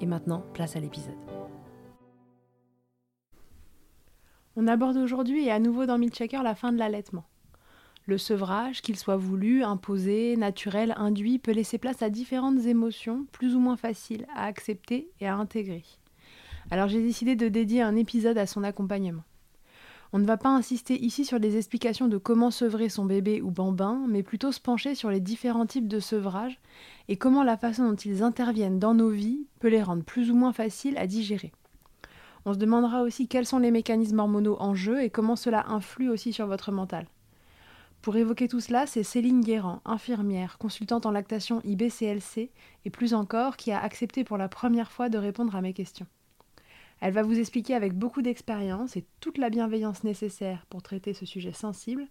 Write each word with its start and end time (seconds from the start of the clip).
Et 0.00 0.06
maintenant, 0.06 0.44
place 0.52 0.76
à 0.76 0.80
l'épisode. 0.80 1.14
On 4.56 4.66
aborde 4.68 4.96
aujourd'hui 4.96 5.44
et 5.46 5.50
à 5.50 5.58
nouveau 5.58 5.86
dans 5.86 5.98
Milkshaker 5.98 6.42
la 6.42 6.54
fin 6.54 6.72
de 6.72 6.78
l'allaitement. 6.78 7.24
Le 8.06 8.18
sevrage, 8.18 8.82
qu'il 8.82 8.96
soit 8.96 9.16
voulu, 9.16 9.64
imposé, 9.64 10.36
naturel, 10.36 10.94
induit, 10.96 11.38
peut 11.38 11.52
laisser 11.52 11.76
place 11.76 12.02
à 12.02 12.08
différentes 12.08 12.64
émotions 12.66 13.26
plus 13.32 13.56
ou 13.56 13.60
moins 13.60 13.76
faciles 13.76 14.26
à 14.34 14.44
accepter 14.44 15.10
et 15.20 15.26
à 15.26 15.36
intégrer. 15.36 15.84
Alors 16.70 16.88
j'ai 16.88 17.02
décidé 17.02 17.36
de 17.36 17.48
dédier 17.48 17.82
un 17.82 17.96
épisode 17.96 18.38
à 18.38 18.46
son 18.46 18.64
accompagnement. 18.64 19.24
On 20.12 20.18
ne 20.18 20.26
va 20.26 20.36
pas 20.36 20.50
insister 20.50 21.02
ici 21.02 21.24
sur 21.24 21.38
les 21.38 21.56
explications 21.56 22.08
de 22.08 22.16
comment 22.16 22.50
sevrer 22.50 22.88
son 22.88 23.04
bébé 23.04 23.42
ou 23.42 23.50
bambin, 23.50 24.04
mais 24.08 24.22
plutôt 24.22 24.52
se 24.52 24.60
pencher 24.60 24.94
sur 24.94 25.10
les 25.10 25.20
différents 25.20 25.66
types 25.66 25.88
de 25.88 26.00
sevrage 26.00 26.58
et 27.08 27.16
comment 27.16 27.42
la 27.42 27.56
façon 27.56 27.88
dont 27.88 27.96
ils 27.96 28.22
interviennent 28.22 28.78
dans 28.78 28.94
nos 28.94 29.10
vies 29.10 29.46
peut 29.58 29.68
les 29.68 29.82
rendre 29.82 30.04
plus 30.04 30.30
ou 30.30 30.34
moins 30.34 30.52
faciles 30.52 30.98
à 30.98 31.06
digérer. 31.06 31.52
On 32.44 32.54
se 32.54 32.58
demandera 32.58 33.02
aussi 33.02 33.26
quels 33.26 33.46
sont 33.46 33.58
les 33.58 33.72
mécanismes 33.72 34.20
hormonaux 34.20 34.56
en 34.60 34.74
jeu 34.74 35.02
et 35.02 35.10
comment 35.10 35.34
cela 35.34 35.66
influe 35.68 36.08
aussi 36.08 36.32
sur 36.32 36.46
votre 36.46 36.70
mental. 36.70 37.06
Pour 38.02 38.16
évoquer 38.16 38.46
tout 38.46 38.60
cela, 38.60 38.86
c'est 38.86 39.02
Céline 39.02 39.40
Guérand, 39.40 39.80
infirmière, 39.84 40.58
consultante 40.58 41.06
en 41.06 41.10
lactation 41.10 41.60
IBCLC 41.64 42.52
et 42.84 42.90
plus 42.90 43.14
encore, 43.14 43.56
qui 43.56 43.72
a 43.72 43.82
accepté 43.82 44.22
pour 44.22 44.36
la 44.36 44.48
première 44.48 44.92
fois 44.92 45.08
de 45.08 45.18
répondre 45.18 45.56
à 45.56 45.60
mes 45.60 45.72
questions. 45.72 46.06
Elle 47.00 47.12
va 47.12 47.22
vous 47.22 47.38
expliquer 47.38 47.74
avec 47.74 47.92
beaucoup 47.92 48.22
d'expérience 48.22 48.96
et 48.96 49.04
toute 49.20 49.38
la 49.38 49.50
bienveillance 49.50 50.04
nécessaire 50.04 50.64
pour 50.70 50.82
traiter 50.82 51.12
ce 51.12 51.26
sujet 51.26 51.52
sensible, 51.52 52.06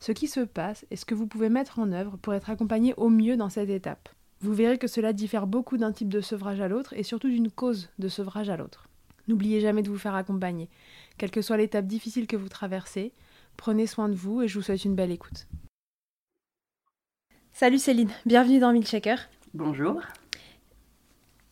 ce 0.00 0.12
qui 0.12 0.26
se 0.26 0.40
passe 0.40 0.84
et 0.90 0.96
ce 0.96 1.04
que 1.04 1.14
vous 1.14 1.26
pouvez 1.26 1.48
mettre 1.48 1.78
en 1.78 1.92
œuvre 1.92 2.16
pour 2.16 2.34
être 2.34 2.50
accompagné 2.50 2.94
au 2.96 3.08
mieux 3.08 3.36
dans 3.36 3.48
cette 3.48 3.70
étape. 3.70 4.08
Vous 4.40 4.52
verrez 4.52 4.78
que 4.78 4.88
cela 4.88 5.12
diffère 5.12 5.46
beaucoup 5.46 5.76
d'un 5.76 5.92
type 5.92 6.08
de 6.08 6.20
sevrage 6.20 6.60
à 6.60 6.68
l'autre 6.68 6.92
et 6.94 7.02
surtout 7.02 7.28
d'une 7.28 7.50
cause 7.50 7.88
de 7.98 8.08
sevrage 8.08 8.50
à 8.50 8.56
l'autre. 8.56 8.88
N'oubliez 9.28 9.60
jamais 9.60 9.82
de 9.82 9.88
vous 9.88 9.98
faire 9.98 10.14
accompagner. 10.14 10.68
Quelle 11.18 11.30
que 11.30 11.42
soit 11.42 11.56
l'étape 11.56 11.86
difficile 11.86 12.26
que 12.26 12.36
vous 12.36 12.48
traversez, 12.48 13.12
prenez 13.56 13.86
soin 13.86 14.08
de 14.08 14.14
vous 14.14 14.42
et 14.42 14.48
je 14.48 14.58
vous 14.58 14.62
souhaite 14.62 14.84
une 14.84 14.94
belle 14.94 15.10
écoute. 15.10 15.46
Salut 17.52 17.78
Céline, 17.78 18.10
bienvenue 18.26 18.58
dans 18.58 18.72
Milkshaker. 18.72 19.18
Bonjour. 19.54 20.02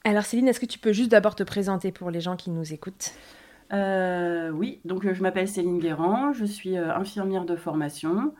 Alors 0.06 0.24
Céline, 0.24 0.48
est-ce 0.48 0.60
que 0.60 0.66
tu 0.66 0.78
peux 0.78 0.92
juste 0.92 1.10
d'abord 1.10 1.34
te 1.34 1.42
présenter 1.42 1.90
pour 1.90 2.10
les 2.10 2.20
gens 2.20 2.36
qui 2.36 2.50
nous 2.50 2.74
écoutent? 2.74 3.12
Euh, 3.72 4.50
Oui, 4.50 4.80
donc 4.84 5.10
je 5.10 5.22
m'appelle 5.22 5.48
Céline 5.48 5.78
Guérand, 5.78 6.34
je 6.34 6.44
suis 6.44 6.76
euh, 6.76 6.94
infirmière 6.94 7.46
de 7.46 7.56
formation. 7.56 8.34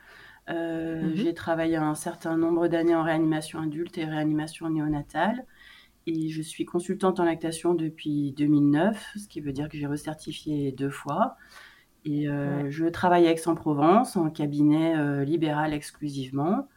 Euh, 0.50 1.02
mhm. 1.02 1.16
J'ai 1.16 1.32
travaillé 1.32 1.76
un 1.76 1.94
certain 1.94 2.36
nombre 2.36 2.68
d'années 2.68 2.94
en 2.94 3.02
réanimation 3.02 3.60
adulte 3.60 3.96
et 3.96 4.04
réanimation 4.04 4.68
néonatale. 4.68 5.46
Et 6.06 6.28
je 6.28 6.42
suis 6.42 6.66
consultante 6.66 7.18
en 7.18 7.24
lactation 7.24 7.72
depuis 7.72 8.32
2009, 8.36 9.14
ce 9.16 9.26
qui 9.26 9.40
veut 9.40 9.52
dire 9.52 9.70
que 9.70 9.78
j'ai 9.78 9.86
recertifié 9.86 10.70
deux 10.70 10.90
fois. 10.90 11.36
Et 12.04 12.26
je 12.68 12.84
travaille 12.84 13.26
à 13.26 13.30
Aix-en-Provence 13.30 14.18
en 14.18 14.28
cabinet 14.28 15.24
libéral 15.24 15.72
exclusivement, 15.72 16.68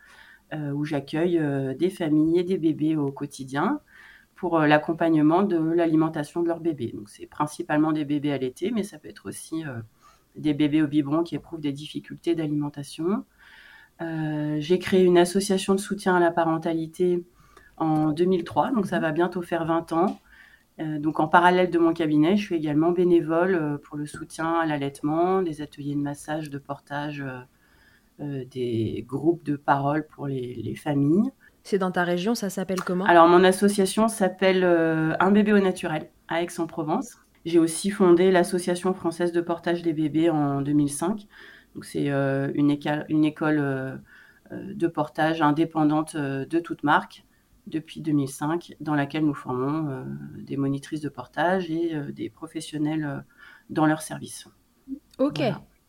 où 0.54 0.86
j'accueille 0.86 1.42
des 1.78 1.90
familles 1.90 2.40
et 2.40 2.44
des 2.46 2.58
bébés 2.58 2.96
au 2.96 3.12
quotidien 3.12 3.82
pour 4.38 4.60
euh, 4.60 4.68
l'accompagnement 4.68 5.44
de 5.44 5.58
l'alimentation 5.58 6.42
de 6.42 6.48
leur 6.48 6.62
bébé. 6.62 6.94
Donc 6.96 7.10
c'est 7.10 7.26
principalement 7.26 7.92
des 7.92 8.06
bébés 8.06 8.32
allaités, 8.32 8.72
mais 8.72 8.84
ça 8.84 8.98
peut 8.98 9.10
être 9.10 9.28
aussi 9.28 9.66
euh, 9.66 9.82
des 10.36 10.54
bébés 10.54 10.82
au 10.82 10.88
biberon 10.88 11.24
qui 11.24 11.36
éprouvent 11.36 11.60
des 11.60 11.74
difficultés 11.74 12.36
d'alimentation. 12.36 13.26
Euh, 14.02 14.58
j'ai 14.60 14.80
créé 14.80 15.04
une 15.04 15.18
association 15.18 15.74
de 15.74 15.80
soutien 15.80 16.16
à 16.16 16.20
la 16.20 16.32
parentalité 16.32 17.26
en 17.78 18.12
2003, 18.12 18.72
donc 18.72 18.86
ça 18.86 19.00
va 19.00 19.12
bientôt 19.12 19.42
faire 19.42 19.66
20 19.66 19.92
ans. 19.94 20.20
donc 20.80 21.20
en 21.20 21.28
parallèle 21.28 21.70
de 21.72 21.80
mon 21.80 21.94
cabinet, 21.94 22.38
je 22.38 22.46
suis 22.46 22.56
également 22.56 22.92
bénévole 22.92 23.80
pour 23.84 23.98
le 23.98 24.06
soutien 24.06 24.54
à 24.54 24.66
l'allaitement, 24.66 25.42
des 25.42 25.62
ateliers 25.62 25.96
de 25.96 26.02
massage, 26.02 26.50
de 26.50 26.58
portage, 26.60 27.24
des 28.20 29.04
groupes 29.08 29.44
de 29.44 29.56
parole 29.56 30.08
pour 30.08 30.28
les 30.28 30.76
familles. 30.76 31.32
C'est 31.68 31.80
dans 31.80 31.92
ta 31.92 32.06
région, 32.06 32.34
ça 32.34 32.50
s'appelle 32.50 32.80
comment? 32.80 33.04
Alors, 33.04 33.28
mon 33.28 33.44
association 33.44 34.08
s'appelle 34.08 34.64
euh, 34.64 35.18
Un 35.20 35.32
bébé 35.32 35.52
au 35.52 35.60
naturel 35.60 36.10
à 36.30 36.42
Aix-en-Provence. 36.42 37.18
J'ai 37.44 37.60
aussi 37.60 37.90
fondé 37.90 38.32
l'Association 38.32 38.94
française 38.94 39.34
de 39.34 39.42
portage 39.42 39.82
des 39.82 39.92
bébés 39.92 40.30
en 40.30 40.62
2005. 40.62 41.28
Donc, 41.76 41.84
c'est 41.84 42.10
euh, 42.10 42.50
une, 42.56 42.72
école 42.72 43.58
euh, 43.60 43.98
de 44.50 44.88
portage 44.88 45.42
indépendante 45.42 46.16
de 46.16 46.60
toute 46.60 46.84
marque 46.84 47.26
depuis 47.66 48.00
2005, 48.00 48.76
dans 48.80 48.96
laquelle 48.96 49.26
nous 49.26 49.34
formons 49.34 50.06
des 50.38 50.56
monitrices 50.56 51.02
de 51.02 51.10
portage 51.10 51.70
et 51.70 51.98
des 52.14 52.30
professionnels 52.30 53.26
dans 53.70 53.86
leur 53.86 54.02
service. 54.02 54.48
Ok, 55.20 55.42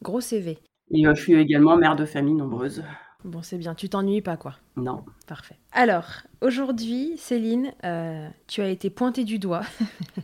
gros 0.03 0.21
CV. 0.21 0.59
Et 0.91 1.05
je 1.05 1.15
suis 1.15 1.35
également 1.35 1.77
mère 1.77 1.95
de 1.95 2.05
famille 2.05 2.35
nombreuse. 2.35 2.83
Bon, 3.25 3.43
c'est 3.43 3.59
bien, 3.59 3.75
tu 3.75 3.89
t'ennuies 3.89 4.23
pas, 4.23 4.37
quoi. 4.37 4.55
Non. 4.77 5.05
Parfait. 5.27 5.57
Alors, 5.73 6.07
aujourd'hui, 6.41 7.17
Céline, 7.19 7.73
euh, 7.85 8.29
tu 8.47 8.63
as 8.63 8.69
été 8.69 8.91
pointée 8.91 9.25
du 9.25 9.39
doigt 9.39 9.65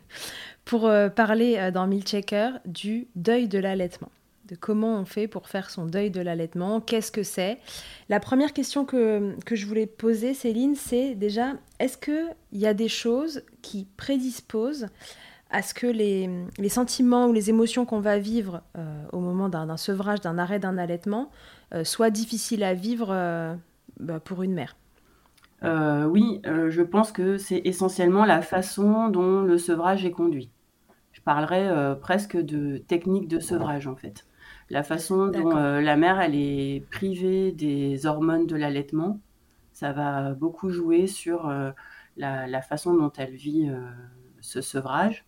pour 0.64 0.90
parler 1.14 1.70
dans 1.72 1.86
Milchecker 1.86 2.50
du 2.64 3.08
deuil 3.16 3.48
de 3.48 3.58
l'allaitement 3.58 4.10
de 4.46 4.56
comment 4.56 4.98
on 4.98 5.04
fait 5.04 5.26
pour 5.26 5.48
faire 5.48 5.70
son 5.70 5.86
deuil 5.86 6.10
de 6.10 6.20
l'allaitement, 6.20 6.80
qu'est-ce 6.80 7.10
que 7.10 7.22
c'est? 7.22 7.58
La 8.08 8.20
première 8.20 8.52
question 8.52 8.84
que, 8.84 9.34
que, 9.44 9.56
je 9.56 9.66
voulais 9.66 9.86
poser, 9.86 10.34
Céline, 10.34 10.74
c'est 10.74 11.14
déjà, 11.14 11.54
est-ce 11.78 11.96
qu'il 11.96 12.34
y 12.52 12.66
a 12.66 12.74
des 12.74 12.88
choses 12.88 13.42
qui 13.62 13.86
prédisposent 13.96 14.88
à 15.54 15.62
ce 15.62 15.74
que 15.74 15.86
les, 15.86 16.28
les 16.58 16.68
sentiments 16.68 17.26
ou 17.26 17.32
les 17.32 17.50
émotions 17.50 17.86
qu'on 17.86 18.00
va 18.00 18.18
vivre 18.18 18.62
euh, 18.76 19.04
au 19.12 19.20
moment 19.20 19.48
d'un 19.48 19.76
sevrage, 19.76 20.20
d'un 20.20 20.38
arrêt 20.38 20.58
d'un 20.58 20.78
allaitement, 20.78 21.30
euh, 21.72 21.84
soient 21.84 22.10
difficiles 22.10 22.64
à 22.64 22.74
vivre 22.74 23.08
euh, 23.10 23.54
bah, 24.00 24.20
pour 24.20 24.42
une 24.42 24.52
mère 24.52 24.76
Oui, 25.62 26.40
je 26.44 26.82
pense 26.82 27.12
que 27.12 27.38
c'est 27.38 27.62
essentiellement 27.64 28.24
la 28.24 28.42
façon 28.42 29.08
dont 29.08 29.42
le 29.42 29.58
sevrage 29.58 30.04
est 30.04 30.10
conduit. 30.10 30.50
Je 31.12 31.20
parlerai 31.20 31.96
presque 32.00 32.36
de 32.36 32.78
technique 32.78 33.28
de 33.28 33.38
sevrage 33.38 33.86
en 33.86 33.96
fait 33.96 34.26
la 34.70 34.82
façon 34.82 35.26
dont 35.26 35.56
euh, 35.56 35.80
la 35.80 35.96
mère 35.96 36.20
elle 36.20 36.34
est 36.34 36.84
privée 36.90 37.52
des 37.52 38.06
hormones 38.06 38.46
de 38.46 38.56
l'allaitement, 38.56 39.20
ça 39.72 39.92
va 39.92 40.32
beaucoup 40.34 40.70
jouer 40.70 41.06
sur 41.06 41.48
euh, 41.48 41.70
la, 42.16 42.62
façon 42.62 42.94
dont 42.94 43.12
elle 43.16 43.34
vit 43.34 43.68
euh, 43.68 43.80
ce 44.40 44.60
sevrage. 44.60 45.24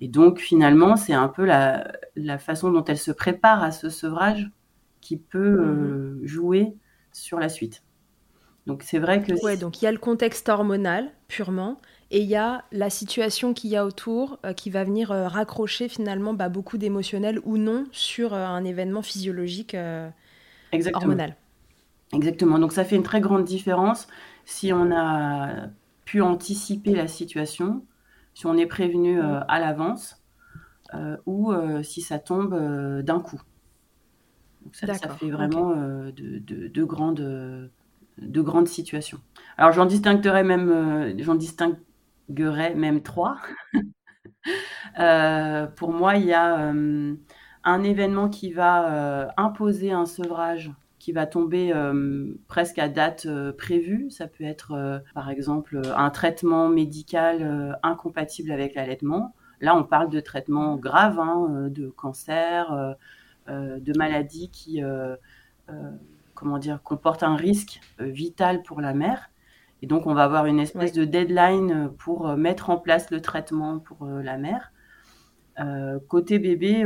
Et 0.00 0.08
donc 0.08 0.38
finalement, 0.38 0.96
c'est 0.96 1.14
un 1.14 1.28
peu 1.28 1.44
la, 1.44 1.88
façon 2.38 2.70
dont 2.70 2.84
elle 2.84 2.98
se 2.98 3.12
prépare 3.12 3.62
à 3.62 3.72
ce 3.72 3.88
sevrage 3.88 4.50
qui 5.00 5.16
peut 5.16 5.64
mmh 5.64 6.26
jouer 6.26 6.74
sur 7.12 7.38
la 7.38 7.48
suite. 7.48 7.82
Donc 8.66 8.82
c'est 8.82 8.98
vrai 8.98 9.22
que... 9.22 9.32
Ouais, 9.44 9.56
donc 9.56 9.80
il 9.80 9.84
y 9.84 9.88
a 9.88 9.92
le 9.92 9.98
contexte 9.98 10.48
hormonal 10.48 11.12
purement, 11.28 11.78
et 12.10 12.20
il 12.20 12.28
y 12.28 12.36
a 12.36 12.64
la 12.70 12.88
situation 12.88 13.52
qu'il 13.52 13.70
y 13.70 13.76
a 13.76 13.84
autour 13.84 14.38
euh, 14.44 14.52
qui 14.52 14.70
va 14.70 14.84
venir 14.84 15.10
euh, 15.10 15.26
raccrocher 15.26 15.88
finalement 15.88 16.34
bah, 16.34 16.48
beaucoup 16.48 16.78
d'émotionnel 16.78 17.40
ou 17.44 17.56
non 17.56 17.86
sur 17.90 18.32
euh, 18.32 18.46
un 18.46 18.64
événement 18.64 19.02
physiologique 19.02 19.76
Exactement. 20.72 21.02
hormonal. 21.02 21.36
Exactement. 22.12 22.58
Donc 22.58 22.72
ça 22.72 22.84
fait 22.84 22.96
une 22.96 23.02
très 23.02 23.20
grande 23.20 23.44
différence 23.44 24.06
si 24.44 24.72
on 24.72 24.92
a 24.92 25.68
pu 26.04 26.20
anticiper 26.20 26.94
la 26.94 27.08
situation, 27.08 27.82
si 28.36 28.46
on 28.46 28.56
est 28.56 28.66
prévenu 28.66 29.18
à 29.20 29.58
l'avance 29.58 30.22
ou 31.24 31.52
si 31.82 32.02
ça 32.02 32.18
tombe 32.18 32.54
d'un 33.02 33.20
coup. 33.20 33.40
Donc 34.62 34.74
ça, 34.74 34.92
ça 34.94 35.08
fait 35.08 35.30
vraiment 35.30 35.74
de, 35.74 36.38
de, 36.68 36.84
grandes, 36.84 37.70
de 38.18 38.40
grandes 38.42 38.68
situations. 38.68 39.18
Alors 39.56 39.72
j'en 39.72 39.86
distinguerai 39.86 40.44
même, 40.44 41.18
j'en 41.18 41.34
distingue 41.34 41.76
Gueret, 42.30 42.74
même 42.74 43.02
trois. 43.02 43.38
Euh, 44.98 45.66
pour 45.66 45.92
moi, 45.92 46.16
il 46.16 46.24
y 46.24 46.32
a 46.32 46.70
euh, 46.72 47.14
un 47.64 47.82
événement 47.82 48.28
qui 48.28 48.52
va 48.52 48.90
euh, 48.90 49.28
imposer 49.36 49.92
un 49.92 50.06
sevrage 50.06 50.70
qui 51.06 51.12
va 51.12 51.24
tomber 51.24 51.72
presque 52.48 52.80
à 52.80 52.88
date 52.88 53.28
prévue. 53.56 54.10
Ça 54.10 54.26
peut 54.26 54.42
être, 54.42 55.02
par 55.14 55.30
exemple, 55.30 55.80
un 55.96 56.10
traitement 56.10 56.68
médical 56.68 57.78
incompatible 57.84 58.50
avec 58.50 58.74
l'allaitement. 58.74 59.32
Là, 59.60 59.76
on 59.76 59.84
parle 59.84 60.10
de 60.10 60.18
traitements 60.18 60.74
graves, 60.74 61.20
hein, 61.20 61.68
de 61.70 61.90
cancer, 61.90 62.96
de 63.46 63.96
maladies 63.96 64.50
qui, 64.50 64.82
comment 66.34 66.58
dire, 66.58 66.82
comportent 66.82 67.22
un 67.22 67.36
risque 67.36 67.78
vital 68.00 68.64
pour 68.64 68.80
la 68.80 68.92
mère. 68.92 69.30
Et 69.82 69.86
donc, 69.86 70.08
on 70.08 70.14
va 70.14 70.24
avoir 70.24 70.46
une 70.46 70.58
espèce 70.58 70.92
de 70.92 71.04
deadline 71.04 71.90
pour 71.98 72.28
euh, 72.28 72.36
mettre 72.36 72.70
en 72.70 72.78
place 72.78 73.10
le 73.10 73.20
traitement 73.20 73.78
pour 73.78 74.06
euh, 74.06 74.22
la 74.22 74.38
mère. 74.38 74.72
Euh, 75.58 75.98
côté 76.08 76.38
bébé, 76.38 76.84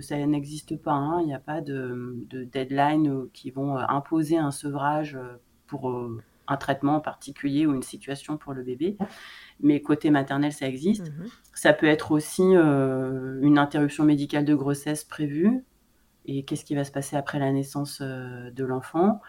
ça 0.00 0.16
n'existe 0.26 0.76
pas. 0.76 0.92
Hein. 0.92 1.20
Il 1.22 1.26
n'y 1.26 1.34
a 1.34 1.40
pas 1.40 1.60
de, 1.60 2.24
deadline 2.52 3.28
qui 3.32 3.50
vont 3.50 3.76
imposer 3.76 4.38
un 4.38 4.50
sevrage 4.50 5.18
pour 5.66 5.92
un 6.48 6.56
traitement 6.56 7.00
particulier 7.00 7.66
ou 7.66 7.74
une 7.74 7.82
situation 7.82 8.36
pour 8.36 8.54
le 8.54 8.62
bébé. 8.62 8.96
Mais 9.60 9.80
côté 9.80 10.10
maternel, 10.10 10.52
ça 10.52 10.66
existe. 10.66 11.10
Mhm. 11.10 11.26
Ça 11.54 11.72
peut 11.72 11.86
être 11.86 12.12
aussi 12.12 12.42
une 12.42 13.58
interruption 13.58 14.04
médicale 14.04 14.44
de 14.44 14.54
grossesse 14.54 15.04
prévue. 15.04 15.62
Et 16.26 16.44
qu'est-ce 16.44 16.64
qui 16.64 16.74
va 16.74 16.84
se 16.84 16.92
passer 16.92 17.16
après 17.16 17.38
la 17.38 17.52
naissance 17.52 18.00
de 18.00 18.64
l'enfant? 18.64 19.20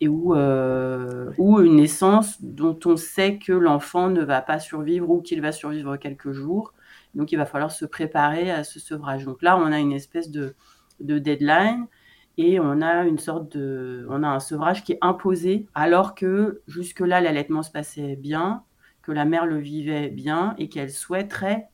Et 0.00 0.08
euh, 0.08 1.32
ou 1.38 1.60
une 1.60 1.76
naissance 1.76 2.40
dont 2.40 2.78
on 2.84 2.96
sait 2.96 3.38
que 3.38 3.52
l'enfant 3.52 4.10
ne 4.10 4.22
va 4.22 4.40
pas 4.40 4.60
survivre 4.60 5.10
ou 5.10 5.20
qu'il 5.20 5.40
va 5.40 5.50
survivre 5.50 5.96
quelques 5.96 6.30
jours. 6.30 6.72
Donc 7.14 7.32
il 7.32 7.36
va 7.36 7.46
falloir 7.46 7.70
se 7.70 7.84
préparer 7.84 8.50
à 8.50 8.64
ce 8.64 8.80
sevrage. 8.80 9.24
Donc 9.24 9.42
là, 9.42 9.56
on 9.58 9.72
a 9.72 9.78
une 9.78 9.92
espèce 9.92 10.30
de, 10.30 10.54
de 11.00 11.18
deadline 11.18 11.86
et 12.36 12.60
on 12.60 12.80
a 12.80 13.04
une 13.04 13.18
sorte 13.18 13.56
de, 13.56 14.06
on 14.10 14.22
a 14.22 14.28
un 14.28 14.40
sevrage 14.40 14.84
qui 14.84 14.92
est 14.92 14.98
imposé 15.00 15.66
alors 15.74 16.14
que 16.14 16.62
jusque-là 16.68 17.20
l'allaitement 17.20 17.62
se 17.62 17.70
passait 17.70 18.16
bien, 18.16 18.62
que 19.02 19.12
la 19.12 19.24
mère 19.24 19.46
le 19.46 19.58
vivait 19.58 20.08
bien 20.08 20.54
et 20.58 20.68
qu'elle 20.68 20.90
souhaiterait, 20.90 21.68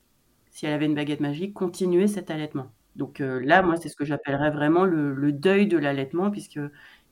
si 0.50 0.66
elle 0.66 0.72
avait 0.72 0.86
une 0.86 0.94
baguette 0.94 1.20
magique, 1.20 1.52
continuer 1.52 2.06
cet 2.06 2.30
allaitement. 2.30 2.70
Donc 2.96 3.20
euh, 3.20 3.40
là, 3.44 3.62
moi, 3.62 3.76
c'est 3.76 3.88
ce 3.88 3.96
que 3.96 4.04
j'appellerais 4.04 4.50
vraiment 4.50 4.84
le, 4.84 5.12
le 5.12 5.32
deuil 5.32 5.66
de 5.66 5.76
l'allaitement, 5.78 6.30
puisque 6.30 6.56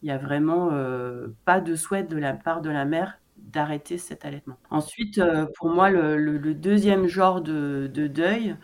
il 0.02 0.06
n'y 0.06 0.10
a 0.10 0.18
vraiment 0.18 0.70
euh, 0.72 1.28
pas 1.44 1.60
de 1.60 1.74
souhait 1.74 2.04
de 2.04 2.16
la 2.16 2.32
part 2.34 2.60
de 2.60 2.70
la 2.70 2.84
mère 2.84 3.18
d'arrêter 3.42 3.98
cet 3.98 4.24
allaitement. 4.24 4.56
Ensuite, 4.70 5.18
euh, 5.18 5.46
pour 5.56 5.68
moi, 5.68 5.90
le, 5.90 6.54
deuxième 6.54 7.06
genre 7.06 7.40
de, 7.40 7.90
deuil, 7.92 8.56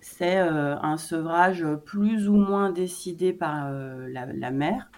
c'est 0.00 0.38
euh, 0.38 0.76
un 0.80 0.96
sevrage 0.96 1.64
plus 1.84 2.28
ou 2.28 2.36
moins 2.36 2.70
décidé 2.70 3.32
par 3.32 3.70
la, 3.70 4.50
mère, 4.50 4.90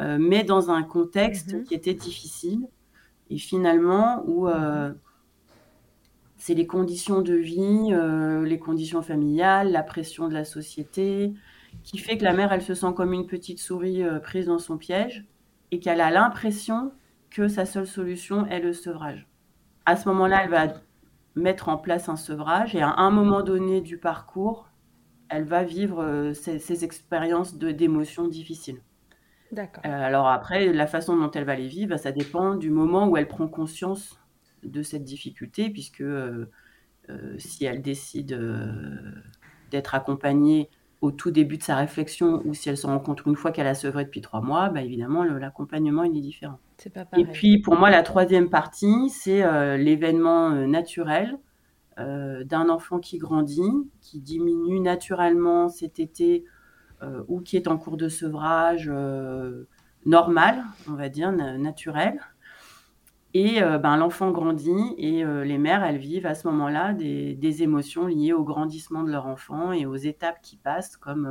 mais 0.00 0.42
dans 0.42 0.70
un 0.70 0.82
contexte 0.82 1.54
mmh 1.54 1.64
qui 1.64 1.74
était 1.74 1.94
difficile 1.94 2.66
et 3.30 3.38
finalement 3.38 4.24
où 4.26 4.48
c'est 6.36 6.54
les 6.54 6.66
conditions 6.66 7.22
de 7.22 7.34
vie, 7.34 7.92
les 8.44 8.58
conditions 8.58 9.02
familiales, 9.02 9.70
la 9.70 9.82
pression 9.82 10.28
de 10.28 10.34
la 10.34 10.44
société, 10.44 11.34
qui 11.82 11.98
fait 11.98 12.18
que 12.18 12.24
la 12.24 12.32
mère, 12.32 12.52
elle 12.52 12.62
se 12.62 12.74
sent 12.74 12.92
comme 12.94 13.12
une 13.12 13.26
petite 13.26 13.58
souris 13.58 14.02
euh, 14.02 14.18
prise 14.18 14.46
dans 14.46 14.58
son 14.58 14.76
piège 14.76 15.24
et 15.70 15.80
qu'elle 15.80 16.00
a 16.00 16.10
l'impression 16.10 16.92
que 17.32 17.48
sa 17.48 17.64
seule 17.64 17.86
solution 17.86 18.46
est 18.46 18.60
le 18.60 18.72
sevrage. 18.72 19.26
À 19.86 19.96
ce 19.96 20.08
moment-là, 20.08 20.44
elle 20.44 20.50
va 20.50 20.74
mettre 21.34 21.68
en 21.68 21.78
place 21.78 22.08
un 22.08 22.16
sevrage 22.16 22.74
et 22.74 22.82
à 22.82 22.94
un 22.98 23.10
moment 23.10 23.42
donné 23.42 23.80
du 23.80 23.98
parcours, 23.98 24.70
elle 25.28 25.44
va 25.44 25.64
vivre 25.64 26.02
euh, 26.02 26.34
ces, 26.34 26.84
expériences 26.84 27.56
d'émotions 27.56 28.28
difficiles. 28.28 28.82
D'accord. 29.50 29.82
Euh, 29.86 29.88
alors 29.88 30.28
après, 30.28 30.72
la 30.72 30.86
façon 30.86 31.16
dont 31.16 31.30
elle 31.30 31.44
va 31.44 31.56
les 31.56 31.68
vivre, 31.68 31.96
ça 31.96 32.12
dépend 32.12 32.54
du 32.54 32.70
moment 32.70 33.08
où 33.08 33.16
elle 33.16 33.28
prend 33.28 33.48
conscience 33.48 34.20
de 34.62 34.82
cette 34.82 35.04
difficulté, 35.04 35.70
puisque 35.70 36.04
si 37.38 37.64
elle 37.64 37.82
décide 37.82 38.38
d'être 39.70 39.94
accompagnée 39.94 40.70
au 41.02 41.10
tout 41.10 41.32
début 41.32 41.58
de 41.58 41.64
sa 41.64 41.76
réflexion 41.76 42.40
ou 42.44 42.54
si 42.54 42.68
elle 42.68 42.76
se 42.76 42.86
rencontre 42.86 43.26
une 43.26 43.34
fois 43.34 43.50
qu'elle 43.50 43.66
a 43.66 43.74
sevré 43.74 44.04
depuis 44.04 44.20
trois 44.20 44.40
mois, 44.40 44.68
bah 44.70 44.82
évidemment, 44.82 45.24
l'accompagnement, 45.24 46.04
il 46.04 46.16
est 46.16 46.20
différent. 46.20 46.60
Et 47.16 47.24
puis, 47.24 47.58
pour 47.58 47.76
moi, 47.76 47.90
la 47.90 48.02
troisième 48.02 48.48
partie, 48.48 49.10
c'est 49.10 49.42
euh, 49.42 49.76
l'événement 49.76 50.52
euh, 50.52 50.66
naturel 50.66 51.38
euh, 51.98 52.44
d'un 52.44 52.68
enfant 52.68 53.00
qui 53.00 53.18
grandit, 53.18 53.90
qui 54.00 54.20
diminue 54.20 54.78
naturellement 54.78 55.68
cet 55.68 55.98
été 55.98 56.44
ou 57.26 57.40
qui 57.40 57.56
est 57.56 57.66
en 57.66 57.78
cours 57.78 57.96
de 57.96 58.08
sevrage 58.08 58.88
normal, 60.06 60.62
on 60.88 60.92
va 60.92 61.08
dire, 61.08 61.32
naturel. 61.32 62.20
Et 63.34 63.62
euh, 63.62 63.78
ben, 63.78 63.96
l'enfant 63.96 64.30
grandit 64.30 64.94
et 64.98 65.24
euh, 65.24 65.44
les 65.44 65.56
mères, 65.56 65.82
elles 65.84 65.96
vivent 65.96 66.26
à 66.26 66.34
ce 66.34 66.46
moment-là 66.48 66.92
des, 66.92 67.62
émotions 67.62 68.06
liées 68.06 68.32
au 68.32 68.44
grandissement 68.44 69.04
de 69.04 69.10
leur 69.10 69.26
enfant 69.26 69.72
et 69.72 69.86
aux 69.86 69.96
étapes 69.96 70.40
qui 70.42 70.56
passent, 70.56 70.96
comme 70.96 71.26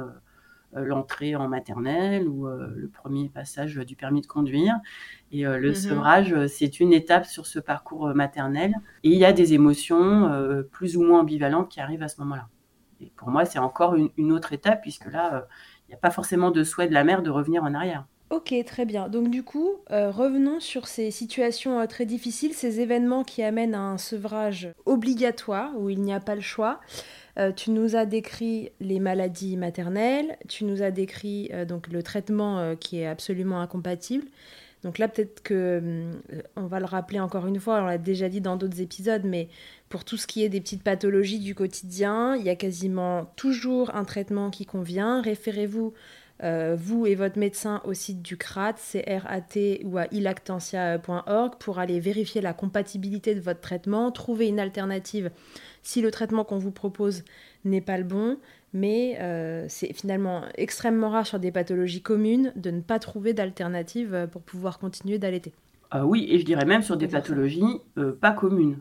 euh, 0.75 0.83
l'entrée 0.83 1.35
en 1.35 1.47
maternelle 1.47 2.27
ou 2.27 2.47
le 2.47 2.87
premier 2.87 3.29
passage 3.29 3.75
du 3.75 3.95
permis 3.95 4.21
de 4.21 4.27
conduire. 4.27 4.77
Et 5.31 5.43
le 5.43 5.71
mmh 5.71 5.75
sevrage, 5.75 6.47
c'est 6.47 6.79
une 6.79 6.93
étape 6.93 7.25
sur 7.25 7.45
ce 7.45 7.59
parcours 7.59 8.15
maternel. 8.15 8.73
Et 9.03 9.09
il 9.09 9.17
y 9.17 9.25
a 9.25 9.33
des 9.33 9.53
émotions 9.53 10.63
plus 10.71 10.95
ou 10.95 11.03
moins 11.03 11.19
ambivalentes 11.19 11.67
qui 11.67 11.81
arrivent 11.81 12.03
à 12.03 12.07
ce 12.07 12.21
moment-là. 12.21 12.47
Et 13.01 13.11
pour 13.17 13.27
moi, 13.31 13.43
c'est 13.43 13.59
encore 13.59 13.95
une, 13.95 14.11
une, 14.15 14.31
autre 14.31 14.53
étape, 14.53 14.81
puisque 14.81 15.11
là, 15.11 15.45
il 15.87 15.89
n'y 15.89 15.95
a 15.95 15.97
pas 15.97 16.09
forcément 16.09 16.51
de 16.51 16.63
souhait 16.63 16.87
de 16.87 16.93
la 16.93 17.03
mère 17.03 17.21
de 17.21 17.29
revenir 17.29 17.65
en 17.65 17.73
arrière. 17.73 18.05
Ok, 18.31 18.53
très 18.65 18.85
bien. 18.85 19.09
Donc 19.09 19.29
du 19.29 19.43
coup, 19.43 19.75
euh, 19.91 20.09
revenons 20.09 20.61
sur 20.61 20.87
ces 20.87 21.11
situations 21.11 21.81
euh, 21.81 21.85
très 21.85 22.05
difficiles, 22.05 22.53
ces 22.53 22.79
événements 22.79 23.25
qui 23.25 23.43
amènent 23.43 23.75
à 23.75 23.81
un 23.81 23.97
sevrage 23.97 24.69
obligatoire, 24.85 25.77
où 25.77 25.89
il 25.89 25.99
n'y 25.99 26.13
a 26.13 26.21
pas 26.21 26.35
le 26.35 26.41
choix. 26.41 26.79
Euh, 27.37 27.51
tu 27.51 27.71
nous 27.71 27.97
as 27.97 28.05
décrit 28.05 28.71
les 28.79 29.01
maladies 29.01 29.57
maternelles, 29.57 30.37
tu 30.47 30.63
nous 30.63 30.81
as 30.81 30.91
décrit 30.91 31.51
donc 31.67 31.87
le 31.89 32.01
traitement 32.03 32.73
qui 32.77 32.99
est 32.99 33.07
absolument 33.07 33.59
incompatible. 33.59 34.25
Donc 34.83 34.97
là, 34.97 35.09
peut-être 35.09 35.43
que 35.43 36.03
on 36.55 36.67
va 36.67 36.79
le 36.79 36.85
rappeler 36.85 37.19
encore 37.19 37.47
une 37.47 37.59
fois, 37.59 37.81
on 37.81 37.85
l'a 37.85 37.97
déjà 37.97 38.29
dit 38.29 38.41
dans 38.41 38.55
d'autres 38.55 38.79
épisodes, 38.79 39.23
mais 39.25 39.49
pour 39.89 40.05
tout 40.05 40.15
ce 40.15 40.25
qui 40.25 40.41
est 40.43 40.49
des 40.49 40.61
petites 40.61 40.83
pathologies 40.83 41.39
du 41.39 41.53
quotidien, 41.53 42.37
il 42.37 42.43
y 42.43 42.49
a 42.49 42.55
quasiment 42.55 43.25
toujours 43.35 43.93
un 43.93 44.05
traitement 44.05 44.49
qui 44.49 44.65
convient. 44.65 45.21
Référez-vous 45.21 45.93
euh, 46.43 46.75
vous 46.75 47.05
et 47.05 47.13
votre 47.13 47.37
médecin 47.37 47.81
au 47.85 47.93
site 47.93 48.23
du 48.23 48.35
CRAT, 48.35 48.73
CRAT 48.73 49.83
ou 49.83 49.99
à 49.99 50.07
ilactantia.org 50.11 51.53
pour 51.59 51.77
aller 51.77 51.99
vérifier 51.99 52.41
la 52.41 52.53
compatibilité 52.53 53.35
de 53.35 53.39
votre 53.39 53.59
traitement, 53.59 54.11
trouver 54.11 54.47
une 54.47 54.59
alternative 54.59 55.29
si 55.83 56.01
le 56.01 56.09
traitement 56.09 56.43
qu'on 56.43 56.57
vous 56.57 56.71
propose 56.71 57.23
n'est 57.63 57.81
pas 57.81 57.97
le 57.99 58.05
bon. 58.05 58.37
Mais 58.73 59.17
euh, 59.19 59.65
c'est 59.67 59.93
finalement 59.93 60.43
extrêmement 60.55 61.09
rare 61.09 61.27
sur 61.27 61.39
des 61.39 61.51
pathologies 61.51 62.01
communes 62.01 62.53
de 62.55 62.71
ne 62.71 62.81
pas 62.81 62.97
trouver 62.97 63.33
d'alternative 63.33 64.13
euh, 64.13 64.27
pour 64.27 64.41
pouvoir 64.41 64.79
continuer 64.79 65.19
d'allaiter. 65.19 65.53
oui, 66.03 66.25
et 66.29 66.39
je 66.39 66.45
dirais 66.45 66.65
même 66.65 66.81
sur 66.81 66.97
des 66.97 67.07
pathologies 67.07 67.81
pas 68.19 68.31
communes. 68.31 68.79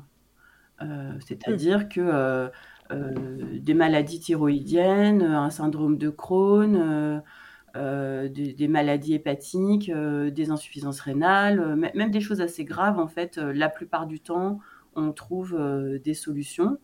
C'est-à-dire 1.27 1.91
que 1.91 2.49
des 2.91 3.75
maladies 3.75 4.21
thyroïdiennes, 4.21 5.23
un 5.23 5.51
syndrome 5.51 5.99
de 5.99 6.09
Crohn, 6.09 7.23
euh, 7.77 8.29
des, 8.29 8.69
maladies 8.69 9.15
hépatiques, 9.15 9.91
euh, 9.91 10.31
des 10.31 10.51
insuffisances 10.51 11.01
rénales, 11.01 11.61
euh, 11.61 11.77
même 11.77 12.11
des 12.11 12.21
choses 12.21 12.41
assez 12.41 12.65
graves, 12.65 12.99
en 12.99 13.07
fait, 13.07 13.37
la 13.37 13.69
plupart 13.69 14.07
du 14.07 14.21
temps, 14.21 14.59
on 14.97 15.13
trouve 15.13 15.59
des 16.03 16.15
solutions. 16.15 16.79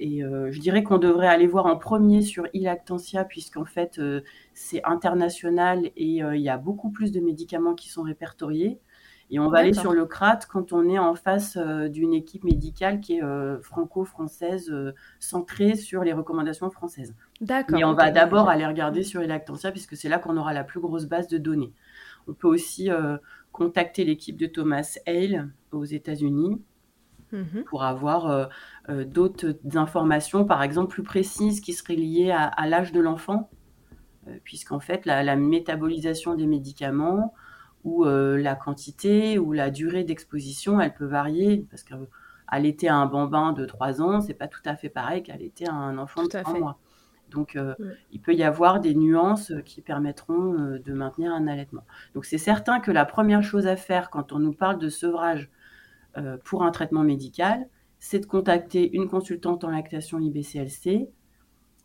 et 0.00 0.20
je 0.20 0.58
dirais 0.58 0.82
qu'on 0.82 0.98
devrait 0.98 1.28
aller 1.28 1.46
voir 1.46 1.66
en 1.66 1.76
premier 1.76 2.22
sur 2.22 2.48
Ilactantia, 2.52 3.24
puisqu'en 3.24 3.64
fait, 3.64 4.00
c'est 4.52 4.82
international 4.84 5.86
et 5.96 6.18
il 6.18 6.40
y 6.40 6.48
a 6.48 6.58
beaucoup 6.58 6.90
plus 6.90 7.12
de 7.12 7.20
médicaments 7.20 7.74
qui 7.74 7.88
sont 7.88 8.02
répertoriés. 8.02 8.80
Et 9.32 9.38
on 9.38 9.48
va 9.48 9.60
aller 9.60 9.72
sur 9.72 9.94
le 9.94 10.04
CRAT 10.04 10.40
quand 10.50 10.74
on 10.74 10.86
est 10.90 10.98
en 10.98 11.14
face 11.14 11.56
euh, 11.56 11.88
d'une 11.88 12.12
équipe 12.12 12.44
médicale 12.44 13.00
qui 13.00 13.16
est 13.16 13.22
euh, 13.22 13.58
franco-française, 13.62 14.68
euh, 14.70 14.92
centrée 15.20 15.74
sur 15.74 16.04
les 16.04 16.12
recommandations 16.12 16.70
françaises. 16.70 17.14
D'accord. 17.40 17.78
Et 17.78 17.84
on 17.84 17.94
va 17.94 18.10
d'abord 18.10 18.50
aller 18.50 18.66
regarder 18.66 19.02
sur 19.02 19.22
Elactantia, 19.22 19.70
puisque 19.70 19.96
c'est 19.96 20.10
là 20.10 20.18
qu'on 20.18 20.36
aura 20.36 20.52
la 20.52 20.64
plus 20.64 20.80
grosse 20.80 21.06
base 21.06 21.28
de 21.28 21.38
données. 21.38 21.72
On 22.28 22.34
peut 22.34 22.46
aussi 22.46 22.90
contacter 23.50 24.04
l'équipe 24.04 24.36
de 24.36 24.46
Thomas 24.46 24.98
Hale 25.06 25.48
aux 25.72 25.84
États-Unis 25.84 26.62
mhm. 27.32 27.64
pour 27.64 27.82
avoir 27.82 28.48
d'autres 28.88 29.58
informations, 29.74 30.44
par 30.44 30.62
exemple 30.62 30.92
plus 30.92 31.02
précises, 31.02 31.60
qui 31.60 31.72
seraient 31.72 31.96
liées 31.96 32.30
à, 32.30 32.68
l'âge 32.68 32.92
de 32.92 33.00
l'enfant, 33.00 33.50
puisqu'en 34.44 34.78
fait, 34.78 35.04
la, 35.04 35.34
métabolisation 35.34 36.36
des 36.36 36.46
médicaments, 36.46 37.34
où 37.84 38.04
euh, 38.04 38.36
la 38.38 38.54
quantité 38.54 39.38
ou 39.38 39.52
la 39.52 39.70
durée 39.70 40.04
d'exposition, 40.04 40.80
elle 40.80 40.94
peut 40.94 41.06
varier 41.06 41.66
parce 41.70 41.82
qu'allaiter 41.82 42.88
à 42.88 42.96
un 42.96 43.06
bambin 43.06 43.52
de 43.52 43.64
3 43.64 44.02
ans, 44.02 44.20
c'est 44.20 44.34
pas 44.34 44.48
tout 44.48 44.62
à 44.64 44.76
fait 44.76 44.88
pareil 44.88 45.22
qu'allaiter 45.22 45.68
à 45.68 45.74
un 45.74 45.98
enfant 45.98 46.24
de 46.24 46.28
3 46.28 46.58
mois. 46.58 46.78
Donc, 47.30 47.56
euh, 47.56 47.74
il 48.10 48.20
peut 48.20 48.34
y 48.34 48.42
avoir 48.42 48.80
des 48.80 48.94
nuances 48.94 49.52
qui 49.64 49.80
permettront 49.80 50.54
euh, 50.54 50.78
de 50.78 50.92
maintenir 50.92 51.32
un 51.32 51.46
allaitement. 51.46 51.84
Donc, 52.14 52.26
c'est 52.26 52.38
certain 52.38 52.78
que 52.78 52.90
la 52.90 53.06
première 53.06 53.42
chose 53.42 53.66
à 53.66 53.76
faire 53.76 54.10
quand 54.10 54.32
on 54.32 54.38
nous 54.38 54.52
parle 54.52 54.78
de 54.78 54.88
sevrage 54.88 55.50
pour 56.44 56.62
un 56.62 56.70
traitement 56.72 57.04
médical, 57.04 57.66
c'est 57.98 58.18
de 58.18 58.26
contacter 58.26 58.94
une 58.94 59.08
consultante 59.08 59.64
en 59.64 59.70
lactation 59.70 60.18
IBCLC 60.18 61.08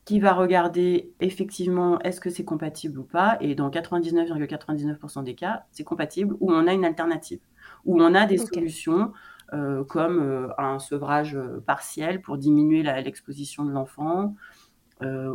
qui 0.08 0.22
va 0.22 0.32
regarder 0.34 1.14
effectivement 1.20 2.00
est-ce 2.00 2.22
que 2.22 2.30
c'est 2.30 2.46
compatible 2.46 2.98
ou 2.98 3.04
pas. 3.04 3.38
Et 3.42 3.56
dans 3.56 3.70
99,99% 3.70 5.22
des 5.26 5.36
cas, 5.36 5.66
c'est 5.72 5.84
compatible 5.84 6.38
ou 6.40 6.50
on 6.50 6.66
a 6.66 6.74
une 6.74 6.86
alternative, 6.86 7.42
ou 7.84 8.02
on 8.02 8.16
a 8.16 8.26
des 8.26 8.38
solutions 8.38 9.12
euh, 9.52 9.84
comme 9.84 10.20
euh, 10.20 10.48
un 10.58 10.80
sevrage 10.80 11.36
euh, 11.36 11.62
partiel 11.66 12.22
pour 12.22 12.38
diminuer 12.38 12.84
l'exposition 12.84 13.66
de 13.66 13.72
l'enfant. 13.72 14.34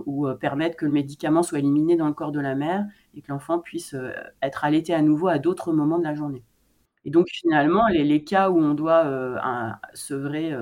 ou 0.06 0.26
permettre 0.40 0.76
que 0.76 0.86
le 0.86 0.92
médicament 0.92 1.42
soit 1.42 1.58
éliminé 1.58 1.96
dans 1.96 2.08
le 2.08 2.14
corps 2.14 2.32
de 2.32 2.40
la 2.40 2.54
mère 2.54 2.84
et 3.14 3.20
que 3.22 3.30
l'enfant 3.30 3.58
puisse 3.60 3.94
être 4.40 4.64
allaité 4.64 4.92
à 4.94 5.02
nouveau 5.02 5.28
à 5.28 5.38
d'autres 5.38 5.72
moments 5.72 5.98
de 5.98 6.04
la 6.04 6.14
journée. 6.14 6.42
Et 7.04 7.10
donc 7.10 7.28
finalement, 7.30 7.86
les, 7.88 8.04
les 8.04 8.24
cas 8.24 8.50
où 8.50 8.58
on 8.58 8.74
doit 8.74 9.04
sevrer 9.94 10.52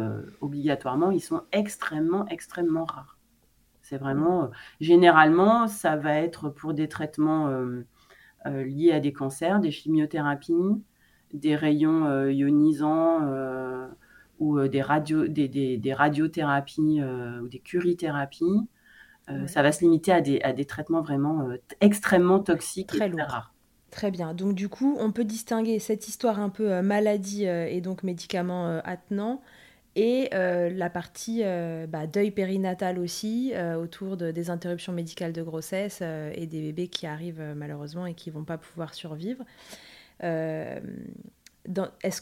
obligatoirement, 0.40 1.11
ils 1.12 1.23
sont 1.23 1.43
extrêmement, 1.52 2.26
extrêmement 2.29 2.85
rares. 2.85 3.19
C'est 3.90 3.99
vraiment, 3.99 4.44
euh, 4.44 4.47
généralement, 4.80 5.66
ça 5.66 5.97
va 5.97 6.14
être 6.14 6.49
pour 6.49 6.75
des 6.75 6.87
traitements 6.87 7.49
euh, 7.49 7.85
euh, 8.47 8.62
liés 8.62 8.92
à 8.92 9.00
des 9.00 9.12
cancers, 9.12 9.59
des 9.59 9.73
chimiothérapies, 9.73 10.54
des 11.35 11.56
rayons 11.56 12.28
ionisants 12.28 13.26
ou 14.38 14.61
des, 14.68 14.80
radio, 14.80 15.26
des, 15.26 15.92
radiothérapies 15.92 17.02
ou 17.02 17.49
des 17.49 17.59
curithérapies. 17.59 18.68
Ça 19.47 19.62
va 19.62 19.70
se 19.70 19.82
limiter 19.82 20.12
à 20.12 20.20
des, 20.20 20.40
à 20.42 20.52
des 20.52 20.64
traitements 20.64 21.02
vraiment 21.02 21.49
extrêmement 21.80 22.40
toxiques 22.40 22.88
très 22.88 23.09
et 23.09 23.11
très 23.11 23.23
rares. 23.23 23.54
Très 23.90 24.11
bien. 24.11 24.35
Donc 24.35 24.54
du 24.54 24.68
coup, 24.68 24.97
on 24.99 25.12
peut 25.12 25.25
distinguer 25.25 25.78
cette 25.78 26.09
histoire 26.09 26.40
un 26.40 26.49
peu 26.49 26.80
maladie 26.80 27.44
et 27.44 27.80
donc 27.80 28.02
médicaments 28.02 28.80
attenants 28.85 29.40
et 29.97 30.30
euh, 30.35 30.70
la 30.70 30.88
partie 30.88 31.40
euh, 31.44 31.87
bah, 31.87 32.06
deuil 32.06 32.30
périnatal 32.30 32.99
aussi, 32.99 33.52
euh, 33.54 33.75
autour 33.75 34.16
de, 34.16 34.30
des 34.30 34.50
interruptions 34.50 34.92
médicales 34.92 35.32
de 35.32 35.42
grossesse 35.42 36.00
et 36.02 36.47
des 36.47 36.61
bébés 36.61 36.88
qui 36.88 37.06
arrivent 37.06 37.42
malheureusement 37.56 38.06
et 38.06 38.14
qui 38.14 38.30
ne 38.30 38.35
vont 38.35 38.44
pas 38.44 38.59
pouvoir 38.59 38.94
survivre. 38.94 39.44
Est-ce 40.23 40.80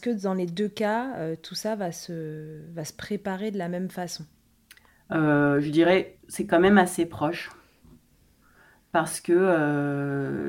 que 0.01 0.09
dans 0.09 0.33
les 0.33 0.45
deux 0.45 0.69
cas, 0.69 1.35
tout 1.37 1.55
ça 1.55 1.75
va 1.75 1.91
se, 1.91 2.61
préparer 2.97 3.51
de 3.51 3.57
la 3.57 3.69
même 3.69 3.89
façon? 3.89 4.25
Je 5.11 5.69
dirais 5.69 6.17
c'est 6.27 6.45
quand 6.45 6.59
même 6.59 6.77
assez 6.77 7.05
proche. 7.05 7.51
Parce 8.91 9.21
que 9.21 9.33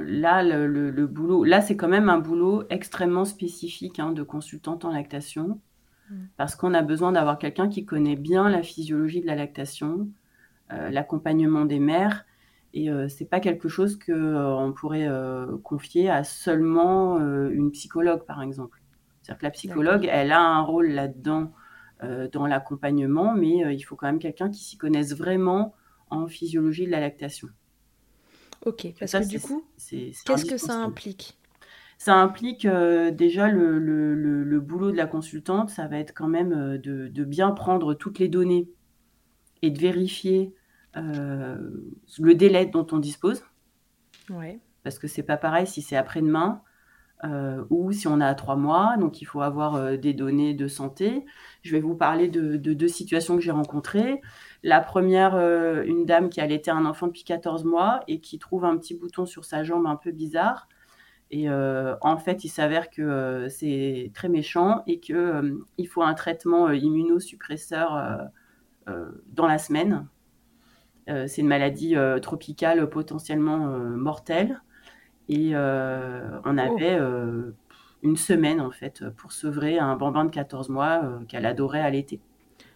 là, 0.09 0.43
le, 0.43 1.07
boulot, 1.07 1.45
là, 1.45 1.61
c'est 1.61 1.77
quand 1.77 1.89
même 1.89 2.09
un 2.09 2.19
boulot 2.19 2.65
extrêmement 2.71 3.27
spécifique 3.27 3.99
hein, 3.99 4.13
de 4.13 4.23
consultante 4.23 4.87
en 4.87 4.93
lactation. 4.93 5.61
Parce 6.37 6.57
qu'on 6.57 6.75
a 6.75 6.83
besoin 6.83 7.13
d'avoir 7.13 7.39
quelqu'un 7.39 7.69
qui 7.69 7.85
connaît 7.85 8.17
bien 8.17 8.49
la 8.49 8.63
physiologie 8.63 9.21
de 9.21 9.27
la 9.27 9.37
lactation, 9.37 10.09
euh, 10.73 10.91
l'accompagnement 10.91 11.65
des 11.65 11.79
mères. 11.79 12.25
Et 12.73 12.87
ce 12.87 12.91
euh, 12.91 13.09
c'est 13.09 13.25
pas 13.25 13.41
quelque 13.41 13.69
chose 13.69 13.97
que 13.97 14.13
euh, 14.13 14.55
on 14.57 14.73
pourrait 14.73 15.09
confier 15.63 16.11
à 16.11 16.25
seulement 16.25 17.19
une 17.19 17.71
psychologue, 17.73 18.25
par 18.25 18.43
exemple. 18.43 18.81
C'est-à-dire 19.23 19.39
que 19.39 19.47
la 19.47 19.51
psychologue, 19.51 20.09
elle 20.11 20.33
a 20.33 20.41
un 20.41 20.63
rôle 20.63 20.89
là-dedans 20.89 21.53
dans 22.33 22.47
l'accompagnement, 22.47 23.35
mais 23.35 23.75
il 23.75 23.83
faut 23.83 23.95
quand 23.95 24.07
même 24.07 24.19
quelqu'un 24.19 24.49
qui 24.49 24.65
s'y 24.65 24.79
connaisse 24.79 25.15
vraiment 25.15 25.75
en 26.09 26.29
physiologie 26.29 26.87
de 26.87 26.91
la 26.91 27.01
lactation. 27.01 27.49
Ok, 28.65 28.87
parce 28.99 29.13
que 29.13 29.29
du 29.29 29.39
coup, 29.39 29.65
qu'est-ce 29.77 30.45
que 30.47 30.57
ça 30.57 30.77
implique? 30.77 31.39
Ça 32.01 32.15
implique 32.17 32.65
euh, 32.65 33.11
déjà 33.11 33.51
le, 33.51 34.59
boulot 34.59 34.91
de 34.91 34.97
la 34.97 35.07
consultante, 35.07 35.69
ça 35.69 35.87
va 35.87 35.99
être 35.99 36.15
quand 36.15 36.29
même 36.29 36.53
euh, 36.55 36.79
de, 36.79 37.25
bien 37.25 37.51
prendre 37.51 37.93
toutes 37.93 38.19
les 38.19 38.29
données 38.29 38.71
et 39.61 39.71
de 39.71 39.79
vérifier 39.79 40.55
euh, 40.97 41.59
le 42.19 42.35
délai 42.35 42.65
dont 42.65 42.87
on 42.93 42.99
dispose. 42.99 43.45
Ouais. 44.31 44.61
Parce 44.83 44.99
que 44.99 45.09
c'est 45.09 45.23
pas 45.23 45.37
pareil 45.37 45.67
si 45.67 45.83
c'est 45.83 45.97
après-demain 45.97 46.63
ou 47.69 47.93
si 47.93 48.09
on 48.09 48.19
a 48.23 48.35
trois 48.35 48.57
mois, 48.57 48.97
donc 48.97 49.21
il 49.21 49.27
faut 49.27 49.43
avoir 49.43 49.99
des 49.99 50.15
données 50.15 50.55
de 50.55 50.69
santé. 50.69 51.27
Je 51.61 51.73
vais 51.73 51.83
vous 51.83 51.95
parler 51.95 52.29
de, 52.29 52.57
deux 52.57 52.89
situations 52.89 53.37
que 53.37 53.43
j'ai 53.43 53.51
rencontrées. 53.51 54.23
La 54.63 54.81
première, 54.81 55.37
une 55.85 56.07
dame 56.07 56.31
qui 56.31 56.41
allaitait 56.41 56.71
un 56.71 56.87
enfant 56.87 57.09
depuis 57.09 57.25
14 57.25 57.65
mois 57.65 58.01
et 58.09 58.21
qui 58.23 58.39
trouve 58.39 58.65
un 58.65 58.79
petit 58.79 58.95
bouton 58.95 59.27
sur 59.27 59.45
sa 59.45 59.65
jambe 59.65 59.85
un 59.85 59.97
peu 59.97 60.13
bizarre 60.13 60.67
et 61.31 61.49
euh, 61.49 61.95
en 62.01 62.17
fait, 62.17 62.45
il 62.45 62.49
s'avère 62.49 62.91
que 62.91 63.03
euh, 63.03 63.49
c'est 63.49 64.11
très 64.15 64.29
méchant 64.29 64.83
et 64.87 64.99
qu'il 64.99 65.17
euh, 65.17 65.59
il 65.79 65.87
faut 65.87 66.03
un 66.03 66.15
traitement 66.15 66.71
immunosuppresseur 66.71 68.29
dans 69.33 69.47
la 69.47 69.59
semaine. 69.59 70.09
c'est 71.07 71.39
une 71.43 71.47
maladie 71.47 71.95
tropicale 72.21 72.89
potentiellement 72.91 73.59
mortelle. 73.79 74.61
Et 75.29 75.55
on 75.55 76.41
oh. 76.45 76.59
avait 76.59 76.99
une 78.03 78.17
semaine, 78.17 78.61
en 78.61 78.73
fait, 78.73 79.09
pour 79.11 79.31
sevrer 79.31 79.79
un 79.79 79.95
bambin 79.95 80.25
de 80.25 80.31
14 80.31 80.71
mois 80.71 81.21
qu'elle 81.29 81.47
adorait 81.47 81.83
à 81.83 81.91
l'été. 81.91 82.21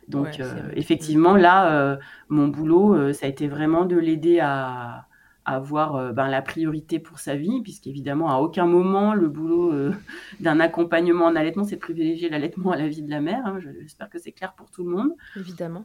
Donc, 0.06 0.40
effectivement, 0.74 1.34
là, 1.34 1.98
mon 2.28 2.46
boulot, 2.46 3.12
ça 3.12 3.26
a 3.26 3.28
été 3.28 3.48
vraiment 3.48 3.86
de 3.86 3.96
l'aider 3.96 4.38
à, 4.38 5.08
avoir 5.44 5.96
euh, 5.96 6.12
ben, 6.12 6.28
la 6.28 6.42
priorité 6.42 6.98
pour 6.98 7.18
sa 7.18 7.36
vie, 7.36 7.60
puisqu'évidemment, 7.62 8.30
à 8.30 8.38
aucun 8.38 8.66
moment, 8.66 9.14
le 9.14 9.28
boulot 9.28 9.72
euh, 9.72 9.94
d'un 10.40 10.60
accompagnement 10.60 11.26
en 11.26 11.36
allaitement, 11.36 11.64
c'est 11.64 11.76
de 11.76 11.80
privilégier 11.80 12.28
l'allaitement 12.28 12.72
à 12.72 12.76
la 12.76 12.88
vie 12.88 13.02
de 13.02 13.10
la 13.10 13.20
mère. 13.20 13.46
Hein. 13.46 13.58
J'espère 13.80 14.08
que 14.08 14.18
c'est 14.18 14.32
clair 14.32 14.54
pour 14.54 14.70
tout 14.70 14.84
le 14.84 14.90
monde. 14.90 15.10
Évidemment. 15.36 15.84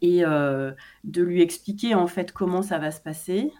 Et 0.00 0.24
euh, 0.24 0.72
de 1.04 1.22
lui 1.22 1.42
expliquer 1.42 1.94
en 1.94 2.06
fait 2.06 2.32
comment 2.32 2.62
ça 2.62 2.78
va 2.78 2.90
se 2.90 3.00
passer. 3.00 3.52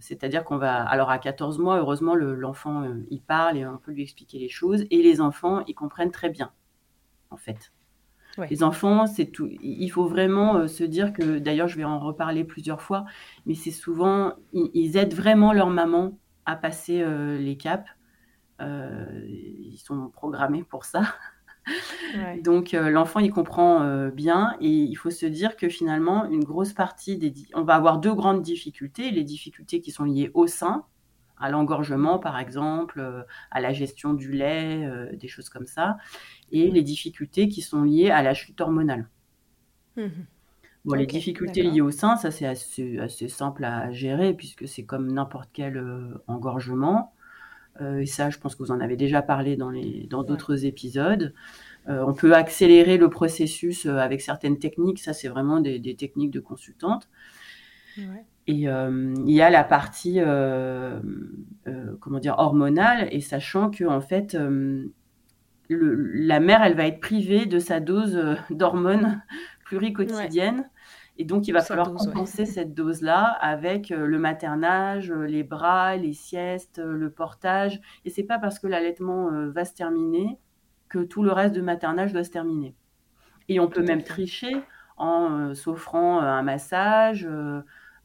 C'est-à-dire 0.00 0.44
qu'on 0.44 0.58
va. 0.58 0.82
Alors, 0.82 1.08
à 1.08 1.18
14 1.18 1.58
mois, 1.58 1.78
heureusement, 1.78 2.14
l'enfant, 2.14 2.84
il 3.10 3.22
parle 3.22 3.56
et 3.56 3.66
on 3.66 3.78
peut 3.78 3.90
lui 3.90 4.02
expliquer 4.02 4.38
les 4.38 4.50
choses. 4.50 4.84
Et 4.90 5.02
les 5.02 5.22
enfants, 5.22 5.64
ils 5.66 5.74
comprennent 5.74 6.10
très 6.10 6.28
bien, 6.28 6.52
en 7.30 7.38
fait. 7.38 7.72
Les 8.50 8.62
enfants, 8.62 9.06
c'est 9.06 9.26
tout. 9.26 9.48
Il 9.62 9.88
faut 9.88 10.06
vraiment 10.06 10.68
se 10.68 10.84
dire 10.84 11.12
que, 11.12 11.38
d'ailleurs, 11.38 11.68
je 11.68 11.76
vais 11.76 11.84
en 11.84 11.98
reparler 11.98 12.44
plusieurs 12.44 12.80
fois, 12.80 13.04
mais 13.46 13.54
c'est 13.54 13.70
souvent, 13.70 14.34
ils, 14.52 14.96
aident 14.96 15.14
vraiment 15.14 15.52
leur 15.52 15.70
maman 15.70 16.18
à 16.46 16.56
passer 16.56 17.04
les 17.38 17.56
caps. 17.56 17.88
ils 18.60 19.80
sont 19.82 20.08
programmés 20.10 20.62
pour 20.62 20.84
ça. 20.84 21.02
Donc 22.42 22.74
euh, 22.74 22.90
l'enfant 22.90 23.20
il 23.20 23.30
comprend 23.30 23.82
euh, 23.82 24.10
bien 24.10 24.56
et 24.60 24.68
il 24.70 24.94
faut 24.94 25.10
se 25.10 25.26
dire 25.26 25.56
que 25.56 25.68
finalement 25.68 26.24
une 26.26 26.44
grosse 26.44 26.72
partie 26.72 27.16
des 27.16 27.32
on 27.54 27.62
va 27.62 27.74
avoir 27.74 27.98
deux 27.98 28.14
grandes 28.14 28.42
difficultés, 28.42 29.10
les 29.10 29.24
difficultés 29.24 29.80
qui 29.80 29.90
sont 29.90 30.04
liées 30.04 30.30
au 30.34 30.46
sein, 30.46 30.84
à 31.40 31.50
l'engorgement 31.50 32.18
par 32.18 32.38
exemple, 32.38 33.00
euh, 33.00 33.22
à 33.50 33.60
la 33.60 33.72
gestion 33.72 34.14
du 34.14 34.32
lait, 34.32 34.88
des 35.14 35.28
choses 35.28 35.48
comme 35.48 35.66
ça, 35.66 35.98
et 36.52 36.70
les 36.70 36.82
difficultés 36.82 37.48
qui 37.48 37.62
sont 37.62 37.82
liées 37.82 38.10
à 38.10 38.22
la 38.22 38.34
chute 38.34 38.60
hormonale. 38.60 39.08
Mmh 39.96 40.08
bon, 40.84 40.94
les 40.94 41.06
difficultés 41.06 41.62
liées 41.62 41.82
au 41.82 41.90
sein, 41.90 42.16
ça 42.16 42.30
c'est 42.30 42.46
assez, 42.46 42.98
assez, 42.98 43.28
simple 43.28 43.64
à 43.64 43.92
gérer 43.92 44.32
puisque 44.32 44.66
c'est 44.66 44.84
comme 44.84 45.12
n'importe 45.12 45.50
quel 45.52 45.82
engorgement. 46.28 47.12
Euh, 47.80 47.98
et 47.98 48.06
ça, 48.06 48.30
je 48.30 48.38
pense 48.38 48.54
que 48.54 48.62
vous 48.62 48.70
en 48.70 48.80
avez 48.80 48.96
déjà 48.96 49.22
parlé 49.22 49.56
dans 49.56 49.72
dans 50.08 50.22
d'autres 50.22 50.64
épisodes. 50.64 51.34
Euh, 51.88 52.04
on 52.06 52.12
peut 52.12 52.34
accélérer 52.34 52.98
le 52.98 53.08
processus 53.08 53.86
euh, 53.86 53.96
avec 53.96 54.20
certaines 54.20 54.58
techniques. 54.58 54.98
Ça, 54.98 55.12
c'est 55.12 55.28
vraiment 55.28 55.60
des, 55.60 55.94
techniques 55.96 56.30
de 56.30 56.40
consultante. 56.40 57.08
Et 58.48 58.64
il 58.64 59.30
y 59.30 59.40
a 59.40 59.50
la 59.50 59.62
partie, 59.62 60.18
comment 62.00 62.18
dire, 62.18 62.34
hormonale. 62.38 63.08
Et 63.12 63.20
sachant 63.20 63.70
que 63.70 63.84
en 63.84 64.00
fait, 64.00 64.36
la 65.68 66.40
mère, 66.40 66.62
elle 66.62 66.74
va 66.74 66.86
être 66.86 67.00
privée 67.00 67.46
de 67.46 67.58
sa 67.58 67.78
dose 67.78 68.18
d'hormones 68.50 69.22
pluricotidiennes. 69.64 70.68
Et 71.18 71.24
donc, 71.24 71.48
il 71.48 71.52
va 71.52 71.62
falloir 71.62 71.92
compenser 71.92 72.46
cette 72.46 72.74
dose-là 72.74 73.24
avec 73.40 73.90
euh, 73.90 74.06
le 74.06 74.18
maternage, 74.20 75.10
euh, 75.10 75.26
les 75.26 75.42
bras, 75.42 75.96
les 75.96 76.12
siestes, 76.12 76.78
euh, 76.78 76.96
le 76.96 77.10
portage. 77.10 77.80
Et 78.04 78.10
c'est 78.10 78.22
pas 78.22 78.38
parce 78.38 78.60
que 78.60 78.68
l'allaitement 78.68 79.30
va 79.50 79.64
se 79.64 79.74
terminer 79.74 80.38
que 80.88 81.00
tout 81.00 81.24
le 81.24 81.32
reste 81.32 81.54
de 81.54 81.60
maternage 81.60 82.12
doit 82.12 82.22
se 82.22 82.30
terminer. 82.30 82.76
Et 83.48 83.58
on 83.58 83.68
peut 83.68 83.82
même 83.82 84.04
tricher 84.04 84.62
en 84.96 85.54
s'offrant 85.54 86.20
un 86.20 86.42
massage, 86.42 87.28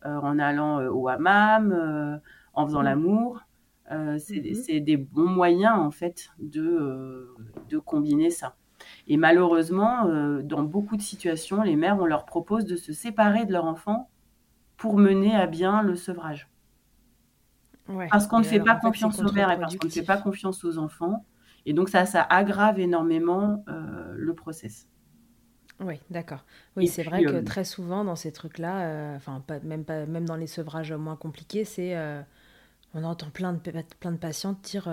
en 0.05 0.39
allant 0.39 0.85
au 0.87 1.07
hammam, 1.07 2.19
en 2.53 2.65
faisant 2.65 2.81
mmh. 2.81 2.85
l'amour. 2.85 3.35
Mmh 3.35 4.17
c'est 4.17 4.79
des 4.79 4.97
bons 4.97 5.27
moyens, 5.27 5.77
en 5.77 5.91
fait, 5.91 6.31
de, 6.39 7.35
de 7.69 7.77
combiner 7.77 8.31
ça. 8.31 8.55
Et 9.07 9.17
malheureusement, 9.17 10.07
euh, 10.07 10.41
dans 10.41 10.63
beaucoup 10.63 10.97
de 10.97 11.01
situations, 11.01 11.61
les 11.61 11.75
mères, 11.75 11.97
on 11.99 12.05
leur 12.05 12.25
propose 12.25 12.65
de 12.65 12.75
se 12.75 12.93
séparer 12.93 13.45
de 13.45 13.51
leur 13.51 13.65
enfant 13.65 14.09
pour 14.77 14.97
mener 14.97 15.35
à 15.35 15.47
bien 15.47 15.81
le 15.81 15.95
sevrage. 15.95 16.49
parce 18.09 18.27
qu'on 18.27 18.39
ne 18.39 18.43
fait 18.43 18.59
pas 18.59 18.75
confiance 18.75 19.19
aux 19.19 19.31
mères 19.31 19.51
et 19.51 19.59
parce 19.59 19.75
qu'on 19.75 19.87
ne 19.87 19.91
fait 19.91 20.03
pas 20.03 20.17
confiance 20.17 20.63
aux 20.63 20.77
enfants. 20.77 21.25
Et 21.65 21.73
donc 21.73 21.89
ça, 21.89 22.05
ça 22.05 22.21
aggrave 22.21 22.79
énormément 22.79 23.63
euh, 23.67 24.13
le 24.15 24.33
process. 24.33 24.87
Oui, 25.79 25.99
d'accord. 26.09 26.43
Oui, 26.75 26.87
c'est 26.87 27.03
vrai 27.03 27.23
que 27.23 27.29
euh, 27.29 27.41
très 27.43 27.63
souvent 27.63 28.03
dans 28.03 28.15
ces 28.15 28.31
trucs-là, 28.31 29.15
enfin 29.15 29.43
même 29.63 29.83
pas, 29.83 30.05
même 30.05 30.25
dans 30.25 30.35
les 30.35 30.47
sevrages 30.47 30.93
moins 30.93 31.15
compliqués, 31.15 31.65
c'est 31.65 31.95
on 32.93 33.03
entend 33.03 33.29
plein 33.29 33.53
de 33.53 33.59
plein 33.99 34.11
de 34.11 34.17
patientes 34.17 34.61
dire 34.61 34.87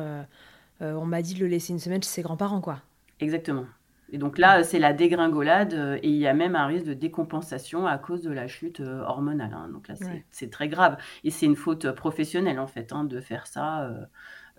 on 0.80 1.04
m'a 1.04 1.22
dit 1.22 1.34
de 1.34 1.40
le 1.40 1.46
laisser 1.46 1.72
une 1.72 1.78
semaine 1.78 2.02
chez 2.02 2.08
ses 2.08 2.22
grands-parents 2.22 2.60
quoi. 2.60 2.80
Exactement. 3.20 3.66
Et 4.12 4.18
donc 4.18 4.38
là, 4.38 4.64
c'est 4.64 4.78
la 4.78 4.92
dégringolade 4.92 5.75
euh, 5.75 5.99
et 6.02 6.08
il 6.08 6.16
y 6.16 6.26
a 6.26 6.34
même 6.34 6.56
un 6.56 6.66
risque 6.66 6.87
de 6.87 6.94
décompensation 6.94 7.87
à 7.87 7.96
cause 7.99 8.22
de 8.22 8.30
la 8.30 8.49
chute 8.49 8.80
euh, 8.80 9.02
hormonale. 9.02 9.52
Hein. 9.54 9.68
Donc 9.72 9.88
là, 9.88 9.94
c'est 10.30 10.50
très 10.50 10.68
grave. 10.68 10.96
Et 11.22 11.30
c'est 11.30 11.46
une 11.46 11.56
faute 11.56 11.92
professionnelle, 11.92 12.58
en 12.58 12.66
fait, 12.66 12.93
hein, 12.93 13.04
de 13.04 13.21
faire 13.21 13.47
ça, 13.47 13.88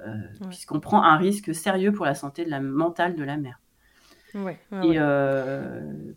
euh, 0.05 0.13
puisqu'on 0.47 0.79
prend 0.79 1.03
un 1.03 1.17
risque 1.17 1.53
sérieux 1.53 1.91
pour 1.91 2.05
la 2.05 2.15
santé 2.15 2.45
de 2.45 2.49
la, 2.49 2.62
mentale 2.62 3.15
de 3.15 3.23
la 3.23 3.38
mère. 3.38 3.60
Et 4.83 4.97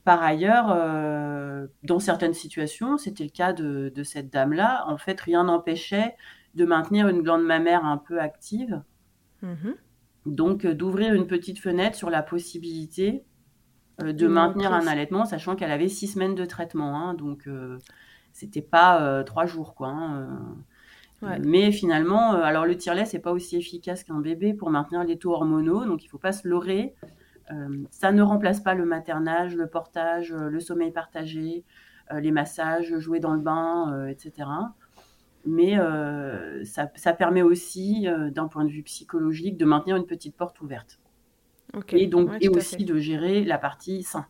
par 0.05 0.23
ailleurs, 0.23 1.69
dans 1.83 1.99
certaines 1.99 2.35
situations, 2.35 2.99
c'était 2.99 3.25
le 3.25 3.31
cas 3.31 3.53
de, 3.53 4.03
cette 4.03 4.33
dame-là, 4.33 4.85
en 4.89 4.99
fait, 4.99 5.21
rien 5.21 5.45
n'empêchait 5.45 6.17
de 6.55 6.65
maintenir 6.65 7.09
une 7.09 7.23
glande 7.23 7.45
mammaire 7.45 7.85
un 7.85 7.99
peu 7.99 8.21
active. 8.21 8.83
Mmh 9.43 9.73
donc, 10.27 10.65
euh, 10.65 10.75
d'ouvrir 10.75 11.15
une 11.15 11.27
petite 11.27 11.59
fenêtre 11.59 11.97
sur 11.97 12.11
la 12.11 12.23
possibilité 12.23 13.25
euh, 14.03 14.13
de 14.13 14.27
maintenir 14.27 14.73
un 14.73 14.87
allaitement, 14.87 15.25
sachant 15.25 15.57
qu'elle 15.57 15.71
avait 15.71 15.89
six 15.89 16.09
semaines 16.09 16.35
de 16.35 16.45
traitement. 16.45 16.97
Hein, 16.97 17.15
donc, 17.15 17.47
euh, 17.47 17.79
c'était 18.33 18.63
pas 18.63 19.23
trois 19.25 19.47
jours, 19.47 19.75
quoi. 19.75 19.89
Hein, 19.89 20.57
mais 21.43 21.73
finalement, 21.73 22.33
alors 22.33 22.67
le 22.67 22.77
tire-lait, 22.77 23.07
c'est 23.07 23.21
pas 23.21 23.33
aussi 23.33 23.57
efficace 23.57 24.05
qu'un 24.05 24.21
bébé 24.21 24.53
pour 24.53 24.71
maintenir 24.71 25.05
les 25.05 25.17
taux 25.17 25.33
hormonaux, 25.33 25.87
donc 25.87 26.05
il 26.05 26.09
faut 26.09 26.19
pas 26.19 26.33
se 26.33 26.47
leurrer. 26.47 26.95
Ça 27.91 28.13
ne 28.13 28.23
remplace 28.23 28.61
pas 28.61 28.75
le 28.75 28.85
maternage, 28.85 29.57
le 29.57 29.67
portage, 29.67 30.33
le 30.33 30.61
sommeil 30.61 30.93
partagé, 30.93 31.65
les 32.13 32.31
massages, 32.31 32.99
jouer 32.99 33.21
dans 33.21 33.35
le 33.35 33.41
bain, 33.41 34.07
etc 34.09 34.47
mais 35.47 35.79
euh, 35.79 36.65
ça, 36.65 37.13
permet 37.13 37.43
aussi, 37.43 38.09
euh, 38.09 38.31
d'un 38.31 38.49
point 38.49 38.65
de 38.65 38.71
vue 38.71 38.83
psychologique, 38.83 39.57
de 39.57 39.65
maintenir 39.65 39.97
une 39.97 40.07
petite 40.07 40.37
porte 40.37 40.61
ouverte. 40.61 40.99
Et 41.93 42.07
donc, 42.07 42.31
et 42.41 42.49
aussi 42.49 42.85
de 42.85 42.99
gérer 42.99 43.45
la 43.45 43.59
partie 43.59 44.05
sein, 44.05 44.27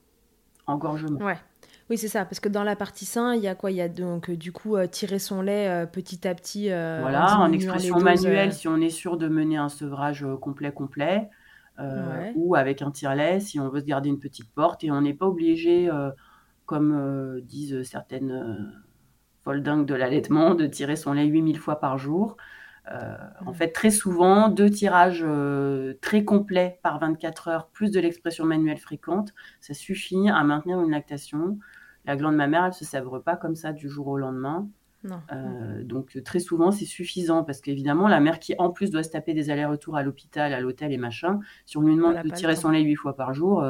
engorgement. 0.66 1.20
Ouais. 1.20 1.36
Oui, 1.90 1.98
c'est 1.98 2.08
ça, 2.08 2.24
parce 2.24 2.40
que 2.40 2.48
dans 2.48 2.64
la 2.64 2.76
partie 2.76 3.04
sein, 3.04 3.34
il 3.34 3.42
y 3.42 3.48
a 3.48 3.54
quoi? 3.54 3.70
Il 3.70 3.76
y 3.76 3.82
a 3.82 3.90
donc 3.90 4.30
du 4.30 4.52
coup 4.52 4.74
euh, 4.74 4.86
tirer 4.86 5.18
son 5.18 5.42
lait 5.42 5.86
petit 5.92 6.26
à 6.26 6.34
petit. 6.34 6.68
voilà, 6.68 7.38
en, 7.38 7.52
expression 7.52 8.00
manuelle, 8.00 8.54
si 8.54 8.66
on 8.66 8.78
est 8.78 8.88
sûr 8.88 9.18
de 9.18 9.28
mener 9.28 9.58
un 9.58 9.68
sevrage 9.68 10.26
complet 10.40 10.72
complet, 10.72 11.28
ou 12.36 12.54
avec 12.54 12.82
un 12.82 12.90
tire-lait 12.90 13.40
si 13.40 13.58
on 13.58 13.68
veut 13.68 13.80
se 13.80 13.84
garder 13.84 14.08
une 14.08 14.20
petite 14.20 14.52
porte, 14.52 14.84
et 14.84 14.90
on 14.90 15.00
n'est 15.00 15.14
pas 15.14 15.26
obligé, 15.26 15.90
comme 16.66 17.40
disent 17.42 17.82
certaines 17.82 18.82
folle 19.44 19.62
dingue 19.62 19.86
de 19.86 19.94
l'allaitement, 19.94 20.54
de 20.54 20.66
tirer 20.66 20.96
son 20.96 21.12
lait 21.12 21.26
8000 21.26 21.58
fois 21.58 21.78
par 21.78 21.98
jour. 21.98 22.36
Euh, 22.90 23.16
en 23.46 23.52
fait, 23.52 23.68
très 23.72 23.90
souvent, 23.90 24.48
deux 24.48 24.70
tirages 24.70 25.24
euh, 25.26 25.94
très 26.00 26.24
complets 26.24 26.80
par 26.82 26.98
24 26.98 27.48
heures, 27.48 27.68
plus 27.68 27.90
de 27.90 28.00
l'expression 28.00 28.44
manuelle 28.44 28.78
fréquente, 28.78 29.32
ça 29.60 29.74
suffit 29.74 30.28
à 30.28 30.42
maintenir 30.44 30.80
une 30.80 30.90
lactation. 30.90 31.58
La 32.04 32.16
glande 32.16 32.36
mammaire, 32.36 32.64
elle 32.64 32.70
ne 32.70 32.74
se 32.74 32.84
sèvre 32.84 33.18
pas 33.18 33.36
comme 33.36 33.54
ça 33.54 33.72
du 33.72 33.88
jour 33.88 34.08
au 34.08 34.18
lendemain. 34.18 34.68
Euh, 35.32 35.82
donc 35.84 36.18
très 36.24 36.38
souvent, 36.38 36.70
c'est 36.70 36.84
suffisant 36.84 37.44
parce 37.44 37.60
qu'évidemment, 37.60 38.08
la 38.08 38.20
mère 38.20 38.38
qui 38.38 38.54
en 38.58 38.70
plus 38.70 38.90
doit 38.90 39.02
se 39.02 39.10
taper 39.10 39.34
des 39.34 39.50
allers-retours 39.50 39.96
à 39.96 40.02
l'hôpital, 40.02 40.52
à 40.54 40.60
l'hôtel 40.60 40.92
et 40.92 40.98
machin, 40.98 41.40
si 41.66 41.76
on 41.76 41.82
lui 41.82 41.94
demande 41.94 42.22
de 42.22 42.30
tirer 42.30 42.56
son 42.56 42.70
lait 42.70 42.82
8 42.82 42.94
fois 42.96 43.16
par 43.16 43.34
jour, 43.34 43.64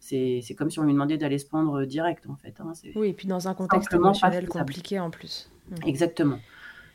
c'est 0.00 0.54
comme 0.56 0.70
si 0.70 0.78
on 0.78 0.84
lui 0.84 0.92
demandait 0.92 1.18
d'aller 1.18 1.38
se 1.38 1.46
prendre 1.46 1.84
direct, 1.84 2.26
en 2.28 2.36
fait. 2.36 2.60
Hein. 2.60 2.72
Oui, 2.94 3.08
et 3.08 3.12
puis 3.12 3.26
dans 3.26 3.48
un 3.48 3.54
contexte 3.54 3.92
émotionnel 3.92 4.48
compliqué 4.48 5.00
en 5.00 5.10
plus. 5.10 5.50
Mm. 5.70 5.74
Exactement. 5.86 6.38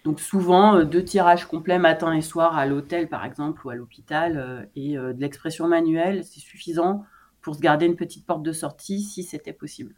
Donc 0.04 0.19
souvent, 0.19 0.76
euh, 0.76 0.84
deux 0.84 1.04
tirages 1.04 1.46
complets 1.46 1.80
matin 1.80 2.13
et 2.13 2.22
soir 2.22 2.58
à 2.58 2.65
l'hôtel, 2.65 3.08
par 3.08 3.24
exemple, 3.24 3.65
ou 3.65 3.69
à 3.69 3.76
l'hôpital, 3.76 4.38
euh, 4.38 4.65
et 4.76 4.98
euh, 4.98 5.13
de 5.13 5.22
l'expression 5.22 5.67
manuelle, 5.67 6.24
c'est 6.26 6.41
suffisant 6.41 7.06
pour 7.41 7.56
se 7.56 7.62
garder 7.62 7.86
une 7.86 7.96
petite 7.96 8.26
porte 8.26 8.43
de 8.43 8.52
sortie 8.52 9.02
si 9.02 9.24
c'était 9.24 9.54
possible. 9.54 9.96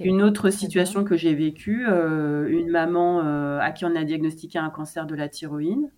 Une 0.00 0.22
autre 0.22 0.50
situation 0.50 1.04
que 1.04 1.16
j'ai 1.16 1.34
vécue, 1.34 1.86
une 1.86 2.70
maman 2.70 3.20
à 3.58 3.70
qui 3.72 3.84
on 3.84 3.94
a 3.96 4.04
diagnostiqué 4.04 4.58
un 4.58 4.70
cancer 4.70 5.06
de 5.06 5.14
la 5.14 5.28
thyroïde. 5.28 5.90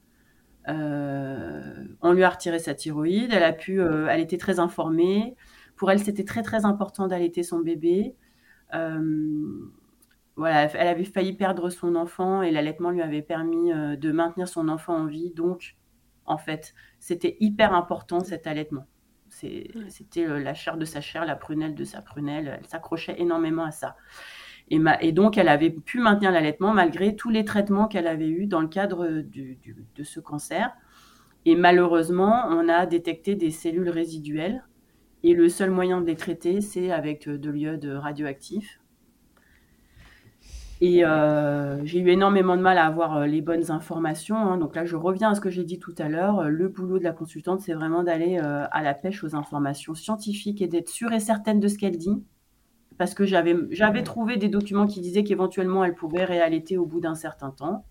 on 0.67 2.13
lui 2.13 2.25
a 2.25 2.31
retiré 2.31 2.59
sa 2.59 2.75
thyroïde, 2.75 3.33
elle 3.33 3.43
a 3.43 3.53
pu, 3.53 3.81
elle 3.81 4.21
était 4.21 4.39
très 4.39 4.61
informée, 4.61 5.37
pour 5.77 5.91
elle, 5.91 6.01
c'était 6.01 6.25
très 6.25 6.43
très 6.43 6.65
important 6.65 7.07
d'allaiter 7.07 7.43
son 7.43 7.61
bébé. 7.61 8.17
Euh, 8.75 9.71
voilà, 10.35 10.65
elle 10.75 10.89
avait 10.89 11.05
failli 11.05 11.35
perdre 11.35 11.71
son 11.71 11.95
enfant 11.95 12.43
et 12.43 12.51
l'allaitement 12.51 12.91
lui 12.91 13.03
avait 13.03 13.23
permis 13.23 13.73
euh, 13.73 13.97
de 13.97 14.11
maintenir 14.11 14.49
son 14.49 14.69
enfant 14.69 14.97
en 14.97 15.07
vie. 15.07 15.31
Donc, 15.31 15.77
en 16.25 16.39
fait, 16.39 16.75
c'était 16.99 17.37
hyper 17.41 17.75
important 17.75 18.21
cet 18.21 18.47
allaitement. 18.47 18.87
C'était 19.89 20.27
la 20.27 20.55
chair 20.55 20.77
de 20.77 20.85
sa 20.85 21.01
chair, 21.01 21.25
la 21.25 21.37
prunelle 21.37 21.75
de 21.75 21.85
sa 21.85 22.03
prunelle. 22.03 22.59
Elle 22.59 22.67
s'accrochait 22.67 23.21
énormément 23.21 23.65
à 23.65 23.71
ça. 23.71 23.97
Et, 24.71 24.81
et, 25.01 25.13
donc, 25.13 25.39
elle 25.39 25.49
avait 25.49 25.71
pu 25.71 26.01
maintenir 26.01 26.33
l'allaitement 26.33 26.73
malgré 26.73 27.15
tous 27.15 27.31
les 27.31 27.45
traitements 27.45 27.87
qu'elle 27.87 28.07
avait 28.07 28.29
eus 28.29 28.47
dans 28.47 28.61
le 28.61 28.69
cadre 28.69 29.07
de 29.07 30.03
ce 30.03 30.21
cancer. 30.21 30.73
Et 31.45 31.55
malheureusement, 31.55 32.47
on 32.49 32.69
a 32.69 32.87
détecté 32.87 33.37
des 33.37 33.53
cellules 33.53 33.91
résiduelles 33.91 34.65
et 35.23 35.35
le 35.35 35.49
seul 35.49 35.71
moyen 35.71 36.01
de 36.01 36.07
les 36.07 36.15
traiter, 36.15 36.61
c'est 36.61 36.93
avec 36.93 37.27
euh, 37.27 37.37
de 37.37 37.51
l'iode 37.51 37.85
radioactif. 37.85 38.81
Et 40.81 41.03
j'ai 41.85 42.01
eu 42.01 42.09
énormément 42.09 42.57
de 42.57 42.63
mal 42.63 42.77
à 42.79 42.87
avoir 42.87 43.27
les 43.27 43.41
bonnes 43.41 43.71
informations. 43.71 44.37
Hein. 44.37 44.59
Donc 44.59 44.77
là, 44.77 44.85
je 44.85 44.97
reviens 44.97 45.31
à 45.31 45.35
ce 45.35 45.41
que 45.41 45.49
j'ai 45.49 45.65
dit 45.65 45.79
tout 45.79 45.95
à 45.99 46.09
l'heure. 46.09 46.51
Le 46.51 46.69
boulot 46.69 46.99
de 46.99 47.05
la 47.05 47.13
consultante, 47.13 47.61
c'est 47.61 47.73
vraiment 47.73 48.03
d'aller 48.03 48.39
à 48.39 48.83
la 48.83 48.95
pêche 48.95 49.25
aux 49.25 49.35
informations 49.35 49.95
scientifiques 49.95 50.61
et 50.61 50.69
d'être 50.69 50.89
sûre 50.89 51.13
et 51.13 51.21
certaine 51.21 51.61
de 51.61 51.69
ce 51.69 51.79
qu'elle 51.79 51.97
dit. 51.97 52.23
Parce 52.99 53.15
que 53.15 53.25
j'avais, 53.25 53.57
j'avais 53.71 54.03
trouvé 54.03 54.37
des 54.37 54.49
documents 54.49 54.87
qui 54.87 55.01
disaient 55.01 55.25
qu'éventuellement 55.25 55.85
elle 55.85 55.95
pouvait 55.95 56.25
réallaiter 56.25 56.79
au 56.79 56.87
bout 56.87 57.01
d'un 57.01 57.15
certain 57.15 57.51
temps. 57.51 57.85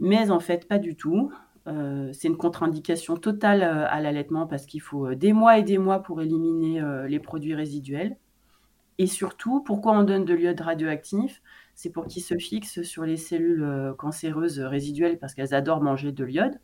Mais 0.00 0.30
en 0.30 0.40
fait, 0.40 0.68
pas 0.68 0.78
du 0.78 0.96
tout. 0.96 1.32
c'est 2.12 2.28
une 2.28 2.36
contre-indication 2.36 3.16
totale 3.16 3.62
à 3.62 4.00
l'allaitement 4.02 4.46
parce 4.46 4.66
qu'il 4.66 4.82
faut 4.82 5.14
des 5.14 5.32
mois 5.32 5.58
et 5.58 5.62
des 5.62 5.78
mois 5.78 6.02
pour 6.02 6.20
éliminer 6.20 6.82
les 7.08 7.20
produits 7.20 7.54
résiduels. 7.54 8.16
Et 8.98 9.06
surtout, 9.06 9.62
pourquoi 9.62 9.92
on 9.92 10.02
donne 10.02 10.24
de 10.24 10.34
l'iode 10.34 10.60
radioactif? 10.60 11.40
C'est 11.74 11.90
pour 11.90 12.06
qu'il 12.06 12.22
se 12.22 12.36
fixe 12.36 12.82
sur 12.82 13.04
les 13.04 13.16
cellules 13.16 13.62
euh, 13.62 13.94
cancéreuses 13.94 14.58
résiduelles 14.58 15.18
parce 15.18 15.34
qu'elles 15.34 15.54
adorent 15.54 15.82
manger 15.82 16.10
de 16.10 16.24
l'iode. 16.24 16.58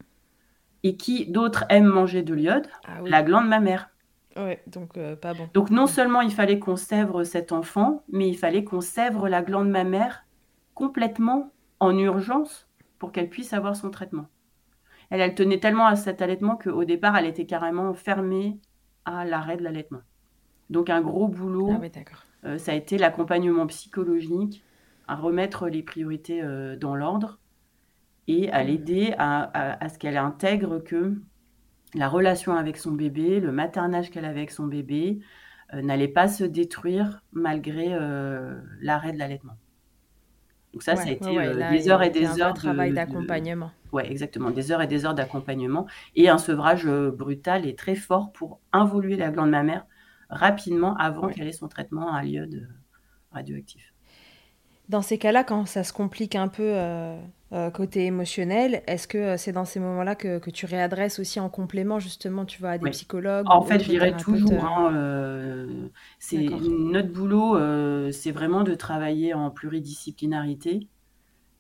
Et 0.83 0.97
qui 0.97 1.27
d'autres 1.27 1.65
aiment 1.69 1.87
manger 1.87 2.23
de 2.23 2.35
l'iode? 2.35 2.67
Ah 2.87 3.01
La 3.05 3.23
glande 3.23 3.47
mammaire. 3.47 3.91
Ouais, 4.37 4.61
donc 4.67 4.97
euh, 4.97 5.15
pas 5.15 5.33
bon. 5.33 5.49
Donc 5.55 5.71
non 5.71 5.87
seulement 5.87 6.21
il 6.21 6.33
fallait 6.33 6.59
qu'on 6.59 6.77
sèvre 6.77 7.23
cet 7.23 7.53
enfant, 7.53 8.03
mais 8.11 8.29
il 8.29 8.37
fallait 8.37 8.65
qu'on 8.65 8.81
sèvre 8.81 9.29
la 9.29 9.43
glande 9.43 9.71
mammaire 9.71 10.27
complètement 10.75 11.53
en 11.79 11.97
urgence 11.97 12.69
pour 12.99 13.13
qu'elle 13.13 13.31
puisse 13.31 13.53
avoir 13.53 13.77
son 13.77 13.91
traitement. 13.91 14.27
Elle, 15.11 15.21
elle 15.21 15.37
tenait 15.37 15.61
tellement 15.61 15.87
à 15.87 15.95
cet 15.95 16.21
allaitement 16.21 16.57
qu'au 16.57 16.85
départ, 16.85 17.17
elle 17.17 17.27
était 17.27 17.47
carrément 17.47 17.95
fermée 17.95 18.59
à 19.05 19.25
l'arrêt 19.25 19.57
de 19.57 19.63
l'allaitement. 19.63 20.01
Donc 20.71 20.91
un 20.91 21.01
gros 21.01 21.29
boulot. 21.29 21.71
Ah 21.73 22.03
euh, 22.45 22.59
ça 22.59 22.73
a 22.73 22.75
été 22.75 22.99
l'accompagnement 22.99 23.67
psychologique, 23.67 24.63
à 25.07 25.17
remettre 25.17 25.69
les 25.69 25.83
priorités 25.83 26.43
euh, 26.43 26.77
dans 26.77 26.95
l'ordre 26.95 27.39
et 28.27 28.51
à 28.51 28.63
mmh. 28.63 28.67
l'aider 28.67 29.15
à, 29.19 29.89
ce 29.89 29.99
qu'elle 29.99 30.17
intègre 30.17 30.79
que 30.79 31.15
la 31.95 32.09
relation 32.09 32.55
avec 32.55 32.77
son 32.77 32.93
bébé, 32.93 33.41
le 33.41 33.53
maternage 33.53 34.11
qu'elle 34.11 34.25
avait 34.25 34.41
avec 34.41 34.51
son 34.51 34.67
bébé, 34.67 35.21
euh, 35.73 35.83
n'allait 35.83 36.09
pas 36.09 36.29
se 36.29 36.45
détruire 36.45 37.23
malgré 37.33 37.91
l'arrêt 38.81 39.13
de 39.13 39.19
l'allaitement. 39.19 39.57
Donc 40.73 40.83
ça, 40.83 40.97
ça 40.97 41.09
a 41.09 41.13
été 41.13 41.31
des 41.71 41.89
heures 41.89 42.03
et 42.03 42.11
des 42.11 42.41
heures 42.41 42.53
de 42.53 42.59
travail 42.59 42.93
d'accompagnement. 42.93 43.71
Ouais, 43.93 44.11
exactement, 44.11 44.51
des 44.51 44.73
heures 44.73 44.83
et 44.83 44.89
des 44.89 45.07
heures 45.07 45.15
d'accompagnement 45.15 45.87
et 46.17 46.29
un 46.29 46.39
sevrage 46.39 46.87
brutal 46.87 47.65
et 47.65 47.77
très 47.77 47.95
fort 47.95 48.33
pour 48.33 48.59
involuer 48.73 49.17
la 49.17 49.31
glande 49.31 49.51
mammaire 49.51 49.87
rapidement 50.35 50.97
avant 50.97 51.29
qu'elle 51.29 51.49
ait 51.49 51.53
son 51.53 51.69
traitement 51.69 52.13
à 52.13 52.23
l'iode 52.23 52.69
radioactif. 53.33 53.95
Dans 54.91 55.01
ces 55.01 55.17
cas-là, 55.17 55.45
quand 55.45 55.65
ça 55.67 55.83
se 55.83 55.95
complique 55.95 56.37
un 56.37 56.49
peu 56.49 56.63
euh, 56.63 57.19
euh, 57.53 57.71
côté 57.71 58.05
émotionnel, 58.05 58.83
est-ce 58.87 59.09
que 59.09 59.17
euh, 59.17 59.37
c'est 59.39 59.53
dans 59.53 59.65
ces 59.65 59.81
moments-là 59.81 60.15
que, 60.15 60.39
que, 60.39 60.51
tu 60.51 60.67
réadresses 60.67 61.19
aussi 61.19 61.41
en 61.41 61.49
complément 61.49 61.99
justement, 61.99 62.45
tu 62.45 62.61
vois, 62.61 62.71
à 62.71 62.79
des 62.79 62.91
psychologues 62.91 63.47
En 63.49 63.63
fait, 63.63 63.83
j'irai 63.83 64.15
toujours. 64.15 64.63
Hein, 64.63 65.67
c'est 66.19 66.49
notre 66.69 67.11
boulot, 67.11 67.59
c'est 68.13 68.31
vraiment 68.31 68.63
de 68.63 68.75
travailler 68.75 69.33
en 69.33 69.51
pluridisciplinarité. 69.51 70.89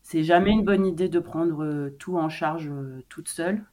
C'est 0.02 0.22
jamais 0.22 0.50
une 0.50 0.64
bonne 0.64 0.84
idée 0.84 1.08
de 1.08 1.18
prendre 1.18 1.88
tout 1.98 2.18
en 2.18 2.28
charge 2.28 2.70
toute 3.08 3.28
seule. 3.28 3.64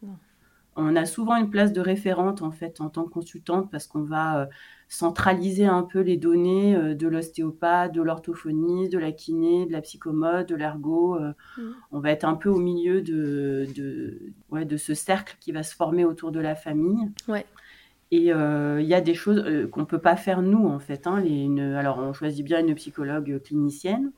On 0.78 0.96
a 0.96 1.06
souvent 1.06 1.36
une 1.36 1.50
place 1.50 1.74
de 1.74 1.82
référente 1.82 2.42
en 2.42 2.52
fait 2.52 2.80
en 2.80 2.90
tant 2.90 3.04
que 3.04 3.10
consultante 3.10 3.70
parce 3.70 3.88
qu'on 3.88 4.04
va 4.04 4.48
centraliser 4.92 5.66
un 5.66 5.84
peu 5.84 6.02
les 6.02 6.18
données 6.18 6.76
euh, 6.76 6.94
de 6.96 7.08
l'ostéopathe, 7.08 7.94
de 7.94 8.02
l'orthophoniste, 8.02 8.92
de 8.92 8.98
la 9.00 9.14
kiné, 9.14 9.66
de 9.66 9.72
la 9.72 9.80
psychomode, 9.80 10.48
de 10.48 10.56
l'ergo. 10.56 11.16
Euh. 11.16 11.32
Mmh. 11.58 11.62
On 11.92 12.00
va 12.02 12.12
être 12.12 12.26
un 12.26 12.36
peu 12.36 12.50
au 12.50 12.60
milieu 12.60 13.02
de, 13.02 13.68
de, 13.74 14.34
de 14.52 14.78
ce 14.78 14.94
cercle 14.94 15.38
qui 15.40 15.54
va 15.54 15.64
se 15.64 15.74
former 15.74 16.04
autour 16.04 16.34
de 16.34 16.42
la 16.42 16.56
famille. 16.56 17.10
Ouais. 17.30 17.46
Et 18.12 18.34
euh, 18.34 18.82
il 18.82 18.88
y 18.88 18.94
a 18.94 19.00
des 19.00 19.14
choses 19.14 19.70
qu'on 19.72 19.80
ne 19.80 19.86
peut 19.86 20.02
pas 20.02 20.18
faire 20.18 20.42
nous, 20.42 20.68
en 20.68 20.80
fait. 20.80 21.08
Hein, 21.08 21.22
les, 21.22 21.48
alors, 21.74 22.00
on 22.00 22.12
choisit 22.12 22.44
bien 22.44 22.60
une 22.60 22.76
psychologue 22.76 23.42
clinicienne, 23.46 24.12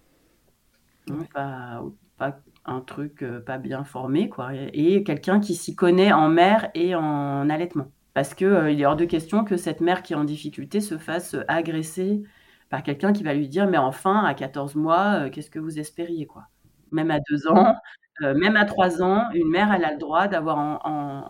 hein, 1.11 1.19
pas, 1.35 1.83
pas, 2.17 2.39
un 2.65 2.81
truc 2.81 3.23
pas 3.45 3.59
bien 3.59 3.83
formé, 3.83 4.27
quoi, 4.27 4.49
et 4.55 5.03
quelqu'un 5.03 5.39
qui 5.39 5.53
s'y 5.53 5.75
connaît 5.75 6.11
en 6.11 6.29
mère 6.29 6.71
et 6.73 6.95
en 6.95 7.47
allaitement. 7.51 7.91
Parce 8.13 8.35
qu'il 8.35 8.47
euh, 8.47 8.71
il 8.71 8.79
est 8.79 8.85
hors 8.85 8.95
de 8.95 9.05
question 9.05 9.43
que 9.43 9.57
cette 9.57 9.81
mère 9.81 10.03
qui 10.03 10.13
est 10.13 10.15
en 10.15 10.23
difficulté 10.23 10.81
se 10.81 10.97
fasse 10.97 11.33
euh, 11.33 11.43
agresser 11.47 12.23
par 12.69 12.83
quelqu'un 12.83 13.11
qui 13.13 13.23
va 13.23 13.33
lui 13.33 13.47
dire 13.47 13.67
Mais 13.67 13.77
enfin, 13.77 14.23
à 14.23 14.33
14 14.33 14.75
mois, 14.75 15.25
euh, 15.25 15.29
qu'est-ce 15.29 15.49
que 15.49 15.59
vous 15.59 15.79
espériez 15.79 16.27
quoi? 16.27 16.47
Même 16.91 17.09
à 17.11 17.19
2 17.31 17.47
ans, 17.47 17.75
même 18.21 18.55
à 18.55 18.65
3 18.65 19.01
ans, 19.01 19.25
une 19.33 19.49
mère, 19.49 19.73
elle 19.73 19.83
a 19.83 19.91
le 19.91 19.97
droit 19.97 20.27
d'avoir 20.27 20.59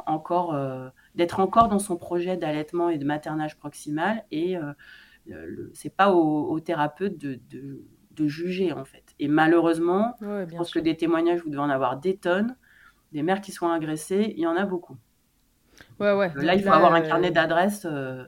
encore, 0.05 0.53
d'être 1.15 1.39
encore 1.39 1.69
dans 1.69 1.79
son 1.79 1.95
projet 1.95 2.35
d'allaitement 2.35 2.89
et 2.89 2.97
de 2.97 3.05
maternage 3.05 3.57
proximal. 3.57 4.25
Et 4.31 4.57
ce 5.27 5.87
n'est 5.87 5.93
pas 5.95 6.11
au, 6.11 6.59
thérapeute 6.59 7.17
de, 7.17 8.27
juger, 8.27 8.73
en 8.73 8.83
fait. 8.83 9.15
Et 9.19 9.29
malheureusement, 9.29 10.13
je 10.19 10.57
pense 10.57 10.71
que 10.71 10.79
des 10.79 10.97
témoignages, 10.97 11.39
vous 11.41 11.49
devez 11.49 11.61
en 11.61 11.69
avoir 11.69 11.95
des 11.97 12.17
tonnes. 12.17 12.57
Des 13.13 13.23
mères 13.23 13.39
qui 13.39 13.53
sont 13.53 13.69
agressées, 13.69 14.33
il 14.35 14.41
y 14.41 14.47
en 14.47 14.57
a 14.57 14.65
beaucoup. 14.65 14.97
Ouais, 15.99 16.13
ouais. 16.13 16.31
Là, 16.35 16.55
il 16.55 16.63
faut 16.63 16.71
avoir 16.71 16.93
un 16.93 17.01
carnet 17.01 17.29
euh, 17.29 17.31
d'adresses. 17.31 17.85
Euh, 17.89 18.25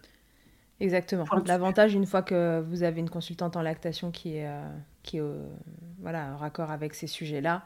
Exactement. 0.80 1.26
L'avantage, 1.46 1.94
une 1.94 2.06
fois 2.06 2.22
que 2.22 2.62
vous 2.68 2.84
avez 2.84 3.00
une 3.00 3.10
consultante 3.10 3.56
en 3.56 3.62
lactation 3.62 4.12
qui 4.12 4.38
est, 4.38 4.48
euh, 4.48 4.62
qui 5.04 5.18
est 5.18 5.24
voilà, 6.00 6.34
en 6.34 6.38
raccord 6.38 6.70
avec 6.70 6.94
ces 6.94 7.08
sujets-là, 7.08 7.64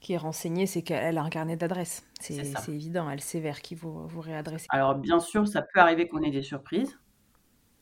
qui 0.00 0.14
est 0.14 0.18
renseignée, 0.18 0.66
c'est 0.66 0.82
qu'elle 0.82 1.18
a 1.18 1.22
un 1.22 1.28
carnet 1.28 1.56
d'adresses. 1.56 2.06
C'est 2.20 2.68
évident, 2.68 3.10
elle 3.10 3.20
sait 3.20 3.40
vers 3.40 3.60
qui 3.60 3.74
vous, 3.74 4.06
vous 4.06 4.20
réadressez. 4.20 4.66
Alors, 4.70 4.94
bien 4.94 5.20
sûr, 5.20 5.46
ça 5.46 5.62
peut 5.62 5.80
arriver 5.80 6.08
qu'on 6.08 6.22
ait 6.22 6.30
des 6.30 6.42
surprises. 6.42 6.98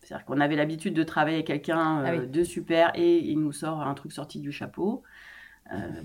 C'est-à-dire 0.02 0.24
qu'on 0.24 0.40
avait 0.40 0.56
l'habitude 0.56 0.94
de 0.94 1.02
travailler 1.02 1.38
avec 1.38 1.48
quelqu'un 1.48 2.04
ah 2.04 2.16
de 2.18 2.44
super 2.44 2.92
et 2.94 3.18
il 3.18 3.40
nous 3.40 3.52
sort 3.52 3.82
un 3.82 3.94
truc 3.94 4.12
sorti 4.12 4.40
du 4.40 4.52
chapeau. 4.52 5.02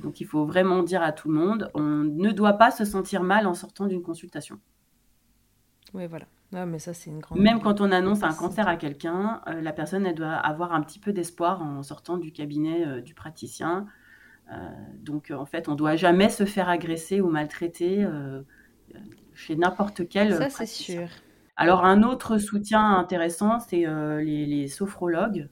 donc, 0.01 0.21
il 0.21 0.25
faut 0.25 0.45
vraiment 0.45 0.83
dire 0.83 1.01
à 1.01 1.11
tout 1.11 1.29
le 1.29 1.35
monde, 1.35 1.71
on 1.73 1.81
ne 1.81 2.31
doit 2.31 2.53
pas 2.53 2.71
se 2.71 2.85
sentir 2.85 3.23
mal 3.23 3.47
en 3.47 3.53
sortant 3.53 3.87
d'une 3.87 4.01
consultation. 4.03 4.59
Oui, 5.93 6.07
voilà. 6.07 6.65
mais 6.65 6.79
ça, 6.79 6.93
c'est 6.93 7.09
une 7.09 7.19
grande. 7.19 7.39
Même 7.39 7.61
quand 7.61 7.81
on 7.81 7.91
annonce 7.91 8.23
un 8.23 8.33
cancer 8.33 8.67
à 8.67 8.77
quelqu'un, 8.77 9.41
euh, 9.47 9.61
la 9.61 9.73
personne, 9.73 10.05
elle 10.05 10.15
doit 10.15 10.33
avoir 10.33 10.73
un 10.73 10.81
petit 10.81 10.99
peu 10.99 11.11
d'espoir 11.11 11.61
en 11.61 11.83
sortant 11.83 12.17
du 12.17 12.31
cabinet 12.31 12.85
euh, 12.85 13.01
du 13.01 13.13
praticien. 13.13 13.87
Euh, 14.51 14.55
donc, 14.99 15.31
en 15.31 15.45
fait, 15.45 15.67
on 15.67 15.73
ne 15.73 15.77
doit 15.77 15.95
jamais 15.95 16.29
se 16.29 16.45
faire 16.45 16.69
agresser 16.69 17.21
ou 17.21 17.29
maltraiter 17.29 18.05
chez 19.33 19.55
n'importe 19.55 20.07
quel. 20.07 20.35
Ça, 20.35 20.49
c'est 20.49 20.65
sûr. 20.65 21.07
Alors, 21.57 21.85
un 21.85 22.03
autre 22.03 22.37
soutien 22.37 22.97
intéressant, 22.97 23.59
c'est 23.59 23.85
les, 24.21 24.67
sophrologues. 24.67 25.49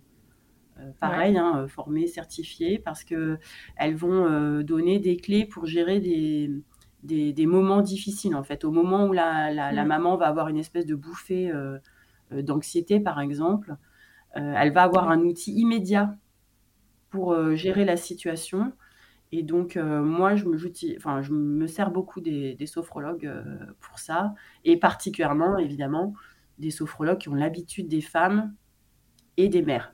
pareil, 0.99 1.37
hein, 1.37 1.67
formés, 1.67 2.07
certifiés, 2.07 2.79
parce 2.79 3.03
qu'elles 3.03 3.95
vont 3.95 4.61
donner 4.61 4.99
des 4.99 5.17
clés 5.17 5.45
pour 5.45 5.65
gérer 5.65 5.99
des, 5.99 6.51
des, 7.03 7.45
moments 7.45 7.81
difficiles 7.81 8.35
en 8.35 8.43
fait. 8.43 8.63
Au 8.63 8.71
moment 8.71 9.07
où 9.07 9.13
la, 9.13 9.51
la, 9.51 9.83
mm. 9.83 9.87
maman 9.87 10.17
va 10.17 10.27
avoir 10.27 10.49
une 10.49 10.57
espèce 10.57 10.85
de 10.85 10.95
bouffée 10.95 11.51
euh, 11.51 11.77
euh, 12.31 12.41
d'anxiété 12.41 12.99
par 12.99 13.19
exemple, 13.19 13.75
euh, 14.37 14.53
elle 14.57 14.73
va 14.73 14.83
avoir 14.83 15.09
un 15.09 15.21
outil 15.21 15.53
immédiat 15.53 16.15
pour 17.09 17.55
gérer 17.55 17.85
la 17.85 17.97
situation. 17.97 18.71
Et 19.31 19.41
donc 19.43 19.77
moi 19.77 20.35
je 20.35 20.45
me, 20.45 20.57
enfin, 20.97 21.21
je 21.21 21.33
me 21.33 21.67
sers 21.67 21.91
beaucoup 21.91 22.21
des, 22.21 22.55
des 22.55 22.65
sophrologues 22.67 23.31
pour 23.79 23.97
ça, 23.97 24.33
et 24.63 24.77
particulièrement 24.77 25.57
évidemment 25.57 26.13
des 26.59 26.71
sophrologues 26.71 27.17
qui 27.17 27.29
ont 27.29 27.35
l'habitude 27.35 27.87
des 27.87 28.01
femmes 28.01 28.53
et 29.37 29.49
des 29.49 29.63
mères. 29.63 29.93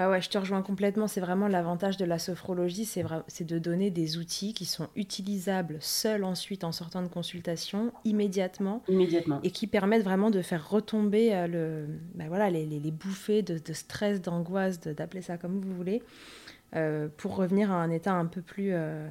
Ouais, 0.00 0.06
ouais, 0.06 0.22
je 0.22 0.30
te 0.30 0.38
rejoins 0.38 0.62
complètement. 0.62 1.06
C'est 1.06 1.20
vraiment 1.20 1.46
l'avantage 1.46 1.98
de 1.98 2.06
la 2.06 2.18
sophrologie, 2.18 2.86
c'est, 2.86 3.04
c'est 3.28 3.44
de 3.44 3.58
donner 3.58 3.90
des 3.90 4.16
outils 4.16 4.54
qui 4.54 4.64
sont 4.64 4.88
utilisables 4.96 5.76
seuls 5.80 6.24
ensuite 6.24 6.64
en 6.64 6.72
sortant 6.72 7.02
de 7.02 7.08
consultation, 7.08 7.92
immédiatement. 8.04 8.82
Immédiatement. 8.88 9.40
Et 9.42 9.50
qui 9.50 9.66
permettent 9.66 10.02
vraiment 10.02 10.30
de 10.30 10.40
faire 10.40 10.70
retomber 10.70 11.34
euh, 11.34 11.46
le, 11.46 12.26
voilà, 12.28 12.48
les, 12.48 12.64
les, 12.64 12.90
bouffées 12.90 13.42
de, 13.42 13.58
de 13.58 13.72
stress, 13.74 14.22
d'angoisse, 14.22 14.80
d'appeler 14.80 15.20
ça 15.20 15.36
comme 15.36 15.60
vous 15.60 15.74
voulez, 15.74 16.02
euh, 16.76 17.08
pour 17.18 17.36
revenir 17.36 17.70
à 17.70 17.74
un 17.74 17.90
état 17.90 18.14
un 18.14 18.26
peu 18.26 18.40
plus 18.40 18.70
euh, 18.72 19.06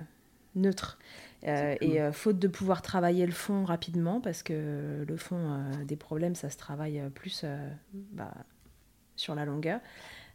neutre. 0.56 0.98
et 1.44 2.00
faute 2.14 2.40
de 2.40 2.48
pouvoir 2.48 2.82
travailler 2.82 3.28
le 3.28 3.32
fond 3.32 3.64
rapidement, 3.64 4.22
parce 4.22 4.42
que 4.42 5.06
le 5.08 5.18
fond 5.18 5.62
des 5.86 5.98
problèmes, 5.98 6.34
ça 6.34 6.50
se 6.50 6.58
travaille 6.58 7.00
plus 7.14 7.46
bah, 7.94 8.34
sur 9.16 9.36
la 9.36 9.46
longueur. 9.46 9.82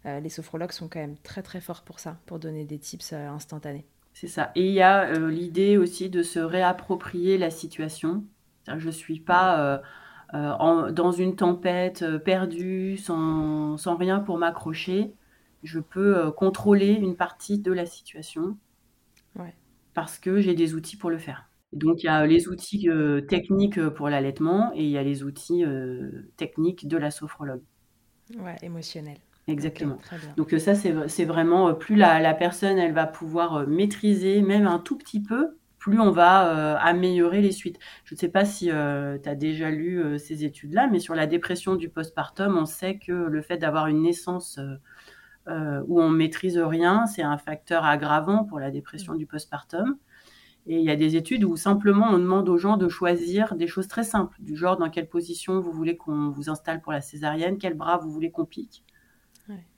Euh, 0.06 0.20
les 0.20 0.28
sophrologues 0.28 0.72
sont 0.72 0.88
quand 0.88 1.00
même 1.00 1.16
très 1.18 1.42
très 1.42 1.60
forts 1.60 1.82
pour 1.82 1.98
ça, 1.98 2.18
pour 2.26 2.38
donner 2.38 2.64
des 2.64 2.78
tips 2.78 3.12
euh, 3.12 3.28
instantanés. 3.28 3.86
C'est 4.12 4.28
ça. 4.28 4.52
Et 4.54 4.66
il 4.68 4.74
y 4.74 4.82
a 4.82 5.08
euh, 5.08 5.30
l'idée 5.30 5.76
aussi 5.76 6.10
de 6.10 6.22
se 6.22 6.38
réapproprier 6.38 7.38
la 7.38 7.50
situation. 7.50 8.24
Je 8.66 8.86
ne 8.86 8.92
suis 8.92 9.20
pas 9.20 9.82
dans 10.32 11.12
une 11.12 11.36
tempête 11.36 12.02
perdue, 12.24 12.96
sans, 12.96 13.76
sans, 13.76 13.96
rien 13.96 14.20
pour 14.20 14.38
m'accrocher. 14.38 15.12
je 15.62 15.80
peux 15.80 16.30
contrôler 16.32 16.92
une 16.92 17.14
partie 17.14 17.58
de 17.58 17.70
la 17.72 17.84
situation 17.84 18.56
parce 19.92 20.18
que 20.18 20.40
j'ai 20.40 20.54
des 20.54 20.74
outils 20.74 20.96
pour 20.96 21.10
le 21.10 21.18
faire. 21.18 21.50
Donc 21.74 22.02
il 22.02 22.06
y 22.06 22.08
a 22.08 22.26
les 22.26 22.48
outils 22.48 22.88
techniques 23.28 23.86
pour 23.90 24.08
l'allaitement 24.08 24.72
et 24.74 24.84
il 24.84 24.90
y 24.90 24.96
a 24.96 25.02
les 25.02 25.24
outils 25.24 25.62
techniques 26.38 26.88
de 26.88 26.96
la 26.96 27.10
sophrologue. 27.10 27.62
Ouais, 28.38 28.56
émotionnel. 28.62 29.18
Exactement. 29.46 29.98
Donc 30.36 30.54
ça, 30.58 30.74
c'est 30.74 31.24
vraiment, 31.24 31.74
plus 31.74 31.96
la, 31.96 32.20
la, 32.20 32.34
personne, 32.34 32.78
elle 32.78 32.94
va 32.94 33.06
pouvoir 33.06 33.66
maîtriser 33.66 34.40
même 34.40 34.66
un 34.66 34.78
tout 34.78 34.96
petit 34.96 35.22
peu, 35.22 35.58
plus 35.78 36.00
on 36.00 36.10
va 36.10 36.78
améliorer 36.78 37.42
les 37.42 37.52
suites. 37.52 37.78
Je 38.04 38.14
ne 38.14 38.18
sais 38.18 38.30
pas 38.30 38.46
si 38.46 38.66
tu 38.66 38.72
as 38.72 39.34
déjà 39.34 39.70
lu 39.70 40.18
ces 40.18 40.44
études-là, 40.44 40.88
mais 40.90 40.98
sur 40.98 41.14
la 41.14 41.26
dépression 41.26 41.76
du 41.76 41.90
postpartum, 41.90 42.56
on 42.56 42.64
sait 42.64 42.98
que 42.98 43.12
le 43.12 43.42
fait 43.42 43.58
d'avoir 43.58 43.88
une 43.88 44.00
naissance 44.00 44.58
où 45.46 46.00
on 46.00 46.08
maîtrise 46.08 46.58
rien, 46.58 47.04
c'est 47.06 47.22
un 47.22 47.36
facteur 47.36 47.84
aggravant 47.84 48.44
pour 48.44 48.60
la 48.60 48.70
dépression 48.70 49.12
mmh. 49.12 49.18
du 49.18 49.26
postpartum. 49.26 49.98
Et 50.66 50.78
il 50.78 50.84
y 50.84 50.90
a 50.90 50.96
des 50.96 51.16
études 51.16 51.44
où 51.44 51.56
simplement 51.56 52.06
on 52.10 52.18
demande 52.18 52.48
aux 52.48 52.56
gens 52.56 52.78
de 52.78 52.88
choisir 52.88 53.54
des 53.54 53.66
choses 53.66 53.86
très 53.86 54.04
simples, 54.04 54.36
du 54.40 54.56
genre 54.56 54.78
dans 54.78 54.88
quelle 54.88 55.08
position 55.08 55.60
vous 55.60 55.72
voulez 55.72 55.96
qu'on 55.96 56.30
vous 56.30 56.48
installe 56.48 56.80
pour 56.80 56.92
la 56.92 57.02
césarienne, 57.02 57.58
quel 57.58 57.74
bras 57.74 57.98
vous 57.98 58.10
voulez 58.10 58.30
qu'on 58.30 58.46
pique. 58.46 58.82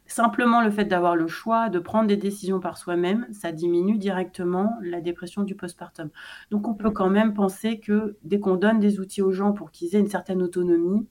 Simplement 0.06 0.62
le 0.62 0.70
fait 0.70 0.84
d'avoir 0.84 1.16
le 1.16 1.26
choix 1.26 1.68
de 1.68 1.78
prendre 1.78 2.06
des 2.06 2.16
décisions 2.16 2.60
par 2.60 2.78
soi-même, 2.78 3.26
ça 3.32 3.50
diminue 3.50 3.98
directement 3.98 4.76
la 4.80 5.00
dépression 5.00 5.42
du 5.42 5.56
postpartum. 5.56 6.10
Donc 6.50 6.68
on 6.68 6.74
peut 6.74 6.90
quand 6.90 7.10
même 7.10 7.34
penser 7.34 7.80
que 7.80 8.16
dès 8.22 8.38
qu'on 8.38 8.56
donne 8.56 8.78
des 8.78 9.00
outils 9.00 9.22
aux 9.22 9.32
gens 9.32 9.52
pour 9.52 9.70
qu'ils 9.70 9.96
aient 9.96 10.00
une 10.00 10.08
certaine 10.08 10.42
autonomie, 10.42 11.08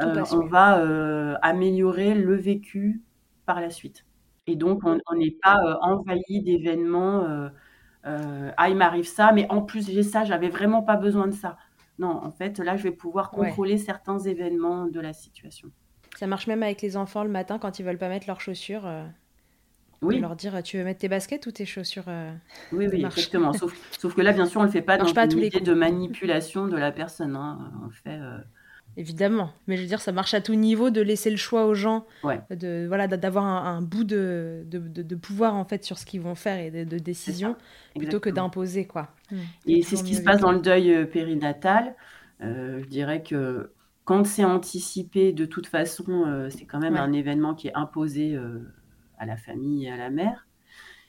euh, 0.00 0.24
on 0.32 0.46
va 0.46 0.78
euh, 0.78 1.36
améliorer 1.42 2.14
le 2.14 2.34
vécu 2.34 3.02
par 3.46 3.60
la 3.60 3.70
suite. 3.70 4.06
Et 4.46 4.56
donc 4.56 4.82
on 4.84 5.16
n'est 5.16 5.36
pas 5.42 5.58
euh, 5.64 5.76
envahi 5.80 6.42
d'événements 6.42 7.50
ah, 8.06 8.68
il 8.68 8.76
m'arrive 8.76 9.06
ça, 9.06 9.32
mais 9.32 9.46
en 9.50 9.62
plus 9.62 9.90
j'ai 9.90 10.02
ça, 10.02 10.24
j'avais 10.24 10.50
vraiment 10.50 10.82
pas 10.82 10.96
besoin 10.96 11.26
de 11.26 11.32
ça. 11.32 11.56
Non, 11.98 12.08
en 12.08 12.30
fait, 12.30 12.58
là, 12.58 12.76
je 12.76 12.82
vais 12.82 12.90
pouvoir 12.90 13.30
contrôler 13.30 13.78
certains 13.78 14.18
événements 14.18 14.86
de 14.86 15.00
la 15.00 15.12
situation. 15.12 15.70
Ça 16.14 16.26
marche 16.26 16.46
même 16.46 16.62
avec 16.62 16.82
les 16.82 16.96
enfants 16.96 17.24
le 17.24 17.30
matin 17.30 17.58
quand 17.58 17.78
ils 17.78 17.84
veulent 17.84 17.98
pas 17.98 18.08
mettre 18.08 18.26
leurs 18.26 18.40
chaussures. 18.40 18.86
Euh, 18.86 19.04
oui. 20.02 20.20
leur 20.20 20.36
dire, 20.36 20.62
tu 20.62 20.76
veux 20.76 20.84
mettre 20.84 21.00
tes 21.00 21.08
baskets 21.08 21.46
ou 21.46 21.50
tes 21.50 21.64
chaussures 21.64 22.04
euh, 22.08 22.32
Oui, 22.72 22.86
oui, 22.92 23.04
exactement. 23.04 23.52
Sauf, 23.52 23.74
sauf, 23.98 24.14
que 24.14 24.20
là, 24.20 24.32
bien 24.32 24.46
sûr, 24.46 24.60
on 24.60 24.64
le 24.64 24.70
fait 24.70 24.82
pas 24.82 24.98
dans 24.98 25.10
pas 25.12 25.24
une 25.24 25.38
idée 25.38 25.60
de 25.60 25.74
manipulation 25.74 26.66
de 26.66 26.76
la 26.76 26.92
personne. 26.92 27.36
Hein. 27.36 27.72
On 27.86 27.90
fait 27.90 28.18
Évidemment, 28.96 29.50
mais 29.66 29.76
je 29.76 29.82
veux 29.82 29.88
dire, 29.88 30.00
ça 30.00 30.12
marche 30.12 30.34
à 30.34 30.40
tout 30.40 30.54
niveau 30.54 30.90
de 30.90 31.00
laisser 31.00 31.28
le 31.28 31.36
choix 31.36 31.66
aux 31.66 31.74
gens, 31.74 32.06
de 32.50 32.84
voilà, 32.86 33.08
d'avoir 33.08 33.44
un, 33.44 33.82
bout 33.82 34.04
de, 34.04 34.64
de, 34.68 35.14
pouvoir 35.16 35.54
en 35.56 35.64
fait 35.64 35.84
sur 35.84 35.98
ce 35.98 36.06
qu'ils 36.06 36.20
vont 36.20 36.36
faire 36.36 36.60
et 36.60 36.70
de, 36.70 36.98
décision, 36.98 37.56
plutôt 37.96 38.20
que 38.20 38.30
d'imposer 38.30 38.86
quoi. 38.86 39.08
Mmh. 39.32 39.36
Et 39.66 39.82
c'est 39.82 39.96
ce 39.96 40.04
qui 40.04 40.14
se 40.14 40.22
passe 40.22 40.40
dans 40.40 40.52
le 40.52 40.60
deuil 40.60 40.94
euh, 40.94 41.06
périnatal. 41.06 41.96
Euh, 42.40 42.82
je 42.82 42.86
dirais 42.86 43.22
que 43.22 43.72
quand 44.04 44.26
c'est 44.26 44.44
anticipé, 44.44 45.32
de 45.32 45.46
toute 45.46 45.66
façon, 45.66 46.26
euh, 46.26 46.50
c'est 46.50 46.66
quand 46.66 46.78
même 46.78 46.96
un 46.96 47.12
événement 47.12 47.54
qui 47.54 47.68
est 47.68 47.74
imposé 47.74 48.38
à 49.18 49.26
la 49.26 49.36
famille 49.36 49.86
et 49.86 49.90
à 49.90 49.96
la 49.96 50.10
mère. 50.10 50.46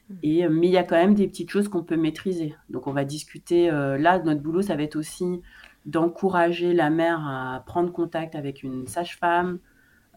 Mmh. 0.09 0.15
Et, 0.23 0.49
mais 0.49 0.67
il 0.67 0.73
y 0.73 0.77
a 0.77 0.83
quand 0.83 0.95
même 0.95 1.15
des 1.15 1.27
petites 1.27 1.49
choses 1.49 1.67
qu'on 1.67 1.83
peut 1.83 1.97
maîtriser. 1.97 2.55
Donc 2.69 2.87
on 2.87 2.93
va 2.93 3.05
discuter. 3.05 3.69
là, 3.69 4.19
notre 4.19 4.41
boulot, 4.41 4.61
ça 4.61 4.75
va 4.75 4.83
être 4.83 4.95
aussi 4.95 5.41
d'encourager 5.85 6.73
la 6.73 6.89
mère 6.89 7.25
à 7.27 7.63
prendre 7.65 7.91
contact 7.91 8.35
avec 8.35 8.63
une 8.63 8.87
sage-femme, 8.87 9.59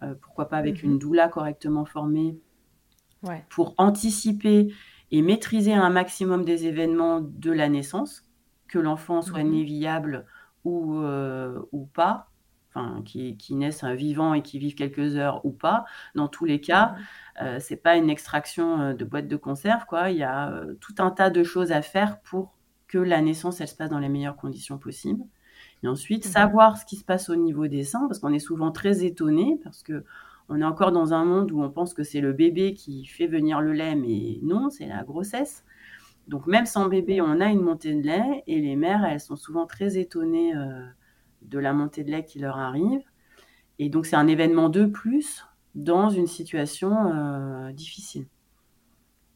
euh, 0.03 0.15
pourquoi 0.21 0.49
pas 0.49 0.57
avec 0.57 0.83
mhm. 0.83 0.91
une 0.91 0.99
doula 0.99 1.29
correctement 1.29 1.85
formée, 1.85 2.39
pour 3.51 3.75
anticiper 3.79 4.73
et 5.11 5.23
maîtriser 5.23 5.75
un 5.75 5.91
maximum 5.91 6.45
des 6.45 6.67
événements 6.67 7.21
de 7.21 7.51
la 7.51 7.69
naissance, 7.69 8.25
que 8.69 8.79
l'enfant 8.79 9.23
soit 9.23 9.43
né 9.43 9.61
mhm. 9.61 9.67
viable 9.67 10.27
ou, 10.65 10.99
euh, 10.99 11.61
ou 11.73 11.87
pas, 11.87 12.28
enfin, 12.79 13.03
qui, 13.05 13.37
qui 13.37 13.55
naissent 13.55 13.85
un 13.85 13.95
vivant 13.95 14.35
et 14.35 14.43
qui 14.43 14.59
vivent 14.59 14.75
quelques 14.75 15.17
heures 15.17 15.45
ou 15.45 15.51
pas. 15.51 15.85
Dans 16.15 16.29
tous 16.29 16.45
les 16.45 16.61
cas, 16.61 16.95
ce 17.37 17.43
mhm. 17.43 17.49
euh, 17.49 17.59
c'est 17.61 17.77
pas 17.77 17.97
une 17.97 18.11
extraction 18.11 18.95
de 18.95 19.05
boîte 19.05 19.29
de 19.29 19.37
conserve, 19.37 19.85
quoi. 19.87 20.11
Il 20.11 20.19
y 20.19 20.23
a 20.25 20.63
tout 20.81 20.95
un 20.99 21.11
tas 21.11 21.31
de 21.31 21.43
choses 21.43 21.73
à 21.73 21.83
faire 21.83 22.21
pour 22.21 22.55
que 22.89 22.99
la 22.99 23.21
naissance, 23.21 23.61
elle 23.61 23.69
se 23.69 23.77
passe 23.77 23.91
dans 23.91 23.99
les 23.99 24.09
meilleures 24.09 24.37
conditions 24.37 24.79
possibles. 24.79 25.25
Et 25.83 25.89
ensuite, 25.89 26.27
mmh 26.27 26.31
savoir 26.31 26.79
ce 26.79 26.85
qui 26.85 26.97
se 26.97 27.05
passe 27.05 27.29
au 27.29 27.37
niveau 27.37 27.69
des 27.69 27.85
seins, 27.85 28.07
parce 28.09 28.19
qu'on 28.19 28.33
est 28.33 28.39
souvent 28.39 28.73
très 28.73 29.05
étonné, 29.05 29.61
parce 29.63 29.83
que 29.83 30.05
on 30.49 30.61
est 30.61 30.65
encore 30.65 30.93
dans 30.93 31.13
un 31.13 31.25
monde 31.25 31.53
où 31.53 31.63
on 31.63 31.71
pense 31.71 31.93
que 31.93 32.03
c'est 32.03 32.23
le 32.23 32.33
bébé 32.33 32.73
qui 32.73 33.05
fait 33.05 33.27
venir 33.27 33.61
le 33.61 33.73
lait, 33.73 33.95
mais 33.95 34.39
non, 34.43 34.71
c'est 34.71 34.87
la 34.87 35.03
grossesse. 35.05 35.65
Donc 36.27 36.47
même 36.47 36.67
sans 36.67 36.89
bébé, 36.89 37.21
on 37.21 37.41
a 37.41 37.47
une 37.47 37.61
montée 37.61 37.95
de 37.95 38.03
lait, 38.03 38.45
et 38.47 38.61
les 38.61 38.77
mères, 38.77 39.05
elles 39.05 39.21
sont 39.21 39.37
souvent 39.37 39.67
très 39.67 39.99
étonnées 39.99 40.57
euh, 40.57 40.87
de 41.43 41.59
la 41.59 41.73
montée 41.73 42.05
de 42.05 42.11
lait 42.11 42.25
qui 42.25 42.39
leur 42.39 42.59
arrive. 42.59 43.01
Et 43.79 43.89
donc 43.89 44.07
c'est 44.07 44.17
un 44.17 44.29
événement 44.29 44.69
de 44.69 44.87
plus 44.87 45.45
dans 45.75 46.11
une 46.11 46.27
situation 46.27 47.13
euh, 47.13 47.73
difficile. 47.73 48.27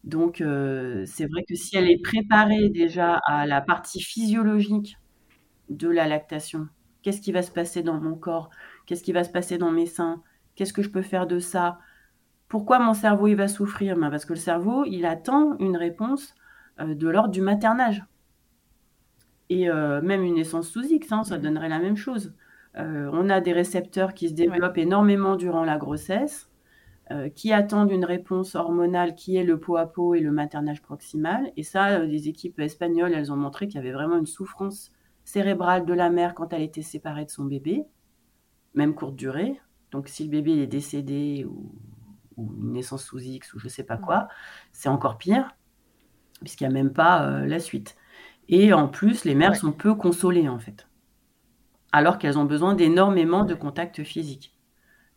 Donc 0.05 0.41
euh, 0.41 1.05
c'est 1.07 1.27
vrai 1.27 1.45
que 1.49 1.55
si 1.55 1.77
elle 1.77 1.91
est 1.91 2.03
préparée 2.03 2.69
déjà 2.71 3.21
à 3.27 3.47
la 3.47 3.61
partie 3.61 4.03
physiologique 4.03 4.97
de 5.71 5.89
la 5.89 6.07
lactation. 6.07 6.69
Qu'est-ce 7.03 7.21
qui 7.21 7.33
va 7.33 7.43
se 7.43 7.51
passer 7.51 7.83
dans 7.83 8.01
mon 8.01 8.15
corps? 8.15 8.51
Qu'est-ce 8.87 9.03
qui 9.03 9.13
va 9.13 9.25
se 9.25 9.31
passer 9.31 9.59
dans 9.59 9.71
mes 9.71 9.87
seins? 9.87 10.23
Qu'est-ce 10.55 10.73
que 10.73 10.83
je 10.83 10.91
peux 10.91 11.03
faire 11.03 11.27
de 11.27 11.39
ça? 11.39 11.79
Pourquoi 12.49 12.79
mon 12.79 12.95
cerveau 12.95 13.29
il 13.29 13.37
va 13.37 13.49
souffrir? 13.49 13.97
Ben, 13.97 14.11
Parce 14.11 14.25
que 14.25 14.35
le 14.35 14.39
cerveau, 14.39 14.85
il 14.85 15.07
attend 15.07 15.57
une 15.59 15.77
réponse 15.77 16.35
euh, 16.81 16.95
de 16.95 17.09
l'ordre 17.09 17.31
du 17.31 17.41
maternage. 17.41 18.05
Et 19.53 19.69
euh, 19.69 20.01
même 20.01 20.23
une 20.23 20.37
naissance 20.37 20.69
sous 20.69 20.85
X, 20.85 21.13
hein, 21.13 21.25
ça 21.25 21.37
donnerait 21.37 21.69
la 21.69 21.79
même 21.79 21.97
chose. 21.97 22.33
Euh, 22.79 23.11
on 23.13 23.29
a 23.29 23.43
des 23.43 23.53
récepteurs 23.53 24.15
qui 24.15 24.31
se 24.31 24.35
développent 24.35 24.79
énormément 24.79 25.37
durant 25.37 25.65
la 25.65 25.77
grossesse, 25.77 26.49
qui 27.35 27.53
attendent 27.53 27.91
une 27.91 28.07
réponse 28.07 28.55
hormonale 28.55 29.15
qui 29.15 29.37
est 29.37 29.45
le 29.45 29.61
pot 29.61 29.77
à 29.77 29.85
pot 29.85 30.15
et 30.15 30.21
le 30.21 30.33
maternage 30.33 30.81
proximal. 30.81 31.53
Et 31.59 31.63
ça, 31.63 31.99
les 31.99 32.29
équipes 32.29 32.59
espagnoles, 32.59 33.13
elles 33.13 33.31
ont 33.31 33.37
montré 33.37 33.69
qu'il 33.69 33.77
y 33.77 33.79
avait 33.81 33.93
vraiment 33.93 34.17
une 34.17 34.25
souffrance 34.25 34.91
cérébrale 35.25 35.85
de 35.85 35.93
la 35.93 36.09
mère 36.09 36.35
quand 36.35 36.55
elle 36.55 36.63
était 36.63 36.81
séparée 36.81 37.27
de 37.27 37.31
son 37.31 37.45
bébé, 37.45 37.85
même 38.75 38.95
courte 38.95 39.17
durée. 39.17 39.61
Donc 39.91 40.09
si 40.09 40.25
le 40.25 40.31
bébé 40.31 40.53
est 40.59 40.67
décédé 40.67 41.45
ou, 41.45 41.75
une 42.39 42.73
naissance 42.73 43.05
sous 43.05 43.21
X 43.21 43.53
ou 43.53 43.59
je 43.59 43.67
ne 43.67 43.71
sais 43.71 43.85
pas 43.85 43.99
quoi, 43.99 44.29
c'est 44.73 44.89
encore 44.89 45.19
pire, 45.19 45.55
puisqu'il 46.41 46.67
n'y 46.67 46.73
a 46.73 46.83
même 46.83 46.93
pas 46.93 47.27
euh, 47.27 47.47
la 47.47 47.61
suite. 47.61 47.97
Et 48.49 48.73
en 48.73 48.89
plus, 48.89 49.25
les 49.25 49.35
mères 49.35 49.57
sont 49.57 49.73
peu 49.73 49.95
consolées 49.95 50.49
en 50.49 50.59
fait, 50.59 50.89
alors 51.93 52.19
qu'elles 52.19 52.39
ont 52.39 52.45
besoin 52.45 52.75
d'énormément 52.75 53.45
de 53.45 53.55
contacts 53.55 54.03
physiques. 54.03 54.55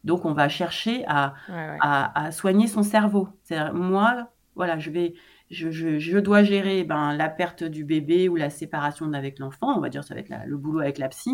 Donc 0.03 0.25
on 0.25 0.33
va 0.33 0.49
chercher 0.49 1.03
à, 1.07 1.33
à, 1.49 2.25
à 2.25 2.31
soigner 2.31 2.67
son 2.67 2.83
cerveau. 2.83 3.29
Moi, 3.73 4.29
voilà, 4.55 4.77
je 4.77 4.91
vais, 4.91 5.15
je, 5.51 6.19
dois 6.19 6.43
gérer 6.43 6.83
ben, 6.83 7.13
la 7.13 7.29
perte 7.29 7.63
du 7.63 7.83
bébé 7.83 8.29
ou 8.29 8.35
la 8.35 8.49
séparation 8.49 9.11
avec 9.13 9.39
l'enfant, 9.39 9.77
on 9.77 9.79
va 9.79 9.89
dire 9.89 10.03
ça 10.03 10.13
va 10.13 10.21
être 10.21 10.33
le 10.45 10.57
boulot 10.57 10.79
avec 10.79 10.97
la 10.97 11.09
psy. 11.09 11.31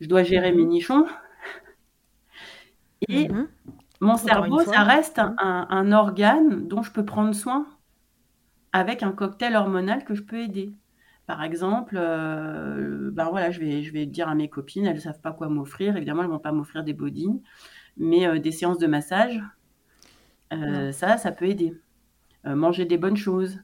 Je 0.00 0.08
dois 0.08 0.22
gérer 0.22 0.52
mes 0.52 0.64
nichons. 0.64 1.06
Et 3.08 3.28
mhm. 3.28 3.48
mon 4.00 4.16
cerveau, 4.16 4.60
ça 4.60 4.82
reste 4.82 5.18
un, 5.18 5.92
organe 5.92 6.68
dont 6.68 6.82
je 6.82 6.92
peux 6.92 7.04
prendre 7.04 7.34
soin 7.34 7.66
avec 8.72 9.02
un 9.02 9.12
cocktail 9.12 9.56
hormonal 9.56 10.04
que 10.04 10.14
je 10.14 10.22
peux 10.22 10.38
aider. 10.38 10.72
Par 11.26 11.42
exemple, 11.42 11.96
euh, 11.98 13.10
ben 13.12 13.28
voilà, 13.30 13.50
je 13.50 13.58
vais, 13.58 13.82
je 13.82 13.92
vais 13.92 14.06
dire 14.06 14.28
à 14.28 14.34
mes 14.36 14.48
copines, 14.48 14.86
elles 14.86 14.94
ne 14.94 15.00
savent 15.00 15.20
pas 15.20 15.32
quoi 15.32 15.48
m'offrir. 15.48 15.96
Évidemment, 15.96 16.22
elles 16.22 16.28
ne 16.28 16.34
vont 16.34 16.38
pas 16.38 16.52
m'offrir 16.52 16.84
des 16.84 16.92
body, 16.92 17.28
mais 17.96 18.26
euh, 18.26 18.38
des 18.38 18.52
séances 18.52 18.78
de 18.78 18.86
massage, 18.86 19.42
euh, 20.52 20.92
ça, 20.92 21.16
ça 21.16 21.32
peut 21.32 21.46
aider. 21.46 21.74
Manger 22.44 22.84
des 22.84 22.96
bonnes 22.96 23.16
choses, 23.16 23.58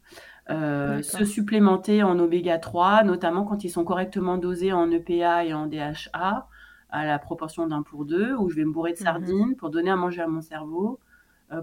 se 0.49 1.25
supplémenter 1.25 2.03
en 2.03 2.19
oméga 2.19 2.59
3, 2.59 3.05
notamment 3.05 3.45
quand 3.45 3.63
ils 3.63 3.71
sont 3.71 3.85
correctement 3.85 4.39
dosés 4.39 4.73
en 4.73 4.91
EPA 4.91 5.45
et 5.45 5.55
en 5.55 5.69
DHA, 5.69 6.49
à 6.91 7.07
la 7.07 7.21
proportion 7.21 7.69
d'un 7.69 7.83
pour 7.83 8.05
deux, 8.05 8.35
où 8.35 8.51
je 8.51 8.57
vais 8.57 8.65
me 8.65 8.73
bourrer 8.73 8.91
de 8.91 8.99
mhm. 8.99 9.05
sardines 9.05 9.55
pour 9.55 9.71
donner 9.71 9.93
à 9.93 9.95
manger 9.95 10.23
à 10.23 10.27
mon 10.27 10.41
cerveau, 10.41 10.99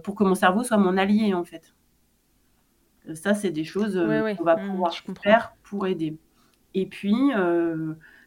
pour 0.06 0.15
que 0.15 0.23
mon 0.23 0.34
cerveau 0.34 0.63
soit 0.63 0.78
mon 0.78 0.95
allié 0.95 1.34
en 1.34 1.43
fait. 1.43 1.73
Ça, 3.13 3.33
c'est 3.33 3.51
des 3.51 3.63
choses 3.63 3.95
qu'on 4.38 4.43
va 4.43 4.57
mhm, 4.57 4.69
pouvoir 4.69 4.93
faire 5.21 5.53
pour 5.63 5.88
aider. 5.88 6.17
Et 6.73 6.85
puis, 6.85 7.15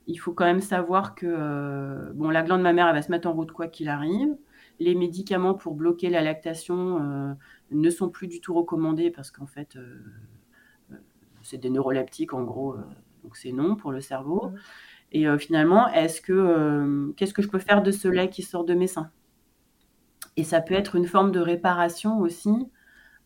il 0.06 0.16
faut 0.16 0.32
quand 0.32 0.44
même 0.44 0.60
savoir 0.60 1.14
que 1.14 2.12
bon, 2.14 2.30
la 2.30 2.42
glande 2.42 2.62
mammaire, 2.62 2.88
elle 2.88 2.94
va 2.94 3.02
se 3.02 3.10
mettre 3.10 3.28
en 3.28 3.32
route 3.32 3.52
quoi 3.52 3.68
qu'il 3.68 3.88
arrive. 3.88 4.36
Les 4.80 4.94
médicaments 4.94 5.54
pour 5.54 5.74
bloquer 5.74 6.10
la 6.10 6.22
lactation, 6.22 7.36
ne 7.72 7.90
sont 7.90 8.08
plus 8.08 8.28
du 8.28 8.40
tout 8.40 8.54
recommandés 8.54 9.10
parce 9.10 9.30
qu'en 9.30 9.46
fait, 9.46 9.76
euh, 9.76 10.00
euh, 10.92 10.96
c'est 11.42 11.58
des 11.58 11.70
neuroleptiques 11.70 12.34
en 12.34 12.42
gros, 12.42 12.74
euh, 12.74 12.82
donc 13.22 13.36
c'est 13.36 13.52
non 13.52 13.76
pour 13.76 13.92
le 13.92 14.00
cerveau. 14.00 14.52
Et 15.14 15.26
finalement, 15.36 15.88
est-ce 15.88 16.22
que 16.22 17.12
qu'est-ce 17.18 17.34
que 17.34 17.42
je 17.42 17.48
peux 17.48 17.58
faire 17.58 17.82
de 17.82 17.90
ce 17.90 18.08
lait 18.08 18.30
qui 18.30 18.40
sort 18.40 18.64
de 18.64 18.72
mes 18.72 18.86
seins? 18.86 19.10
Et 20.38 20.42
ça 20.42 20.62
peut 20.62 20.72
être 20.72 20.96
une 20.96 21.04
forme 21.04 21.32
de 21.32 21.40
réparation 21.40 22.18
aussi, 22.18 22.48
euh, 22.48 22.64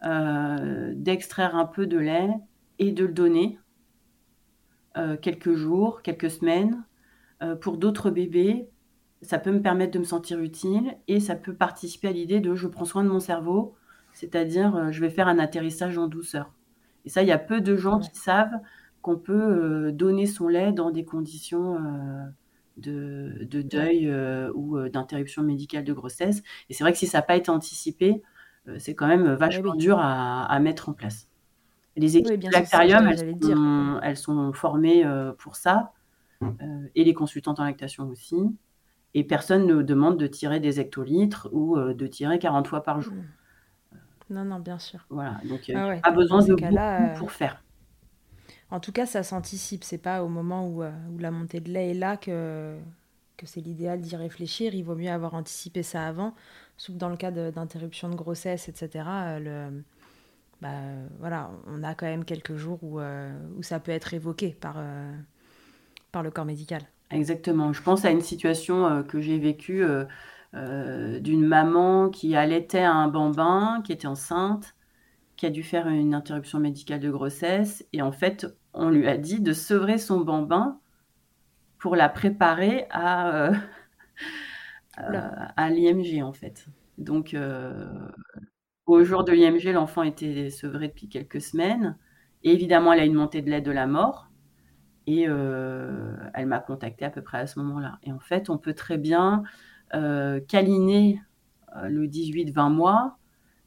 d'extraire 0.03 1.57
un 1.57 1.67
peu 1.67 1.87
de 1.87 1.99
lait 1.99 2.31
et 2.79 2.93
de 2.93 3.05
le 3.07 3.13
donner 3.13 3.59
euh, 4.97 5.17
quelques 5.17 5.55
jours, 5.55 6.03
quelques 6.03 6.31
semaines. 6.31 6.85
pour 7.61 7.77
d'autres 7.77 8.11
bébés, 8.11 8.69
ça 9.23 9.39
peut 9.39 9.53
me 9.53 9.61
permettre 9.61 9.93
de 9.93 9.99
me 9.99 10.05
sentir 10.05 10.41
utile 10.41 10.97
et 11.09 11.21
ça 11.21 11.35
peut 11.35 11.55
participer 11.55 12.09
à 12.09 12.13
l'idée 12.13 12.41
de 12.41 12.55
je 12.55 12.69
prends 12.69 12.85
soin 12.85 13.03
de 13.05 13.09
mon 13.09 13.21
cerveau, 13.21 13.75
c'est-à-dire 14.13 14.93
je 14.93 15.01
vais 15.01 15.11
faire 15.11 15.29
un 15.29 15.39
atterrissage 15.39 15.99
en 15.99 16.07
douceur. 16.07 16.53
Et 17.05 17.09
ça, 17.09 17.23
il 17.23 17.29
y 17.29 17.33
a 17.33 17.39
peu 17.39 17.61
de 17.61 17.77
gens 17.77 17.99
qui 17.99 18.17
savent 18.17 18.55
qu'on 19.03 19.17
peut 19.17 19.93
donner 19.93 20.27
son 20.27 20.49
lait 20.49 20.73
dans 20.73 20.91
des 20.91 21.05
conditions 21.05 21.79
de, 22.77 23.63
deuil 23.63 24.09
euh, 24.09 24.51
ou 24.55 24.77
euh, 24.77 24.89
d'interruption 24.89 25.43
médicale 25.43 25.85
de 25.85 25.93
grossesse. 25.93 26.43
Et 26.69 26.75
c'est 26.75 26.85
vrai 26.85 26.93
que 26.93 26.99
si 26.99 27.07
ça 27.07 27.19
n'a 27.19 27.23
pas 27.23 27.37
été 27.37 27.51
anticipé, 27.51 28.11
euh, 28.11 28.19
c'est 28.79 28.95
quand 28.95 29.07
même 29.07 29.35
vachement 29.35 29.75
dur 29.75 29.99
à, 30.01 30.59
mettre 30.61 30.89
en 30.89 30.93
place. 30.93 31.29
Les 31.97 32.19
équipes 32.19 32.39
oui, 32.43 32.51
elles, 32.53 33.99
elles, 34.03 34.17
sont 34.17 34.53
formées 34.53 35.05
pour 35.39 35.57
ça, 35.57 35.93
et 36.95 37.05
les 37.05 37.15
consultantes 37.15 37.61
en 37.61 37.65
lactation 37.65 38.09
aussi. 38.09 38.37
Et 39.15 39.25
personne 39.25 39.67
ne 39.67 39.81
demande 39.81 40.19
de 40.19 40.27
tirer 40.27 40.61
des 40.61 40.79
hectolitres 40.79 41.49
ou 41.53 41.79
de 41.79 42.07
tirer 42.07 42.39
40 42.39 42.67
fois 42.67 42.83
par 42.83 43.01
jour. 43.01 43.15
Non, 44.29 44.45
non, 44.45 44.59
bien 44.59 44.79
sûr. 44.79 45.07
Voilà, 45.09 45.41
donc 45.49 45.69
il 45.69 45.77
a 45.77 45.97
pas 45.99 46.11
besoin 46.11 46.45
de 46.45 46.55
beaucoup 46.55 47.19
pour 47.19 47.33
faire. 47.33 47.63
En 48.71 48.81
tout 48.81 48.93
cas, 48.93 49.07
ça 49.07 49.23
s'anticipe. 49.23 49.85
C'est 49.85 49.99
pas 49.99 50.25
au 50.25 50.29
moment 50.29 50.67
où, 50.67 50.83
euh, 50.83 50.91
la 51.19 51.31
montée 51.31 51.61
de 51.61 51.71
lait 51.71 51.91
est 51.91 51.95
là 51.95 52.17
que, 52.17 52.77
que 53.37 53.47
c'est 53.47 53.61
l'idéal 53.61 54.01
d'y 54.01 54.17
réfléchir. 54.17 54.75
Il 54.75 54.85
vaut 54.85 54.95
mieux 54.95 55.11
avoir 55.11 55.35
anticipé 55.35 55.83
ça 55.83 56.07
avant. 56.07 56.35
Sauf 56.77 56.97
dans 56.97 57.09
le 57.09 57.17
cas 57.17 57.31
d'interruption 57.31 58.09
de, 58.09 58.15
grossesse, 58.15 58.69
etc. 58.69 59.05
Euh, 59.09 59.71
bah, 60.61 60.69
voilà, 61.19 61.51
on 61.67 61.83
a 61.83 61.95
quand 61.95 62.07
même 62.07 62.25
quelques 62.25 62.57
jours 62.57 62.79
où, 62.83 63.01
euh, 63.01 63.33
ça 63.63 63.81
peut 63.81 63.93
être 63.93 64.15
évoqué 64.15 64.51
par, 64.51 64.83
par 66.13 66.23
le 66.23 66.31
corps 66.31 66.45
médical. 66.45 66.83
Exactement. 67.11 67.73
Je 67.73 67.83
pense 67.83 68.05
à 68.05 68.11
une 68.11 68.23
situation 68.23 69.03
que 69.05 69.21
j'ai 69.21 69.39
vécue 69.39 69.85
d'une 70.53 71.47
maman 71.47 72.09
qui 72.11 72.37
allaitait 72.37 72.83
un 72.83 73.09
bambin, 73.09 73.83
qui 73.85 73.93
était 73.93 74.07
enceinte 74.07 74.77
qui 75.37 75.47
a 75.47 75.51
dû 75.51 75.63
faire 75.63 75.87
une 75.89 76.15
interruption 76.15 76.59
médicale 76.59 77.01
de 77.01 77.11
grossesse. 77.11 77.85
Et 77.93 78.03
en 78.03 78.13
fait, 78.13 78.47
on 78.73 78.89
lui 78.89 79.07
a 79.07 79.17
dit 79.17 79.41
de 79.41 79.53
sevrer 79.53 79.99
son 79.99 80.21
bambin 80.21 80.81
pour 81.79 81.97
la 81.97 82.09
préparer 82.09 82.87
à, 82.91 83.29
euh, 83.35 83.53
à 85.57 85.71
l'IMG, 85.71 86.23
en 86.23 86.33
fait. 86.33 86.67
Donc, 86.99 87.35
euh, 87.35 87.87
au 88.87 89.05
jour 89.05 89.25
de 89.25 89.33
l'IMG, 89.33 89.73
l'enfant 89.73 90.03
était 90.03 90.51
sevré 90.51 90.89
depuis 90.89 91.09
quelques 91.09 91.41
semaines. 91.41 91.97
Et 92.43 92.53
évidemment, 92.53 92.93
elle 92.93 93.01
a 93.01 93.05
une 93.05 93.15
montée 93.15 93.43
de 93.43 93.51
lait 93.51 93.61
de 93.61 93.71
la 93.71 93.87
mort. 93.87 94.29
Et 95.07 95.27
euh, 95.29 96.17
elle 96.35 96.47
m'a 96.47 96.59
contacté 96.59 97.05
à 97.05 97.11
peu 97.11 97.23
près 97.23 97.39
à 97.39 97.47
ce 97.47 97.59
moment-là. 97.61 97.99
Et 98.03 98.13
en 98.13 98.19
fait, 98.19 98.51
on 98.51 98.59
peut 98.59 98.75
très 98.75 98.99
bien 98.99 99.45
câliner 100.49 101.23
le 101.85 102.07
18-20 102.07 102.73
mois, 102.73 103.19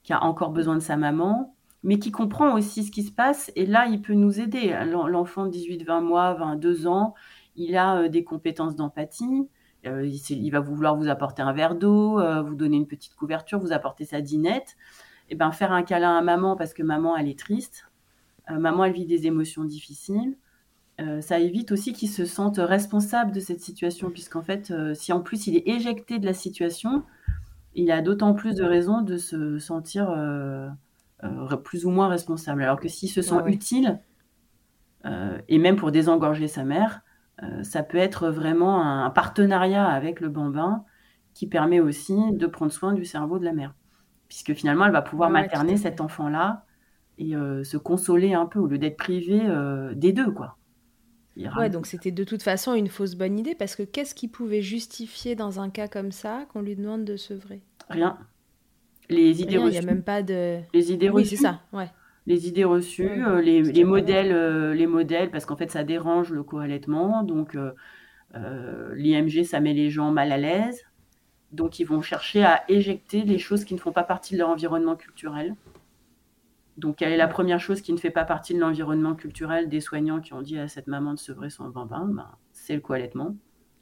qui 0.03 0.11
a 0.11 0.21
encore 0.21 0.51
besoin 0.51 0.75
de 0.75 0.81
sa 0.81 0.97
maman, 0.97 1.55
mais 1.81 1.97
qui 1.97 2.11
comprend 2.11 2.53
aussi 2.55 2.83
ce 2.83 2.91
qui 2.91 3.03
se 3.03 3.11
passe. 3.11 3.51
Et 3.55 3.65
là, 3.65 3.87
il 3.87 4.01
peut 4.01 4.13
nous 4.13 4.41
aider. 4.41 4.77
L'enfant 4.85 5.45
de 5.45 5.51
18-20 5.51 6.01
mois, 6.01 6.33
22 6.33 6.87
ans, 6.87 7.15
il 7.59 7.75
a 7.75 7.97
euh, 7.97 8.09
des 8.09 8.23
compétences 8.23 8.75
d'empathie. 8.75 9.47
Euh, 9.85 10.05
il, 10.07 10.49
va 10.49 10.59
vouloir 10.59 10.95
vous 10.95 11.07
apporter 11.07 11.41
un 11.41 11.53
verre 11.53 11.75
d'eau, 11.75 12.19
euh, 12.19 12.41
vous 12.41 12.55
donner 12.55 12.77
une 12.77 12.87
petite 12.87 13.15
couverture, 13.15 13.59
vous 13.59 13.71
apporter 13.71 14.05
sa 14.05 14.21
dinette. 14.21 14.75
Et 15.29 15.35
ben 15.35 15.51
faire 15.51 15.71
un 15.71 15.83
câlin 15.83 16.17
à 16.17 16.21
maman 16.21 16.55
parce 16.55 16.73
que 16.73 16.81
maman, 16.81 17.15
elle 17.15 17.27
est 17.27 17.37
triste. 17.37 17.87
maman, 18.49 18.85
elle 18.85 18.93
vit 18.93 19.05
des 19.05 19.27
émotions 19.27 19.63
difficiles. 19.63 20.35
ça 21.21 21.37
évite 21.37 21.71
aussi 21.71 21.93
qu'il 21.93 22.09
se 22.09 22.25
sente 22.25 22.57
responsable 22.57 23.31
de 23.31 23.39
cette 23.39 23.59
situation, 23.59 24.09
puisqu'en 24.09 24.41
fait, 24.41 24.73
si 24.95 25.13
en 25.13 25.21
plus 25.21 25.45
il 25.45 25.55
est 25.55 25.67
éjecté 25.67 26.17
de 26.17 26.25
la 26.25 26.33
situation, 26.33 27.03
il 27.75 27.91
a 27.91 28.01
d'autant 28.01 28.33
plus 28.33 28.55
de 28.55 28.63
raisons 28.63 29.03
de 29.03 29.17
se 29.17 29.59
sentir 29.59 30.09
euh, 30.09 30.67
plus 31.63 31.85
ou 31.85 31.91
moins 31.91 32.07
responsable. 32.07 32.63
Alors 32.63 32.79
que 32.79 32.89
s'il 32.89 33.09
se 33.09 33.21
sent 33.21 33.43
utile, 33.45 33.99
et 35.47 35.59
même 35.59 35.75
pour 35.75 35.91
désengorger 35.91 36.47
sa 36.47 36.63
mère, 36.63 37.03
ça 37.63 37.83
peut 37.83 37.97
être 37.97 38.29
vraiment 38.29 38.81
un, 38.81 39.09
partenariat 39.09 39.87
avec 39.87 40.19
le 40.19 40.29
bambin 40.29 40.83
qui 41.33 41.47
permet 41.47 41.79
aussi 41.79 42.17
de 42.31 42.47
prendre 42.47 42.71
soin 42.71 42.93
du 42.93 43.05
cerveau 43.05 43.39
de 43.39 43.45
la 43.45 43.53
mère. 43.53 43.75
Puisque 44.27 44.53
finalement, 44.53 44.85
elle 44.85 44.91
va 44.91 45.01
pouvoir 45.01 45.29
materner 45.29 45.77
cet 45.77 46.01
enfant-là 46.01 46.65
et 47.17 47.31
se 47.31 47.77
consoler 47.77 48.33
un 48.33 48.45
peu 48.45 48.59
au 48.59 48.67
lieu 48.67 48.77
d'être 48.77 48.97
privée 48.97 49.41
des 49.95 50.13
deux, 50.13 50.31
quoi. 50.31 50.57
Ouais, 51.57 51.69
donc 51.69 51.85
c'était 51.85 52.11
de 52.11 52.23
toute 52.25 52.43
façon 52.43 52.73
une 52.73 52.89
fausse 52.89 53.15
bonne 53.15 53.39
idée 53.39 53.55
parce 53.55 53.75
que 53.75 53.83
qu'est-ce 53.83 54.13
qui 54.13 54.27
pouvait 54.27 54.61
justifier 54.61 55.35
dans 55.35 55.61
un 55.61 55.69
cas 55.69 55.87
comme 55.87 56.11
ça 56.11 56.45
qu'on 56.51 56.61
lui 56.61 56.75
demande 56.75 57.05
de 57.05 57.15
sevrer 57.15 57.61
Rien 57.89 58.17
les 59.09 59.41
idées 59.41 59.57
reçues. 59.57 59.77
Il 59.77 59.79
n'y 59.81 59.89
a 59.89 59.93
même 59.93 60.03
pas 60.03 60.23
de. 60.23 60.59
Les 60.73 60.91
idées 60.91 61.09
reçues. 61.09 61.23
Oui, 61.23 61.37
c'est 61.37 61.43
ça, 61.43 61.61
ouais. 61.73 61.89
Les 62.27 62.47
idées 62.47 62.63
reçues, 62.63 63.25
euh, 63.25 63.41
les, 63.41 63.61
les 63.61 63.83
modèles, 63.83 64.31
euh, 64.31 64.73
les 64.73 64.87
modèles, 64.87 65.31
parce 65.31 65.45
qu'en 65.45 65.55
fait, 65.55 65.71
ça 65.71 65.83
dérange 65.83 66.31
le 66.31 66.43
co-allaitement. 66.43 67.23
Donc, 67.23 67.55
euh, 67.55 68.93
l'IMG, 68.95 69.43
ça 69.43 69.59
met 69.59 69.73
les 69.73 69.89
gens 69.89 70.11
mal 70.11 70.31
à 70.31 70.37
l'aise. 70.37 70.83
Donc, 71.51 71.79
ils 71.79 71.85
vont 71.85 72.01
chercher 72.01 72.43
à 72.43 72.63
éjecter 72.67 73.23
les 73.23 73.39
choses 73.39 73.65
qui 73.65 73.73
ne 73.73 73.79
font 73.79 73.91
pas 73.91 74.03
partie 74.03 74.33
de 74.35 74.39
leur 74.39 74.49
environnement 74.49 74.95
culturel. 74.95 75.55
Donc, 76.77 76.97
quelle 76.97 77.11
est 77.11 77.17
la 77.17 77.27
première 77.27 77.59
chose 77.59 77.81
qui 77.81 77.91
ne 77.91 77.97
fait 77.97 78.11
pas 78.11 78.23
partie 78.25 78.53
de 78.53 78.59
l'environnement 78.59 79.15
culturel 79.15 79.67
des 79.67 79.81
soignants 79.81 80.21
qui 80.21 80.33
ont 80.33 80.41
dit 80.41 80.57
à 80.59 80.67
cette 80.67 80.87
maman 80.87 81.13
de 81.13 81.19
sevrer 81.19 81.49
son 81.49 81.67
bambin? 81.69 82.05
Ben, 82.05 82.29
C'est 82.53 82.75
le 82.75 82.81
co-allaitement. 82.81 83.35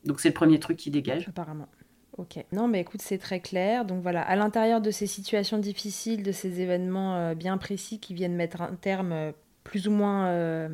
Donc, 0.06 0.20
c'est 0.20 0.30
le 0.30 0.34
premier 0.34 0.60
truc 0.60 0.78
qui 0.78 0.90
dégage. 0.90 1.28
Apparemment. 1.28 1.68
Ok. 2.18 2.44
Non, 2.52 2.68
mais 2.68 2.82
écoute, 2.82 3.02
c'est 3.02 3.20
très 3.20 3.40
clair. 3.40 3.86
Donc 3.86 4.02
voilà, 4.02 4.22
à 4.22 4.36
l'intérieur 4.36 4.82
de 4.82 4.90
ces 4.90 5.06
situations 5.06 5.60
difficiles, 5.60 6.24
de 6.24 6.32
ces 6.32 6.62
événements 6.62 7.16
euh, 7.16 7.36
bien 7.36 7.58
précis 7.58 8.00
qui 8.00 8.14
viennent 8.16 8.36
mettre 8.36 8.62
un 8.62 8.76
terme 8.76 9.12
euh, 9.12 9.32
plus 9.64 9.88
ou 9.88 9.92
moins 9.92 10.28
euh, 10.28 10.68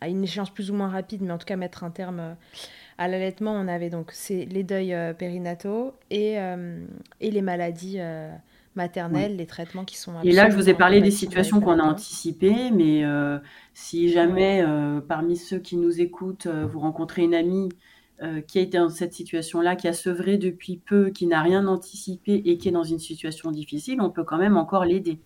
à 0.00 0.08
une 0.08 0.22
échéance 0.22 0.50
plus 0.50 0.70
ou 0.70 0.74
moins 0.74 0.88
rapide, 0.88 1.22
mais 1.22 1.32
en 1.32 1.38
tout 1.38 1.46
cas 1.46 1.56
mettre 1.56 1.82
un 1.82 1.90
terme 1.90 2.36
à 2.96 3.08
l'allaitement, 3.08 3.52
on 3.52 3.66
avait 3.66 3.90
donc 3.90 4.12
c'est 4.12 4.44
les 4.44 4.62
deuils 4.62 4.96
périnataux 5.18 5.94
et, 6.10 6.36
et 7.20 7.30
les 7.30 7.42
maladies 7.42 7.98
maternelles, 8.76 9.36
les 9.36 9.46
traitements 9.46 9.84
qui 9.84 9.98
sont. 9.98 10.14
Et 10.22 10.32
là, 10.32 10.48
je 10.48 10.56
vous 10.56 10.70
ai 10.70 10.74
parlé 10.74 11.02
des 11.02 11.10
situations 11.10 11.60
qu'on 11.60 11.78
a 11.78 11.82
anticipées, 11.82 12.70
mais 12.70 13.04
si 13.74 14.10
jamais 14.10 14.64
parmi 15.06 15.36
ceux 15.36 15.58
qui 15.58 15.76
nous 15.76 16.00
écoutent, 16.00 16.46
vous 16.46 16.78
rencontrez 16.78 17.22
une 17.22 17.34
amie 17.34 17.68
euh, 18.22 18.40
qui 18.40 18.60
a 18.60 18.62
été 18.62 18.78
dans 18.78 18.90
cette 18.90 19.12
situation-là, 19.12 19.74
qui 19.74 19.88
a 19.88 19.92
sevré 19.92 20.38
depuis 20.38 20.76
peu, 20.76 21.10
qui 21.10 21.26
n'a 21.26 21.42
rien 21.42 21.66
anticipé 21.66 22.42
et 22.44 22.58
qui 22.58 22.68
est 22.68 22.72
dans 22.72 22.84
une 22.84 23.00
situation 23.00 23.50
difficile, 23.50 24.00
on 24.00 24.08
peut 24.08 24.22
quand 24.22 24.38
même 24.38 24.56
encore 24.56 24.84
l'aider. 24.84 25.18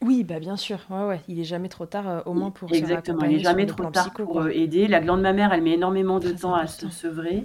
Oui, 0.00 0.22
bah 0.22 0.38
bien 0.38 0.56
sûr. 0.56 0.78
Ouais, 0.90 1.04
ouais. 1.04 1.20
Il 1.26 1.40
est 1.40 1.44
jamais 1.44 1.68
trop 1.68 1.86
tard, 1.86 2.08
euh, 2.08 2.20
au 2.24 2.34
moins 2.34 2.52
pour 2.52 2.72
Exactement, 2.72 3.24
il 3.24 3.38
n'est 3.38 3.42
jamais 3.42 3.66
trop 3.66 3.90
tard 3.90 4.12
pour 4.12 4.42
euh, 4.42 4.50
aider. 4.50 4.86
La 4.86 5.00
glande 5.00 5.22
mammaire, 5.22 5.52
elle 5.52 5.62
met 5.62 5.72
énormément 5.72 6.20
de 6.20 6.30
temps 6.30 6.54
à 6.54 6.68
se 6.68 6.88
sevrer. 6.88 7.44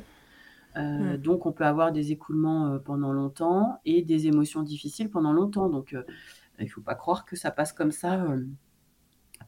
Hmm. 0.76 1.18
Donc, 1.18 1.48
on 1.48 1.52
peut 1.52 1.66
avoir 1.66 1.92
des 1.92 2.12
écoulements 2.12 2.80
pendant 2.84 3.12
longtemps 3.12 3.80
et 3.86 4.04
des 4.04 4.28
émotions 4.28 4.62
difficiles 4.62 5.10
pendant 5.10 5.34
longtemps. 5.34 5.70
Donc, 5.70 5.96
il 6.60 6.66
ne 6.66 6.70
faut 6.70 6.82
pas 6.82 6.96
croire 6.96 7.26
que 7.26 7.36
ça 7.36 7.50
passe 7.52 7.74
comme 7.74 7.92
ça 7.92 8.24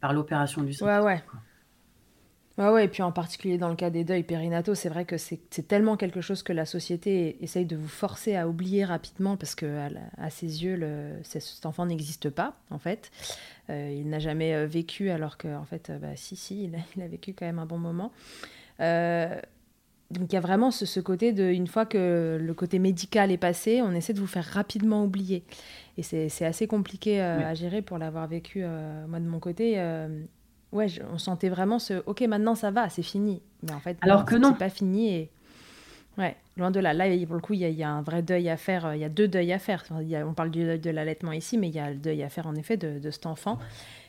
par 0.01 0.13
l'opération 0.13 0.63
du 0.63 0.73
sang. 0.73 0.85
Ouais, 0.85 0.99
ouais. 0.99 1.23
Ouais, 2.57 2.69
ouais, 2.69 2.85
et 2.85 2.87
puis 2.87 3.03
en 3.03 3.11
particulier 3.11 3.57
dans 3.57 3.67
le 3.67 3.75
cas 3.75 3.89
des 3.89 4.05
deuils 4.05 4.23
périnataux, 4.23 4.75
c'est 4.75 4.87
vrai 4.87 5.03
que 5.03 5.17
c'est 5.17 5.67
tellement 5.67 5.97
quelque 5.97 6.21
chose 6.21 6.41
que 6.41 6.53
la 6.53 6.65
société 6.65 7.43
essaye 7.43 7.65
de 7.65 7.75
vous 7.75 7.89
forcer 7.89 8.37
à 8.37 8.47
oublier 8.47 8.85
rapidement 8.85 9.35
parce 9.35 9.55
que 9.55 9.65
à, 10.17 10.29
ses 10.29 10.63
yeux, 10.63 10.77
le, 10.77 11.11
cet 11.23 11.65
enfant 11.65 11.85
n'existe 11.85 12.29
pas, 12.29 12.55
en 12.69 12.79
fait. 12.79 13.11
Euh, 13.69 13.93
il 13.93 14.07
n'a 14.07 14.19
jamais 14.19 14.53
euh, 14.53 14.67
vécu 14.67 15.09
alors 15.09 15.37
que, 15.37 15.53
en 15.53 15.65
fait, 15.65 15.89
euh, 15.89 15.97
bah, 15.97 16.15
si, 16.15 16.37
si, 16.37 16.63
il 16.63 17.01
a, 17.01 17.07
vécu 17.07 17.33
quand 17.33 17.45
même 17.45 17.59
un 17.59 17.65
bon 17.65 17.77
moment. 17.77 18.13
donc 18.79 20.31
il 20.31 20.33
y 20.33 20.37
a 20.37 20.41
vraiment 20.41 20.71
ce, 20.71 20.85
ce, 20.85 21.01
côté 21.01 21.33
de, 21.33 21.43
une 21.43 21.67
fois 21.67 21.85
que 21.85 22.37
le 22.39 22.53
côté 22.53 22.79
médical 22.79 23.31
est 23.31 23.37
passé, 23.37 23.81
on 23.81 23.91
essaie 23.91 24.13
de 24.13 24.21
vous 24.21 24.27
faire 24.27 24.45
rapidement 24.45 25.03
oublier. 25.03 25.43
Et 25.97 26.03
c'est 26.03 26.45
assez 26.45 26.67
compliqué 26.67 27.19
à 27.19 27.53
gérer 27.53 27.81
pour 27.81 27.97
l'avoir 27.97 28.27
vécu, 28.27 28.63
moi 29.07 29.19
de 29.19 29.25
mon 29.25 29.39
côté 29.39 29.77
ouais, 30.75 30.87
on 31.11 31.17
sentait 31.17 31.49
vraiment 31.49 31.79
ce 31.79 32.03
OK, 32.05 32.21
maintenant 32.21 32.55
ça 32.55 32.71
va, 32.71 32.89
c'est 32.89 33.03
fini. 33.03 33.41
Mais 33.63 33.73
en 33.73 33.79
fait, 33.79 33.97
alors 34.01 34.25
que 34.25 34.35
non, 34.35 34.51
c'est 34.51 34.59
pas 34.59 34.69
fini 34.69 35.13
et 35.13 35.31
ouais, 36.17 36.35
loin 36.57 36.71
de 36.71 36.79
là. 36.79 36.93
Là, 36.93 37.05
pour 37.25 37.35
le 37.35 37.41
coup, 37.41 37.53
il 37.53 37.59
y, 37.59 37.83
a 37.83 37.89
un 37.89 38.01
vrai 38.01 38.21
deuil 38.21 38.49
à 38.49 38.57
faire. 38.57 38.93
Il 38.93 38.99
y 38.99 39.03
a 39.03 39.09
deux 39.09 39.27
deuils 39.27 39.53
à 39.53 39.59
faire. 39.59 39.83
on 39.91 40.33
parle 40.33 40.51
du 40.51 40.63
deuil 40.63 40.79
de 40.79 40.89
l'allaitement 40.89 41.31
ici, 41.31 41.57
mais 41.57 41.67
il 41.67 41.75
y 41.75 41.79
a 41.79 41.89
le 41.89 41.97
deuil 41.97 42.23
à 42.23 42.29
faire 42.29 42.47
en 42.47 42.55
effet 42.55 42.77
de, 42.77 43.11
cet 43.11 43.25
enfant. 43.25 43.59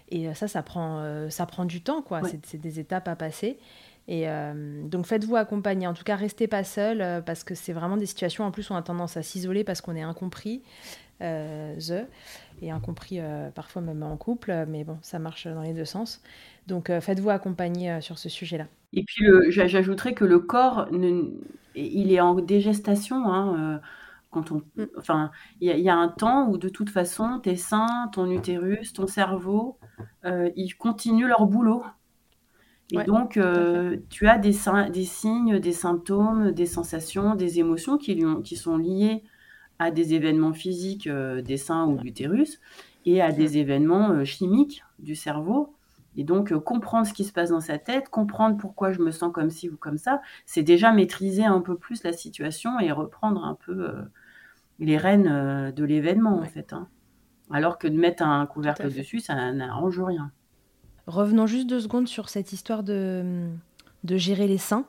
Et 0.08 0.28
euh, 0.28 0.34
ça, 0.34 0.46
ça 0.46 0.62
prend, 0.62 1.00
euh, 1.00 1.30
ça 1.30 1.46
prend 1.46 1.64
du 1.64 1.80
temps, 1.80 2.02
quoi. 2.02 2.20
C'est 2.44 2.60
des 2.60 2.80
étapes 2.80 3.08
à 3.08 3.16
passer. 3.16 3.58
Et 4.08 4.28
euh, 4.28 4.86
donc 4.86 5.06
faites-vous 5.06 5.34
accompagner. 5.34 5.88
En 5.88 5.94
tout 5.94 6.04
cas, 6.04 6.14
restez 6.14 6.46
pas 6.46 6.62
seul 6.62 7.24
parce 7.24 7.42
que 7.42 7.56
c'est 7.56 7.72
vraiment 7.72 7.96
des 7.96 8.06
situations 8.06 8.44
en 8.44 8.52
plus 8.52 8.70
où 8.70 8.72
on 8.72 8.76
a 8.76 8.82
tendance 8.82 9.16
à 9.16 9.22
s'isoler 9.22 9.64
parce 9.64 9.80
qu'on 9.80 9.96
est 9.96 10.02
incompris. 10.02 10.62
the, 11.20 12.06
et 12.62 12.70
incompris 12.70 13.18
parfois 13.54 13.82
même 13.82 14.04
en 14.04 14.16
couple, 14.16 14.64
mais 14.68 14.84
bon, 14.84 14.98
ça 15.02 15.18
marche 15.18 15.48
dans 15.48 15.62
les 15.62 15.72
deux 15.72 15.84
sens. 15.84 16.22
Donc 16.66 16.90
faites-vous 17.00 17.30
accompagner 17.30 18.00
sur 18.00 18.18
ce 18.18 18.28
sujet-là. 18.28 18.66
Et 18.92 19.04
puis 19.04 19.26
j'ajouterais 19.48 20.14
que 20.14 20.24
le 20.24 20.40
corps, 20.40 20.88
il 21.74 22.12
est 22.12 22.20
en 22.20 22.34
dégestation. 22.34 23.32
Hein, 23.32 23.80
quand 24.30 24.50
on, 24.52 24.62
mm. 24.76 24.86
enfin, 24.98 25.30
il 25.60 25.78
y, 25.78 25.88
a 25.88 25.94
un 25.94 26.08
temps 26.08 26.48
où 26.48 26.58
de 26.58 26.68
toute 26.68 26.90
façon, 26.90 27.38
tes 27.40 27.56
seins, 27.56 28.08
ton 28.12 28.30
utérus, 28.30 28.92
ton 28.92 29.06
cerveau, 29.06 29.78
ils 30.24 30.74
continuent 30.76 31.28
leur 31.28 31.46
boulot. 31.46 31.84
Et 32.92 33.02
donc, 33.02 33.36
euh, 33.36 33.96
tu 34.10 34.28
as 34.28 34.38
des, 34.38 34.54
des, 34.92 35.04
signes, 35.04 35.58
des 35.58 35.72
symptômes, 35.72 36.52
des 36.52 36.66
sensations, 36.66 37.34
des 37.34 37.58
émotions 37.58 37.98
qui, 37.98 38.22
qui 38.44 38.56
sont 38.56 38.76
liées 38.76 39.24
à 39.78 39.90
des 39.90 40.14
événements 40.14 40.52
physiques 40.52 41.06
euh, 41.06 41.42
des 41.42 41.56
seins 41.56 41.86
ou 41.86 41.96
de 41.96 42.02
l'utérus 42.02 42.60
et 43.04 43.20
à 43.20 43.32
des 43.32 43.58
événements 43.58 44.10
euh, 44.10 44.24
chimiques 44.24 44.84
du 44.98 45.16
cerveau. 45.16 45.74
Et 46.16 46.24
donc, 46.24 46.54
comprendre 46.58 47.06
ce 47.06 47.12
qui 47.12 47.24
se 47.24 47.32
passe 47.32 47.50
dans 47.50 47.60
sa 47.60 47.78
tête, 47.78 48.08
comprendre 48.08 48.56
pourquoi 48.56 48.92
je 48.92 49.00
me 49.00 49.10
sens 49.10 49.32
comme 49.32 49.50
ci 49.50 49.68
ou 49.68 49.76
comme 49.76 49.98
ça, 49.98 50.20
c'est 50.46 50.62
déjà 50.62 50.92
maîtriser 50.92 51.44
un 51.44 51.60
peu 51.60 51.76
plus 51.76 52.02
la 52.04 52.12
situation 52.12 52.80
et 52.80 52.90
reprendre 52.90 53.44
un 53.44 53.54
peu 53.54 53.92
les 54.78 54.96
rênes 54.96 55.72
de 55.72 55.84
l'événement, 55.84 56.38
en 56.38 56.44
fait. 56.44 56.72
Hein. 56.72 56.88
Alors 57.50 57.78
que 57.78 57.86
de 57.86 57.96
mettre 57.96 58.22
un 58.22 58.46
couvercle 58.46 58.92
dessus, 58.92 59.20
ça 59.20 59.52
n'arrange 59.52 60.00
rien. 60.00 60.30
Revenons 61.06 61.46
juste 61.46 61.68
deux 61.68 61.80
secondes 61.80 62.08
sur 62.08 62.28
cette 62.28 62.52
histoire 62.52 62.82
de, 62.82 63.48
de 64.04 64.16
gérer 64.16 64.48
les 64.48 64.58
seins. 64.58 64.86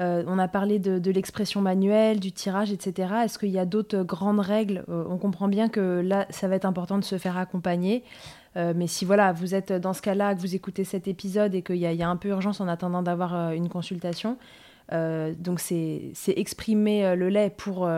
Euh, 0.00 0.24
on 0.26 0.38
a 0.38 0.48
parlé 0.48 0.78
de, 0.78 1.10
l'expression 1.10 1.60
manuelle, 1.60 2.20
du 2.20 2.32
tirage, 2.32 2.72
etc. 2.72 3.14
Est-ce 3.24 3.38
qu'il 3.38 3.50
y 3.50 3.58
a 3.58 3.66
d'autres 3.66 4.02
grandes 4.02 4.40
règles? 4.40 4.84
Euh, 4.88 5.04
On 5.08 5.18
comprend 5.18 5.48
bien 5.48 5.68
que 5.68 6.00
là, 6.00 6.26
ça 6.30 6.48
va 6.48 6.56
être 6.56 6.64
important 6.64 6.98
de 6.98 7.04
se 7.04 7.18
faire 7.18 7.36
accompagner. 7.36 8.04
Euh, 8.56 8.72
mais 8.74 8.86
si 8.86 9.04
voilà, 9.04 9.32
vous 9.32 9.54
êtes 9.54 9.72
dans 9.72 9.92
ce 9.92 10.02
cas-là, 10.02 10.34
que 10.34 10.40
vous 10.40 10.54
écoutez 10.54 10.84
cet 10.84 11.06
épisode 11.08 11.54
et 11.54 11.62
qu'il 11.62 11.76
y, 11.76 11.80
y, 11.80 12.02
a 12.02 12.08
un 12.08 12.16
peu 12.16 12.28
urgence 12.28 12.60
en 12.60 12.68
attendant 12.68 13.02
d'avoir 13.02 13.52
une 13.52 13.68
consultation, 13.68 14.38
donc 14.90 15.60
c'est 15.60 16.12
exprimer 16.28 17.14
le 17.14 17.28
lait 17.28 17.50
pour, 17.50 17.88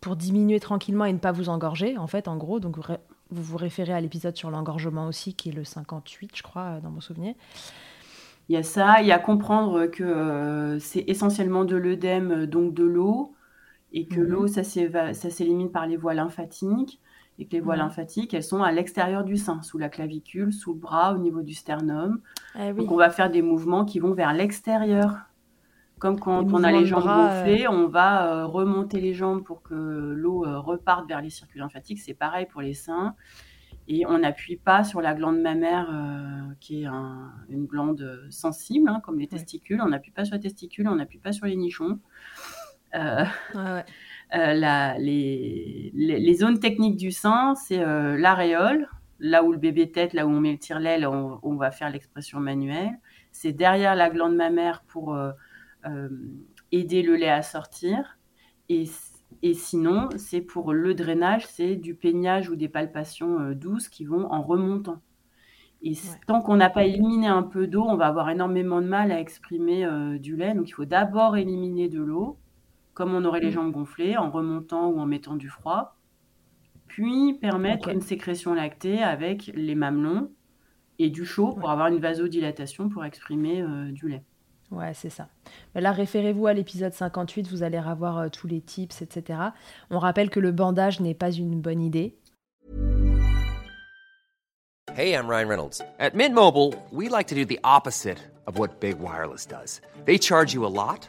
pour 0.00 0.16
diminuer 0.16 0.60
tranquillement 0.60 1.06
et 1.06 1.12
ne 1.12 1.18
pas 1.18 1.32
vous 1.32 1.48
engorger, 1.48 1.96
en 1.96 2.06
fait, 2.06 2.28
en 2.28 2.36
gros. 2.36 2.60
Donc 2.60 2.76
vous 3.30 3.42
vous 3.42 3.56
référez 3.56 3.92
à 3.92 4.00
l'épisode 4.00 4.36
sur 4.36 4.50
l'engorgement 4.50 5.06
aussi, 5.06 5.34
qui 5.34 5.50
est 5.50 5.52
le 5.52 5.64
58, 5.64 6.30
je 6.34 6.42
crois, 6.42 6.62
euh, 6.62 6.80
dans 6.80 6.90
mon 6.90 7.00
souvenir. 7.00 7.34
Il 8.48 8.54
y 8.54 8.56
a 8.56 8.62
ça, 8.62 9.02
il 9.02 9.06
y 9.06 9.12
a 9.12 9.18
comprendre 9.18 9.86
que 9.86 10.02
euh, 10.02 10.78
c'est 10.78 11.04
essentiellement 11.06 11.64
de 11.64 11.76
l'œdème, 11.76 12.30
euh, 12.30 12.46
donc 12.46 12.72
de 12.72 12.84
l'eau, 12.84 13.34
et 13.92 14.06
que 14.06 14.20
mhm. 14.20 14.26
l'eau, 14.26 14.46
ça 14.46 14.62
s'élimine 14.64 15.70
par 15.70 15.86
les 15.86 15.96
voies 15.96 16.14
lymphatiques, 16.14 17.00
et 17.38 17.46
que 17.46 17.52
les 17.52 17.60
voies 17.60 17.76
lymphatiques, 17.76 18.34
elles 18.34 18.42
sont 18.42 18.62
à 18.62 18.72
l'extérieur 18.72 19.24
du 19.24 19.36
sein, 19.36 19.62
sous 19.62 19.78
la 19.78 19.88
clavicule, 19.88 20.52
sous 20.52 20.72
le 20.72 20.80
bras, 20.80 21.14
au 21.14 21.18
niveau 21.18 21.42
du 21.42 21.54
sternum. 21.54 22.20
Ah 22.54 22.72
donc 22.72 22.90
on 22.90 22.96
va 22.96 23.10
faire 23.10 23.30
des 23.30 23.42
mouvements 23.42 23.84
qui 23.84 24.00
vont 24.00 24.12
vers 24.12 24.32
l'extérieur 24.32 25.28
comme 25.98 26.20
quand 26.20 26.52
on 26.52 26.62
a 26.62 26.70
les 26.70 26.86
jambes 26.86 27.04
gonflées, 27.04 27.66
euh. 27.66 27.70
on 27.70 27.88
va 27.88 28.32
euh, 28.32 28.46
remonter 28.46 29.00
les 29.00 29.14
jambes 29.14 29.42
pour 29.42 29.62
que 29.62 29.74
l'eau 29.74 30.44
euh, 30.46 30.58
reparte 30.58 31.08
vers 31.08 31.20
les 31.20 31.30
circuits 31.30 31.58
lymphatiques. 31.58 31.98
C'est 31.98 32.14
pareil 32.14 32.46
pour 32.46 32.60
les 32.60 32.74
seins. 32.74 33.14
Et 33.88 34.06
on 34.06 34.18
n'appuie 34.18 34.56
pas 34.56 34.84
sur 34.84 35.00
la 35.00 35.14
glande 35.14 35.40
mammaire, 35.40 35.88
qui 36.60 36.82
est 36.82 36.86
une 37.48 37.64
glande 37.64 38.26
sensible, 38.28 38.86
hein, 38.86 39.00
comme 39.02 39.18
les 39.18 39.28
testicules. 39.28 39.80
On 39.80 39.88
n'appuie 39.88 40.10
pas 40.10 40.26
sur 40.26 40.34
les 40.34 40.42
testicules, 40.42 40.86
on 40.88 40.96
n'appuie 40.96 41.18
pas 41.18 41.32
sur 41.32 41.46
les 41.46 41.56
nichons. 41.56 41.98
Les, 44.32 46.34
zones 46.34 46.60
techniques 46.60 46.96
du 46.96 47.12
sein, 47.12 47.54
c'est 47.54 47.78
l'aréole, 47.78 48.88
là 49.20 49.44
où 49.44 49.52
le 49.52 49.58
bébé 49.58 49.90
tête, 49.90 50.12
là 50.12 50.26
où 50.26 50.30
on 50.30 50.40
met 50.40 50.52
le 50.52 50.58
tire-lait, 50.58 51.04
on, 51.06 51.38
on, 51.42 51.56
va 51.56 51.70
faire 51.70 51.90
l'expression 51.90 52.40
manuelle. 52.40 52.98
C'est 53.32 53.52
derrière 53.52 53.94
la 53.94 54.10
glande 54.10 54.36
mammaire 54.36 54.82
pour 54.86 55.16
euh, 55.86 56.08
aider 56.72 57.02
le 57.02 57.16
lait 57.16 57.30
à 57.30 57.42
sortir. 57.42 58.18
Et, 58.68 58.84
et 59.42 59.54
sinon, 59.54 60.08
c'est 60.16 60.40
pour 60.40 60.72
le 60.72 60.92
drainage, 60.92 61.46
c'est 61.46 61.76
du 61.76 61.94
peignage 61.94 62.50
ou 62.50 62.56
des 62.56 62.68
palpations 62.68 63.40
euh, 63.40 63.54
douces 63.54 63.88
qui 63.88 64.04
vont 64.04 64.30
en 64.30 64.42
remontant. 64.42 65.00
Et 65.80 65.92
tant 66.26 66.42
qu'on 66.42 66.56
n'a 66.56 66.68
pas 66.68 66.84
éliminé 66.84 67.28
un 67.28 67.44
peu 67.44 67.68
d'eau, 67.68 67.84
on 67.84 67.96
va 67.96 68.08
avoir 68.08 68.28
énormément 68.28 68.82
de 68.82 68.88
mal 68.88 69.12
à 69.12 69.20
exprimer 69.20 69.84
euh, 69.84 70.18
du 70.18 70.36
lait. 70.36 70.52
Donc 70.52 70.68
il 70.68 70.72
faut 70.72 70.84
d'abord 70.84 71.36
éliminer 71.36 71.88
de 71.88 72.02
l'eau, 72.02 72.36
comme 72.98 73.14
on 73.14 73.24
aurait 73.24 73.40
les 73.40 73.48
mm. 73.48 73.52
jambes 73.52 73.70
gonflées, 73.70 74.16
en 74.16 74.28
remontant 74.28 74.88
ou 74.88 74.98
en 74.98 75.06
mettant 75.06 75.36
du 75.36 75.48
froid. 75.48 75.96
Puis 76.88 77.34
permettre 77.34 77.88
une 77.88 78.00
sécrétion 78.00 78.54
lactée 78.54 79.02
avec 79.02 79.52
les 79.54 79.76
mamelons 79.76 80.32
et 80.98 81.08
du 81.08 81.24
chaud 81.24 81.52
pour 81.52 81.70
avoir 81.70 81.86
une 81.86 82.00
vasodilatation 82.00 82.88
pour 82.88 83.04
exprimer 83.04 83.64
du 83.92 84.08
lait. 84.08 84.24
Ouais, 84.70 84.92
c'est 84.94 85.10
ça. 85.10 85.28
Mais 85.74 85.80
là, 85.80 85.92
référez-vous 85.92 86.46
à 86.46 86.52
l'épisode 86.52 86.92
58, 86.92 87.48
vous 87.48 87.62
allez 87.62 87.80
revoir 87.80 88.18
euh, 88.18 88.28
tous 88.28 88.46
les 88.46 88.60
tips, 88.60 89.00
etc. 89.00 89.40
On 89.90 89.98
rappelle 89.98 90.28
que 90.28 90.40
le 90.40 90.52
bandage 90.52 91.00
n'est 91.00 91.14
pas 91.14 91.30
une 91.30 91.60
bonne 91.60 91.80
idée. 91.80 92.18
Hey, 94.94 95.14
I'm 95.14 95.28
Ryan 95.28 95.48
Reynolds. 95.48 95.80
At 96.00 96.14
Mint 96.14 96.34
Mobile, 96.34 96.74
we 96.90 97.08
like 97.08 97.28
to 97.28 97.34
do 97.34 97.44
the 97.44 97.60
opposite 97.62 98.18
of 98.46 98.58
what 98.58 98.80
Big 98.80 98.98
Wireless 98.98 99.46
does. 99.46 99.80
They 100.04 100.18
charge 100.18 100.52
you 100.52 100.66
a 100.66 100.72
lot, 100.72 101.08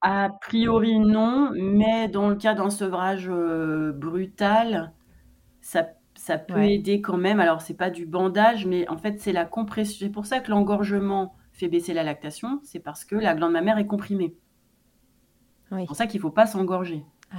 A 0.00 0.30
priori, 0.40 0.98
non. 0.98 1.50
Mais 1.54 2.08
dans 2.08 2.28
le 2.28 2.36
cas 2.36 2.54
d'un 2.54 2.70
sevrage 2.70 3.28
euh, 3.28 3.92
brutal, 3.92 4.92
ça, 5.60 5.88
ça 6.14 6.38
peut 6.38 6.54
ouais. 6.54 6.74
aider 6.74 7.00
quand 7.00 7.16
même. 7.16 7.40
Alors, 7.40 7.60
c'est 7.60 7.74
pas 7.74 7.90
du 7.90 8.06
bandage, 8.06 8.66
mais 8.66 8.88
en 8.88 8.96
fait, 8.96 9.20
c'est 9.20 9.32
la 9.32 9.44
compression. 9.44 10.06
C'est 10.06 10.12
pour 10.12 10.26
ça 10.26 10.40
que 10.40 10.50
l'engorgement 10.50 11.34
fait 11.52 11.68
baisser 11.68 11.92
la 11.92 12.04
lactation, 12.04 12.60
c'est 12.62 12.78
parce 12.78 13.04
que 13.04 13.16
la 13.16 13.34
glande 13.34 13.52
mammaire 13.52 13.78
est 13.78 13.86
comprimée. 13.86 14.36
C'est 15.70 15.86
pour 15.86 15.96
ça 15.96 16.06
qu'il 16.06 16.18
ne 16.18 16.22
faut 16.22 16.30
pas 16.30 16.46
s'engorger. 16.46 17.04
Ah. 17.32 17.36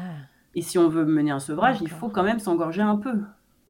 Et 0.55 0.61
si 0.61 0.77
on 0.77 0.89
veut 0.89 1.05
mener 1.05 1.31
un 1.31 1.39
sevrage, 1.39 1.81
il 1.81 1.89
faut 1.89 2.09
quand 2.09 2.23
même 2.23 2.39
s'engorger 2.39 2.81
un 2.81 2.97
peu. 2.97 3.21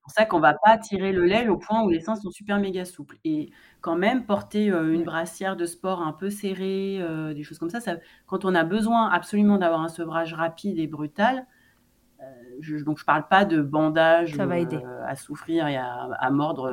C'est 0.09 0.15
pour 0.15 0.21
ça 0.23 0.25
qu'on 0.25 0.37
ne 0.37 0.41
va 0.41 0.55
pas 0.55 0.75
tirer 0.79 1.11
le 1.11 1.23
lait 1.23 1.47
au 1.49 1.57
point 1.57 1.83
où 1.83 1.89
les 1.89 1.99
seins 1.99 2.15
sont 2.15 2.31
super 2.31 2.57
méga 2.59 2.83
souples. 2.83 3.17
Et 3.25 3.51
quand 3.79 3.95
même, 3.95 4.25
porter 4.25 4.71
euh, 4.71 4.91
une 4.91 5.03
brassière 5.03 5.55
de 5.55 5.67
sport 5.67 6.01
un 6.01 6.13
peu 6.13 6.31
serrée, 6.31 6.97
euh, 6.99 7.35
des 7.35 7.43
choses 7.43 7.59
comme 7.59 7.69
ça, 7.69 7.79
ça, 7.79 7.97
quand 8.25 8.43
on 8.43 8.55
a 8.55 8.63
besoin 8.63 9.07
absolument 9.09 9.59
d'avoir 9.59 9.81
un 9.81 9.87
sevrage 9.87 10.33
rapide 10.33 10.79
et 10.79 10.87
brutal, 10.87 11.45
euh, 12.21 12.25
je, 12.59 12.77
donc 12.77 12.97
je 12.97 13.05
parle 13.05 13.27
pas 13.27 13.45
de 13.45 13.61
bandage 13.61 14.35
à 14.39 15.15
souffrir 15.15 15.67
et 15.67 15.77
à, 15.77 16.31
mordre 16.31 16.71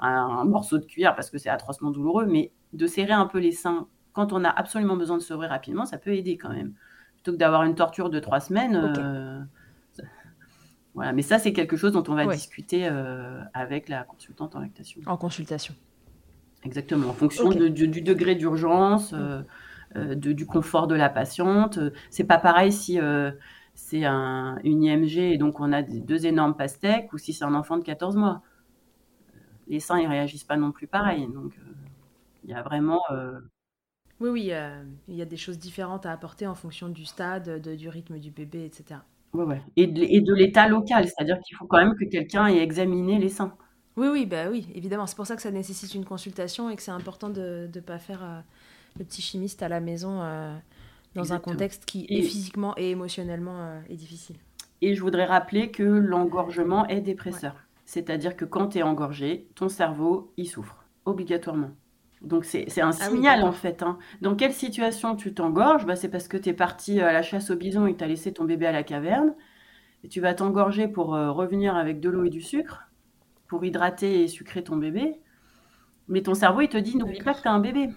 Un, 0.00 0.44
morceau 0.44 0.78
de 0.78 0.86
cuir 0.86 1.14
parce 1.14 1.28
que 1.28 1.36
c'est 1.36 1.50
atrocement 1.50 1.90
douloureux, 1.90 2.24
mais 2.24 2.50
de 2.72 2.86
serrer 2.86 3.12
un 3.12 3.26
peu 3.26 3.40
les 3.40 3.52
seins 3.52 3.88
quand 4.14 4.32
on 4.32 4.42
a 4.42 4.48
absolument 4.48 4.96
besoin 4.96 5.18
de 5.18 5.22
sevrer 5.22 5.48
rapidement, 5.48 5.84
ça 5.84 5.98
peut 5.98 6.14
aider 6.14 6.38
quand 6.38 6.50
même. 6.50 6.72
Plutôt 7.16 7.32
que 7.32 7.36
d'avoir 7.36 7.64
une 7.64 7.74
torture 7.74 8.08
de 8.08 8.20
trois 8.20 8.40
semaines. 8.40 9.46
Voilà, 10.94 11.12
mais 11.12 11.22
ça, 11.22 11.38
c'est 11.38 11.52
quelque 11.52 11.76
chose 11.76 11.92
dont 11.92 12.04
on 12.08 12.14
va 12.14 12.26
discuter 12.26 12.86
euh, 12.86 13.42
avec 13.52 13.88
la 13.88 14.04
consultante 14.04 14.54
en 14.54 14.60
lactation. 14.60 15.00
En 15.06 15.16
consultation. 15.16 15.74
Exactement, 16.64 17.08
en 17.08 17.12
fonction 17.12 17.50
du 17.50 18.02
degré 18.02 18.34
d'urgence, 18.36 19.14
euh, 19.14 20.14
du 20.14 20.46
confort 20.46 20.86
de 20.86 20.94
la 20.94 21.10
patiente. 21.10 21.78
C'est 22.10 22.24
pas 22.24 22.38
pareil 22.38 22.72
si 22.72 22.98
c'est 23.74 24.04
un, 24.04 24.58
une 24.62 24.84
IMG 24.84 25.18
et 25.18 25.36
donc 25.36 25.60
on 25.60 25.72
a 25.72 25.82
deux 25.82 26.26
énormes 26.26 26.56
pastèques 26.56 27.12
ou 27.12 27.18
si 27.18 27.32
c'est 27.32 27.44
un 27.44 27.54
enfant 27.54 27.76
de 27.76 27.84
14 27.84 28.16
mois. 28.16 28.42
Les 29.66 29.80
seins, 29.80 29.98
ils 29.98 30.06
réagissent 30.06 30.44
pas 30.44 30.56
non 30.56 30.72
plus 30.72 30.86
pareil. 30.86 31.26
Donc, 31.32 31.54
il 32.44 32.50
y 32.50 32.54
a 32.54 32.62
vraiment. 32.62 33.02
Euh, 33.10 33.40
oui, 34.20 34.30
oui, 34.30 34.52
il 35.08 35.14
y 35.14 35.22
a 35.22 35.24
des 35.24 35.36
choses 35.36 35.58
différentes 35.58 36.06
à 36.06 36.12
apporter 36.12 36.46
en 36.46 36.54
fonction 36.54 36.88
du 36.88 37.04
stade, 37.04 37.60
du 37.60 37.88
rythme 37.88 38.18
du 38.18 38.30
bébé, 38.30 38.64
etc. 38.64 39.00
Ouais, 39.34 39.44
ouais. 39.44 39.60
Et 39.76 39.86
de, 39.86 40.34
l'état 40.34 40.68
local, 40.68 41.06
c'est-à-dire 41.06 41.38
qu'il 41.40 41.56
faut 41.56 41.66
quand 41.66 41.78
même 41.78 41.94
que 41.94 42.04
quelqu'un 42.04 42.46
ait 42.46 42.62
examiné 42.62 43.18
les 43.18 43.28
seins. 43.28 43.54
Oui, 43.96 44.08
oui, 44.10 44.26
bah 44.26 44.46
oui, 44.50 44.66
évidemment. 44.74 45.06
C'est 45.06 45.16
pour 45.16 45.26
ça 45.26 45.36
que 45.36 45.42
ça 45.42 45.50
nécessite 45.50 45.94
une 45.94 46.04
consultation 46.04 46.70
et 46.70 46.76
que 46.76 46.82
c'est 46.82 46.90
important 46.90 47.28
de 47.28 47.68
ne 47.72 47.80
pas 47.80 47.98
faire 47.98 48.22
euh, 48.24 48.40
le 48.98 49.04
petit 49.04 49.22
chimiste 49.22 49.62
à 49.62 49.68
la 49.68 49.80
maison 49.80 50.22
euh, 50.22 50.56
dans 51.14 51.32
un 51.32 51.38
contexte 51.38 51.84
qui 51.84 52.06
est 52.08 52.22
physiquement 52.22 52.74
et 52.76 52.90
émotionnellement 52.90 53.80
est 53.88 53.96
difficile. 53.96 54.36
Et 54.80 54.94
je 54.94 55.00
voudrais 55.00 55.24
rappeler 55.24 55.70
que 55.70 55.82
l'engorgement 55.82 56.86
est 56.88 57.00
dépresseur. 57.00 57.54
C'est-à-dire 57.84 58.36
que 58.36 58.44
quand 58.44 58.68
tu 58.68 58.78
es 58.78 58.82
engorgé, 58.82 59.46
ton 59.54 59.68
cerveau, 59.68 60.32
il 60.36 60.48
souffre. 60.48 60.84
obligatoirement. 61.04 61.70
Donc 62.22 62.44
c'est 62.44 62.80
un 62.80 62.88
ah 62.88 62.92
signal 62.92 63.42
en 63.42 63.52
fait. 63.52 63.82
Hein. 63.82 63.98
Dans 64.22 64.34
quelle 64.34 64.52
situation 64.52 65.14
tu 65.16 65.34
t'engorges? 65.34 65.84
Bah, 65.86 65.96
C'est 65.96 66.08
parce 66.08 66.28
que 66.28 66.36
tu 66.36 66.48
es 66.48 66.54
parti 66.54 67.00
à 67.00 67.12
la 67.12 67.22
chasse 67.22 67.50
au 67.50 67.56
bison 67.56 67.86
et 67.86 67.92
que 67.92 67.98
tu 67.98 68.04
as 68.04 68.08
laissé 68.08 68.32
ton 68.32 68.44
bébé 68.44 68.66
à 68.66 68.72
la 68.72 68.82
caverne. 68.82 69.34
Et 70.04 70.08
tu 70.08 70.20
vas 70.20 70.34
t'engorger 70.34 70.86
pour 70.86 71.08
revenir 71.08 71.76
avec 71.76 71.98
de 71.98 72.10
l'eau 72.10 72.24
et 72.24 72.30
du 72.30 72.42
sucre, 72.42 72.88
pour 73.46 73.64
hydrater 73.64 74.22
et 74.22 74.28
sucrer 74.28 74.62
ton 74.62 74.76
bébé. 74.76 75.18
Mais 76.08 76.22
ton 76.22 76.34
cerveau, 76.34 76.60
il 76.60 76.68
te 76.68 76.76
dit, 76.76 76.98
n'oublie 76.98 77.22
pas 77.22 77.32
que 77.32 77.40
tu 77.40 77.48
as 77.48 77.52
un 77.52 77.60
bébé. 77.60 77.88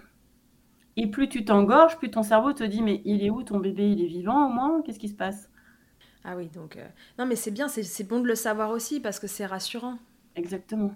Et 0.96 1.08
plus 1.08 1.28
tu 1.28 1.44
t'engorges, 1.44 1.98
plus 1.98 2.10
ton 2.10 2.24
cerveau 2.24 2.54
te 2.54 2.64
dit, 2.64 2.82
mais 2.82 3.02
il 3.04 3.24
est 3.24 3.30
où 3.30 3.44
ton 3.44 3.60
bébé? 3.60 3.92
Il 3.92 4.02
est 4.02 4.08
vivant 4.08 4.48
au 4.48 4.50
moins? 4.50 4.82
Qu'est-ce 4.82 5.00
qui 5.00 5.10
se 5.10 5.16
passe? 5.16 5.50
Ah 6.24 6.36
oui, 6.38 6.48
donc... 6.48 6.78
Euh, 6.78 6.88
non, 7.20 7.26
mais 7.26 7.36
c'est 7.36 7.52
bien, 7.52 7.68
c'est 7.68 8.08
bon 8.08 8.22
de 8.22 8.28
le 8.28 8.36
savoir 8.36 8.72
aussi 8.72 9.00
parce 9.02 9.20
que 9.20 9.28
c'est 9.28 9.46
rassurant. 9.46 9.98
Exactement. 10.36 10.96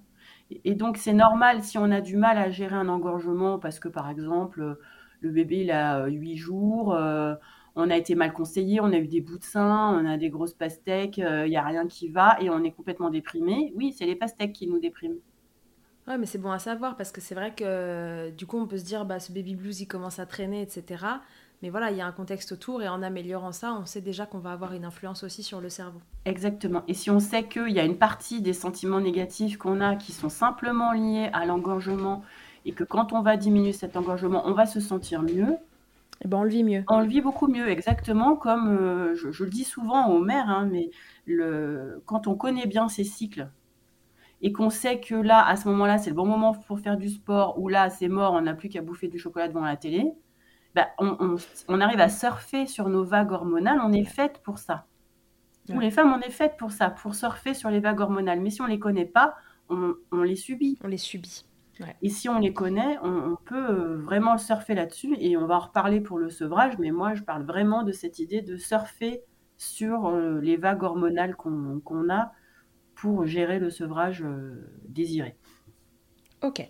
Et 0.65 0.75
donc, 0.75 0.97
c'est 0.97 1.13
normal 1.13 1.63
si 1.63 1.77
on 1.77 1.91
a 1.91 2.01
du 2.01 2.17
mal 2.17 2.37
à 2.37 2.49
gérer 2.49 2.75
un 2.75 2.89
engorgement 2.89 3.59
parce 3.59 3.79
que, 3.79 3.87
par 3.87 4.09
exemple, 4.09 4.77
le 5.21 5.29
bébé, 5.29 5.61
il 5.61 5.71
a 5.71 6.07
8 6.07 6.35
jours, 6.35 6.93
euh, 6.93 7.35
on 7.75 7.89
a 7.89 7.97
été 7.97 8.15
mal 8.15 8.33
conseillé, 8.33 8.81
on 8.81 8.91
a 8.91 8.97
eu 8.97 9.07
des 9.07 9.21
bouts 9.21 9.37
de 9.37 9.43
sein, 9.43 9.97
on 9.97 10.05
a 10.05 10.17
des 10.17 10.29
grosses 10.29 10.53
pastèques, 10.53 11.19
euh, 11.19 11.47
il 11.47 11.51
n'y 11.51 11.57
a 11.57 11.63
rien 11.63 11.87
qui 11.87 12.09
va 12.09 12.37
et 12.41 12.49
on 12.49 12.63
est 12.63 12.71
complètement 12.71 13.09
déprimé. 13.09 13.71
Oui, 13.75 13.93
c'est 13.97 14.05
les 14.05 14.15
pastèques 14.15 14.53
qui 14.53 14.67
nous 14.67 14.79
dépriment. 14.79 15.19
Ouais, 16.07 16.17
mais 16.17 16.25
c'est 16.25 16.39
bon 16.39 16.51
à 16.51 16.59
savoir 16.59 16.97
parce 16.97 17.11
que 17.11 17.21
c'est 17.21 17.35
vrai 17.35 17.53
que 17.53 18.31
du 18.31 18.45
coup, 18.45 18.57
on 18.57 18.67
peut 18.67 18.77
se 18.77 18.83
dire, 18.83 19.05
bah, 19.05 19.19
ce 19.19 19.31
baby 19.31 19.55
blues, 19.55 19.79
il 19.81 19.87
commence 19.87 20.19
à 20.19 20.25
traîner, 20.25 20.61
etc. 20.61 21.05
Mais 21.61 21.69
voilà, 21.69 21.91
il 21.91 21.97
y 21.97 22.01
a 22.01 22.07
un 22.07 22.11
contexte 22.11 22.51
autour 22.53 22.81
et 22.81 22.89
en 22.89 23.03
améliorant 23.03 23.51
ça, 23.51 23.73
on 23.73 23.85
sait 23.85 24.01
déjà 24.01 24.25
qu'on 24.25 24.39
va 24.39 24.51
avoir 24.51 24.73
une 24.73 24.83
influence 24.83 25.23
aussi 25.23 25.43
sur 25.43 25.61
le 25.61 25.69
cerveau. 25.69 26.01
Exactement. 26.25 26.83
Et 26.87 26.95
si 26.95 27.11
on 27.11 27.19
sait 27.19 27.43
qu'il 27.43 27.69
y 27.69 27.79
a 27.79 27.83
une 27.83 27.97
partie 27.97 28.41
des 28.41 28.53
sentiments 28.53 28.99
négatifs 28.99 29.57
qu'on 29.57 29.79
a 29.79 29.95
qui 29.95 30.11
sont 30.11 30.29
simplement 30.29 30.91
liés 30.91 31.29
à 31.33 31.45
l'engorgement 31.45 32.23
et 32.65 32.71
que 32.71 32.83
quand 32.83 33.13
on 33.13 33.21
va 33.21 33.37
diminuer 33.37 33.73
cet 33.73 33.95
engorgement, 33.95 34.41
on 34.45 34.53
va 34.53 34.65
se 34.65 34.79
sentir 34.79 35.21
mieux. 35.21 35.53
Et 35.53 36.25
eh 36.25 36.27
ben 36.27 36.37
on 36.37 36.43
le 36.43 36.49
vit 36.49 36.63
mieux. 36.63 36.83
On 36.87 36.99
le 36.99 37.07
vit 37.07 37.21
beaucoup 37.21 37.47
mieux, 37.47 37.67
exactement 37.67 38.35
comme 38.35 38.69
euh, 38.69 39.15
je, 39.15 39.43
le 39.43 39.49
dis 39.49 39.63
souvent 39.63 40.07
aux 40.09 40.19
mères, 40.19 40.49
hein, 40.49 40.69
mais 40.71 40.91
le, 41.25 42.03
quand 42.05 42.27
on 42.27 42.35
connaît 42.35 42.67
bien 42.67 42.87
ces 42.89 43.03
cycles, 43.03 43.49
et 44.43 44.51
qu'on 44.51 44.69
sait 44.69 44.99
que 44.99 45.15
là, 45.15 45.43
à 45.43 45.55
ce 45.55 45.67
moment-là, 45.69 45.97
c'est 45.97 46.11
le 46.11 46.15
bon 46.15 46.27
moment 46.27 46.53
pour 46.53 46.79
faire 46.79 46.97
du 46.97 47.09
sport, 47.09 47.59
ou 47.59 47.69
là, 47.69 47.89
c'est 47.89 48.07
mort, 48.07 48.33
on 48.33 48.41
n'a 48.41 48.53
plus 48.53 48.69
qu'à 48.69 48.83
bouffer 48.83 49.07
du 49.07 49.17
chocolat 49.17 49.47
devant 49.47 49.61
la 49.61 49.77
télé, 49.77 50.11
bah, 50.75 50.89
on, 50.99 51.81
arrive 51.81 51.99
à 51.99 52.09
surfer 52.09 52.65
sur 52.65 52.89
nos 52.89 53.03
vagues 53.03 53.31
hormonales. 53.31 53.79
On 53.83 53.91
est 53.91 54.05
faite 54.05 54.41
pour 54.43 54.57
ça. 54.57 54.85
Nous, 55.69 55.79
les 55.79 55.91
femmes, 55.91 56.13
on 56.13 56.21
est 56.21 56.31
faites 56.31 56.57
pour 56.57 56.71
ça, 56.71 56.89
pour 56.89 57.15
surfer 57.15 57.53
sur 57.53 57.69
les 57.69 57.79
vagues 57.79 57.99
hormonales. 57.99 58.41
Mais 58.41 58.49
si 58.49 58.61
on 58.61 58.65
ne 58.65 58.71
les 58.71 58.79
connaît 58.79 59.05
pas, 59.05 59.35
on, 59.69 59.95
les 60.23 60.35
subit. 60.35 60.77
On 60.83 60.87
les 60.87 60.97
subit. 60.97 61.45
Et 62.01 62.09
si 62.09 62.29
on 62.29 62.39
les 62.39 62.53
connaît, 62.53 62.97
on, 63.01 63.37
peut 63.45 63.69
euh, 63.69 63.97
vraiment 63.97 64.37
surfer 64.37 64.75
là-dessus. 64.75 65.15
Et 65.19 65.37
on 65.37 65.45
va 65.45 65.55
en 65.55 65.59
reparler 65.59 66.01
pour 66.01 66.19
le 66.19 66.29
sevrage. 66.29 66.77
Mais 66.77 66.91
moi, 66.91 67.13
je 67.13 67.23
parle 67.23 67.43
vraiment 67.43 67.83
de 67.83 67.91
cette 67.91 68.19
idée 68.19 68.41
de 68.41 68.57
surfer 68.57 69.23
sur 69.61 70.07
euh, 70.07 70.39
les 70.41 70.57
vagues 70.57 70.81
hormonales 70.81 71.35
qu'on 71.35 72.09
a 72.09 72.31
pour 72.95 73.27
gérer 73.27 73.59
le 73.59 73.69
sevrage 73.69 74.23
euh, 74.23 74.67
désiré. 74.87 75.37
Ok. 76.41 76.67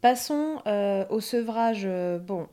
Passons 0.00 0.60
euh, 0.66 1.06
au 1.08 1.20
sevrage, 1.20 1.88
bon, 2.26 2.48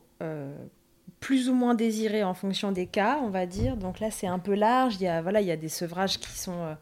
plus 1.20 1.48
ou 1.48 1.54
moins 1.54 1.74
désiré 1.74 2.24
en 2.24 2.34
fonction 2.34 2.72
des 2.72 2.86
cas, 2.86 3.20
on 3.22 3.28
va 3.28 3.46
dire. 3.46 3.76
Donc 3.76 4.00
là, 4.00 4.10
c'est 4.10 4.26
un 4.26 4.38
peu 4.38 4.54
large. 4.54 4.96
Il 4.96 5.02
y 5.02 5.08
a, 5.08 5.22
voilà, 5.22 5.40
il 5.40 5.46
y 5.46 5.50
a 5.50 5.56
des 5.56 5.68
sevrages 5.68 6.18
qui 6.18 6.38
sont, 6.38 6.76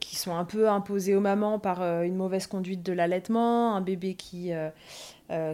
qui 0.00 0.16
sont 0.16 0.34
un 0.34 0.44
peu 0.44 0.68
imposés 0.68 1.14
aux 1.14 1.20
mamans 1.20 1.58
par 1.58 1.82
une 2.02 2.14
mauvaise 2.14 2.46
conduite 2.46 2.82
de 2.82 2.92
l'allaitement, 2.92 3.74
un 3.74 3.80
bébé 3.80 4.14
qui, 4.14 4.52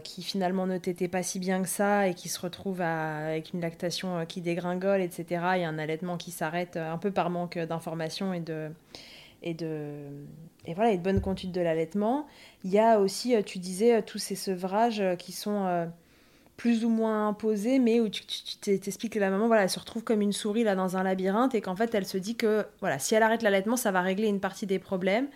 qui 0.04 0.22
finalement 0.22 0.66
ne 0.66 0.78
t'était 0.78 1.08
pas 1.08 1.22
si 1.22 1.38
bien 1.38 1.62
que 1.62 1.68
ça 1.68 2.08
et 2.08 2.14
qui 2.14 2.28
se 2.28 2.40
retrouve 2.40 2.80
avec 2.80 3.52
une 3.52 3.61
lactation 3.61 4.26
qui 4.26 4.40
dégringole, 4.40 5.00
etc. 5.00 5.24
Et 5.58 5.64
un 5.64 5.78
allaitement 5.78 6.16
qui 6.16 6.30
s'arrête 6.30 6.76
un 6.76 6.98
peu 6.98 7.11
par 7.11 7.30
manque 7.30 7.58
d'informations 7.58 8.32
et 8.32 8.40
de 8.40 8.70
et 9.42 9.54
de, 9.54 9.92
et 10.66 10.74
voilà, 10.74 10.92
et 10.92 10.98
de 10.98 11.02
bonne 11.02 11.20
conduite 11.20 11.52
de 11.52 11.61
l'allaitement. 11.61 12.26
Il 12.64 12.70
y 12.70 12.78
a 12.78 13.00
aussi, 13.00 13.34
euh, 13.34 13.42
tu 13.42 13.58
disais, 13.58 13.96
euh, 13.96 14.02
tous 14.04 14.18
ces 14.18 14.34
sevrages 14.34 15.00
euh, 15.00 15.16
qui 15.16 15.32
sont 15.32 15.90
plus 16.61 16.84
ou 16.84 16.90
moins 16.90 17.28
imposés, 17.28 17.78
mais 17.78 18.00
où 18.00 18.08
tu 18.08 18.22
t'expliques 18.61 19.14
que 19.14 19.18
la 19.18 19.30
maman, 19.30 19.46
voilà, 19.46 19.62
elle 19.62 19.70
se 19.70 19.78
retrouve 19.78 20.04
comme 20.04 20.20
une 20.20 20.32
souris 20.32 20.62
là 20.62 20.74
dans 20.74 20.96
un 20.96 21.02
labyrinthe 21.02 21.54
et 21.54 21.61
qu'en 21.61 21.74
fait, 21.74 21.94
elle 21.94 22.04
se 22.04 22.18
dit 22.18 22.36
que 22.36 22.66
voilà, 22.80 22.98
si 22.98 23.14
elle 23.14 23.22
arrête 23.22 23.42
l'allaitement, 23.42 23.76
ça 23.76 23.90
va 23.92 24.02
régler 24.02 24.28
une 24.28 24.40
partie 24.40 24.66
des 24.66 24.78
problèmes. 24.78 25.28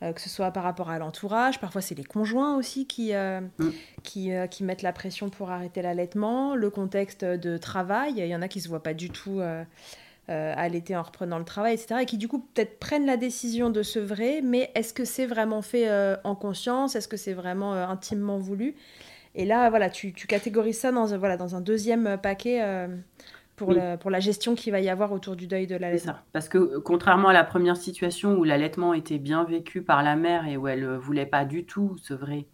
que 0.00 0.20
ce 0.20 0.28
soit 0.28 0.50
par 0.52 0.62
rapport 0.62 0.88
à 0.88 0.98
l'entourage, 0.98 1.60
parfois 1.60 1.82
c'est 1.82 1.94
les 1.96 2.04
conjoints 2.04 2.56
aussi 2.56 2.86
qui, 2.86 3.12
mm. 3.12 3.70
qui, 4.02 4.30
qui, 4.50 4.64
mettent 4.64 4.82
la 4.82 4.92
pression 4.92 5.28
pour 5.28 5.50
arrêter 5.50 5.82
l'allaitement, 5.82 6.54
le 6.54 6.70
contexte 6.70 7.24
de 7.24 7.58
travail, 7.58 8.14
il 8.16 8.26
y 8.26 8.36
en 8.36 8.40
a 8.40 8.48
qui 8.48 8.58
ne 8.58 8.62
se 8.62 8.68
voient 8.68 8.82
pas 8.82 8.94
du 8.94 9.10
tout 9.10 9.40
euh, 10.30 10.52
à 10.56 10.68
l'été 10.68 10.94
en 10.94 11.02
reprenant 11.02 11.40
le 11.40 11.44
travail, 11.44 11.74
etc. 11.74 12.02
Et 12.02 12.06
qui 12.06 12.16
du 12.16 12.28
coup 12.28 12.38
peut-être 12.38 12.78
prennent 12.78 13.06
la 13.06 13.16
décision 13.16 13.68
de 13.68 13.82
sevrer, 13.82 14.42
mais 14.42 14.70
est-ce 14.76 14.94
que 14.94 15.04
c'est 15.04 15.26
vraiment 15.26 15.60
fait 15.60 15.88
euh, 15.88 16.14
en 16.22 16.36
conscience? 16.36 16.94
Est-ce 16.94 17.08
que 17.08 17.16
c'est 17.16 17.32
vraiment 17.32 17.74
euh, 17.74 17.84
intimement 17.84 18.38
voulu? 18.38 18.76
Et 19.34 19.44
là, 19.44 19.70
voilà, 19.70 19.90
tu, 19.90 20.12
catégorises 20.12 20.78
ça 20.78 20.92
dans, 20.92 21.06
voilà, 21.18 21.36
dans 21.36 21.54
un 21.54 21.60
deuxième 21.60 22.18
paquet. 22.22 22.62
Pour, 23.56 23.72
la, 23.74 23.98
pour, 23.98 24.10
la, 24.10 24.20
gestion 24.20 24.54
qu'il 24.54 24.72
va 24.72 24.80
y 24.80 24.88
avoir 24.88 25.12
autour 25.12 25.36
du 25.36 25.46
deuil 25.46 25.66
de 25.66 25.76
l'allaitement. 25.76 26.14
Parce 26.32 26.48
que 26.48 26.78
contrairement 26.78 27.28
à 27.28 27.34
la 27.34 27.44
première 27.44 27.76
situation 27.76 28.38
où 28.38 28.44
l'allaitement 28.44 28.94
était 28.94 29.18
bien 29.18 29.44
vécu 29.44 29.82
par 29.82 30.02
la 30.02 30.16
mère 30.16 30.46
et 30.46 30.56
où 30.56 30.66
elle 30.66 30.80
ne 30.80 30.96
voulait 30.96 31.26
pas 31.26 31.44
du 31.44 31.66
tout 31.66 31.94
sevrer 31.98 32.48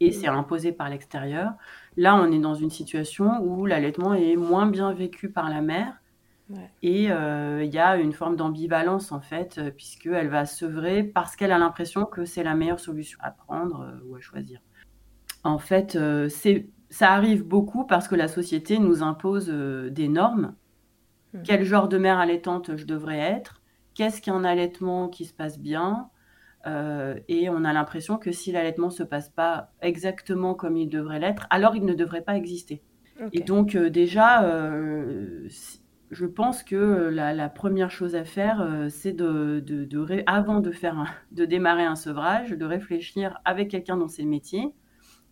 et 0.00 0.12
c'est 0.12 0.30
mm. 0.30 0.36
imposé 0.36 0.72
par 0.72 0.90
l'extérieur, 0.90 1.52
là 1.96 2.14
on 2.16 2.30
est 2.30 2.38
dans 2.38 2.54
une 2.54 2.68
situation 2.68 3.40
où 3.40 3.64
l'allaitement 3.64 4.12
est 4.12 4.36
moins 4.36 4.66
bien 4.66 4.92
vécu 4.92 5.30
par 5.30 5.48
la 5.48 5.62
mère 5.62 5.94
et 6.82 7.10
euh, 7.10 7.64
il 7.64 7.72
y 7.72 7.78
a 7.78 7.96
une 7.96 8.12
forme 8.12 8.36
d'ambivalence 8.36 9.12
en 9.12 9.20
fait, 9.20 9.56
euh, 9.56 9.70
puisqu'elle 9.70 10.28
va 10.28 10.44
sevrer 10.44 11.02
parce 11.02 11.36
qu'elle 11.36 11.52
a 11.52 11.58
l'impression 11.58 12.04
que 12.04 12.26
c'est 12.26 12.42
la 12.42 12.54
meilleure 12.54 12.80
solution 12.80 13.18
à 13.22 13.30
prendre 13.30 13.80
euh, 13.80 14.06
ou 14.06 14.16
à 14.16 14.20
choisir. 14.20 14.60
En 15.44 15.58
fait, 15.58 15.98
c'est 16.28 16.68
ça 16.90 17.12
arrive 17.12 17.44
beaucoup 17.44 17.84
parce 17.84 18.08
que 18.08 18.14
la 18.14 18.28
société 18.28 18.78
nous 18.78 19.02
impose 19.02 19.48
des 19.48 20.08
normes. 20.08 20.54
Mmh. 21.32 21.42
Quel 21.42 21.64
genre 21.64 21.88
de 21.88 21.98
mère 21.98 22.18
allaitante 22.18 22.76
je 22.76 22.84
devrais 22.84 23.18
être? 23.18 23.62
Qu'est-ce 23.94 24.22
qu'un 24.22 24.44
allaitement 24.44 25.08
qui 25.08 25.24
se 25.24 25.34
passe 25.34 25.58
bien? 25.58 26.08
Et 27.28 27.50
on 27.50 27.64
a 27.64 27.72
l'impression 27.74 28.16
que 28.16 28.32
si 28.32 28.52
l'allaitement 28.52 28.88
se 28.88 29.02
passe 29.02 29.28
pas 29.28 29.70
exactement 29.82 30.54
comme 30.54 30.76
il 30.78 30.88
devrait 30.88 31.18
l'être, 31.18 31.46
alors 31.50 31.76
il 31.76 31.84
ne 31.84 31.94
devrait 31.94 32.22
pas 32.22 32.36
exister. 32.36 32.82
Et 33.32 33.40
donc 33.40 33.76
déjà, 33.76 34.42
je 36.14 36.26
pense 36.26 36.62
que 36.62 36.76
euh, 36.76 37.10
la, 37.10 37.48
première 37.48 37.90
chose 37.90 38.14
à 38.14 38.24
faire, 38.24 38.60
euh, 38.60 38.88
c'est 38.88 39.12
de, 39.12 39.62
avant 40.26 40.60
de, 40.60 40.70
faire 40.70 41.04
de 41.32 41.44
démarrer 41.44 41.84
un 41.84 41.96
sevrage, 41.96 42.50
de 42.50 42.64
réfléchir 42.64 43.40
avec 43.44 43.70
quelqu'un 43.70 43.96
dans 43.96 44.08
ses 44.08 44.24
métiers. 44.24 44.72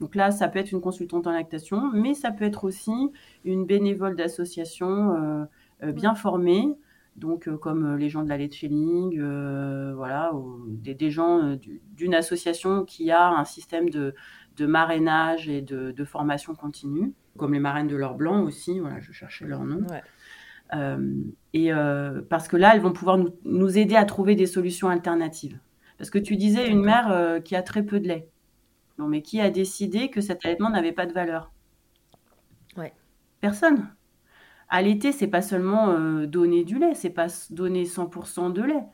Donc 0.02 0.14
là, 0.14 0.30
ça 0.30 0.48
peut 0.48 0.58
être 0.58 0.72
une 0.72 0.80
consultante 0.80 1.26
en 1.26 1.32
lactation, 1.32 1.90
mais 1.92 2.12
ça 2.12 2.30
peut 2.30 2.44
être 2.44 2.64
aussi 2.64 2.92
une 3.44 3.64
bénévole 3.64 4.16
d'association 4.16 5.48
euh, 5.82 5.92
bien 5.92 6.14
formée, 6.14 6.68
donc 7.16 7.48
comme 7.58 7.96
les 7.96 8.08
gens 8.08 8.22
de 8.22 8.28
la 8.28 8.36
Letcheling, 8.36 9.22
voilà, 9.94 10.32
des, 10.66 10.94
des, 10.94 11.10
gens 11.10 11.56
d'une 11.96 12.14
association 12.14 12.84
qui 12.84 13.10
a 13.10 13.28
un 13.28 13.44
système 13.44 13.90
de, 13.90 14.14
de 14.56 14.66
marrainage 14.66 15.48
et 15.48 15.62
de, 15.62 16.04
formation 16.04 16.54
continue, 16.54 17.12
comme 17.36 17.54
les 17.54 17.60
marraines 17.60 17.88
de 17.88 17.96
l'or 17.96 18.14
blanc 18.14 18.42
aussi, 18.42 18.78
voilà, 18.80 19.00
je 19.00 19.12
cherchais 19.12 19.46
leur 19.46 19.64
nom. 19.64 19.86
Euh, 20.74 21.22
et 21.52 21.72
euh, 21.72 22.22
parce 22.28 22.48
que 22.48 22.56
là, 22.56 22.74
elles 22.74 22.80
vont 22.80 22.92
pouvoir 22.92 23.18
nous, 23.44 23.78
aider 23.78 23.96
à 23.96 24.04
trouver 24.04 24.34
des 24.34 24.46
solutions 24.46 24.88
alternatives. 24.88 25.58
Parce 25.98 26.10
que 26.10 26.18
tu 26.18 26.36
disais 26.36 26.68
une 26.68 26.82
mère 26.82 27.10
euh, 27.12 27.40
qui 27.40 27.54
a 27.54 27.62
très 27.62 27.82
peu 27.82 28.00
de 28.00 28.08
lait. 28.08 28.28
Non, 29.02 29.08
mais 29.08 29.20
qui 29.20 29.40
a 29.40 29.50
décidé 29.50 30.10
que 30.10 30.20
cet 30.20 30.46
allaitement 30.46 30.70
n'avait 30.70 30.92
pas 30.92 31.06
de 31.06 31.12
valeur? 31.12 31.50
Ouais. 32.76 32.92
Personne. 33.40 33.88
Allaiter, 34.68 35.10
c'est 35.10 35.26
pas 35.26 35.42
seulement 35.42 35.98
donner 36.26 36.62
du 36.62 36.78
lait, 36.78 36.94
c'est 36.94 37.10
pas 37.10 37.26
donner 37.50 37.82
100% 37.84 38.52
de 38.52 38.62
lait. 38.62 38.84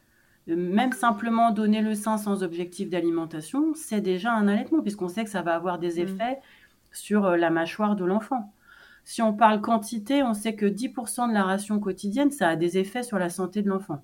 Même 0.47 0.93
simplement 0.93 1.51
donner 1.51 1.83
le 1.83 1.95
sein 1.95 2.17
sans 2.17 2.43
objectif 2.43 2.89
d'alimentation, 2.89 3.75
c'est 3.75 4.01
déjà 4.01 4.33
un 4.33 4.49
allaitement, 4.49 4.81
puisqu'on 4.81 5.09
sait 5.09 5.25
que 5.25 5.31
ça 5.31 5.43
va 5.43 5.55
avoir 5.55 5.79
des 5.79 5.97
mmh. 5.97 6.09
effets 6.09 6.39
sur 6.91 7.37
la 7.37 7.51
mâchoire 7.51 7.95
de 7.95 8.07
l'enfant. 8.07 8.55
Si 9.05 9.21
on 9.21 9.35
parle 9.35 9.61
quantité, 9.61 10.23
on 10.23 10.33
sait 10.33 10.57
que 10.57 10.65
10% 10.65 11.29
de 11.29 11.35
la 11.35 11.45
ration 11.45 11.81
quotidienne, 11.81 12.31
ça 12.31 12.49
a 12.49 12.57
des 12.57 12.79
effets 12.79 13.03
sur 13.03 13.19
la 13.19 13.29
santé 13.29 13.61
de 13.61 13.69
l'enfant, 13.69 14.03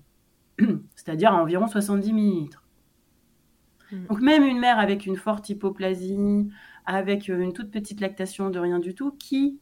c'est-à-dire 0.95 1.33
environ 1.33 1.65
70 1.65 2.13
millilitres. 2.13 2.64
Hmm. 3.95 4.07
Donc 4.07 4.21
même 4.21 4.43
une 4.43 4.59
mère 4.59 4.79
avec 4.79 5.05
une 5.05 5.15
forte 5.15 5.49
hypoplasie, 5.49 6.49
avec 6.85 7.29
euh, 7.29 7.39
une 7.39 7.53
toute 7.53 7.71
petite 7.71 8.01
lactation 8.01 8.49
de 8.49 8.59
rien 8.59 8.79
du 8.79 8.93
tout, 8.93 9.11
qui, 9.11 9.59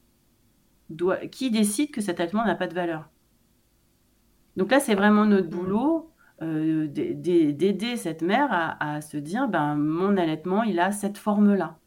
doit, 0.90 1.18
qui 1.28 1.52
décide 1.52 1.92
que 1.92 2.02
cet 2.02 2.20
allaitement 2.20 2.46
n'a 2.46 2.56
pas 2.56 2.68
de 2.68 2.74
valeur 2.74 3.10
Donc 4.58 4.72
là, 4.72 4.80
c'est 4.80 4.96
vraiment 4.96 5.26
notre 5.26 5.50
boulot 5.50 6.10
d'aider 6.42 7.96
cette 7.96 8.22
mère 8.22 8.50
à, 8.52 9.00
se 9.00 9.16
dire 9.16 9.48
ben, 9.48 9.76
mon 9.76 10.18
allaitement, 10.18 10.64
il 10.64 10.78
a 10.78 10.92
cette 10.92 11.18
forme-là. 11.18 11.78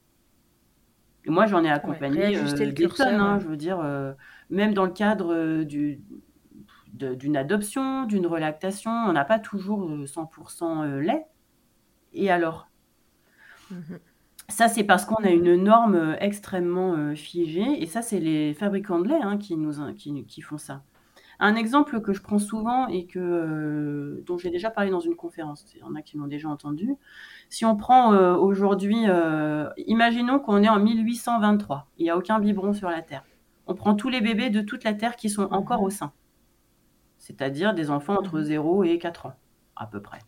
Et 1.27 1.31
moi, 1.31 1.45
j'en 1.45 1.63
ai 1.63 1.69
accompagné 1.69 2.41
des 2.55 2.89
tonnes, 2.89 3.21
hein, 3.21 3.39
je 3.39 3.49
veux 3.49 3.59
dire, 3.59 3.85
même 4.49 4.73
dans 4.73 4.87
le 4.87 4.93
cadre 4.93 5.63
du, 5.65 6.01
d'une 6.95 7.37
adoption, 7.37 8.07
d'une 8.07 8.27
relactation, 8.27 8.91
on 8.91 9.13
n'a 9.13 9.27
pas 9.27 9.39
toujours 9.39 9.91
100% 9.91 11.01
lait. 11.01 11.27
Et 12.17 12.31
alors? 12.31 12.69
Mmh 13.71 13.97
ça, 14.49 14.69
c'est 14.69 14.85
parce 14.85 15.05
qu'on 15.05 15.23
a 15.25 15.31
une 15.31 15.57
norme 15.57 15.95
euh, 15.95 16.17
extrêmement 16.21 16.95
euh, 16.95 17.15
figée, 17.15 17.83
et 17.83 17.87
ça, 17.87 18.03
c'est 18.03 18.21
les 18.21 18.55
fabricants 18.55 19.01
de 19.01 19.09
lait 19.09 19.21
hein, 19.21 19.39
qui, 19.39 19.57
nous, 19.57 19.73
qui, 19.95 20.25
qui, 20.25 20.41
font 20.41 20.59
ça. 20.59 20.83
Un 21.41 21.57
exemple 21.57 22.01
que 22.01 22.13
je 22.13 22.23
prends 22.23 22.39
souvent 22.39 22.87
et 22.87 23.07
que, 23.07 23.19
euh, 23.19 24.23
dont 24.25 24.39
j'ai 24.39 24.51
déjà 24.51 24.71
parlé 24.71 24.91
dans 24.91 25.01
une 25.01 25.17
conférence, 25.17 25.67
il 25.75 25.81
y 25.81 25.83
en 25.83 25.95
a 25.95 26.03
qui 26.03 26.17
l'ont 26.17 26.29
déjà 26.29 26.49
entendu. 26.49 26.95
Si 27.51 27.65
on 27.65 27.77
prend 27.77 28.17
aujourd'hui, 28.37 29.05
imaginons 29.87 30.39
qu'on 30.39 30.63
est 30.63 30.69
en 30.69 30.81
1823, 30.81 31.89
il 31.99 32.05
n'y 32.05 32.11
a 32.11 32.17
aucun 32.17 32.41
biberon 32.41 32.73
sur 32.73 32.89
la 32.89 33.03
Terre. 33.03 33.25
On 33.67 33.75
prend 33.75 33.95
tous 33.95 34.09
les 34.09 34.23
bébés 34.23 34.49
de 34.49 34.63
toute 34.63 34.83
la 34.83 34.95
Terre 34.95 35.17
qui 35.17 35.29
sont 35.29 35.49
encore 35.53 35.83
au 35.83 35.91
sein, 35.91 36.13
c'est-à-dire 37.19 37.75
des 37.75 37.91
enfants 37.91 38.17
entre 38.19 38.41
0 38.41 38.85
et 38.85 38.99
4 38.99 39.27
ans, 39.27 39.35
à 39.77 39.87
peu 39.87 40.01
près. 40.01 40.21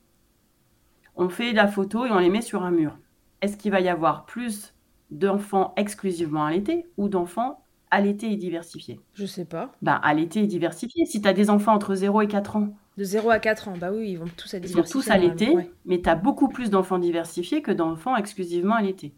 On 1.19 1.29
fait 1.29 1.53
la 1.53 1.69
photo 1.69 2.07
et 2.07 2.11
on 2.11 2.19
les 2.19 2.31
met 2.31 2.43
sur 2.43 2.63
un 2.63 2.71
mur 2.71 2.97
est-ce 3.41 3.57
qu'il 3.57 3.71
va 3.71 3.81
y 3.81 3.89
avoir 3.89 4.25
plus 4.25 4.75
d'enfants 5.11 5.73
exclusivement 5.77 6.45
allaités 6.45 6.87
ou 6.97 7.09
d'enfants 7.09 7.63
allaités 7.91 8.33
et 8.33 8.37
diversifiés? 8.37 9.01
Je 9.15 9.27
sais 9.27 9.45
pas. 9.45 9.73
Bah, 9.81 9.95
allaités 10.03 10.43
et 10.43 10.47
diversifiés. 10.47 11.07
Si 11.07 11.23
tu 11.23 11.29
as 11.29 11.33
des 11.33 11.51
enfants 11.51 11.73
entre 11.73 11.95
0 11.95 12.23
et 12.23 12.29
4 12.29 12.57
ans. 12.57 12.77
De 12.97 13.05
0 13.05 13.31
à 13.31 13.39
4 13.39 13.69
ans, 13.69 13.75
bah 13.79 13.91
oui, 13.93 14.11
ils 14.11 14.19
vont 14.19 14.27
tous 14.37 14.53
être 14.55 14.65
diversifiés. 14.65 14.81
Ils 14.81 14.87
sont 14.87 14.99
tous 14.99 15.11
allaités, 15.11 15.57
mais 15.87 16.03
tu 16.03 16.09
as 16.09 16.17
beaucoup 16.17 16.49
plus 16.49 16.71
d'enfants 16.71 16.99
diversifiés 16.99 17.63
que 17.63 17.71
d'enfants 17.71 18.17
exclusivement 18.17 18.75
allaités. 18.75 19.15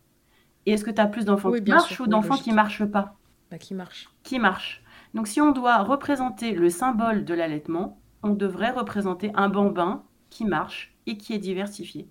Et 0.66 0.72
est-ce 0.72 0.84
que 0.84 0.90
tu 0.90 1.00
as 1.00 1.06
plus 1.06 1.24
d'enfants 1.24 1.50
qui 1.50 1.62
marchent 1.62 2.00
ou 2.00 2.06
d'enfants 2.06 2.36
qui 2.36 2.52
marchent 2.52 2.84
pas? 2.84 3.16
Bah, 3.50 3.58
Qui 3.58 3.74
marchent. 3.74 4.10
Qui 4.22 4.38
marchent. 4.38 4.84
Donc 5.14 5.26
si 5.26 5.40
on 5.40 5.50
doit 5.50 5.82
représenter 5.82 6.52
le 6.52 6.68
symbole 6.68 7.24
de 7.24 7.34
l'allaitement, 7.34 7.98
on 8.22 8.30
devrait 8.34 8.70
représenter 8.70 9.32
un 9.34 9.48
bambin 9.48 10.04
qui 10.28 10.44
marche 10.44 10.94
et 11.10 11.16
qui 11.16 11.34
est 11.34 11.38
diversifié. 11.38 12.08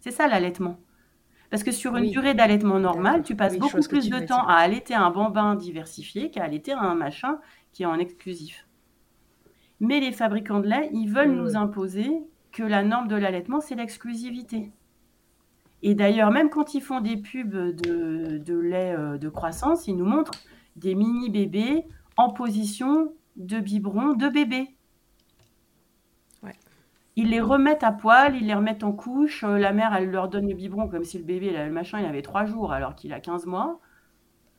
C'est 0.00 0.10
ça 0.10 0.28
l'allaitement. 0.28 0.78
Parce 1.50 1.64
que 1.64 1.72
sur 1.72 1.96
une 1.96 2.10
durée 2.10 2.34
d'allaitement 2.34 2.78
normal, 2.78 3.22
tu 3.22 3.34
passes 3.34 3.58
beaucoup 3.58 3.80
plus 3.88 4.10
de 4.10 4.18
temps 4.20 4.46
à 4.46 4.54
allaiter 4.54 4.94
un 4.94 5.10
bambin 5.10 5.54
diversifié 5.54 6.30
qu'à 6.30 6.44
allaiter 6.44 6.72
un 6.72 6.94
machin 6.94 7.38
qui 7.72 7.82
est 7.82 7.86
en 7.86 7.98
exclusif. 7.98 8.66
Mais 9.80 10.00
les 10.00 10.12
fabricants 10.12 10.60
de 10.60 10.68
lait, 10.68 10.90
ils 10.92 11.08
veulent 11.08 11.32
nous 11.32 11.56
imposer 11.56 12.10
que 12.52 12.62
la 12.62 12.82
norme 12.82 13.08
de 13.08 13.16
l'allaitement, 13.16 13.60
c'est 13.60 13.74
l'exclusivité. 13.74 14.72
Et 15.82 15.94
d'ailleurs, 15.94 16.30
même 16.30 16.50
quand 16.50 16.74
ils 16.74 16.82
font 16.82 17.00
des 17.00 17.16
pubs 17.16 17.50
de, 17.50 18.58
lait 18.58 18.94
euh, 18.96 19.16
de 19.16 19.28
croissance, 19.28 19.86
ils 19.86 19.96
nous 19.96 20.06
montrent 20.06 20.38
des 20.76 20.94
mini 20.94 21.30
bébés 21.30 21.84
en 22.16 22.30
position 22.30 23.12
de 23.36 23.60
biberon 23.60 24.14
de 24.14 24.28
bébé. 24.28 24.76
Ils 27.18 27.30
les 27.30 27.40
remettent 27.40 27.82
à 27.82 27.90
poil, 27.90 28.36
ils 28.36 28.46
les 28.46 28.54
remettent 28.54 28.84
en 28.84 28.92
couche. 28.92 29.42
Euh, 29.42 29.58
la 29.58 29.72
mère, 29.72 29.92
elle 29.92 30.08
leur 30.08 30.28
donne 30.28 30.46
le 30.46 30.54
biberon 30.54 30.88
comme 30.88 31.02
si 31.02 31.18
le 31.18 31.24
bébé, 31.24 31.50
le 31.50 31.72
machin, 31.72 31.98
il 31.98 32.06
avait 32.06 32.22
trois 32.22 32.44
jours 32.44 32.72
alors 32.72 32.94
qu'il 32.94 33.12
a 33.12 33.18
15 33.18 33.44
mois. 33.46 33.80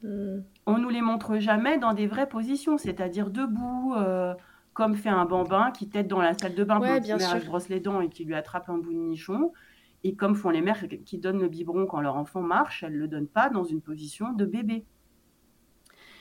Hmm. 0.04 0.42
On 0.66 0.78
nous 0.78 0.90
les 0.90 1.00
montre 1.00 1.40
jamais 1.40 1.78
dans 1.78 1.94
des 1.94 2.06
vraies 2.06 2.28
positions, 2.28 2.78
c'est-à-dire 2.78 3.30
debout, 3.30 3.94
euh, 3.96 4.34
comme 4.74 4.96
fait 4.96 5.08
un 5.08 5.24
bambin 5.24 5.72
qui 5.72 5.88
tête 5.88 6.10
dans 6.10 6.20
la 6.20 6.34
salle 6.34 6.54
de 6.54 6.66
bain 6.66 6.82
ouais, 6.82 7.00
bien 7.00 7.16
mère 7.16 7.42
brosse 7.46 7.70
les 7.70 7.80
dents 7.80 8.02
et 8.02 8.10
qui 8.10 8.26
lui 8.26 8.36
attrape 8.36 8.68
un 8.68 8.78
bout 8.78 8.92
de 8.92 8.98
nichon. 8.98 9.54
Et 10.04 10.18
comme 10.18 10.36
font 10.36 10.50
les 10.50 10.62
mères 10.62 10.84
qui 11.06 11.18
donnent 11.18 11.40
le 11.40 11.48
biberon 11.48 11.86
quand 11.86 12.02
leur 12.02 12.18
enfant 12.18 12.42
marche, 12.42 12.84
elles 12.84 12.92
ne 12.92 13.00
le 13.00 13.08
donnent 13.08 13.30
pas 13.30 13.50
dans 13.50 13.64
une 13.64 13.80
position 13.80 14.34
de 14.34 14.44
bébé. 14.44 14.86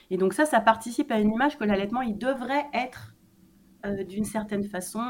Et 0.09 0.15
donc 0.15 0.31
ça, 0.31 0.45
ça 0.45 0.61
participe 0.61 1.11
à 1.11 1.19
une 1.19 1.33
image 1.33 1.57
que 1.57 1.65
l'allaitement, 1.65 2.01
il 2.01 2.17
devrait 2.17 2.67
être 2.73 3.13
euh, 3.85 4.05
d'une 4.05 4.25
certaine 4.25 4.63
façon 4.63 5.01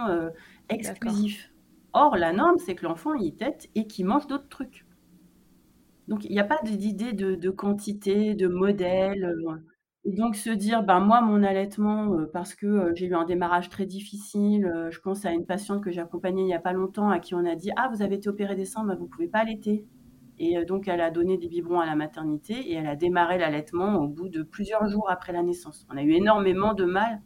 exclusif. 0.70 1.52
Or, 1.94 2.16
la 2.16 2.34
norme, 2.34 2.58
c'est 2.58 2.76
que 2.76 2.86
l'enfant 2.86 3.14
y 3.16 3.36
tête 3.36 3.68
et 3.76 3.88
qu'il 3.88 4.06
mange 4.06 4.28
d'autres 4.28 4.48
trucs. 4.48 4.86
Donc, 6.08 6.26
il 6.26 6.32
n'y 6.32 6.40
a 6.40 6.44
pas 6.44 6.60
d'idée 6.64 7.14
de, 7.14 7.50
quantité, 7.50 8.34
de 8.34 8.48
modèle. 8.48 9.26
Euh, 9.26 9.56
et 10.06 10.14
donc, 10.14 10.36
se 10.36 10.50
dire, 10.50 10.84
ben, 10.84 11.00
moi, 11.00 11.22
mon 11.22 11.44
allaitement, 11.44 12.14
euh, 12.14 12.26
parce 12.32 12.56
que 12.56 12.66
euh, 12.66 12.92
j'ai 12.96 13.06
eu 13.06 13.16
un 13.16 13.26
démarrage 13.26 13.70
très 13.70 13.86
difficile, 13.86 14.88
je 14.90 15.00
pense 15.00 15.26
à 15.26 15.32
une 15.32 15.46
patiente 15.46 15.84
que 15.84 15.92
j'ai 15.92 16.02
accompagnée 16.02 16.42
il 16.42 16.48
n'y 16.48 16.54
a 16.56 16.60
pas 16.60 16.74
longtemps, 16.74 17.10
à 17.10 17.20
qui 17.20 17.36
on 17.36 17.46
a 17.46 17.56
dit, 17.56 17.70
ah, 17.76 17.90
vous 17.94 18.02
avez 18.02 18.16
été 18.16 18.28
opérée 18.28 18.56
des 18.56 18.66
seins, 18.66 18.84
ben, 18.84 18.96
vous 18.96 19.06
ne 19.06 19.10
pouvez 19.10 19.28
pas 19.28 19.40
allaiter. 19.40 19.86
Et 20.40 20.64
donc, 20.66 20.88
elle 20.88 21.02
a 21.02 21.12
donné 21.12 21.38
des 21.38 21.50
biberons 21.50 21.82
à 21.82 21.86
la 21.86 21.96
maternité 21.96 22.54
et 22.54 22.74
elle 22.76 22.88
a 22.88 22.96
démarré 22.96 23.38
l'allaitement 23.38 23.98
au 23.98 24.08
bout 24.08 24.30
de 24.30 24.42
plusieurs 24.42 24.88
jours 24.88 25.10
après 25.10 25.34
la 25.34 25.44
naissance. 25.44 25.86
On 25.92 25.98
a 25.98 26.02
eu 26.02 26.12
énormément 26.12 26.74
de 26.74 26.86
mal 26.86 27.22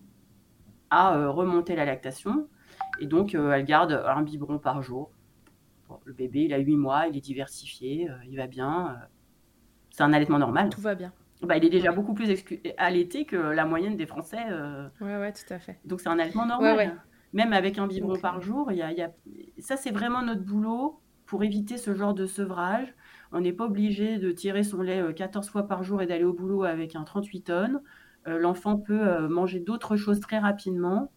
à 0.90 1.30
remonter 1.30 1.76
la 1.76 1.86
lactation. 1.86 2.48
Et 3.00 3.08
donc, 3.08 3.36
euh, 3.36 3.52
elle 3.52 3.66
garde 3.66 3.92
un 4.06 4.22
biberon 4.22 4.60
par 4.60 4.82
jour. 4.82 5.12
le 6.06 6.14
bébé, 6.14 6.44
il 6.44 6.54
a 6.54 6.58
8 6.58 6.76
mois, 6.76 7.08
il 7.08 7.18
est 7.18 7.22
diversifié, 7.22 8.10
euh, 8.10 8.14
il 8.30 8.38
va 8.38 8.48
bien. 8.48 8.90
Euh. 8.90 9.06
c'est 9.92 10.04
un 10.04 10.14
allaitement 10.14 10.40
normal. 10.40 10.70
Tout 10.70 10.82
va 10.82 10.96
bien. 10.96 11.14
Bah, 11.42 11.58
il 11.58 11.66
est 11.66 11.70
déjà 11.70 11.92
beaucoup 11.92 12.14
plus 12.14 12.34
allaité 12.78 13.26
que 13.26 13.36
la 13.36 13.66
moyenne 13.66 13.98
des 13.98 14.06
Français. 14.06 14.44
Oui, 15.02 15.12
ouais, 15.12 15.34
tout 15.34 15.54
à 15.54 15.60
fait. 15.60 15.78
Donc, 15.84 16.00
c'est 16.00 16.08
un 16.08 16.18
allaitement 16.20 16.46
normal. 16.46 17.02
Même 17.34 17.52
avec 17.52 17.80
un 17.80 17.88
biberon 17.88 18.18
par 18.18 18.42
jour, 18.42 18.72
y 18.72 18.82
a, 18.82 19.12
ça, 19.58 19.76
c'est 19.76 19.92
vraiment 19.92 20.22
notre 20.22 20.44
boulot 20.44 21.02
pour 21.26 21.44
éviter 21.44 21.78
ce 21.78 21.96
genre 21.96 22.14
de 22.14 22.28
sevrage. 22.28 22.94
On 23.32 23.42
n'est 23.42 23.52
pas 23.52 23.66
obligé 23.66 24.20
de 24.20 24.32
tirer 24.32 24.64
son 24.64 24.84
lait 24.84 25.04
14 25.14 25.50
fois 25.50 25.68
par 25.68 25.84
jour 25.84 26.02
et 26.02 26.06
d'aller 26.06 26.24
au 26.24 26.34
boulot 26.34 26.64
avec 26.64 26.96
un 26.96 27.04
38 27.04 27.42
tonnes. 27.42 27.82
L'enfant 28.26 28.78
peut 28.78 29.28
manger 29.28 29.60
d'autres 29.60 29.98
choses 29.98 30.22
très 30.22 30.40
rapidement. 30.40 31.12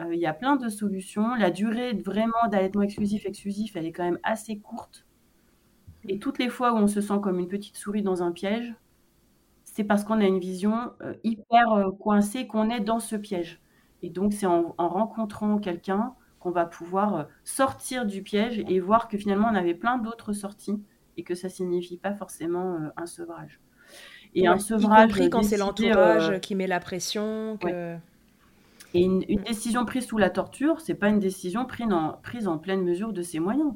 Euh, 0.00 0.14
il 0.14 0.20
y 0.20 0.26
a 0.26 0.34
plein 0.34 0.56
de 0.56 0.68
solutions. 0.68 1.34
La 1.34 1.50
durée 1.50 1.92
vraiment 1.92 2.48
d'allaitement 2.50 2.82
exclusif, 2.82 3.26
exclusif, 3.26 3.76
elle 3.76 3.86
est 3.86 3.92
quand 3.92 4.04
même 4.04 4.18
assez 4.22 4.58
courte. 4.58 5.06
Et 6.08 6.18
toutes 6.18 6.38
les 6.38 6.48
fois 6.48 6.72
où 6.72 6.76
on 6.76 6.86
se 6.86 7.00
sent 7.00 7.18
comme 7.22 7.38
une 7.38 7.48
petite 7.48 7.76
souris 7.76 8.02
dans 8.02 8.22
un 8.22 8.32
piège, 8.32 8.74
c'est 9.64 9.84
parce 9.84 10.04
qu'on 10.04 10.20
a 10.20 10.24
une 10.24 10.38
vision 10.38 10.92
euh, 11.02 11.14
hyper 11.24 11.72
euh, 11.72 11.90
coincée 11.90 12.46
qu'on 12.46 12.70
est 12.70 12.80
dans 12.80 13.00
ce 13.00 13.16
piège. 13.16 13.60
Et 14.02 14.10
donc, 14.10 14.32
c'est 14.32 14.46
en, 14.46 14.74
rencontrant 14.78 15.58
quelqu'un 15.58 16.14
qu'on 16.38 16.50
va 16.52 16.66
pouvoir 16.66 17.26
sortir 17.42 18.06
du 18.06 18.22
piège 18.22 18.62
et 18.68 18.78
voir 18.78 19.08
que 19.08 19.18
finalement, 19.18 19.48
on 19.50 19.56
avait 19.56 19.74
plein 19.74 19.98
d'autres 19.98 20.32
sorties 20.32 20.80
et 21.16 21.24
que 21.24 21.34
ça 21.34 21.48
signifie 21.48 21.98
pas 21.98 22.14
forcément 22.14 22.78
un 22.96 23.06
sevrage. 23.06 23.60
Et 24.36 24.46
un 24.46 24.58
sevrage. 24.58 25.10
Y 25.10 25.12
compris 25.12 25.30
quand 25.30 25.42
c'est 25.42 25.56
l'entourage 25.56 26.38
qui 26.40 26.54
met 26.54 26.68
la 26.68 26.78
pression. 26.78 27.58
Que... 27.60 27.96
Et 28.94 29.02
une, 29.02 29.20
décision 29.20 29.84
prise 29.84 30.06
sous 30.06 30.18
la 30.18 30.30
torture, 30.30 30.80
c'est 30.80 30.94
pas 30.94 31.08
une 31.08 31.18
décision 31.18 31.66
prise 31.66 31.92
en, 31.92 32.12
prise 32.22 32.48
en 32.48 32.58
pleine 32.58 32.82
mesure 32.82 33.12
de 33.12 33.22
ses 33.22 33.38
moyens. 33.38 33.74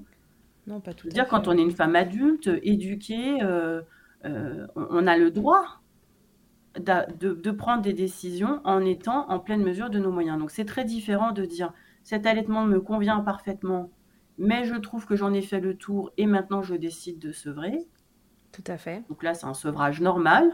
Non, 0.67 0.81
pas 0.81 0.95
tout. 0.95 1.09
dire 1.09 1.27
quand 1.27 1.49
on 1.49 1.57
est 1.57 1.63
une 1.63 1.73
femme 1.73 1.97
adulte, 1.97 2.49
éduquée, 2.63 3.43
euh, 3.43 3.83
euh, 4.25 4.67
on 4.77 5.07
a 5.07 5.19
le 5.19 5.31
droit 5.31 5.81
de, 6.79 7.35
de, 7.35 7.51
prendre 7.51 7.83
des 7.83 7.93
décisions 7.93 8.61
en 8.65 8.81
étant 8.85 9.29
en 9.29 9.39
pleine 9.39 9.63
mesure 9.63 9.91
de 9.91 9.99
nos 9.99 10.11
moyens. 10.11 10.39
Donc 10.39 10.51
c'est 10.51 10.65
très 10.65 10.85
différent 10.85 11.33
de 11.33 11.45
dire 11.45 11.73
cet 12.05 12.27
allaitement 12.27 12.65
me 12.65 12.81
convient 12.81 13.21
parfaitement, 13.21 13.91
mais 14.39 14.65
je 14.65 14.77
trouve 14.77 15.05
que 15.05 15.17
j'en 15.17 15.33
ai 15.33 15.43
fait 15.43 15.61
le 15.61 15.77
tour 15.77 16.11
et 16.17 16.27
maintenant 16.27 16.63
je 16.63 16.75
décide 16.75 17.19
de 17.19 17.33
sevrer. 17.33 17.79
Tout 18.53 18.65
à 18.67 18.77
fait. 18.77 19.03
Donc 19.09 19.23
là, 19.23 19.35
c'est 19.35 19.47
un 19.47 19.55
sevrage 19.55 20.01
normal. 20.01 20.53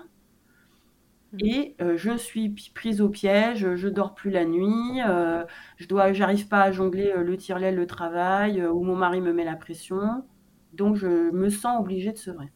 Mmh. 1.32 1.38
Et 1.44 1.76
euh, 1.80 1.96
je 1.96 2.16
suis 2.16 2.48
prise 2.74 3.00
au 3.00 3.08
piège, 3.08 3.74
je 3.74 3.88
dors 3.88 4.14
plus 4.14 4.30
la 4.30 4.44
nuit, 4.44 5.00
euh, 5.06 5.44
je 5.76 5.86
dois, 5.86 6.12
j'arrive 6.12 6.48
pas 6.48 6.62
à 6.62 6.72
jongler 6.72 7.12
euh, 7.14 7.22
le 7.22 7.36
tire-lait, 7.36 7.72
le 7.72 7.86
travail, 7.86 8.64
ou 8.64 8.82
mon 8.82 8.96
mari 8.96 9.20
me 9.20 9.32
met 9.32 9.44
la 9.44 9.56
pression. 9.56 10.24
Donc 10.72 10.96
je 10.96 11.30
me 11.30 11.50
sens 11.50 11.80
obligée 11.80 12.12
de 12.12 12.18
sevrer. 12.18 12.50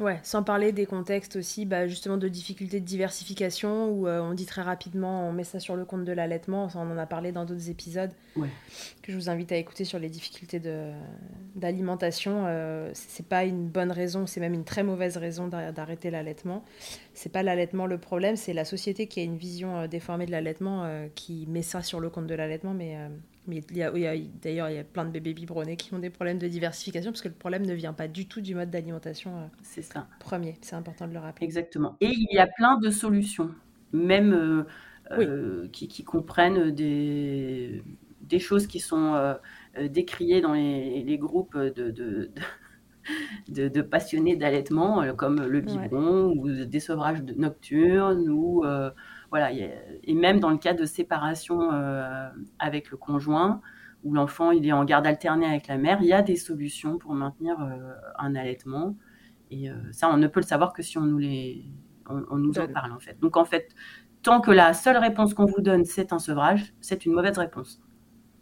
Ouais, 0.00 0.18
sans 0.22 0.42
parler 0.42 0.72
des 0.72 0.86
contextes 0.86 1.36
aussi, 1.36 1.66
bah, 1.66 1.86
justement, 1.86 2.16
de 2.16 2.26
difficultés 2.26 2.80
de 2.80 2.86
diversification, 2.86 3.90
où 3.90 4.08
euh, 4.08 4.18
on 4.22 4.32
dit 4.32 4.46
très 4.46 4.62
rapidement, 4.62 5.28
on 5.28 5.32
met 5.32 5.44
ça 5.44 5.60
sur 5.60 5.76
le 5.76 5.84
compte 5.84 6.06
de 6.06 6.12
l'allaitement, 6.12 6.68
on 6.74 6.90
en 6.90 6.96
a 6.96 7.04
parlé 7.04 7.32
dans 7.32 7.44
d'autres 7.44 7.68
épisodes, 7.68 8.10
que 9.02 9.12
je 9.12 9.14
vous 9.14 9.28
invite 9.28 9.52
à 9.52 9.56
écouter 9.56 9.84
sur 9.84 9.98
les 9.98 10.08
difficultés 10.08 10.58
d'alimentation. 11.54 12.44
Euh, 12.46 12.90
c'est 12.94 13.26
pas 13.26 13.44
une 13.44 13.68
bonne 13.68 13.92
raison, 13.92 14.26
c'est 14.26 14.40
même 14.40 14.54
une 14.54 14.64
très 14.64 14.82
mauvaise 14.82 15.18
raison 15.18 15.48
d'arrêter 15.48 16.10
l'allaitement. 16.10 16.64
C'est 17.12 17.30
pas 17.30 17.42
l'allaitement 17.42 17.84
le 17.84 17.98
problème, 17.98 18.36
c'est 18.36 18.54
la 18.54 18.64
société 18.64 19.06
qui 19.06 19.20
a 19.20 19.22
une 19.22 19.36
vision 19.36 19.80
euh, 19.80 19.86
déformée 19.86 20.24
de 20.24 20.30
l'allaitement, 20.30 20.84
euh, 20.84 21.08
qui 21.14 21.46
met 21.46 21.60
ça 21.60 21.82
sur 21.82 22.00
le 22.00 22.08
compte 22.08 22.26
de 22.26 22.34
l'allaitement, 22.34 22.72
mais 22.72 22.96
mais 23.50 23.62
il 23.70 23.76
y 23.76 23.82
a, 23.82 23.90
d'ailleurs, 24.42 24.70
il 24.70 24.76
y 24.76 24.78
a 24.78 24.84
plein 24.84 25.04
de 25.04 25.10
bébés 25.10 25.34
biberonnés 25.34 25.76
qui 25.76 25.92
ont 25.92 25.98
des 25.98 26.10
problèmes 26.10 26.38
de 26.38 26.48
diversification 26.48 27.10
parce 27.10 27.22
que 27.22 27.28
le 27.28 27.34
problème 27.34 27.66
ne 27.66 27.74
vient 27.74 27.92
pas 27.92 28.08
du 28.08 28.26
tout 28.26 28.40
du 28.40 28.54
mode 28.54 28.70
d'alimentation 28.70 29.36
euh, 29.36 29.46
c'est 29.62 29.82
ça. 29.82 30.06
premier. 30.20 30.56
C'est 30.62 30.76
important 30.76 31.06
de 31.06 31.12
le 31.12 31.18
rappeler. 31.18 31.44
Exactement. 31.44 31.96
Et 32.00 32.10
il 32.10 32.28
y 32.32 32.38
a 32.38 32.46
plein 32.46 32.78
de 32.78 32.90
solutions, 32.90 33.50
même 33.92 34.32
euh, 34.32 34.62
euh, 35.12 35.68
qui, 35.72 36.04
comprennent 36.04 36.70
des, 36.70 37.82
des 38.22 38.38
choses 38.38 38.66
qui 38.66 38.80
sont 38.80 39.36
décriées 39.90 40.40
dans 40.40 40.54
les, 40.54 41.18
groupes 41.18 41.58
de, 41.58 42.30
de, 43.48 43.82
passionnés 43.82 44.36
d'allaitement, 44.36 45.04
comme 45.16 45.44
le 45.44 45.60
biberon 45.60 46.32
ou 46.36 46.64
des 46.64 46.80
sevrages 46.80 47.22
nocturnes 47.36 48.28
ou 48.28 48.64
voilà, 49.30 49.52
et 49.52 50.14
même 50.14 50.40
dans 50.40 50.50
le 50.50 50.58
cas 50.58 50.74
de 50.74 50.84
séparation 50.84 51.70
avec 52.58 52.90
le 52.90 52.96
conjoint, 52.96 53.60
où 54.02 54.12
l'enfant 54.12 54.50
il 54.50 54.66
est 54.66 54.72
en 54.72 54.84
garde 54.84 55.06
alternée 55.06 55.46
avec 55.46 55.68
la 55.68 55.78
mère, 55.78 55.98
il 56.00 56.08
y 56.08 56.12
a 56.12 56.22
des 56.22 56.36
solutions 56.36 56.98
pour 56.98 57.14
maintenir 57.14 57.56
un 58.18 58.34
allaitement. 58.34 58.96
Et 59.52 59.68
ça, 59.92 60.10
on 60.10 60.16
ne 60.16 60.26
peut 60.26 60.40
le 60.40 60.46
savoir 60.46 60.72
que 60.72 60.82
si 60.82 60.98
on 60.98 61.02
nous 61.02 61.18
les, 61.18 61.64
on, 62.10 62.36
nous 62.36 62.58
en 62.58 62.68
parle 62.68 62.92
en 62.92 62.98
fait. 62.98 63.18
Donc 63.20 63.36
en 63.36 63.44
fait, 63.44 63.68
tant 64.22 64.40
que 64.40 64.50
la 64.50 64.72
seule 64.72 64.96
réponse 64.96 65.34
qu'on 65.34 65.46
vous 65.46 65.60
donne, 65.60 65.84
c'est 65.84 66.12
un 66.12 66.18
sevrage, 66.18 66.74
c'est 66.80 67.06
une 67.06 67.12
mauvaise 67.12 67.38
réponse. 67.38 67.80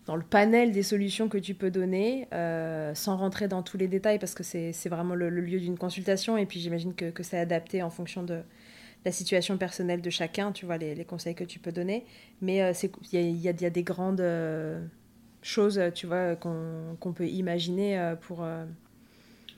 Dans 0.07 0.17
le 0.17 0.23
panel 0.23 0.73
des 0.73 0.83
solutions 0.83 1.29
que 1.29 1.37
tu 1.37 1.55
peux 1.55 1.71
donner, 1.71 2.29
euh, 2.33 2.95
sans 2.95 3.17
rentrer 3.17 3.47
dans 3.47 3.63
tous 3.63 3.77
les 3.77 3.89
détails, 3.89 4.19
parce 4.19 4.35
que 4.35 4.43
c'est 4.43 4.89
vraiment 4.89 5.15
le, 5.15 5.29
lieu 5.29 5.61
d'une 5.61 5.77
consultation, 5.77 6.39
et 6.39 6.47
puis 6.47 6.61
j'imagine 6.61 6.95
que, 6.95 7.11
que 7.11 7.23
c'est 7.23 7.39
adapté 7.39 7.83
en 7.83 7.91
fonction 7.91 8.23
de 8.23 8.41
la 9.05 9.13
situation 9.13 9.57
personnelle 9.57 10.03
de 10.03 10.11
chacun, 10.11 10.53
tu 10.53 10.67
vois, 10.67 10.77
les, 10.77 11.05
conseils 11.05 11.35
que 11.35 11.45
tu 11.45 11.59
peux 11.59 11.73
donner. 11.73 12.05
Mais 12.41 12.63
euh, 12.63 12.73
il 13.13 13.37
y, 13.37 13.49
a, 13.49 13.71
des 13.71 13.83
grandes 13.83 14.21
euh, 14.21 14.85
choses, 15.43 15.81
tu 15.95 16.07
vois, 16.07 16.37
qu'on 16.37 17.13
peut 17.15 17.29
imaginer 17.29 18.15
pour... 18.23 18.47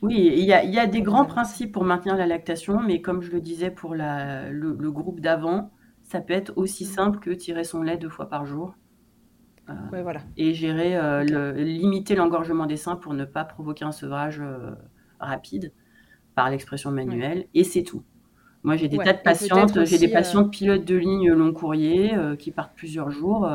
Oui, 0.03 0.33
il 0.35 0.45
y 0.45 0.53
a, 0.53 0.87
des 0.87 1.03
grands 1.03 1.27
principes 1.27 1.73
pour 1.73 1.85
maintenir 1.85 2.17
la 2.17 2.27
lactation, 2.27 2.81
mais 2.81 3.03
comme 3.03 3.21
je 3.21 3.31
le 3.31 3.41
disais 3.41 3.71
pour 3.71 3.95
le, 3.95 4.91
groupe 4.91 5.21
d'avant, 5.21 5.71
ça 6.03 6.21
peut 6.21 6.33
être 6.33 6.53
aussi 6.57 6.85
mm. 6.85 6.89
simple 6.89 7.19
que 7.19 7.31
tirer 7.31 7.65
son 7.65 7.83
lait 7.83 7.99
deux 7.99 8.09
fois 8.09 8.29
par 8.29 8.47
jour. 8.47 8.75
Euh, 9.69 10.03
voilà. 10.03 10.23
Et 10.37 10.55
gérer, 10.55 10.97
euh, 10.97 11.53
limiter 11.53 12.15
l'engorgement 12.15 12.67
des 12.67 12.77
seins 12.77 12.97
pour 12.97 13.15
ne 13.15 13.25
pas 13.25 13.45
provoquer 13.45 13.85
un 13.85 13.93
sevrage 13.93 14.41
euh, 14.41 14.73
rapide 15.19 15.73
par 16.35 16.51
l'expression 16.51 16.91
manuelle. 16.91 17.47
Et 17.55 17.65
c'est 17.65 17.83
tout. 17.83 18.03
Moi, 18.63 18.77
j'ai 18.77 18.89
des 18.89 18.99
tas 18.99 19.15
de 19.15 19.19
patientes, 19.19 19.85
j'ai 19.85 19.99
des 19.99 20.09
patientes 20.09 20.51
pilotes 20.51 20.85
de 20.85 20.97
ligne 20.97 21.33
long 21.33 21.53
courrier 21.53 22.13
qui 22.39 22.51
partent 22.51 22.75
plusieurs 22.77 23.11
jours. 23.11 23.51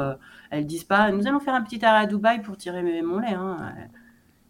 elles 0.50 0.66
disent 0.66 0.84
pas, 0.84 1.12
nous 1.12 1.28
allons 1.28 1.40
faire 1.40 1.54
un 1.54 1.62
petit 1.62 1.86
arrêt 1.86 2.04
à 2.04 2.06
Dubaï 2.08 2.42
pour 2.42 2.58
tirer 2.58 2.82
mon 3.04 3.20
lait. 3.20 3.34
Hein. 3.34 3.76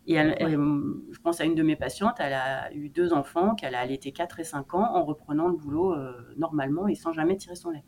Et 0.07 0.15
je 0.15 1.19
pense 1.23 1.41
à 1.41 1.45
une 1.45 1.55
de 1.55 1.63
mes 1.63 1.75
patientes, 1.75 2.17
elle 2.19 2.33
a 2.33 2.71
eu 2.73 2.89
deux 2.89 3.13
enfants, 3.13 3.55
qu'elle 3.55 3.73
a 3.73 3.79
allaité 3.79 4.11
4 4.11 4.39
et 4.39 4.43
5 4.43 4.75
ans 4.75 4.95
en 4.95 5.03
reprenant 5.03 5.47
le 5.47 5.55
boulot 5.55 5.93
euh, 5.93 6.13
normalement 6.37 6.87
et 6.87 6.95
sans 6.95 7.11
jamais 7.11 7.35
tirer 7.37 7.55
son 7.55 7.71
lait. 7.71 7.83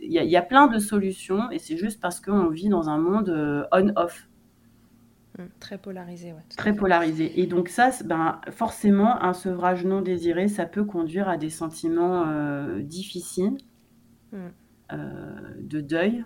Il 0.00 0.10
y, 0.10 0.36
a 0.36 0.42
plein 0.42 0.66
de 0.66 0.80
solutions 0.80 1.48
et 1.52 1.60
c'est 1.60 1.76
juste 1.76 2.00
parce 2.00 2.20
qu'on 2.20 2.48
vit 2.48 2.68
dans 2.68 2.88
un 2.88 2.98
monde 2.98 3.28
euh, 3.28 3.62
on-off. 3.70 4.28
Mmh, 5.38 5.42
très 5.60 5.78
polarisé, 5.78 6.32
ouais. 6.32 6.42
Très 6.56 6.74
polarisé. 6.74 7.40
Et 7.40 7.46
donc 7.46 7.68
ça, 7.68 7.90
ben, 8.04 8.40
forcément, 8.50 9.22
un 9.22 9.32
sevrage 9.32 9.84
non 9.84 10.02
désiré, 10.02 10.48
ça 10.48 10.66
peut 10.66 10.84
conduire 10.84 11.28
à 11.28 11.36
des 11.36 11.50
sentiments 11.50 12.26
euh, 12.26 12.80
difficiles, 12.80 13.58
mmh. 14.32 14.38
de 15.60 15.80
deuil, 15.80 16.24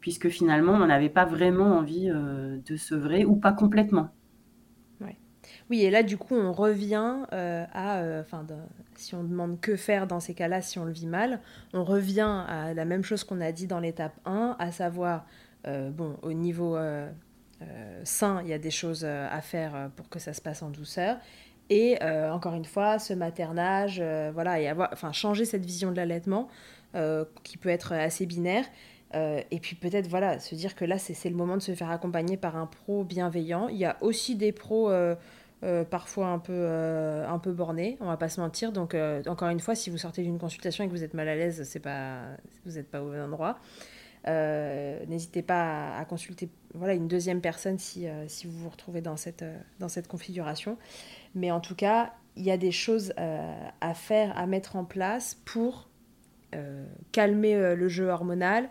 puisque 0.00 0.28
finalement, 0.28 0.72
on 0.72 0.86
n'avait 0.86 1.08
pas 1.08 1.24
vraiment 1.24 1.76
envie 1.78 2.08
de 2.08 2.76
sevrer 2.76 3.24
ou 3.24 3.36
pas 3.36 3.52
complètement. 3.52 4.10
Oui, 5.70 5.82
et 5.82 5.90
là, 5.90 6.02
du 6.02 6.16
coup, 6.16 6.34
on 6.34 6.52
revient 6.52 7.24
euh, 7.32 7.64
à. 7.72 7.98
Euh, 7.98 8.20
enfin, 8.20 8.46
si 8.94 9.14
on 9.14 9.24
demande 9.24 9.60
que 9.60 9.76
faire 9.76 10.06
dans 10.06 10.20
ces 10.20 10.34
cas-là, 10.34 10.60
si 10.60 10.78
on 10.78 10.84
le 10.84 10.92
vit 10.92 11.06
mal, 11.06 11.40
on 11.72 11.84
revient 11.84 12.44
à 12.46 12.74
la 12.74 12.84
même 12.84 13.02
chose 13.02 13.24
qu'on 13.24 13.40
a 13.40 13.52
dit 13.52 13.66
dans 13.66 13.80
l'étape 13.80 14.14
1, 14.24 14.56
à 14.58 14.72
savoir, 14.72 15.26
euh, 15.66 15.90
bon, 15.90 16.16
au 16.22 16.32
niveau 16.32 16.76
sain, 18.04 18.40
il 18.42 18.48
y 18.48 18.52
a 18.52 18.58
des 18.58 18.70
choses 18.70 19.04
à 19.04 19.40
faire 19.40 19.90
pour 19.96 20.08
que 20.08 20.18
ça 20.18 20.32
se 20.32 20.40
passe 20.40 20.62
en 20.62 20.70
douceur. 20.70 21.16
Et 21.70 21.98
encore 22.02 22.54
une 22.54 22.64
fois, 22.64 22.98
ce 22.98 23.14
maternage, 23.14 24.02
voilà, 24.32 24.60
et 24.60 24.68
avoir, 24.68 24.90
enfin, 24.92 25.12
changer 25.12 25.44
cette 25.44 25.64
vision 25.64 25.90
de 25.90 25.96
l'allaitement 25.96 26.48
qui 27.42 27.56
peut 27.56 27.68
être 27.68 27.92
assez 27.92 28.26
binaire. 28.26 28.64
et 29.14 29.58
puis 29.60 29.76
peut-être 29.76 30.08
voilà 30.08 30.38
se 30.38 30.54
dire 30.54 30.74
que 30.74 30.84
là 30.84 30.98
c'est 30.98 31.30
le 31.30 31.36
moment 31.36 31.56
de 31.56 31.62
se 31.62 31.74
faire 31.74 31.90
accompagner 31.90 32.36
par 32.36 32.56
un 32.56 32.66
pro 32.66 33.04
bienveillant. 33.04 33.68
Il 33.68 33.76
y 33.76 33.84
a 33.84 33.96
aussi 34.00 34.36
des 34.36 34.52
pros 34.52 34.90
euh, 35.64 35.84
parfois 35.84 36.26
un 36.26 36.40
peu, 36.40 36.52
euh, 36.52 37.24
un 37.28 37.38
peu 37.38 37.52
borné, 37.52 37.96
on 38.00 38.06
va 38.06 38.16
pas 38.16 38.28
se 38.28 38.40
mentir. 38.40 38.72
Donc, 38.72 38.94
euh, 38.94 39.22
encore 39.26 39.48
une 39.48 39.60
fois, 39.60 39.76
si 39.76 39.90
vous 39.90 39.98
sortez 39.98 40.22
d'une 40.22 40.38
consultation 40.38 40.82
et 40.82 40.88
que 40.88 40.92
vous 40.92 41.04
êtes 41.04 41.14
mal 41.14 41.28
à 41.28 41.36
l'aise, 41.36 41.78
pas, 41.80 42.22
vous 42.66 42.72
n'êtes 42.72 42.90
pas 42.90 43.00
au 43.00 43.10
bon 43.10 43.20
endroit. 43.20 43.58
N'hésitez 44.26 45.42
pas 45.42 45.96
à, 45.96 46.04
consulter 46.04 46.48
voilà, 46.74 46.94
une 46.94 47.08
deuxième 47.08 47.40
personne 47.40 47.78
si, 47.78 48.06
si 48.28 48.46
vous 48.46 48.58
vous 48.58 48.68
retrouvez 48.70 49.00
dans 49.00 49.16
cette, 49.16 49.44
dans 49.78 49.88
cette 49.88 50.08
configuration. 50.08 50.78
Mais 51.34 51.50
en 51.50 51.60
tout 51.60 51.74
cas, 51.74 52.12
il 52.36 52.44
y 52.44 52.50
a 52.50 52.56
des 52.56 52.72
choses 52.72 53.12
à 53.16 53.94
faire, 53.94 54.36
à 54.38 54.46
mettre 54.46 54.76
en 54.76 54.84
place 54.84 55.36
pour 55.44 55.88
calmer 57.12 57.74
le 57.74 57.88
jeu 57.88 58.06
hormonal 58.06 58.68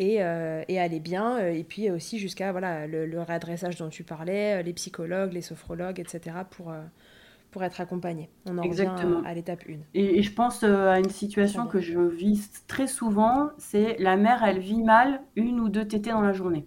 euh, 0.00 0.64
et, 0.66 0.80
aller 0.80 1.00
bien. 1.00 1.38
Euh, 1.38 1.52
et 1.52 1.64
puis 1.64 1.90
aussi 1.90 2.18
jusqu'à 2.18 2.52
voilà, 2.52 2.86
le, 2.86 3.20
réadressage 3.20 3.76
dont 3.76 3.88
tu 3.88 4.02
parlais, 4.02 4.58
euh, 4.58 4.62
les 4.62 4.72
psychologues, 4.72 5.32
les 5.32 5.42
sophrologues, 5.42 6.00
etc. 6.00 6.36
pour, 6.50 6.72
pour 7.54 7.62
être 7.62 7.80
accompagné. 7.80 8.30
On 8.46 8.58
en 8.58 8.62
Exactement. 8.62 9.18
revient 9.18 9.28
à, 9.28 9.32
l'étape 9.32 9.60
1. 9.68 9.74
Et, 9.94 10.22
je 10.22 10.32
pense 10.32 10.64
à 10.64 10.98
une 10.98 11.08
situation 11.08 11.68
que 11.68 11.78
je 11.78 12.00
vis 12.00 12.50
très 12.66 12.88
souvent, 12.88 13.50
c'est 13.58 13.94
la 14.00 14.16
mère, 14.16 14.42
elle 14.42 14.58
vit 14.58 14.82
mal 14.82 15.22
une 15.36 15.60
ou 15.60 15.68
deux 15.68 15.86
tétées 15.86 16.10
dans 16.10 16.20
la 16.20 16.32
journée. 16.32 16.66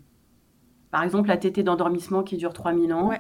Par 0.89 1.03
exemple, 1.03 1.27
la 1.27 1.35
tétée 1.35 1.61
d'endormissement 1.61 2.23
qui 2.23 2.37
dure 2.37 2.53
3000 2.53 2.93
ans. 2.93 3.11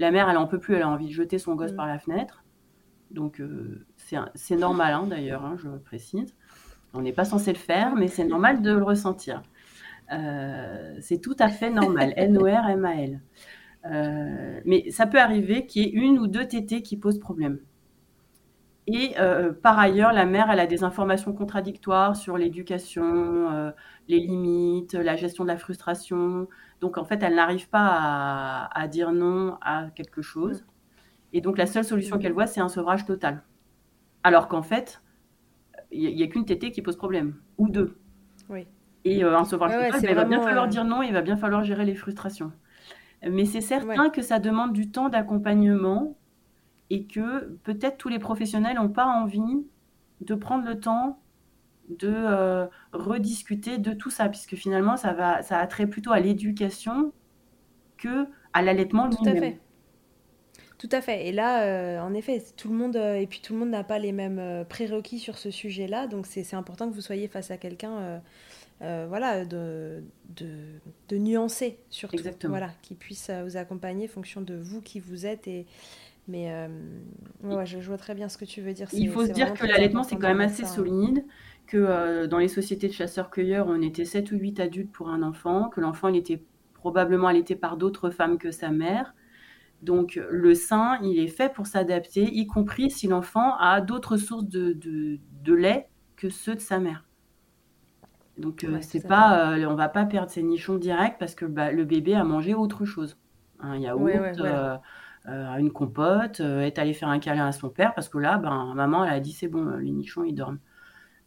La 0.00 0.10
mère, 0.10 0.28
elle 0.28 0.38
en 0.38 0.48
peut 0.48 0.58
plus, 0.58 0.74
elle 0.74 0.82
a 0.82 0.88
envie 0.88 1.06
de 1.06 1.12
jeter 1.12 1.38
son 1.38 1.54
gosse 1.54 1.72
mm. 1.72 1.76
par 1.76 1.86
la 1.86 2.00
fenêtre. 2.00 2.42
Donc, 3.12 3.40
c'est 4.34 4.56
normal 4.56 4.92
hein, 4.92 5.06
d'ailleurs, 5.06 5.44
hein, 5.44 5.54
je 5.56 5.68
précise. 5.68 6.34
On 6.94 7.02
n'est 7.02 7.12
pas 7.12 7.24
censé 7.24 7.52
le 7.52 7.58
faire, 7.58 7.94
mais 7.94 8.08
c'est 8.08 8.24
normal 8.24 8.60
de 8.60 8.72
le 8.72 8.82
ressentir. 8.82 9.44
Euh, 10.12 10.96
c'est 11.00 11.20
tout 11.20 11.36
à 11.38 11.48
fait 11.48 11.70
normal. 11.70 12.12
N-O-R-M-A-L. 12.16 13.20
Euh, 13.86 14.60
mais 14.64 14.90
ça 14.90 15.06
peut 15.06 15.18
arriver 15.18 15.66
qu'il 15.66 15.82
y 15.82 15.86
ait 15.86 15.90
une 15.90 16.18
ou 16.18 16.26
deux 16.26 16.46
tétées 16.46 16.82
qui 16.82 16.96
posent 16.96 17.18
problème. 17.18 17.58
Et 18.86 19.14
euh, 19.18 19.52
par 19.52 19.78
ailleurs, 19.78 20.12
la 20.12 20.24
mère, 20.24 20.50
elle 20.50 20.60
a 20.60 20.66
des 20.66 20.82
informations 20.82 21.32
contradictoires 21.32 22.16
sur 22.16 22.38
l'éducation, 22.38 23.72
les 24.08 24.18
limites, 24.18 24.94
la 24.94 25.14
gestion 25.14 25.44
de 25.44 25.48
la 25.48 25.58
frustration. 25.58 26.48
Donc, 26.80 26.96
en 26.96 27.04
fait, 27.04 27.22
elle 27.22 27.34
n'arrive 27.34 27.68
pas 27.68 27.86
à, 27.86 28.80
à, 28.80 28.88
dire 28.88 29.12
non 29.12 29.58
à 29.60 29.88
quelque 29.94 30.22
chose. 30.22 30.64
Et 31.34 31.42
donc, 31.42 31.58
la 31.58 31.66
seule 31.66 31.84
solution 31.84 32.18
qu'elle 32.18 32.32
voit, 32.32 32.46
c'est 32.46 32.60
un 32.60 32.68
sevrage 32.68 33.04
total. 33.04 33.42
Alors 34.22 34.48
qu'en 34.48 34.62
fait, 34.62 35.02
il 35.90 36.14
n'y 36.14 36.22
a, 36.22 36.26
qu'une 36.26 36.44
tétée 36.44 36.70
qui 36.70 36.82
pose 36.82 36.96
problème, 36.96 37.36
ou 37.56 37.68
deux. 37.68 37.96
Oui. 38.48 38.66
Et 39.04 39.24
euh, 39.24 39.36
un 39.36 39.44
sauvage 39.44 39.70
ben, 39.70 39.92
il 40.02 40.14
va 40.14 40.24
bien 40.24 40.40
falloir 40.40 40.64
euh, 40.64 40.68
dire 40.68 40.84
non, 40.84 41.02
il 41.02 41.12
va 41.12 41.22
bien 41.22 41.36
falloir 41.36 41.64
gérer 41.64 41.84
les 41.84 41.94
frustrations. 41.94 42.52
Mais 43.22 43.44
c'est 43.44 43.60
certain 43.60 44.10
que 44.10 44.22
ça 44.22 44.38
demande 44.38 44.72
du 44.72 44.90
temps 44.90 45.08
d'accompagnement 45.08 46.16
et 46.90 47.04
que 47.04 47.56
peut-être 47.64 47.98
tous 47.98 48.08
les 48.08 48.18
professionnels 48.18 48.76
n'ont 48.76 48.88
pas 48.88 49.06
envie 49.06 49.64
de 50.20 50.34
prendre 50.34 50.64
le 50.64 50.78
temps 50.78 51.20
de 51.88 52.12
euh, 52.12 52.66
rediscuter 52.92 53.78
de 53.78 53.92
tout 53.92 54.10
ça, 54.10 54.28
puisque 54.28 54.56
finalement, 54.56 54.96
ça, 54.96 55.12
va, 55.12 55.42
ça 55.42 55.58
a 55.58 55.66
trait 55.66 55.86
plutôt 55.86 56.12
à 56.12 56.20
l'éducation 56.20 57.12
que 57.96 58.26
à 58.52 58.62
l'allaitement 58.62 59.08
Tout 59.08 59.24
à 59.26 59.34
fait. 59.34 59.58
Tout 60.76 60.88
à 60.92 61.00
fait. 61.00 61.26
Et 61.26 61.32
là, 61.32 61.62
euh, 61.62 62.00
en 62.00 62.14
effet, 62.14 62.42
tout 62.56 62.68
le 62.68 62.74
monde 62.76 62.96
euh, 62.96 63.14
et 63.14 63.26
puis 63.26 63.40
tout 63.40 63.52
le 63.52 63.58
monde 63.58 63.70
n'a 63.70 63.84
pas 63.84 63.98
les 63.98 64.12
mêmes 64.12 64.64
prérequis 64.68 65.18
sur 65.18 65.38
ce 65.38 65.50
sujet-là, 65.50 66.06
donc 66.06 66.26
c'est 66.26 66.54
important 66.54 66.88
que 66.88 66.94
vous 66.94 67.00
soyez 67.00 67.26
face 67.26 67.50
à 67.50 67.56
quelqu'un, 67.56 68.20
voilà, 68.80 69.44
de, 69.44 70.02
de, 70.28 71.16
nuancer 71.16 71.78
surtout, 71.90 72.16
Exactement. 72.16 72.52
voilà, 72.52 72.70
qui 72.82 72.94
puisse 72.94 73.30
vous 73.44 73.56
accompagner 73.56 74.06
en 74.06 74.12
fonction 74.12 74.40
de 74.40 74.54
vous 74.54 74.80
qui 74.80 75.00
vous 75.00 75.26
êtes 75.26 75.48
et 75.48 75.66
mais 76.30 76.52
ouais, 77.42 77.64
je 77.64 77.78
vois 77.78 77.96
très 77.96 78.14
bien 78.14 78.28
ce 78.28 78.36
que 78.36 78.44
tu 78.44 78.60
veux 78.60 78.74
dire. 78.74 78.86
Il 78.92 79.10
faut 79.10 79.24
se 79.24 79.32
dire 79.32 79.54
que 79.54 79.66
l'allaitement 79.66 80.02
c'est 80.02 80.16
quand 80.16 80.28
même 80.28 80.42
assez 80.42 80.64
solide, 80.64 81.24
que 81.66 82.26
dans 82.26 82.38
les 82.38 82.48
sociétés 82.48 82.88
de 82.88 82.92
chasseurs-cueilleurs, 82.92 83.66
on 83.68 83.80
était 83.80 84.04
7 84.04 84.30
ou 84.32 84.36
8 84.36 84.60
adultes 84.60 84.92
pour 84.92 85.08
un 85.08 85.22
enfant, 85.22 85.70
que 85.70 85.80
l'enfant 85.80 86.08
il 86.08 86.16
était 86.16 86.42
probablement 86.74 87.28
allaité 87.28 87.56
par 87.56 87.76
d'autres 87.76 88.10
femmes 88.10 88.38
que 88.38 88.50
sa 88.50 88.70
mère 88.70 89.14
donc 89.82 90.20
le 90.30 90.54
sein, 90.54 90.98
il 91.02 91.18
est 91.18 91.28
fait 91.28 91.52
pour 91.52 91.66
s'adapter, 91.66 92.24
y 92.24 92.46
compris 92.46 92.90
si 92.90 93.06
l'enfant 93.06 93.56
a 93.58 93.80
d'autres 93.80 94.16
sources 94.16 94.48
de, 94.48 94.72
de, 94.72 95.54
lait 95.54 95.88
que 96.16 96.28
ceux 96.28 96.54
de 96.54 96.60
sa 96.60 96.80
mère. 96.80 97.04
Donc 98.38 98.62
euh, 98.64 98.78
c'est 98.80 99.06
pas, 99.06 99.52
euh, 99.52 99.66
on 99.66 99.74
va 99.74 99.88
pas 99.88 100.04
perdre 100.04 100.30
ses 100.30 100.42
nichons 100.42 100.76
direct 100.76 101.16
parce 101.18 101.34
que 101.34 101.44
bah, 101.44 101.72
le 101.72 101.84
bébé 101.84 102.14
a 102.14 102.24
mangé 102.24 102.54
autre 102.54 102.84
chose. 102.84 103.16
Un 103.60 103.76
yaourt, 103.76 104.38
euh, 104.40 105.56
une 105.58 105.72
compote, 105.72 106.40
est 106.40 106.78
allé 106.78 106.94
faire 106.94 107.08
un 107.08 107.18
câlin 107.18 107.46
à 107.48 107.52
son 107.52 107.68
père 107.68 107.94
parce 107.94 108.08
que 108.08 108.18
là, 108.18 108.38
ben, 108.38 108.72
maman 108.74 109.04
elle 109.04 109.12
a 109.12 109.20
dit 109.20 109.32
c'est 109.32 109.48
bon, 109.48 109.76
les 109.78 109.90
nichons 109.90 110.24
ils 110.24 110.34
dorment. 110.34 110.60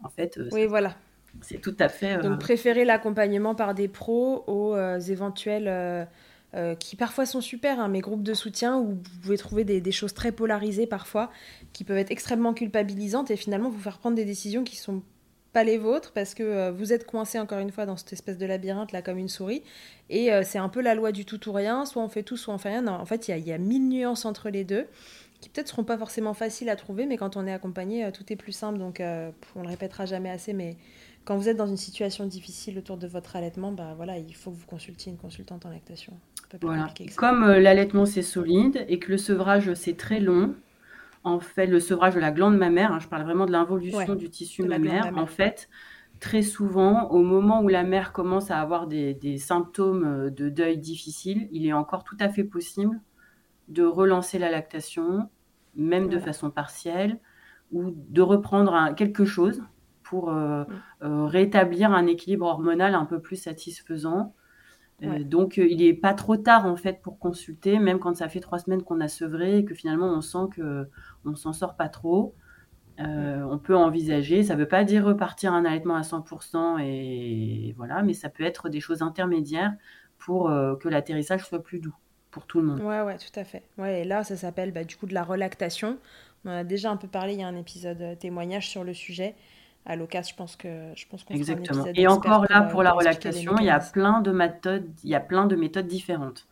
En 0.04 0.10
fait. 0.10 0.40
oui 0.54 0.66
voilà. 0.66 0.96
C'est 1.42 1.62
tout 1.62 1.76
à 1.80 1.88
fait. 1.88 2.18
Donc, 2.18 2.40
préférer 2.40 2.84
l'accompagnement 2.84 3.56
par 3.56 3.74
des 3.74 3.88
pros 3.88 4.44
aux 4.48 4.76
éventuels. 4.98 6.08
qui 6.80 6.96
parfois 6.96 7.26
sont 7.26 7.42
super, 7.42 7.80
hein, 7.80 7.90
mes 7.90 8.02
groupes 8.02 8.24
de 8.24 8.34
soutien 8.34 8.78
où 8.78 8.94
vous 8.94 9.20
pouvez 9.22 9.38
trouver 9.38 9.64
des, 9.64 9.82
des, 9.82 9.92
choses 9.92 10.14
très 10.14 10.32
polarisées 10.32 10.88
parfois, 10.88 11.30
qui 11.74 11.84
peuvent 11.84 11.98
être 11.98 12.12
extrêmement 12.12 12.54
culpabilisantes 12.54 13.32
et 13.32 13.38
finalement 13.38 13.70
vous 13.70 13.80
faire 13.80 14.00
prendre 14.00 14.16
des 14.16 14.26
décisions 14.26 14.64
qui 14.64 14.78
sont 14.78 15.04
pas 15.54 15.64
les 15.64 15.78
vôtres 15.78 16.12
parce 16.14 16.34
que 16.34 16.44
euh, 16.44 16.72
vous 16.72 16.94
êtes 16.94 17.06
coincé 17.06 17.40
encore 17.40 17.60
une 17.60 17.72
fois 17.72 17.86
dans 17.86 17.98
cette 17.98 18.14
espèce 18.14 18.38
de 18.38 18.46
labyrinthe 18.46 18.92
là 18.92 19.02
comme 19.02 19.18
une 19.18 19.30
souris. 19.30 19.64
Et 20.10 20.32
euh, 20.32 20.44
c'est 20.46 20.58
un 20.58 20.70
peu 20.70 20.82
la 20.82 20.96
loi 20.96 21.12
du 21.12 21.26
tout 21.26 21.50
ou 21.50 21.52
rien 21.52 21.86
soit 21.86 22.02
on 22.02 22.10
fait 22.10 22.24
tout 22.24 22.38
soit 22.38 22.54
on 22.54 22.58
fait 22.58 22.70
rien. 22.70 22.84
Non, 22.84 22.94
en 22.94 23.06
fait 23.06 23.28
il 23.28 23.38
y, 23.48 23.52
a 23.52 23.58
mille 23.58 23.88
nuances 23.90 24.26
entre 24.26 24.50
les 24.50 24.64
deux 24.64 24.86
qui 25.42 25.50
peut-être 25.50 25.70
seront 25.70 25.84
pas 25.84 25.98
forcément 25.98 26.34
faciles 26.34 26.70
à 26.70 26.76
trouver 26.76 27.06
mais 27.06 27.18
quand 27.18 27.36
on 27.36 27.46
est 27.48 27.54
accompagné 27.54 28.06
euh, 28.06 28.12
tout 28.12 28.32
est 28.32 28.36
plus 28.36 28.52
simple. 28.52 28.80
Donc 28.80 29.02
on 29.02 29.62
le 29.62 29.68
répétera 29.68 30.06
jamais 30.06 30.30
assez 30.30 30.54
mais 30.54 30.78
quand 31.26 31.38
vous 31.38 31.50
êtes 31.50 31.58
dans 31.58 31.68
une 31.68 31.78
situation 31.78 32.26
difficile 32.26 32.78
autour 32.78 32.98
de 32.98 33.08
votre 33.08 33.36
allaitement 33.36 33.72
bah 33.72 33.94
voilà 33.96 34.18
il 34.18 34.34
faut 34.34 34.52
que 34.52 34.56
vous 34.56 34.66
consultiez 34.66 35.12
une 35.12 35.18
consultante 35.18 35.66
en 35.66 35.70
lactation. 35.70 36.14
Voilà. 36.62 36.90
comme 37.16 37.50
l'allaitement 37.50 38.06
c'est 38.06 38.22
solide 38.22 38.86
et 38.90 39.00
que 39.00 39.12
le 39.12 39.18
sevrage 39.18 39.74
c'est 39.74 39.96
très 39.96 40.20
long 40.20 40.54
en 41.24 41.40
fait, 41.40 41.68
le 41.68 41.80
sevrage 41.80 42.16
de 42.16 42.20
la 42.20 42.32
glande 42.32 42.58
mammaire, 42.58 42.92
hein, 42.92 43.00
je 43.00 43.08
parle 43.08 43.24
vraiment 43.24 43.46
de 43.46 43.52
l'involution 43.52 44.16
du 44.16 44.30
tissu 44.30 44.64
mammaire, 44.64 45.12
en 45.16 45.28
fait, 45.28 45.70
très 46.20 46.42
souvent, 46.42 47.10
au 47.10 47.24
moment 47.24 47.62
où 47.62 47.68
la 47.68 47.84
mère 47.84 48.14
commence 48.14 48.52
à 48.52 48.60
avoir 48.60 48.88
des, 48.88 49.38
symptômes 49.38 50.06
euh, 50.06 50.30
de 50.30 50.50
deuil 50.50 50.78
difficiles, 50.78 51.48
il 51.52 51.66
est 51.66 51.74
encore 51.74 52.04
tout 52.04 52.18
à 52.20 52.30
fait 52.30 52.44
possible 52.44 53.00
de 53.68 53.84
relancer 53.84 54.40
la 54.40 54.52
lactation, 54.52 55.30
même 55.76 56.10
de 56.10 56.20
façon 56.20 56.52
partielle, 56.52 57.20
ou 57.72 57.92
de 57.96 58.22
reprendre 58.22 58.94
quelque 58.96 59.26
chose 59.26 59.64
pour 60.04 60.30
euh, 60.30 60.66
euh, 61.04 61.26
rétablir 61.26 61.92
un 61.92 62.06
équilibre 62.06 62.46
hormonal 62.46 62.96
un 62.96 63.06
peu 63.06 63.22
plus 63.22 63.38
satisfaisant 63.38 64.36
euh, 65.04 65.24
donc, 65.24 65.58
euh, 65.58 65.68
il 65.68 65.78
n'est 65.78 65.94
pas 65.94 66.14
trop 66.14 66.38
tard 66.38 66.66
en 66.66 66.76
fait 66.76 67.02
pour 67.02 67.18
consulter, 67.18 67.80
même 67.80 68.00
quand 68.00 68.16
ça 68.16 68.30
fait 68.30 68.40
trois 68.40 68.60
semaines 68.60 68.84
qu'on 68.84 69.00
a 69.02 69.08
sevré 69.08 69.60
et 69.60 69.66
que 69.66 69.74
finalement 69.74 70.08
on 70.08 70.22
sent 70.22 70.50
que 70.56 70.88
on 71.26 71.36
s'en 71.36 71.54
sort 71.54 71.76
pas 71.76 71.90
trop. 71.90 72.36
Euh, 73.00 73.42
on 73.50 73.58
peut 73.58 73.76
envisager, 73.76 74.44
ça 74.44 74.54
ne 74.54 74.60
veut 74.60 74.68
pas 74.68 74.84
dire 74.84 75.04
repartir 75.04 75.54
un 75.54 75.66
allaitement 75.66 75.96
à 75.96 76.02
100% 76.02 76.80
et 76.84 77.74
voilà, 77.78 78.04
mais 78.04 78.14
ça 78.14 78.30
peut 78.30 78.44
être 78.44 78.70
des 78.70 78.80
choses 78.80 79.02
intermédiaires 79.02 79.74
pour 80.20 80.52
que 80.80 80.88
l'atterrissage 80.88 81.44
soit 81.44 81.64
plus 81.64 81.80
doux 81.80 81.96
pour 82.30 82.46
tout 82.46 82.62
le 82.62 82.68
monde. 82.68 82.82
Ouais, 82.82 83.02
ouais, 83.02 83.18
tout 83.18 83.40
à 83.40 83.44
fait. 83.44 83.64
Ouais, 83.80 84.02
et 84.02 84.04
là, 84.04 84.24
ça 84.24 84.36
s'appelle 84.36 84.72
bah, 84.72 84.84
du 84.84 84.98
coup 84.98 85.08
de 85.08 85.16
la 85.16 85.24
relactation. 85.24 85.98
On 86.46 86.52
a 86.52 86.64
déjà 86.64 86.92
un 86.92 86.98
peu 86.98 87.08
parlé, 87.08 87.34
il 87.34 87.40
y 87.40 87.44
a 87.44 87.48
un 87.48 87.56
épisode 87.56 88.20
témoignage 88.20 88.70
sur 88.70 88.84
le 88.84 88.94
sujet 88.94 89.36
à 89.86 89.96
l'occasion, 89.96 90.32
je 90.32 90.38
pense 90.38 90.56
que 90.56 90.92
je 90.96 91.06
pense 91.08 91.24
qu'on 91.24 91.34
Exactement. 91.34 91.86
Et 91.96 92.08
encore 92.08 92.46
là, 92.50 92.62
pour, 92.62 92.84
la 92.84 92.92
relactation, 92.92 93.56
il 93.60 93.66
y 93.66 93.70
a 93.70 93.80
plein 93.80 94.22
de 94.22 94.32
méthodes, 94.32 94.90
il 95.04 95.10
y 95.10 95.16
a 95.16 95.20
plein 95.20 95.48
de 95.48 95.56
méthodes 95.56 95.88
différentes. 95.88 96.48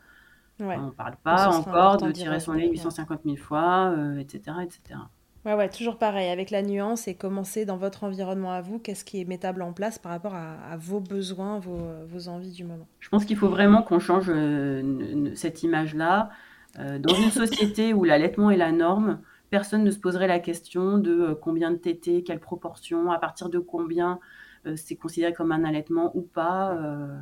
Ouais. 0.60 0.76
On 0.78 0.88
ne 0.88 0.92
parle 0.92 1.16
pas 1.24 1.48
encore 1.50 1.98
de 1.98 2.12
tirer 2.12 2.40
son 2.40 2.54
lait 2.54 2.70
850 2.70 3.22
000 3.24 3.38
fois, 3.38 3.96
etc., 4.20 4.42
euh, 4.48 4.62
etc. 4.62 5.00
Ouais, 5.46 5.54
ouais, 5.54 5.70
toujours 5.70 5.98
pareil, 5.98 6.30
avec 6.30 6.52
la 6.52 6.62
nuance 6.62 7.08
et 7.08 7.16
commencer 7.16 7.64
dans 7.64 7.78
votre 7.78 8.04
environnement 8.04 8.52
à 8.52 8.62
vous, 8.62 8.78
qu'est-ce 8.78 9.06
qui 9.06 9.22
est 9.22 9.26
mettable 9.26 9.62
en 9.62 9.72
place 9.72 9.98
par 9.98 10.12
rapport 10.12 10.36
à, 10.36 10.76
vos 10.78 11.00
besoins, 11.00 11.60
vos, 11.60 11.80
vos, 12.08 12.28
envies 12.28 12.52
du 12.52 12.66
moment. 12.66 12.88
Je 13.00 13.08
pense 13.08 13.24
qu'il 13.24 13.38
faut 13.38 13.48
vraiment 13.48 13.82
qu'on 13.82 14.00
change 14.00 14.26
euh, 14.28 15.32
cette 15.36 15.64
image-là. 15.64 16.30
Euh, 16.78 17.00
dans 17.00 17.16
une 17.16 17.32
société 17.32 17.94
où 17.94 18.04
l'allaitement 18.04 18.52
est 18.52 18.58
la 18.58 18.72
norme, 18.72 19.20
personne 19.50 19.84
ne 19.84 19.92
se 19.92 20.00
poserait 20.00 20.28
la 20.28 20.40
question 20.40 20.98
de 20.98 21.12
euh, 21.12 21.36
combien 21.36 21.72
de 21.72 21.78
tétés, 21.78 22.24
quelle 22.24 22.40
proportion, 22.40 23.12
à 23.12 23.20
partir 23.20 23.50
de 23.50 23.60
combien 23.60 24.20
euh, 24.66 24.76
c'est 24.76 24.96
considéré 24.96 25.34
comme 25.34 25.52
un 25.52 25.64
allaitement 25.64 26.16
ou 26.16 26.22
pas. 26.22 26.74
Euh. 26.74 27.18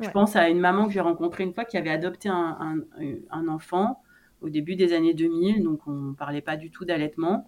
Je 0.00 0.10
pense 0.10 0.34
à 0.34 0.48
une 0.48 0.58
maman 0.58 0.86
que 0.86 0.92
j'ai 0.92 1.00
rencontrée 1.00 1.44
une 1.44 1.54
fois 1.54 1.64
qui 1.64 1.76
avait 1.76 1.90
adopté 1.90 2.28
un, 2.28 2.82
enfant 3.48 4.02
au 4.40 4.48
début 4.48 4.74
des 4.74 4.92
années 4.92 5.14
2000, 5.14 5.62
donc 5.62 5.86
on 5.86 5.92
ne 5.92 6.14
parlait 6.14 6.40
pas 6.40 6.56
du 6.56 6.72
tout 6.72 6.84
d'allaitement. 6.84 7.46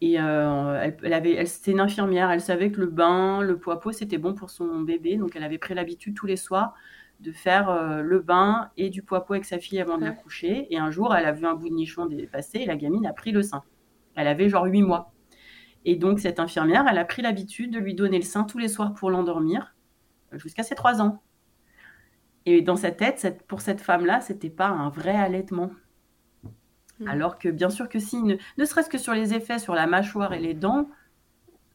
Et 0.00 0.14
elle, 0.14 0.96
elle, 1.02 1.12
avait, 1.12 1.44
c'était 1.44 1.72
une 1.72 1.80
infirmière, 1.80 2.30
elle 2.30 2.40
savait 2.40 2.70
que 2.70 2.80
le 2.80 2.86
bain, 2.86 3.42
le 3.42 3.58
poids 3.58 3.80
pot, 3.80 3.92
c'était 3.92 4.16
bon 4.16 4.32
pour 4.32 4.48
son 4.48 4.80
bébé, 4.80 5.18
donc 5.18 5.36
elle 5.36 5.44
avait 5.44 5.58
pris 5.58 5.74
l'habitude 5.74 6.14
tous 6.14 6.24
les 6.24 6.36
soirs 6.36 6.74
de 7.20 7.32
faire 7.32 7.68
euh, 7.68 8.00
le 8.00 8.20
bain 8.20 8.70
et 8.76 8.90
du 8.90 9.02
poids 9.02 9.24
avec 9.28 9.44
sa 9.44 9.58
fille 9.58 9.80
avant 9.80 9.98
de 9.98 10.04
la 10.04 10.12
coucher. 10.12 10.66
Et 10.70 10.78
un 10.78 10.90
jour, 10.90 11.14
elle 11.14 11.26
a 11.26 11.32
vu 11.32 11.46
un 11.46 11.54
bout 11.54 11.68
de 11.68 11.74
nichon 11.74 12.06
dépasser 12.06 12.58
et 12.58 12.66
la 12.66 12.76
gamine 12.76 13.06
a 13.06 13.12
pris 13.12 13.32
le 13.32 13.42
sein. 13.42 13.62
Elle 14.14 14.28
avait 14.28 14.48
genre 14.48 14.64
8 14.64 14.82
mois. 14.82 15.12
Et 15.84 15.96
donc, 15.96 16.20
cette 16.20 16.40
infirmière, 16.40 16.86
elle 16.88 16.98
a 16.98 17.04
pris 17.04 17.22
l'habitude 17.22 17.72
de 17.72 17.78
lui 17.78 17.94
donner 17.94 18.18
le 18.18 18.24
sein 18.24 18.44
tous 18.44 18.58
les 18.58 18.68
soirs 18.68 18.94
pour 18.94 19.10
l'endormir 19.10 19.74
jusqu'à 20.32 20.62
ses 20.62 20.74
3 20.74 21.00
ans. 21.00 21.22
Et 22.46 22.62
dans 22.62 22.76
sa 22.76 22.90
tête, 22.90 23.44
pour 23.46 23.60
cette 23.60 23.80
femme-là, 23.80 24.20
c'était 24.20 24.50
pas 24.50 24.68
un 24.68 24.88
vrai 24.88 25.14
allaitement. 25.14 25.70
Hmm. 26.98 27.08
Alors 27.08 27.38
que 27.38 27.48
bien 27.48 27.70
sûr 27.70 27.88
que 27.88 27.98
si, 27.98 28.22
ne, 28.22 28.64
serait-ce 28.64 28.88
que 28.88 28.98
sur 28.98 29.12
les 29.12 29.34
effets 29.34 29.58
sur 29.58 29.74
la 29.74 29.86
mâchoire 29.86 30.32
et 30.32 30.38
les 30.38 30.54
dents, 30.54 30.88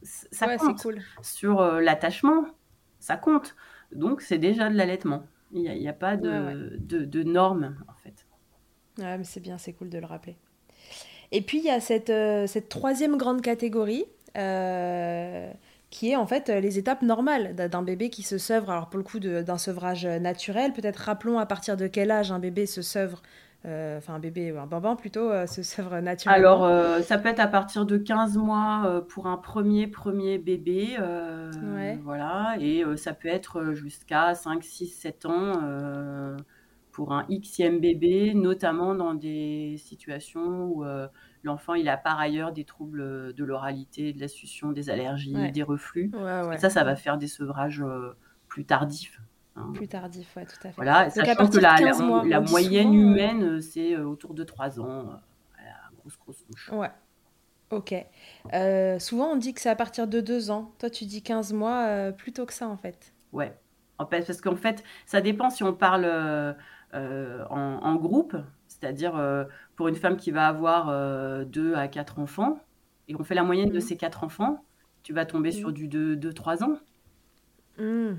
ça 0.02 0.56
compte. 0.56 0.82
Cool. 0.82 1.00
Sur 1.22 1.60
euh, 1.60 1.80
l'attachement, 1.80 2.46
ça 2.98 3.16
compte. 3.16 3.56
Donc 3.92 4.20
c'est 4.20 4.38
déjà 4.38 4.68
de 4.68 4.74
l'allaitement. 4.74 5.24
Il 5.54 5.62
n'y 5.62 5.88
a, 5.88 5.92
pas 5.92 6.16
de, 6.16 6.76
de, 6.80 7.22
normes, 7.22 7.76
en 7.86 7.94
fait. 8.02 8.26
Ouais, 8.98 9.16
mais 9.16 9.24
c'est 9.24 9.38
bien, 9.38 9.56
c'est 9.56 9.72
cool 9.72 9.88
de 9.88 9.98
le 9.98 10.06
rappeler. 10.06 10.36
Et 11.30 11.42
puis, 11.42 11.58
il 11.58 11.64
y 11.64 11.70
a 11.70 11.78
cette, 11.78 12.10
euh, 12.10 12.48
cette 12.48 12.68
troisième 12.68 13.16
grande 13.16 13.40
catégorie, 13.40 14.04
euh, 14.36 15.52
qui 15.90 16.10
est 16.10 16.16
en 16.16 16.26
fait 16.26 16.50
euh, 16.50 16.58
les 16.58 16.78
étapes 16.78 17.02
normales 17.02 17.54
d'un 17.54 17.82
bébé 17.82 18.10
qui 18.10 18.24
se 18.24 18.36
sevre. 18.36 18.68
Alors, 18.68 18.90
pour 18.90 18.98
le 18.98 19.04
coup, 19.04 19.20
d'un 19.20 19.58
sevrage 19.58 20.04
naturel, 20.04 20.72
peut-être 20.72 20.96
rappelons 20.96 21.38
à 21.38 21.46
partir 21.46 21.76
de 21.76 21.86
quel 21.86 22.10
âge 22.10 22.32
un 22.32 22.40
bébé 22.40 22.66
se 22.66 22.82
sevre 22.82 23.22
enfin 23.64 24.14
un 24.14 24.18
bébé 24.18 24.52
ou 24.52 24.58
un 24.58 24.66
bambin 24.66 24.94
plutôt, 24.94 25.30
euh, 25.30 25.46
se 25.46 25.62
sèvre 25.62 25.98
naturellement 26.00 26.38
Alors, 26.38 26.64
euh, 26.64 27.00
ça 27.00 27.18
peut 27.18 27.28
être 27.28 27.40
à 27.40 27.46
partir 27.46 27.86
de 27.86 27.96
15 27.96 28.36
mois 28.36 29.04
pour 29.08 29.26
un 29.26 29.36
premier, 29.36 29.86
premier 29.86 30.38
bébé. 30.38 30.96
Voilà. 32.02 32.56
Et 32.60 32.84
ça 32.96 33.14
peut 33.14 33.28
être 33.28 33.72
jusqu'à 33.72 34.34
5, 34.34 34.62
6, 34.62 34.86
7 34.88 35.26
ans 35.26 35.52
pour 36.92 37.12
un 37.12 37.26
Xème 37.28 37.80
bébé, 37.80 38.34
notamment 38.34 38.94
dans 38.94 39.14
des 39.14 39.76
situations 39.78 40.66
où 40.66 40.84
l'enfant 41.42 41.74
il 41.74 41.88
a 41.88 41.96
par 41.96 42.20
ailleurs 42.20 42.52
des 42.52 42.64
troubles 42.64 43.32
de 43.32 43.44
l'oralité, 43.44 44.12
de 44.12 44.20
la 44.20 44.28
succion, 44.28 44.72
des 44.72 44.90
allergies, 44.90 45.52
des 45.52 45.62
reflux. 45.62 46.10
ça, 46.58 46.70
ça 46.70 46.84
va 46.84 46.96
faire 46.96 47.18
des 47.18 47.28
sevrages 47.28 47.84
plus 48.48 48.64
tardifs. 48.64 49.20
Hein. 49.56 49.70
Plus 49.72 49.86
tardif, 49.86 50.34
ouais, 50.36 50.46
tout 50.46 50.56
à 50.64 50.68
fait. 50.68 50.76
Voilà, 50.76 51.10
sachant 51.10 51.48
que 51.48 51.58
la, 51.58 51.76
la, 52.24 52.40
moyenne 52.40 52.92
humaine, 52.92 53.44
euh, 53.44 53.60
c'est 53.60 53.94
euh, 53.94 54.04
autour 54.04 54.34
de 54.34 54.42
3 54.42 54.80
ans. 54.80 54.84
Euh, 54.84 55.02
voilà, 55.54 55.76
grosse, 56.00 56.18
grosse 56.18 56.44
bouche. 56.48 56.70
Ouais. 56.72 56.90
Ok. 57.70 57.94
souvent, 59.00 59.32
on 59.32 59.36
dit 59.36 59.54
que 59.54 59.60
c'est 59.60 59.70
à 59.70 59.76
partir 59.76 60.08
de 60.08 60.20
2 60.20 60.50
ans. 60.50 60.72
Toi, 60.78 60.90
tu 60.90 61.04
dis 61.04 61.22
15 61.22 61.52
mois, 61.52 62.12
plutôt 62.12 62.46
que 62.46 62.52
ça, 62.52 62.68
en 62.68 62.76
fait. 62.76 63.12
Ouais. 63.32 63.56
En 63.98 64.06
fait, 64.06 64.26
parce 64.26 64.40
qu'en 64.40 64.56
fait, 64.56 64.82
ça 65.06 65.20
dépend 65.20 65.50
si 65.50 65.62
on 65.62 65.72
parle 65.72 66.04
en, 66.92 67.94
groupe, 67.96 68.36
c'est-à-dire 68.66 69.46
pour 69.76 69.88
une 69.88 69.96
femme 69.96 70.16
qui 70.16 70.30
va 70.30 70.48
avoir 70.48 71.46
2 71.46 71.74
à 71.74 71.88
4 71.88 72.18
enfants, 72.18 72.58
et 73.08 73.16
on 73.16 73.24
fait 73.24 73.34
la 73.34 73.42
moyenne 73.42 73.70
de 73.70 73.78
mmh. 73.78 73.82
ces 73.82 73.96
4 73.96 74.24
enfants, 74.24 74.64
tu 75.02 75.12
vas 75.12 75.26
tomber 75.26 75.50
mmh. 75.50 75.52
sur 75.52 75.72
du 75.72 75.88
2-3 75.88 76.64
ans. 76.64 76.78
Mmh. 77.78 78.14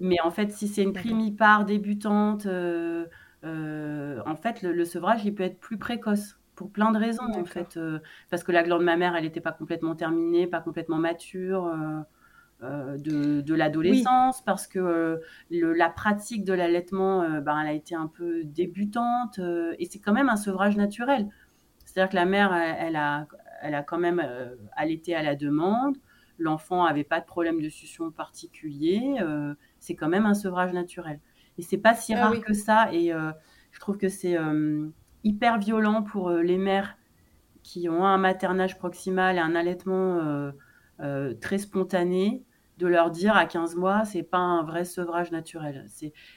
Mais 0.00 0.20
en 0.22 0.30
fait, 0.30 0.52
si 0.52 0.68
c'est 0.68 0.82
une 0.82 0.92
primipare 0.92 1.64
débutante, 1.64 2.46
euh, 2.46 3.06
euh, 3.44 4.20
en 4.26 4.36
fait, 4.36 4.62
le, 4.62 4.84
sevrage, 4.84 5.24
il 5.24 5.34
peut 5.34 5.42
être 5.44 5.58
plus 5.58 5.78
précoce 5.78 6.38
pour 6.54 6.70
plein 6.70 6.92
de 6.92 6.98
raisons, 6.98 7.30
en 7.34 7.44
fait. 7.44 7.76
Euh, 7.76 7.98
parce 8.30 8.44
que 8.44 8.52
la 8.52 8.62
glande 8.62 8.82
mammaire, 8.82 9.16
elle 9.16 9.24
n'était 9.24 9.40
pas 9.40 9.52
complètement 9.52 9.94
terminée, 9.94 10.46
pas 10.46 10.60
complètement 10.60 10.98
mature. 10.98 11.72
de, 12.60 13.54
l'adolescence, 13.54 14.42
parce 14.42 14.66
que 14.66 15.20
la 15.50 15.88
pratique 15.90 16.44
de 16.44 16.52
l'allaitement, 16.52 17.40
ben, 17.40 17.60
elle 17.60 17.68
a 17.68 17.72
été 17.72 17.94
un 17.94 18.08
peu 18.08 18.44
débutante, 18.44 19.40
et 19.78 19.86
c'est 19.86 20.00
quand 20.00 20.12
même 20.12 20.28
un 20.28 20.36
sevrage 20.36 20.76
naturel. 20.76 21.28
C'est-à-dire 21.84 22.10
que 22.10 22.16
la 22.16 22.26
mère, 22.26 22.52
elle, 22.52 22.96
a, 22.96 23.26
elle 23.62 23.74
a 23.74 23.82
quand 23.82 23.98
même 23.98 24.22
allaité 24.76 25.14
à 25.14 25.22
la 25.22 25.36
demande, 25.36 25.96
l'enfant 26.38 26.84
n'avait 26.84 27.04
pas 27.04 27.20
de 27.20 27.26
problème 27.26 27.60
de 27.60 27.68
succion 27.68 28.10
particulier, 28.10 29.18
c'est 29.80 29.94
quand 29.94 30.08
même 30.08 30.26
un 30.26 30.34
sevrage 30.34 30.72
naturel. 30.72 31.20
Et 31.58 31.62
c'est 31.62 31.78
pas 31.78 31.94
si 31.94 32.14
ah 32.14 32.28
rare 32.28 32.40
que 32.40 32.54
ça. 32.54 32.88
Et 32.92 33.12
euh, 33.12 33.32
je 33.72 33.80
trouve 33.80 33.98
que 33.98 34.08
c'est 34.08 34.38
euh, 34.38 34.88
hyper 35.24 35.58
violent 35.58 36.02
pour 36.02 36.30
euh, 36.30 36.42
les 36.42 36.56
mères 36.56 36.96
qui 37.62 37.88
ont 37.88 38.06
un 38.06 38.16
maternage 38.16 38.78
proximal 38.78 39.36
et 39.36 39.40
un 39.40 39.54
allaitement 39.54 40.52
très 41.40 41.58
spontané 41.58 42.42
de 42.78 42.86
leur 42.86 43.10
dire 43.10 43.36
à 43.36 43.44
15 43.44 43.74
mois, 43.74 44.04
c'est 44.06 44.22
pas 44.22 44.38
un 44.38 44.62
vrai 44.62 44.86
sevrage 44.86 45.32
naturel. 45.32 45.86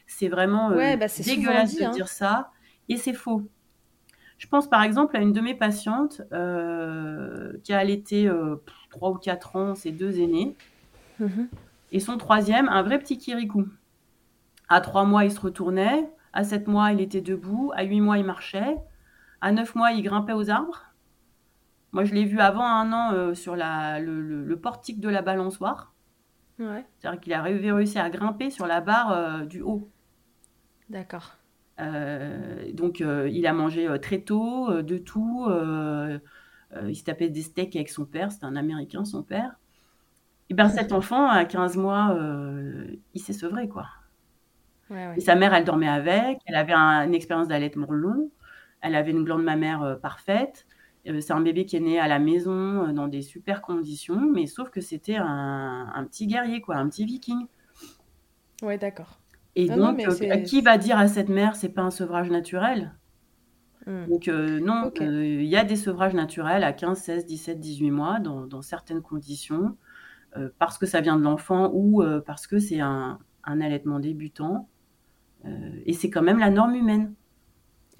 C'est 0.07 0.27
vraiment 0.27 0.71
bah, 0.71 0.97
dégueulasse 0.97 1.77
de 1.77 1.85
hein. 1.85 1.91
dire 1.91 2.09
ça. 2.09 2.51
Et 2.89 2.97
c'est 2.97 3.13
faux. 3.13 3.43
Je 4.39 4.47
pense 4.47 4.69
par 4.69 4.83
exemple 4.83 5.15
à 5.15 5.21
une 5.21 5.31
de 5.31 5.39
mes 5.39 5.55
patientes 5.55 6.21
qui 7.63 7.73
a 7.73 7.77
allaité 7.77 8.29
3 8.89 9.11
ou 9.11 9.15
4 9.15 9.55
ans, 9.55 9.75
ses 9.75 9.91
deux 9.91 10.19
aînés. 10.19 10.57
Mhm. 11.19 11.47
Et 11.91 11.99
son 11.99 12.17
troisième, 12.17 12.69
un 12.69 12.83
vrai 12.83 12.99
petit 12.99 13.17
kirikou. 13.17 13.67
À 14.69 14.79
trois 14.79 15.03
mois, 15.03 15.25
il 15.25 15.31
se 15.31 15.39
retournait. 15.39 16.09
À 16.33 16.43
sept 16.43 16.67
mois, 16.67 16.93
il 16.93 17.01
était 17.01 17.21
debout. 17.21 17.71
À 17.75 17.83
huit 17.83 17.99
mois, 17.99 18.17
il 18.17 18.25
marchait. 18.25 18.77
À 19.41 19.51
neuf 19.51 19.75
mois, 19.75 19.91
il 19.91 20.01
grimpait 20.01 20.33
aux 20.33 20.49
arbres. 20.49 20.91
Moi, 21.91 22.05
je 22.05 22.13
l'ai 22.13 22.23
vu 22.23 22.39
avant 22.39 22.65
un 22.65 22.93
an 22.93 23.13
euh, 23.13 23.33
sur 23.33 23.55
la, 23.55 23.99
le, 23.99 24.55
portique 24.55 25.01
de 25.01 25.09
la 25.09 25.21
balançoire. 25.21 25.93
C'est-à-dire 26.57 27.19
qu'il 27.19 27.33
a 27.33 27.41
réussi 27.41 27.97
à 27.97 28.09
grimper 28.09 28.51
sur 28.51 28.67
la 28.67 28.81
barre 28.81 29.11
euh, 29.11 29.45
du 29.45 29.61
haut. 29.61 29.89
D'accord. 30.89 31.33
Euh, 31.79 32.71
donc, 32.73 32.99
il 32.99 33.47
a 33.47 33.53
mangé 33.53 33.89
très 33.99 34.21
tôt, 34.21 34.81
de 34.81 34.97
tout. 34.97 35.47
il 35.49 36.95
se 36.95 37.03
tapait 37.03 37.29
des 37.29 37.41
steaks 37.41 37.75
avec 37.75 37.89
son 37.89 38.05
père. 38.05 38.31
C'était 38.31 38.45
un 38.45 38.55
Américain, 38.55 39.03
son 39.03 39.23
père. 39.23 39.55
Et 40.51 40.53
bien, 40.53 40.69
cet 40.69 40.91
enfant, 40.91 41.27
à 41.27 41.45
15 41.45 41.77
mois, 41.77 42.15
il 43.13 43.21
s'est 43.21 43.33
sevré, 43.33 43.67
quoi. 43.67 43.87
Et 45.15 45.21
sa 45.21 45.35
mère, 45.35 45.53
elle 45.53 45.63
dormait 45.63 45.87
avec. 45.87 46.39
Elle 46.45 46.55
avait 46.55 46.73
une 46.73 47.15
expérience 47.15 47.47
d'allaitement 47.47 47.89
long. 47.89 48.29
Elle 48.81 48.95
avait 48.95 49.11
une 49.11 49.23
glande 49.23 49.43
mammaire 49.43 49.97
parfaite. 50.01 50.67
Euh, 51.07 51.19
c'est 51.19 51.33
un 51.33 51.41
bébé 51.41 51.65
qui 51.65 51.77
est 51.77 51.81
né 51.81 51.99
à 51.99 52.07
la 52.07 52.19
maison 52.19 52.87
euh, 52.87 52.93
dans 52.93 53.07
des 53.07 53.21
super 53.21 53.61
conditions, 53.61 54.19
mais 54.19 54.45
sauf 54.45 54.69
que 54.69 54.81
c'était 54.81 55.15
un, 55.17 56.05
petit 56.09 56.27
guerrier, 56.27 56.61
quoi, 56.61 56.75
un 56.75 56.87
petit 56.89 57.05
viking. 57.05 57.47
Ouais, 58.61 58.77
d'accord. 58.77 59.19
Et 59.55 59.67
donc, 59.67 59.99
euh, 59.99 60.37
qui 60.37 60.61
va 60.61 60.77
dire 60.77 60.97
à 60.97 61.07
cette 61.07 61.29
mère, 61.29 61.55
c'est 61.55 61.69
pas 61.69 61.81
un 61.81 61.91
sevrage 61.91 62.29
naturel? 62.29 62.93
Hmm. 63.87 64.05
Donc, 64.07 64.27
non, 64.27 64.91
il 64.99 65.43
y 65.45 65.57
a 65.57 65.63
des 65.63 65.75
sevrages 65.75 66.13
naturels 66.13 66.63
à 66.63 66.71
15, 66.71 66.97
16, 66.99 67.25
17, 67.25 67.59
18 67.59 67.91
mois 67.91 68.19
dans, 68.19 68.61
certaines 68.61 69.01
conditions, 69.01 69.75
parce 70.57 70.77
que 70.77 70.85
ça 70.85 71.01
vient 71.01 71.17
de 71.17 71.23
l'enfant 71.23 71.71
ou 71.73 72.03
parce 72.25 72.47
que 72.47 72.59
c'est 72.59 72.79
un, 72.79 73.19
un, 73.43 73.61
allaitement 73.61 73.99
débutant. 73.99 74.69
et 75.85 75.93
c'est 75.93 76.09
quand 76.09 76.21
même 76.21 76.39
la 76.39 76.49
norme 76.49 76.75
humaine. 76.75 77.13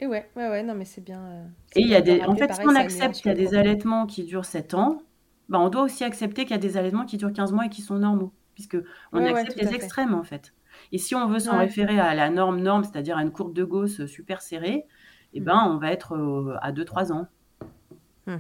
Et 0.02 0.08
ouais, 0.08 0.30
ouais, 0.36 0.50
ouais, 0.50 0.64
non, 0.64 0.74
mais 0.74 0.86
c'est 0.86 1.02
bien. 1.02 1.24
Euh, 1.24 1.46
et 1.76 1.82
il 1.82 1.88
y 1.88 1.96
a 1.96 2.02
des. 2.02 2.24
En 2.24 2.36
fait, 2.36 2.52
si 2.54 2.62
on 2.66 2.76
accepte 2.76 3.16
qu'il 3.16 3.28
y 3.28 3.30
a 3.30 3.36
des 3.36 3.54
allaitements 3.54 4.08
qui 4.08 4.24
durent 4.24 4.46
7 4.46 4.74
ans, 4.74 5.04
bah, 5.48 5.60
on 5.60 5.70
doit 5.70 5.84
aussi 5.84 6.04
accepter 6.04 6.44
qu'il 6.44 6.52
y 6.52 6.56
a 6.56 6.62
des 6.62 6.76
allaitements 6.76 7.06
qui 7.06 7.18
durent 7.18 7.32
15 7.32 7.54
mois 7.54 7.68
et 7.68 7.70
qui 7.70 7.84
sont 7.84 8.00
normaux. 8.00 8.34
Puisque 8.56 8.78
on 9.14 9.24
accepte 9.24 9.62
les 9.62 9.74
extrêmes, 9.76 10.16
en 10.16 10.24
fait. 10.24 10.54
Et 10.92 10.98
si 10.98 11.14
on 11.14 11.28
veut 11.28 11.40
s'en 11.40 11.58
référer 11.58 12.00
à 12.00 12.16
la 12.16 12.32
norme 12.32 12.62
norme, 12.62 12.84
c'est-à-dire 12.84 13.18
à 13.18 13.22
une 13.22 13.32
courbe 13.32 13.54
de 13.54 13.64
Gauss 13.64 14.06
super 14.08 14.42
serrée, 14.42 14.74
et 14.74 14.88
eh 15.34 15.40
mm. 15.40 15.44
ben, 15.44 15.64
on 15.68 15.78
va 15.78 15.92
être 15.92 16.14
euh, 16.14 16.58
à 16.62 16.72
2-3 16.72 17.12
ans. 17.12 17.28
Hmm. 18.26 18.38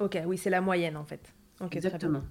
Ok, 0.00 0.18
oui, 0.26 0.38
c'est 0.38 0.50
la 0.50 0.60
moyenne, 0.60 0.96
en 0.96 1.04
fait. 1.04 1.34
Exactement. 1.70 2.22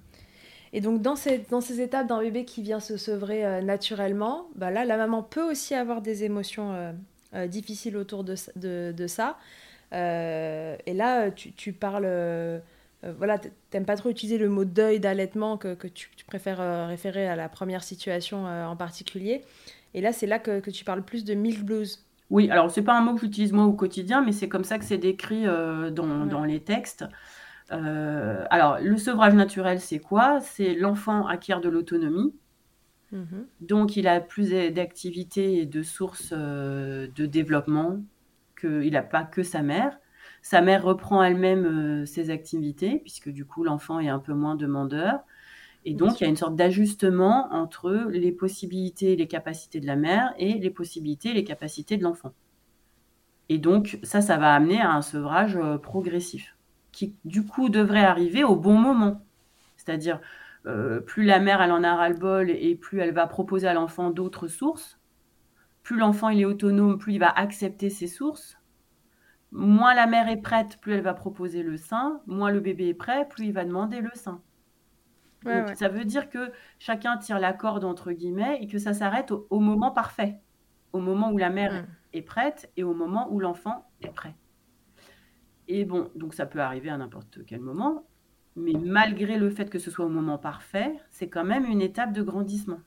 Et 0.74 0.80
donc, 0.80 1.02
dans 1.02 1.16
ces, 1.16 1.38
dans 1.50 1.60
ces 1.60 1.80
étapes 1.80 2.06
d'un 2.06 2.20
bébé 2.20 2.44
qui 2.44 2.62
vient 2.62 2.80
se 2.80 2.96
sevrer 2.96 3.44
euh, 3.44 3.60
naturellement, 3.60 4.48
bah 4.54 4.70
là, 4.70 4.84
la 4.84 4.96
maman 4.96 5.22
peut 5.22 5.50
aussi 5.50 5.74
avoir 5.74 6.00
des 6.00 6.24
émotions 6.24 6.94
euh, 7.34 7.46
difficile 7.46 7.96
autour 7.96 8.24
de, 8.24 8.34
de, 8.92 9.06
ça. 9.06 9.38
Euh, 9.94 10.76
et 10.84 10.92
là, 10.92 11.30
tu, 11.30 11.52
tu 11.52 11.72
parles. 11.72 12.04
Euh, 12.04 12.58
voilà, 13.16 13.40
t'aimes 13.70 13.86
pas 13.86 13.96
trop 13.96 14.10
utiliser 14.10 14.36
le 14.36 14.50
mot 14.50 14.66
deuil 14.66 15.00
d'allaitement, 15.00 15.56
que, 15.56 15.74
que 15.74 15.88
tu, 15.88 16.10
préfères 16.26 16.86
référer 16.86 17.26
à 17.26 17.34
la 17.34 17.48
première 17.48 17.82
situation 17.82 18.44
en 18.44 18.76
particulier. 18.76 19.42
Et 19.94 20.00
là, 20.00 20.12
c'est 20.12 20.26
là 20.26 20.38
que, 20.38 20.60
que, 20.60 20.70
tu 20.70 20.84
parles 20.84 21.02
plus 21.02 21.24
de 21.24 21.34
milk 21.34 21.64
blues. 21.64 22.04
Oui, 22.30 22.48
alors 22.50 22.70
c'est 22.70 22.82
pas 22.82 22.96
un 22.96 23.00
mot 23.00 23.14
que 23.14 23.22
j'utilise 23.22 23.52
moi 23.52 23.64
au 23.64 23.72
quotidien, 23.72 24.22
mais 24.22 24.30
c'est 24.30 24.48
comme 24.48 24.62
ça 24.62 24.78
que 24.78 24.84
c'est 24.84 24.98
décrit 24.98 25.44
dans, 25.44 26.26
dans, 26.26 26.44
les 26.44 26.60
textes. 26.60 27.04
Alors, 27.70 28.78
le 28.80 28.96
sevrage 28.96 29.34
naturel, 29.34 29.80
c'est 29.80 29.98
quoi? 29.98 30.40
C'est 30.40 30.74
l'enfant 30.74 31.26
acquiert 31.26 31.60
de 31.60 31.68
l'autonomie, 31.68 32.34
Mhm. 33.12 33.46
Donc, 33.60 33.96
il 33.96 34.08
a 34.08 34.20
plus 34.20 34.50
d'activités 34.72 35.58
et 35.58 35.66
de 35.66 35.82
sources 35.82 36.32
euh, 36.32 37.06
de 37.14 37.26
développement 37.26 38.00
qu'il 38.60 38.92
n'a 38.92 39.02
pas 39.02 39.24
que 39.24 39.42
sa 39.42 39.62
mère. 39.62 39.98
Sa 40.40 40.62
mère 40.62 40.82
reprend 40.82 41.22
elle-même 41.22 41.66
euh, 41.66 42.06
ses 42.06 42.30
activités, 42.30 42.98
puisque 43.00 43.28
du 43.28 43.44
coup, 43.44 43.64
l'enfant 43.64 44.00
est 44.00 44.08
un 44.08 44.18
peu 44.18 44.32
moins 44.32 44.56
demandeur. 44.56 45.20
Et 45.84 45.94
donc, 45.94 46.20
il 46.20 46.24
y 46.24 46.26
a 46.26 46.30
une 46.30 46.36
sorte 46.36 46.56
d'ajustement 46.56 47.52
entre 47.52 47.90
les 48.10 48.32
possibilités 48.32 49.12
et 49.12 49.16
les 49.16 49.28
capacités 49.28 49.80
de 49.80 49.86
la 49.86 49.96
mère 49.96 50.32
et 50.38 50.54
les 50.54 50.70
possibilités 50.70 51.30
et 51.30 51.34
les 51.34 51.44
capacités 51.44 51.96
de 51.96 52.04
l'enfant. 52.04 52.32
Et 53.48 53.58
donc, 53.58 53.98
ça, 54.02 54.20
ça 54.20 54.36
va 54.36 54.54
amener 54.54 54.80
à 54.80 54.92
un 54.92 55.02
sevrage 55.02 55.56
euh, 55.56 55.78
progressif, 55.78 56.56
qui 56.92 57.16
du 57.24 57.44
coup 57.44 57.68
devrait 57.68 58.04
arriver 58.04 58.44
au 58.44 58.56
bon 58.56 58.78
moment. 58.78 59.24
C'est-à-dire, 59.76 60.20
euh, 60.66 61.00
plus 61.00 61.24
la 61.24 61.40
mère 61.40 61.60
elle 61.60 61.72
en 61.72 61.82
a 61.82 61.96
ras-le-bol 61.96 62.50
et 62.50 62.76
plus 62.76 63.00
elle 63.00 63.12
va 63.12 63.26
proposer 63.26 63.66
à 63.66 63.74
l'enfant 63.74 64.10
d'autres 64.10 64.46
sources. 64.46 65.00
Plus 65.82 65.98
l'enfant 65.98 66.28
il 66.28 66.40
est 66.40 66.44
autonome, 66.44 66.98
plus 66.98 67.14
il 67.14 67.18
va 67.18 67.30
accepter 67.30 67.90
ses 67.90 68.06
sources. 68.06 68.58
Moins 69.50 69.94
la 69.94 70.06
mère 70.06 70.28
est 70.28 70.40
prête, 70.40 70.78
plus 70.80 70.92
elle 70.94 71.02
va 71.02 71.14
proposer 71.14 71.62
le 71.62 71.76
sein. 71.76 72.20
Moins 72.26 72.50
le 72.50 72.60
bébé 72.60 72.88
est 72.88 72.94
prêt, 72.94 73.28
plus 73.28 73.46
il 73.46 73.52
va 73.52 73.64
demander 73.64 74.00
le 74.00 74.10
sein. 74.14 74.40
Ça 75.74 75.88
veut 75.88 76.04
dire 76.04 76.30
que 76.30 76.52
chacun 76.78 77.16
tire 77.16 77.40
la 77.40 77.52
corde 77.52 77.84
entre 77.84 78.12
guillemets 78.12 78.58
et 78.60 78.68
que 78.68 78.78
ça 78.78 78.94
s'arrête 78.94 79.32
au, 79.32 79.58
moment 79.58 79.90
parfait, 79.90 80.38
au 80.92 81.00
moment 81.00 81.32
où 81.32 81.38
la 81.38 81.50
mère 81.50 81.82
mm. 81.82 81.86
est 82.12 82.22
prête 82.22 82.70
et 82.76 82.84
au 82.84 82.94
moment 82.94 83.26
où 83.32 83.40
l'enfant 83.40 83.90
est 84.02 84.14
prêt. 84.14 84.36
Et 85.74 85.86
bon, 85.86 86.10
donc 86.14 86.34
ça 86.34 86.44
peut 86.44 86.58
arriver 86.58 86.90
à 86.90 86.98
n'importe 86.98 87.38
quel 87.46 87.60
moment. 87.60 88.04
Mais 88.56 88.74
malgré 88.74 89.38
le 89.38 89.48
fait 89.48 89.70
que 89.70 89.78
ce 89.78 89.90
soit 89.90 90.04
au 90.04 90.10
moment 90.10 90.36
parfait, 90.36 90.92
c'est 91.08 91.28
quand 91.28 91.44
même 91.44 91.64
une 91.64 91.80
étape 91.80 92.12
de 92.12 92.20
grandissement. 92.20 92.80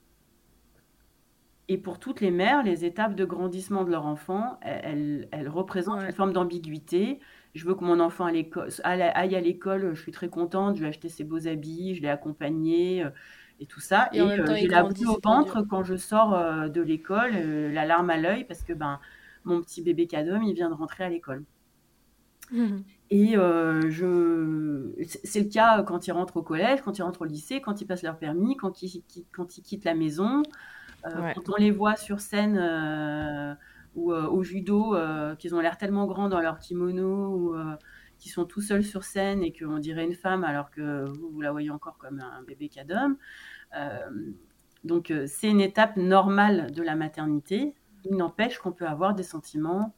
Et 1.67 1.79
pour 1.79 1.97
toutes 1.97 2.21
les 2.21 2.29
mères, 2.29 2.61
les 2.61 2.85
étapes 2.85 3.15
de 3.15 3.25
grandissement 3.25 3.85
de 3.85 3.89
leur 3.89 4.05
enfant, 4.05 4.59
elles, 4.61 5.27
représentent 5.47 6.03
une 6.03 6.11
forme 6.11 6.31
d'ambiguïté. 6.31 7.19
Je 7.55 7.65
veux 7.65 7.73
que 7.73 7.83
mon 7.83 7.99
enfant 7.99 8.25
aille 8.25 9.35
à 9.35 9.41
l'école, 9.41 9.95
je 9.95 10.01
suis 10.03 10.11
très 10.11 10.29
contente, 10.29 10.75
je 10.75 10.81
lui 10.81 10.85
ai 10.85 10.89
acheté 10.89 11.09
ses 11.09 11.23
beaux 11.23 11.47
habits, 11.47 11.95
je 11.95 12.03
l'ai 12.03 12.09
accompagné 12.09 13.03
euh, 13.03 13.09
et 13.59 13.65
tout 13.65 13.79
ça. 13.79 14.09
Et, 14.13 14.21
euh, 14.21 14.45
j'ai 14.55 14.67
la 14.67 14.83
boule 14.83 15.07
au 15.07 15.19
ventre 15.23 15.63
quand 15.63 15.83
je 15.83 15.95
sors 15.95 16.35
euh, 16.35 16.67
de 16.67 16.81
l'école, 16.81 17.31
la 17.33 17.85
larme 17.85 18.11
à 18.11 18.17
l'œil, 18.17 18.43
parce 18.43 18.61
que 18.61 18.73
ben, 18.73 18.99
mon 19.43 19.59
petit 19.63 19.81
bébé 19.81 20.05
cadeau, 20.05 20.39
il 20.43 20.53
vient 20.53 20.69
de 20.69 20.75
rentrer 20.75 21.03
à 21.03 21.09
l'école. 21.09 21.43
Mmh 22.51 22.77
et 23.11 23.37
euh, 23.37 23.89
je... 23.89 24.91
c'est 25.23 25.41
le 25.41 25.49
cas 25.49 25.83
quand 25.83 26.07
ils 26.07 26.11
rentrent 26.11 26.37
au 26.37 26.41
collège, 26.41 26.81
quand 26.81 26.97
ils 26.97 27.03
rentrent 27.03 27.21
au 27.21 27.25
lycée, 27.25 27.61
quand 27.61 27.81
ils 27.81 27.85
passent 27.85 28.03
leur 28.03 28.17
permis, 28.17 28.57
quand 28.57 28.81
ils, 28.81 29.03
quand 29.31 29.57
ils 29.57 29.61
quittent 29.61 29.85
la 29.85 29.93
maison, 29.93 30.41
euh, 31.05 31.31
quand 31.35 31.49
on 31.49 31.55
les 31.57 31.71
voit 31.71 31.95
sur 31.95 32.19
scène 32.19 32.57
euh, 32.57 33.53
ou 33.95 34.11
au 34.11 34.43
judo, 34.43 34.95
qu'ils 35.37 35.55
ont 35.55 35.59
l'air 35.59 35.77
tellement 35.77 36.05
grands 36.05 36.29
dans 36.29 36.41
leur 36.41 36.59
kimono, 36.59 37.27
ou 37.27 37.55
qu'ils 38.17 38.31
sont 38.31 38.45
tout 38.45 38.61
seuls 38.61 38.83
sur 38.83 39.03
scène 39.03 39.43
et 39.43 39.53
qu'on 39.53 39.77
dirait 39.77 40.03
une 40.03 40.15
femme 40.15 40.43
alors 40.43 40.71
que 40.71 41.05
vous, 41.05 41.29
vous 41.29 41.41
la 41.41 41.51
voyez 41.51 41.69
encore 41.69 41.97
comme 41.97 42.19
un 42.19 42.41
bébé 42.43 42.69
cadom. 42.69 43.15
donc 44.83 45.13
c'est 45.27 45.49
une 45.49 45.61
étape 45.61 45.95
normale 45.95 46.71
de 46.71 46.81
la 46.81 46.95
maternité. 46.95 47.75
Il 48.03 48.17
n'empêche 48.17 48.57
qu'on 48.57 48.71
peut 48.71 48.87
avoir 48.87 49.13
des 49.13 49.23
sentiments 49.23 49.93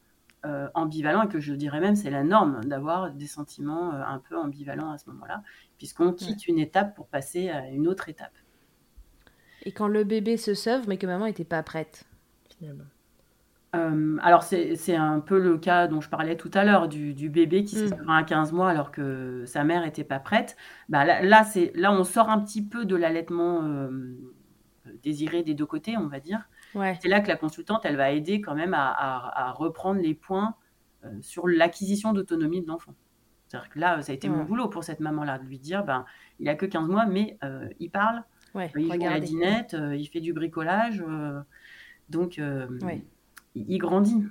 euh, 0.48 0.68
ambivalent 0.74 1.24
et 1.24 1.28
que 1.28 1.40
je 1.40 1.54
dirais 1.54 1.80
même 1.80 1.96
c'est 1.96 2.10
la 2.10 2.24
norme 2.24 2.64
d'avoir 2.64 3.12
des 3.12 3.28
sentiments 3.28 3.94
euh, 3.94 4.02
un 4.06 4.20
peu 4.20 4.38
ambivalents 4.38 4.92
à 4.92 4.98
ce 4.98 5.10
moment-là, 5.10 5.44
puisqu'on 5.78 6.14
quitte 6.14 6.48
une 6.48 6.60
étape 6.60 6.96
pour 6.96 7.08
passer 7.08 7.50
à 7.50 7.68
une 7.68 7.88
autre 7.88 8.10
étape. 8.10 8.34
Et 9.64 9.72
quand 9.72 9.88
le 9.88 10.04
bébé 10.04 10.38
se 10.38 10.54
sauve, 10.54 10.88
mais 10.88 10.98
que 10.98 11.06
maman 11.06 11.26
n'était 11.26 11.44
pas 11.44 11.64
prête, 11.64 12.06
finalement 12.50 12.86
euh, 13.76 14.18
alors 14.22 14.44
c'est 14.44 14.96
un 14.96 15.20
peu 15.20 15.38
le 15.38 15.58
cas 15.58 15.88
dont 15.88 16.00
je 16.00 16.10
parlais 16.10 16.38
tout 16.38 16.50
à 16.54 16.64
l'heure 16.64 16.88
du, 16.88 17.30
bébé 17.30 17.66
qui 17.66 17.76
s'est 17.76 17.96
mmh. 17.96 18.10
à 18.10 18.24
15 18.24 18.54
mois 18.54 18.70
alors 18.70 18.92
que 18.92 19.44
sa 19.46 19.66
mère 19.66 19.82
n'était 19.82 20.06
pas 20.06 20.20
prête. 20.20 20.56
Bah, 20.88 21.04
là, 21.04 21.22
là, 21.22 21.46
là, 21.76 21.92
on 21.92 22.06
sort 22.06 22.30
un 22.30 22.40
petit 22.40 22.66
peu 22.66 22.86
de 22.86 22.96
l'allaitement 22.96 23.90
désiré 25.04 25.44
des 25.44 25.54
deux 25.54 25.66
côtés, 25.66 25.98
on 25.98 26.08
va 26.08 26.22
dire. 26.22 26.48
C'est 27.02 27.08
là 27.08 27.20
que 27.22 27.28
la 27.28 27.36
consultante, 27.36 27.82
elle 27.86 27.96
va 27.96 28.12
aider 28.12 28.42
quand 28.42 28.56
même 28.56 28.74
à, 28.74 29.52
reprendre 29.56 30.02
les 30.02 30.14
points 30.14 30.56
euh, 31.06 31.10
sur 31.22 31.48
l'acquisition 31.48 32.14
d'autonomie 32.14 32.62
de 32.62 32.68
l'enfant. 32.68 32.94
C'est-à-dire 33.48 33.70
que 33.70 33.80
là, 33.80 34.02
ça 34.02 34.12
a 34.12 34.16
été 34.16 34.28
mon 34.28 34.44
boulot 34.44 34.68
pour 34.68 34.84
cette 34.84 35.00
maman-là, 35.00 35.40
de 35.40 35.46
lui 35.46 35.60
dire, 35.60 35.84
ben, 35.84 36.06
il 36.40 36.50
a 36.50 36.56
que 36.56 36.66
15 36.66 36.90
mois, 36.90 37.06
mais 37.06 37.38
euh, 37.44 37.70
il 37.80 37.90
parle, 37.90 38.24
euh, 38.56 38.68
il 38.76 38.92
à 38.92 39.10
la 39.10 39.20
dinette, 39.20 39.76
il 39.94 40.06
fait 40.08 40.20
du 40.20 40.34
bricolage, 40.34 41.04
donc 42.10 42.42
il, 43.56 43.78
grandit. 43.78 44.26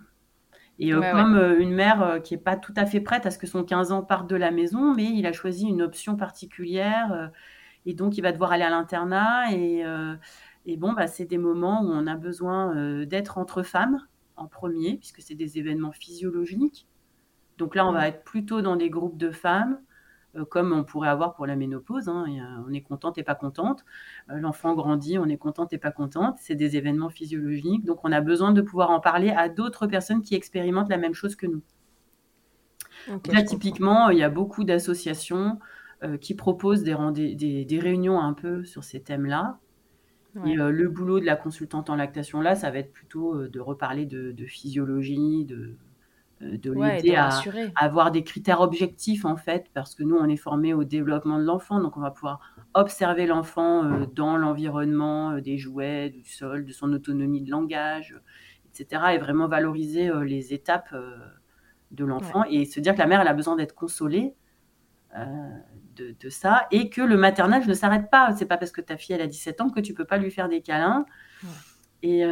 Et 0.78 0.90
comme 0.90 1.56
une 1.58 1.72
mère 1.72 2.20
qui 2.22 2.34
n'est 2.34 2.40
pas 2.40 2.56
tout 2.56 2.74
à 2.76 2.84
fait 2.84 3.00
prête 3.00 3.24
à 3.24 3.30
ce 3.30 3.38
que 3.38 3.46
son 3.46 3.64
15 3.64 3.92
ans 3.92 4.02
parte 4.02 4.28
de 4.28 4.36
la 4.36 4.50
maison, 4.50 4.94
mais 4.94 5.04
il 5.04 5.24
a 5.24 5.32
choisi 5.32 5.66
une 5.66 5.80
option 5.80 6.16
particulière, 6.16 7.30
et 7.86 7.94
donc 7.94 8.18
il 8.18 8.20
va 8.20 8.32
devoir 8.32 8.52
aller 8.52 8.64
à 8.64 8.70
l'internat, 8.70 9.50
et 9.52 9.82
et 10.66 10.76
bon, 10.76 10.92
bah, 10.92 11.06
c'est 11.06 11.24
des 11.24 11.38
moments 11.38 11.82
où 11.82 11.90
on 11.90 12.06
a 12.08 12.16
besoin 12.16 12.76
euh, 12.76 13.06
d'être 13.06 13.38
entre 13.38 13.62
femmes 13.62 14.00
en 14.34 14.48
premier, 14.48 14.96
puisque 14.96 15.22
c'est 15.22 15.36
des 15.36 15.58
événements 15.58 15.92
physiologiques. 15.92 16.88
Donc 17.56 17.74
là, 17.76 17.86
on 17.86 17.92
va 17.92 18.08
être 18.08 18.24
plutôt 18.24 18.60
dans 18.60 18.76
des 18.76 18.90
groupes 18.90 19.16
de 19.16 19.30
femmes. 19.30 19.80
comme 20.50 20.72
on 20.74 20.84
pourrait 20.84 21.08
avoir 21.08 21.34
pour 21.34 21.46
la 21.46 21.56
ménopause. 21.56 22.08
Hein. 22.08 22.26
on 22.68 22.72
est 22.74 22.82
contente 22.82 23.16
et 23.16 23.22
pas 23.22 23.34
contente. 23.34 23.86
L'enfant 24.28 24.74
grandit, 24.74 25.18
on 25.18 25.24
est 25.26 25.38
contente 25.38 25.72
et 25.72 25.78
pas 25.78 25.92
contente. 25.92 26.36
C'est 26.38 26.56
des 26.56 26.76
événements 26.76 27.08
physiologiques. 27.08 27.86
Donc, 27.86 28.00
on 28.04 28.12
a 28.12 28.20
besoin 28.20 28.52
de 28.52 28.60
pouvoir 28.60 28.90
en 28.90 29.00
parler 29.00 29.30
à 29.30 29.48
d'autres 29.48 29.86
personnes 29.86 30.20
qui 30.20 30.34
expérimentent 30.34 30.90
la 30.90 30.98
même 30.98 31.14
chose 31.14 31.36
que 31.36 31.46
nous. 31.46 31.62
Là, 33.32 33.42
typiquement, 33.42 34.10
il 34.10 34.18
y 34.18 34.22
a 34.22 34.28
beaucoup 34.28 34.64
d'associations 34.64 35.58
qui 36.20 36.34
proposent 36.34 36.82
des, 36.82 37.64
des, 37.64 37.80
réunions 37.80 38.20
un 38.20 38.34
peu 38.34 38.64
sur 38.64 38.84
ces 38.84 39.00
thèmes-là. 39.00 39.58
Et 40.44 40.54
le 40.54 40.88
boulot 40.88 41.20
de 41.20 41.24
la 41.24 41.36
consultante 41.36 41.88
en 41.88 41.96
lactation, 41.96 42.40
là, 42.40 42.54
ça 42.54 42.70
va 42.70 42.78
être 42.78 42.92
plutôt 42.92 43.46
de 43.48 43.60
reparler 43.60 44.04
de, 44.04 44.32
de 44.32 44.44
physiologie, 44.44 45.44
de, 45.46 45.76
euh, 46.42 46.58
de 46.58 46.70
l'aider 46.70 47.14
à, 47.14 47.30
avoir 47.76 48.10
des 48.10 48.22
critères 48.22 48.60
objectifs 48.60 49.24
en 49.24 49.36
fait, 49.36 49.70
parce 49.72 49.94
que 49.94 50.02
nous 50.02 50.16
on 50.16 50.28
est 50.28 50.36
formé 50.36 50.74
au 50.74 50.84
développement 50.84 51.38
de 51.38 51.44
l'enfant, 51.44 51.80
donc 51.80 51.96
on 51.96 52.00
va 52.00 52.10
pouvoir 52.10 52.40
observer 52.74 53.26
l'enfant 53.26 53.84
euh, 53.84 54.04
dans 54.04 54.36
l'environnement 54.36 55.30
euh, 55.30 55.40
des 55.40 55.56
jouets, 55.56 56.10
du 56.10 56.24
sol, 56.24 56.66
de 56.66 56.72
son 56.72 56.92
autonomie 56.92 57.40
de 57.40 57.50
langage, 57.50 58.20
etc. 58.68 59.14
Et 59.14 59.18
vraiment 59.18 59.48
valoriser 59.48 60.10
les 60.24 60.52
étapes 60.52 60.94
de 61.90 62.04
l'enfant 62.04 62.44
et 62.50 62.66
se 62.66 62.80
dire 62.80 62.92
que 62.92 62.98
la 62.98 63.06
mère 63.06 63.22
elle 63.22 63.28
a 63.28 63.32
besoin 63.32 63.56
d'être 63.56 63.74
consolée 63.74 64.34
de, 65.96 66.28
ça 66.28 66.66
et 66.70 66.88
que 66.88 67.00
le 67.00 67.16
maternage 67.16 67.66
ne 67.66 67.74
s'arrête 67.74 68.10
pas. 68.10 68.34
C'est 68.36 68.46
pas 68.46 68.58
parce 68.58 68.72
que 68.72 68.80
ta 68.80 68.96
fille 68.96 69.14
elle 69.14 69.22
a 69.22 69.26
17 69.26 69.60
ans 69.60 69.70
que 69.70 69.80
tu 69.80 69.94
peux 69.94 70.04
pas 70.04 70.18
lui 70.18 70.30
faire 70.30 70.48
des 70.48 70.60
câlins. 70.60 71.06
Et 72.02 72.24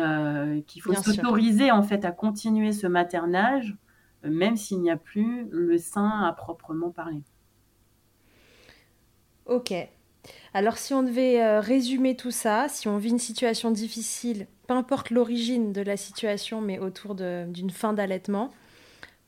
qu'il 0.67 0.83
faut 0.83 0.95
s'autoriser 0.95 1.71
en 1.73 1.83
fait 1.83 2.05
à 2.05 2.13
continuer 2.13 2.73
ce 2.73 2.87
maternage 2.87 3.77
même 4.29 4.57
s'il 4.57 4.81
n'y 4.81 4.91
a 4.91 4.97
plus 4.97 5.47
le 5.51 5.79
sein 5.79 6.23
à 6.23 6.33
proprement 6.33 6.91
parler. 6.91 7.23
Ok. 9.47 9.75
Alors 10.55 10.79
si 10.79 10.95
on 10.95 11.03
devait 11.03 11.43
euh, 11.43 11.61
résumer 11.61 12.17
tout 12.17 12.31
ça, 12.31 12.67
si 12.69 12.89
on 12.89 12.97
vit 12.97 13.11
une 13.11 13.19
situation 13.19 13.71
difficile, 13.71 14.47
peu 14.67 14.75
importe 14.75 15.11
l'origine 15.11 15.73
de 15.73 15.83
la 15.83 15.99
situation, 15.99 16.63
mais 16.63 16.79
autour 16.79 17.15
d'une 17.15 17.71
fin 17.71 17.93
d'allaitement, 17.93 18.51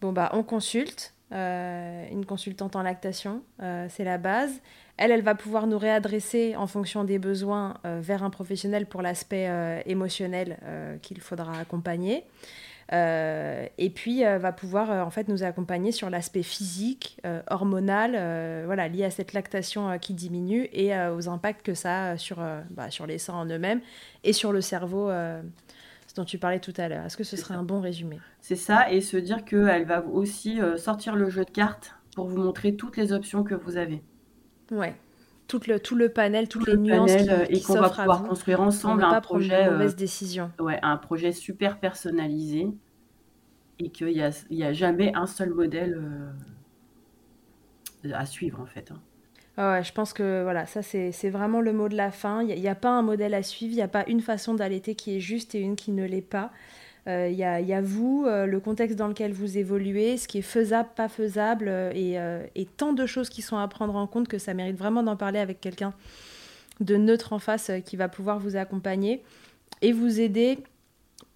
bon 0.00 0.12
bah 0.12 0.30
on 0.32 0.42
consulte 0.42 1.14
euh, 1.32 2.06
une 2.10 2.24
consultante 2.24 2.76
en 2.76 2.82
lactation, 2.82 3.42
euh, 3.62 3.86
c'est 3.90 4.04
la 4.04 4.18
base. 4.18 4.52
Elle, 4.96 5.10
elle 5.10 5.22
va 5.22 5.34
pouvoir 5.34 5.66
nous 5.66 5.78
réadresser 5.78 6.56
en 6.56 6.66
fonction 6.66 7.04
des 7.04 7.18
besoins 7.18 7.74
vers 7.84 8.22
un 8.22 8.30
professionnel 8.30 8.86
pour 8.86 9.02
l'aspect 9.02 9.82
émotionnel 9.84 10.56
qu'il 11.02 11.20
faudra 11.20 11.58
accompagner. 11.58 12.24
Euh, 12.92 13.66
et 13.78 13.90
puis 13.90 14.24
euh, 14.24 14.38
va 14.38 14.52
pouvoir 14.52 14.90
euh, 14.92 15.02
en 15.02 15.10
fait 15.10 15.26
nous 15.26 15.42
accompagner 15.42 15.90
sur 15.90 16.08
l'aspect 16.08 16.44
physique, 16.44 17.20
hormonal, 17.50 18.12
voilà, 18.64 18.88
lié 18.88 19.04
à 19.04 19.10
cette 19.10 19.32
lactation 19.32 19.98
qui 19.98 20.14
diminue 20.14 20.68
et 20.72 20.96
aux 21.08 21.28
impacts 21.28 21.64
que 21.64 21.74
ça 21.74 22.10
a 22.10 22.18
sur, 22.18 22.38
bah, 22.70 22.90
sur 22.90 23.06
les 23.06 23.18
seins 23.18 23.34
en 23.34 23.46
eux-mêmes 23.46 23.80
et 24.24 24.32
sur 24.32 24.52
le 24.52 24.60
cerveau 24.60 25.08
ce 25.08 25.42
dont 26.16 26.24
tu 26.24 26.38
parlais 26.38 26.60
tout 26.60 26.74
à 26.76 26.88
l'heure. 26.88 27.04
Est-ce 27.04 27.16
que 27.16 27.24
ce 27.24 27.36
serait 27.36 27.54
un 27.54 27.62
bon 27.62 27.80
résumé? 27.80 28.18
C'est 28.40 28.56
ça, 28.56 28.90
et 28.90 29.00
se 29.00 29.16
dire 29.16 29.44
qu'elle 29.44 29.84
va 29.84 30.04
aussi 30.04 30.58
sortir 30.76 31.14
le 31.14 31.30
jeu 31.30 31.44
de 31.44 31.50
cartes 31.50 31.94
pour 32.14 32.26
vous 32.26 32.38
montrer 32.38 32.74
toutes 32.74 32.96
les 32.96 33.12
options 33.12 33.44
que 33.44 33.54
vous 33.54 33.76
avez. 33.76 34.02
Ouais, 34.72 34.96
tout 35.48 35.60
le, 35.68 35.78
tout 35.78 35.94
le 35.94 36.08
panel, 36.08 36.48
toutes 36.48 36.66
les 36.66 36.76
nuances 36.76 37.14
qui, 37.14 37.30
et 37.50 37.60
qu'on 37.60 37.80
va 37.80 37.88
pouvoir 37.88 38.24
construire 38.24 38.60
ensemble 38.60 39.04
un 39.04 39.20
projet. 39.20 39.70
mauvaise 39.70 39.92
euh, 39.92 39.96
décision. 39.96 40.50
Ouais, 40.58 40.78
un 40.82 40.96
projet 40.96 41.32
super 41.32 41.78
personnalisé 41.78 42.68
et 43.78 43.90
qu'il 43.90 44.08
n'y 44.08 44.22
a, 44.22 44.30
y 44.50 44.64
a 44.64 44.72
jamais 44.72 45.12
un 45.14 45.26
seul 45.26 45.50
modèle 45.50 46.32
euh, 48.04 48.12
à 48.12 48.26
suivre 48.26 48.60
en 48.60 48.66
fait. 48.66 48.90
Hein. 48.90 49.00
Ouais, 49.58 49.82
je 49.82 49.92
pense 49.92 50.12
que 50.12 50.42
voilà, 50.42 50.66
ça 50.66 50.82
c'est 50.82 51.30
vraiment 51.30 51.60
le 51.60 51.72
mot 51.72 51.88
de 51.88 51.96
la 51.96 52.10
fin. 52.10 52.42
Il 52.42 52.60
n'y 52.60 52.68
a, 52.68 52.74
pas 52.74 52.90
un 52.90 53.02
modèle 53.02 53.32
à 53.32 53.42
suivre, 53.42 53.72
il 53.72 53.76
n'y 53.76 53.82
a 53.82 53.88
pas 53.88 54.04
une 54.06 54.20
façon 54.20 54.54
d'allaiter 54.54 54.94
qui 54.94 55.16
est 55.16 55.20
juste 55.20 55.54
et 55.54 55.60
une 55.60 55.76
qui 55.76 55.92
ne 55.92 56.04
l'est 56.04 56.20
pas. 56.20 56.50
Euh, 57.08 57.28
il 57.30 57.36
y, 57.36 57.44
a, 57.44 57.80
vous, 57.80 58.24
euh, 58.26 58.46
le 58.46 58.58
contexte 58.58 58.98
dans 58.98 59.06
lequel 59.06 59.32
vous 59.32 59.58
évoluez, 59.58 60.16
ce 60.16 60.26
qui 60.26 60.38
est 60.38 60.42
faisable, 60.42 60.88
pas 60.96 61.08
faisable, 61.08 61.66
euh, 61.68 62.46
et, 62.54 62.66
tant 62.66 62.92
de 62.92 63.06
choses 63.06 63.28
qui 63.28 63.42
sont 63.42 63.56
à 63.56 63.68
prendre 63.68 63.94
en 63.94 64.08
compte 64.08 64.26
que 64.26 64.38
ça 64.38 64.54
mérite 64.54 64.76
vraiment 64.76 65.04
d'en 65.04 65.16
parler 65.16 65.38
avec 65.38 65.60
quelqu'un 65.60 65.94
de 66.80 66.96
neutre 66.96 67.32
en 67.32 67.38
face 67.38 67.70
qui 67.84 67.96
va 67.96 68.08
pouvoir 68.08 68.40
vous 68.40 68.56
accompagner 68.56 69.22
et 69.82 69.92
vous 69.92 70.20
aider 70.20 70.58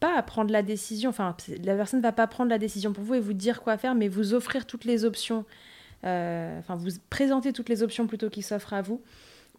pas 0.00 0.16
à 0.16 0.22
prendre 0.22 0.50
la 0.50 0.62
décision, 0.62 1.10
enfin 1.10 1.36
la 1.62 1.76
personne 1.76 2.00
ne 2.00 2.02
va 2.02 2.12
pas 2.12 2.26
prendre 2.26 2.50
la 2.50 2.58
décision 2.58 2.92
pour 2.92 3.04
vous 3.04 3.14
et 3.14 3.20
vous 3.20 3.32
dire 3.32 3.62
quoi 3.62 3.76
faire, 3.78 3.94
mais 3.94 4.08
vous 4.08 4.34
offrir 4.34 4.66
toutes 4.66 4.84
les 4.84 5.04
options, 5.04 5.44
enfin 6.02 6.76
vous 6.76 6.90
présenter 7.10 7.52
toutes 7.52 7.68
les 7.68 7.82
options 7.82 8.06
plutôt 8.06 8.30
qui 8.30 8.42
s'offrent 8.42 8.74
à 8.74 8.82
vous 8.82 9.02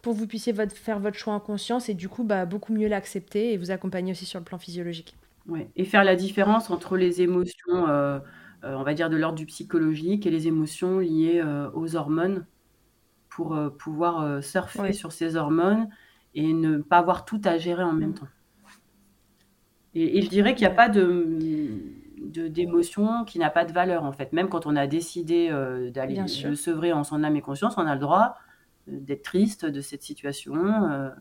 pour 0.02 0.14
que 0.14 0.20
vous 0.20 0.28
puissiez 0.28 0.54
faire 0.54 1.00
votre 1.00 1.18
choix 1.18 1.34
en 1.34 1.40
conscience 1.40 1.90
et 1.90 1.94
du 1.94 2.10
coup 2.10 2.24
bah, 2.24 2.46
beaucoup 2.46 2.74
mieux 2.74 2.88
l'accepter 2.88 3.54
et 3.54 3.58
vous 3.58 3.72
accompagner 3.72 4.12
aussi 4.12 4.26
sur 4.26 4.40
le 4.40 4.46
plan 4.46 4.58
physiologique. 4.58 5.16
Et 5.76 5.86
faire 5.86 6.04
la 6.04 6.16
différence 6.16 6.70
entre 6.70 6.98
les 6.98 7.22
émotions, 7.22 7.88
euh, 7.88 8.20
euh, 8.64 8.76
on 8.76 8.84
va 8.84 8.94
dire 8.94 9.10
de 9.10 9.18
l'ordre 9.18 9.38
du 9.38 9.46
psychologique 9.46 10.26
et 10.26 10.30
les 10.30 10.48
émotions 10.48 11.00
liées, 11.00 11.42
euh, 11.44 11.70
aux 11.74 11.96
hormones 11.96 12.46
pour, 13.30 13.58
pouvoir, 13.80 14.44
surfer 14.44 14.94
sur 14.94 15.12
ces 15.12 15.36
hormones 15.36 15.88
et 16.36 16.54
ne 16.54 16.78
pas 16.78 16.98
avoir 16.98 17.26
tout 17.26 17.42
à 17.44 17.58
gérer 17.58 17.84
en 17.84 17.94
même 17.94 18.10
mmh. 18.10 18.16
temps. 18.16 18.28
Et 19.94 20.22
je 20.22 20.30
dirais 20.30 20.54
qu'il 20.54 20.68
n'y 20.68 20.74
a 20.74 20.76
pas 20.76 20.90
de, 20.90 21.38
d'émotion 22.32 23.26
qui 23.26 23.40
n'a 23.40 23.50
pas 23.50 23.66
de 23.66 23.74
valeur, 23.74 24.04
en 24.04 24.12
fait. 24.12 24.34
Même 24.34 24.50
quand 24.50 24.66
on 24.66 24.76
a 24.76 24.88
décidé, 24.88 25.50
d'aller 25.94 26.22
de 26.22 26.56
sevrer 26.56 26.94
en 26.94 27.04
son 27.04 27.24
âme 27.24 27.36
et 27.36 27.42
conscience, 27.42 27.76
on 27.78 27.86
a 27.86 27.96
le 27.96 28.02
droit, 28.02 28.38
d'être 28.88 29.24
triste 29.24 29.66
de 29.66 29.82
cette 29.82 30.04
situation, 30.04 31.12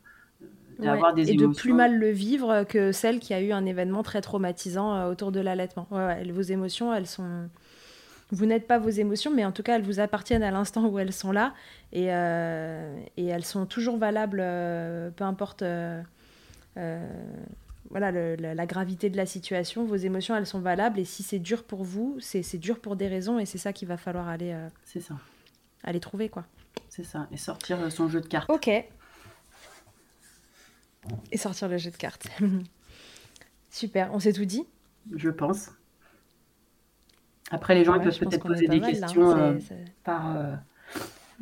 et 0.82 1.36
de 1.36 1.46
plus 1.46 1.72
mal 1.72 1.98
le 1.98 2.10
vivre 2.10 2.64
que 2.64 2.92
celle 2.92 3.18
qui 3.18 3.34
a 3.34 3.40
eu 3.40 3.52
un 3.52 3.66
événement 3.66 4.02
très 4.02 4.20
traumatisant 4.20 4.94
euh, 4.94 5.10
autour 5.10 5.32
de 5.32 5.40
l'allaitement. 5.40 5.86
vos 5.90 6.42
émotions, 6.42 6.94
elles 6.94 7.06
sont. 7.06 7.48
Vous 8.32 8.46
n'êtes 8.46 8.68
pas 8.68 8.78
vos 8.78 8.90
émotions, 8.90 9.32
mais 9.34 9.44
en 9.44 9.50
tout 9.50 9.64
cas, 9.64 9.76
elles 9.76 9.82
vous 9.82 9.98
appartiennent 9.98 10.44
à 10.44 10.52
l'instant 10.52 10.86
où 10.86 10.98
elles 11.00 11.12
sont 11.12 11.32
là. 11.32 11.52
Et, 11.92 12.06
euh, 12.10 12.96
et 13.16 13.26
elles 13.26 13.44
sont 13.44 13.66
toujours 13.66 13.96
valables, 13.96 14.40
euh, 14.40 15.10
peu 15.10 15.24
importe 15.24 15.64
voilà, 17.90 18.10
la, 18.12 18.66
gravité 18.66 19.10
de 19.10 19.16
la 19.16 19.26
situation. 19.26 19.84
Vos 19.84 19.96
émotions, 19.96 20.36
elles 20.36 20.46
sont 20.46 20.60
valables. 20.60 20.98
Et 20.98 21.04
si 21.04 21.22
c'est 21.22 21.38
dur 21.38 21.64
pour 21.64 21.84
vous, 21.84 22.16
c'est 22.20 22.58
dur 22.58 22.80
pour 22.80 22.96
des 22.96 23.08
raisons. 23.08 23.38
Et 23.38 23.46
c'est 23.46 23.58
ça 23.58 23.72
qu'il 23.72 23.88
va 23.88 23.96
falloir 23.96 24.28
aller, 24.28 24.56
c'est 24.84 25.00
ça. 25.00 25.16
aller 25.82 26.00
trouver. 26.00 26.28
quoi. 26.28 26.44
C'est 26.88 27.04
ça. 27.04 27.26
Et 27.32 27.36
sortir 27.36 27.90
son 27.90 28.08
jeu 28.08 28.20
de 28.20 28.26
cartes. 28.26 28.48
Ok. 28.48 28.68
Et 31.32 31.36
sortir 31.36 31.68
le 31.68 31.78
jeu 31.78 31.90
de 31.90 31.96
cartes. 31.96 32.28
Super, 33.70 34.10
on 34.12 34.18
s'est 34.18 34.32
tout 34.32 34.44
dit? 34.44 34.66
Je 35.14 35.30
pense. 35.30 35.70
Après, 37.50 37.74
les 37.74 37.84
gens 37.84 37.94
ils 37.94 38.02
peuvent 38.02 38.18
peut-être 38.18 38.46
poser 38.46 38.68
des 38.68 38.80
questions 38.80 39.36
euh, 39.36 39.58
par, 40.04 40.36
euh, 40.36 40.54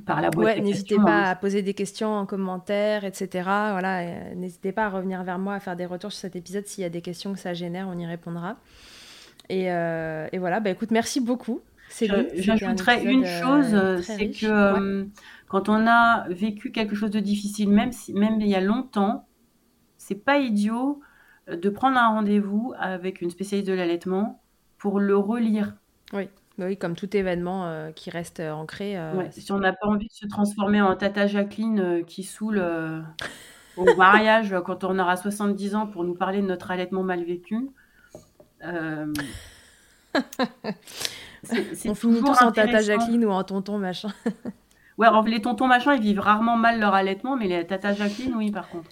par 0.07 0.21
la 0.21 0.31
boîte. 0.31 0.57
Ouais, 0.57 0.61
n'hésitez 0.61 0.97
pas 0.97 1.25
à 1.25 1.35
poser 1.35 1.63
des 1.63 1.75
questions 1.75 2.15
en 2.15 2.27
commentaire, 2.27 3.05
etc. 3.05 3.29
Voilà, 3.45 4.01
euh, 4.01 4.35
n'hésitez 4.35 4.73
pas 4.73 4.87
à 4.87 4.89
revenir 4.89 5.23
vers 5.25 5.39
moi, 5.39 5.55
à 5.55 5.61
faire 5.61 5.77
des 5.77 5.87
retours 5.87 6.13
sur 6.13 6.21
cet 6.21 6.37
épisode. 6.37 6.67
S'il 6.67 6.83
y 6.83 6.87
a 6.87 6.91
des 6.91 7.03
questions 7.03 7.33
que 7.33 7.39
ça 7.39 7.55
génère, 7.55 7.89
on 7.89 7.99
y 7.99 8.07
répondra. 8.07 8.57
Et, 9.51 9.65
et 9.65 10.39
voilà, 10.39 10.61
bah, 10.61 10.71
écoute, 10.71 10.91
merci 10.91 11.21
beaucoup. 11.21 11.61
J'ajouterais 12.35 13.03
une 13.05 13.25
chose, 13.25 14.03
c'est 14.03 14.31
que 14.31 15.07
quand 15.49 15.69
on 15.69 15.87
a 15.87 16.29
vécu 16.29 16.71
quelque 16.71 16.95
chose 16.95 17.11
de 17.11 17.21
difficile, 17.21 17.71
même, 17.71 17.93
si, 17.93 18.13
même 18.13 18.41
il 18.41 18.49
y 18.49 18.55
a 18.55 18.61
longtemps, 18.61 19.27
c'est 19.97 20.23
pas 20.23 20.39
idiot 20.39 21.01
euh, 21.49 21.57
de 21.57 21.69
prendre 21.69 21.99
un 21.99 22.09
rendez-vous 22.09 22.73
avec 22.79 23.21
une 23.21 23.31
spécialiste 23.31 23.69
de 23.69 23.75
l'allaitement 23.75 24.43
pour 24.77 25.01
le 25.01 25.17
relire. 25.17 25.75
Oui. 26.13 26.29
Bah 26.59 26.67
oui, 26.67 26.77
comme 26.77 26.97
tout 26.97 27.17
événement 27.17 27.67
euh, 27.67 27.93
qui 27.93 28.11
reste 28.11 28.41
euh, 28.41 28.51
ancré. 28.51 28.99
si 29.31 29.53
on 29.53 29.59
n'a 29.59 29.73
pas 29.73 29.87
envie 29.87 30.09
de 30.09 30.13
se 30.13 30.27
transformer 30.27 30.83
en 30.83 30.97
Tata 30.97 31.29
Jacqueline 31.29 32.05
qui 32.05 32.25
saoule 32.25 32.61
au 33.77 33.85
mariage 33.97 34.57
quand 34.67 34.83
on 34.83 34.99
aura 34.99 35.17
70 35.17 35.77
ans 35.77 35.87
pour 35.87 36.03
nous 36.05 36.15
parler 36.15 36.43
de 36.43 36.47
notre 36.47 36.73
allaitement 36.73 37.05
mal 37.05 37.25
vécu. 37.25 37.71
on 38.65 39.13
finit 41.95 42.21
tous 42.21 42.43
en 42.43 42.51
Tata 42.51 42.83
Jacqueline 42.83 43.25
ou 43.25 43.31
en 43.31 43.45
tonton 43.45 43.79
machin. 43.79 44.13
ouais, 44.99 45.07
les 45.27 45.41
tontons 45.41 45.69
machin, 45.69 45.95
ils 45.95 46.03
vivent 46.03 46.19
rarement 46.19 46.57
mal 46.57 46.81
leur 46.81 46.95
allaitement, 46.95 47.37
mais 47.37 47.47
les 47.47 47.65
Tata 47.65 47.93
Jacqueline, 47.93 48.35
oui, 48.35 48.51
par 48.51 48.69
contre. 48.69 48.91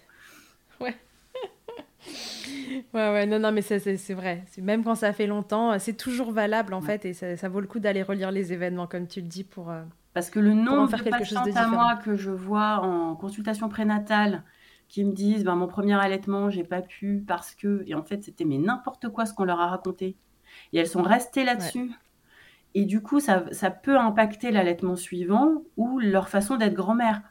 Ouais. 2.92 3.10
Ouais, 3.10 3.26
non, 3.26 3.38
non, 3.38 3.52
mais 3.52 3.62
c'est 3.62 4.14
vrai. 4.14 4.44
Même 4.60 4.84
quand 4.84 4.94
ça 4.94 5.12
fait 5.12 5.26
longtemps, 5.26 5.78
c'est 5.78 5.96
toujours 5.96 6.32
valable 6.32 6.74
en 6.74 6.80
fait, 6.80 7.04
et 7.04 7.12
ça, 7.12 7.48
vaut 7.48 7.60
le 7.60 7.66
coup 7.66 7.78
d'aller 7.78 8.02
relire 8.02 8.30
les 8.30 8.52
événements, 8.52 8.86
comme 8.86 9.06
tu 9.06 9.20
le 9.20 9.26
dis, 9.26 9.44
pour. 9.44 9.70
Euh, 9.70 9.82
Parce 10.14 10.30
que 10.30 10.40
le 10.40 10.54
nombre 10.54 10.88
de 10.88 11.10
patientes 11.10 11.56
à 11.56 11.68
moi 11.68 11.96
que 11.96 12.16
je 12.16 12.30
vois 12.30 12.80
en 12.80 13.14
consultation 13.16 13.68
prénatale 13.68 14.42
qui 14.88 15.04
me 15.04 15.12
disent 15.12 15.44
ben, 15.44 15.56
mon 15.56 15.66
premier 15.66 15.94
allaitement, 15.94 16.50
j'ai 16.50 16.64
pas 16.64 16.82
pu 16.82 17.24
parce 17.26 17.54
que. 17.54 17.82
Et 17.86 17.94
en 17.94 18.02
fait, 18.02 18.24
c'était 18.24 18.44
mais 18.44 18.58
n'importe 18.58 19.08
quoi 19.08 19.26
ce 19.26 19.34
qu'on 19.34 19.44
leur 19.44 19.60
a 19.60 19.68
raconté. 19.68 20.16
Et 20.72 20.78
elles 20.78 20.88
sont 20.88 21.02
restées 21.02 21.44
là-dessus. 21.44 21.90
et 22.74 22.84
du 22.84 23.02
coup, 23.02 23.20
ça, 23.20 23.40
peut 23.70 23.98
impacter 23.98 24.50
l'allaitement 24.50 24.96
suivant 24.96 25.62
ou 25.76 25.98
leur 25.98 26.28
façon 26.28 26.56
d'être 26.56 26.74
grand-mère. 26.74 27.22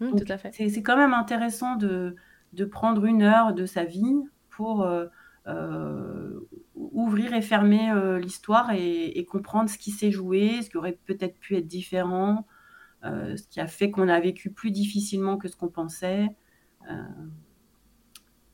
Mmh, 0.00 0.14
tout 0.14 0.32
à 0.32 0.38
fait. 0.38 0.52
C'est 0.52 0.82
quand 0.82 0.96
même 0.96 1.14
intéressant 1.14 1.74
de, 1.74 2.14
de, 2.52 2.64
prendre 2.64 3.04
une 3.04 3.22
heure 3.22 3.52
de 3.52 3.66
sa 3.66 3.84
vie 3.84 4.22
pour 4.58 4.82
euh, 4.82 5.06
euh, 5.46 6.40
ouvrir 6.74 7.32
et 7.32 7.42
fermer 7.42 7.92
euh, 7.92 8.18
l'histoire 8.18 8.72
et, 8.72 9.24
comprendre 9.30 9.70
ce 9.70 9.78
qui 9.78 9.92
s'est 9.92 10.10
joué, 10.10 10.62
ce 10.62 10.68
qui 10.68 10.76
aurait 10.76 10.98
peut-être 11.06 11.38
pu 11.38 11.56
être 11.56 11.68
différent, 11.68 12.44
ce 13.04 13.40
qui 13.48 13.60
a 13.60 13.68
fait 13.68 13.92
qu'on 13.92 14.08
a 14.08 14.18
vécu 14.18 14.50
plus 14.50 14.72
difficilement 14.72 15.36
que 15.36 15.46
ce 15.46 15.54
qu'on 15.54 15.68
pensait 15.68 16.26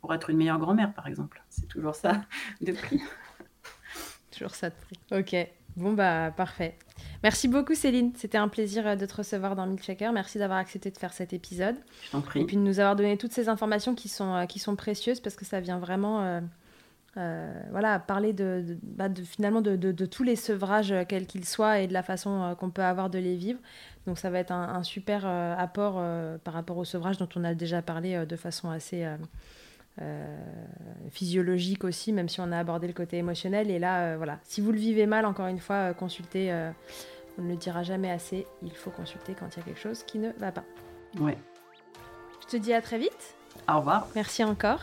pour 0.02 0.12
être 0.12 0.28
une 0.28 0.36
meilleure 0.36 0.58
grand-mère, 0.58 0.92
par 0.92 1.06
exemple. 1.06 1.42
C'est 1.48 1.68
toujours 1.68 1.94
ça 1.94 2.20
de 2.60 2.72
prix. 2.72 3.00
toujours 4.30 4.54
ça 4.54 4.68
de 4.68 4.74
prix. 4.74 4.98
Ok. 5.10 5.50
Bon, 5.76 5.94
bah, 5.94 6.32
parfait. 6.36 6.76
Merci 7.22 7.48
beaucoup, 7.48 7.74
Céline. 7.74 8.12
C'était 8.16 8.38
un 8.38 8.48
plaisir 8.48 8.86
euh, 8.86 8.96
de 8.96 9.06
te 9.06 9.16
recevoir 9.16 9.56
dans 9.56 9.66
Milchecker. 9.66 10.10
Merci 10.12 10.38
d'avoir 10.38 10.58
accepté 10.58 10.90
de 10.90 10.98
faire 10.98 11.12
cet 11.12 11.32
épisode. 11.32 11.76
Je 12.04 12.10
t'en 12.10 12.20
prie. 12.20 12.42
Et 12.42 12.44
puis 12.44 12.56
de 12.56 12.62
nous 12.62 12.80
avoir 12.80 12.96
donné 12.96 13.16
toutes 13.16 13.32
ces 13.32 13.48
informations 13.48 13.94
qui 13.94 14.08
sont, 14.08 14.34
euh, 14.34 14.46
qui 14.46 14.58
sont 14.58 14.76
précieuses 14.76 15.20
parce 15.20 15.36
que 15.36 15.44
ça 15.44 15.60
vient 15.60 15.78
vraiment. 15.78 16.40
Euh, 17.16 17.62
voilà, 17.70 18.00
parler 18.00 18.32
de, 18.32 18.76
bah, 18.82 19.08
de, 19.08 19.22
finalement 19.22 19.60
de, 19.60 19.76
de, 19.76 20.06
tous 20.06 20.24
les 20.24 20.34
sevrages, 20.34 20.92
quels 21.08 21.26
qu'ils 21.26 21.44
soient, 21.44 21.78
et 21.78 21.86
de 21.86 21.92
la 21.92 22.02
façon 22.02 22.56
qu'on 22.58 22.70
peut 22.70 22.82
avoir 22.82 23.08
de 23.08 23.20
les 23.20 23.36
vivre. 23.36 23.60
Donc 24.08 24.18
ça 24.18 24.30
va 24.30 24.40
être 24.40 24.50
un, 24.50 24.82
super 24.82 25.24
apport 25.24 26.02
par 26.42 26.54
rapport 26.54 26.76
au 26.76 26.84
sevrage 26.84 27.16
dont 27.16 27.28
on 27.36 27.44
a 27.44 27.54
déjà 27.54 27.82
parlé 27.82 28.26
de 28.26 28.34
façon 28.34 28.68
assez 28.68 29.06
euh, 30.02 30.36
physiologique 31.10 31.84
aussi, 31.84 32.12
même 32.12 32.28
si 32.28 32.40
on 32.40 32.50
a 32.50 32.58
abordé 32.58 32.86
le 32.86 32.92
côté 32.92 33.16
émotionnel. 33.18 33.70
Et 33.70 33.78
là, 33.78 34.00
euh, 34.00 34.16
voilà, 34.16 34.40
si 34.42 34.60
vous 34.60 34.72
le 34.72 34.78
vivez 34.78 35.06
mal, 35.06 35.24
encore 35.24 35.46
une 35.46 35.60
fois, 35.60 35.76
euh, 35.76 35.92
consultez. 35.94 36.52
on 37.38 37.42
ne 37.42 37.50
le 37.50 37.56
dira 37.56 37.82
jamais 37.82 38.10
assez. 38.10 38.46
Il 38.62 38.72
faut 38.72 38.90
consulter 38.90 39.34
quand 39.38 39.46
il 39.54 39.60
y 39.60 39.62
a 39.62 39.64
quelque 39.64 39.80
chose 39.80 40.02
qui 40.02 40.18
ne 40.18 40.30
va 40.38 40.52
pas. 40.52 40.64
Ouais. 41.20 41.38
Je 42.42 42.46
te 42.46 42.56
dis 42.56 42.72
à 42.72 42.82
très 42.82 42.98
vite. 42.98 43.36
Au 43.68 43.78
revoir. 43.78 44.08
Merci 44.14 44.42
encore. 44.44 44.80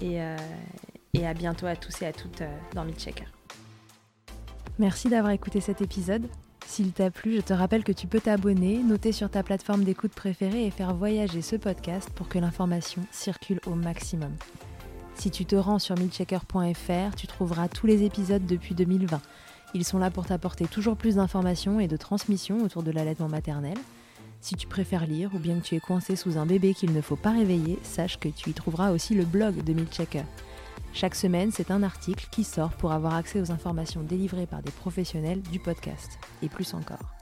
Et, 0.00 0.18
et 1.14 1.26
à 1.26 1.34
bientôt 1.34 1.66
à 1.66 1.76
tous 1.76 2.02
et 2.02 2.06
à 2.06 2.12
toutes 2.12 2.42
dans 2.74 2.84
Milchecker. 2.84 3.26
Merci 4.78 5.08
d'avoir 5.08 5.32
écouté 5.32 5.60
cet 5.60 5.82
épisode. 5.82 6.28
S'il 6.68 6.92
t'a 6.92 7.10
plu, 7.10 7.36
je 7.36 7.40
te 7.40 7.54
rappelle 7.54 7.82
que 7.82 7.92
tu 7.92 8.06
peux 8.06 8.20
t'abonner, 8.20 8.82
noter 8.82 9.10
sur 9.10 9.30
ta 9.30 9.42
plateforme 9.42 9.84
d'écoute 9.84 10.12
préférée 10.12 10.66
et 10.66 10.70
faire 10.70 10.94
voyager 10.94 11.40
ce 11.40 11.56
podcast 11.56 12.10
pour 12.10 12.28
que 12.28 12.38
l'information 12.38 13.02
circule 13.10 13.58
au 13.66 13.74
maximum. 13.74 14.32
Si 15.14 15.30
tu 15.30 15.46
te 15.46 15.56
rends 15.56 15.78
sur 15.78 15.96
milchecker.fr, 15.96 17.16
tu 17.16 17.26
trouveras 17.26 17.68
tous 17.68 17.86
les 17.86 18.04
épisodes 18.04 18.44
depuis 18.44 18.74
2020. 18.74 19.18
Ils 19.72 19.84
sont 19.84 19.98
là 19.98 20.10
pour 20.10 20.26
t'apporter 20.26 20.66
toujours 20.66 20.96
plus 20.96 21.14
d'informations 21.14 21.80
et 21.80 21.88
de 21.88 21.96
transmissions 21.96 22.62
autour 22.62 22.82
de 22.82 22.90
l'allaitement 22.90 23.28
maternel. 23.28 23.78
Si 24.42 24.54
tu 24.54 24.66
préfères 24.66 25.06
lire 25.06 25.30
ou 25.34 25.38
bien 25.38 25.58
que 25.58 25.64
tu 25.64 25.74
es 25.74 25.80
coincé 25.80 26.16
sous 26.16 26.36
un 26.36 26.44
bébé 26.44 26.74
qu'il 26.74 26.92
ne 26.92 27.00
faut 27.00 27.16
pas 27.16 27.32
réveiller, 27.32 27.78
sache 27.82 28.20
que 28.20 28.28
tu 28.28 28.50
y 28.50 28.52
trouveras 28.52 28.92
aussi 28.92 29.14
le 29.14 29.24
blog 29.24 29.64
de 29.64 29.72
Milchecker. 29.72 30.24
Chaque 30.92 31.14
semaine, 31.14 31.50
c'est 31.52 31.70
un 31.70 31.82
article 31.82 32.26
qui 32.30 32.44
sort 32.44 32.70
pour 32.70 32.92
avoir 32.92 33.14
accès 33.14 33.40
aux 33.40 33.52
informations 33.52 34.02
délivrées 34.02 34.46
par 34.46 34.62
des 34.62 34.72
professionnels 34.72 35.42
du 35.42 35.58
podcast, 35.58 36.18
et 36.42 36.48
plus 36.48 36.74
encore. 36.74 37.14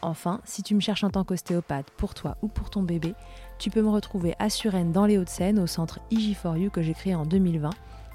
Enfin, 0.00 0.40
si 0.44 0.62
tu 0.62 0.74
me 0.74 0.80
cherches 0.80 1.04
en 1.04 1.10
tant 1.10 1.24
qu'ostéopathe 1.24 1.90
pour 1.90 2.14
toi 2.14 2.36
ou 2.42 2.48
pour 2.48 2.70
ton 2.70 2.82
bébé, 2.82 3.14
tu 3.58 3.70
peux 3.70 3.82
me 3.82 3.90
retrouver 3.90 4.34
à 4.38 4.48
Suresnes 4.48 4.92
dans 4.92 5.06
les 5.06 5.18
Hauts-de-Seine 5.18 5.58
au 5.58 5.66
centre 5.66 6.00
IG4U 6.10 6.70
que 6.70 6.82
j'ai 6.82 6.94
créé 6.94 7.14
en 7.14 7.24
2020, 7.24 7.70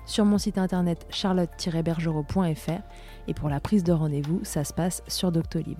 sur 0.05 0.25
mon 0.25 0.37
site 0.37 0.57
internet 0.57 1.05
charlotte-bergerot.fr 1.09 2.81
et 3.27 3.33
pour 3.33 3.49
la 3.49 3.59
prise 3.59 3.83
de 3.83 3.91
rendez-vous, 3.91 4.39
ça 4.43 4.63
se 4.63 4.73
passe 4.73 5.03
sur 5.07 5.31
Doctolib. 5.31 5.79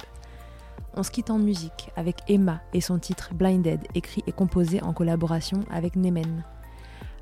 On 0.96 1.04
se 1.04 1.12
quitte 1.12 1.30
en 1.30 1.40
musique 1.40 1.92
avec 1.96 2.18
Emma 2.28 2.62
et 2.74 2.82
son 2.82 3.00
titre 3.00 3.34
Blinded, 3.34 3.82
écrit 3.96 4.24
et 4.28 4.32
composé 4.32 4.82
en 4.84 4.94
collaboration 4.94 5.62
avec 5.72 5.96
Nemen. 5.96 6.44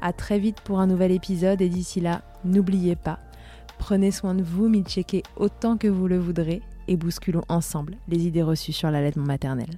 À 0.02 0.14
très 0.14 0.40
vite 0.40 0.62
pour 0.62 0.80
un 0.80 0.88
nouvel 0.88 1.12
épisode 1.12 1.62
et 1.62 1.70
d'ici 1.70 2.02
là, 2.02 2.22
n'oubliez 2.44 2.96
pas, 2.96 3.20
prenez 3.80 4.12
soin 4.12 4.36
de 4.36 4.44
vous, 4.44 4.70
checker 4.84 5.24
autant 5.36 5.78
que 5.78 5.88
vous 5.88 6.08
le 6.08 6.18
voudrez 6.18 6.62
et 6.88 6.98
bousculons 6.98 7.44
ensemble 7.50 7.96
les 8.08 8.28
idées 8.28 8.44
reçues 8.44 8.74
sur 8.74 8.92
l'allaitement 8.92 9.26
maternel. 9.26 9.70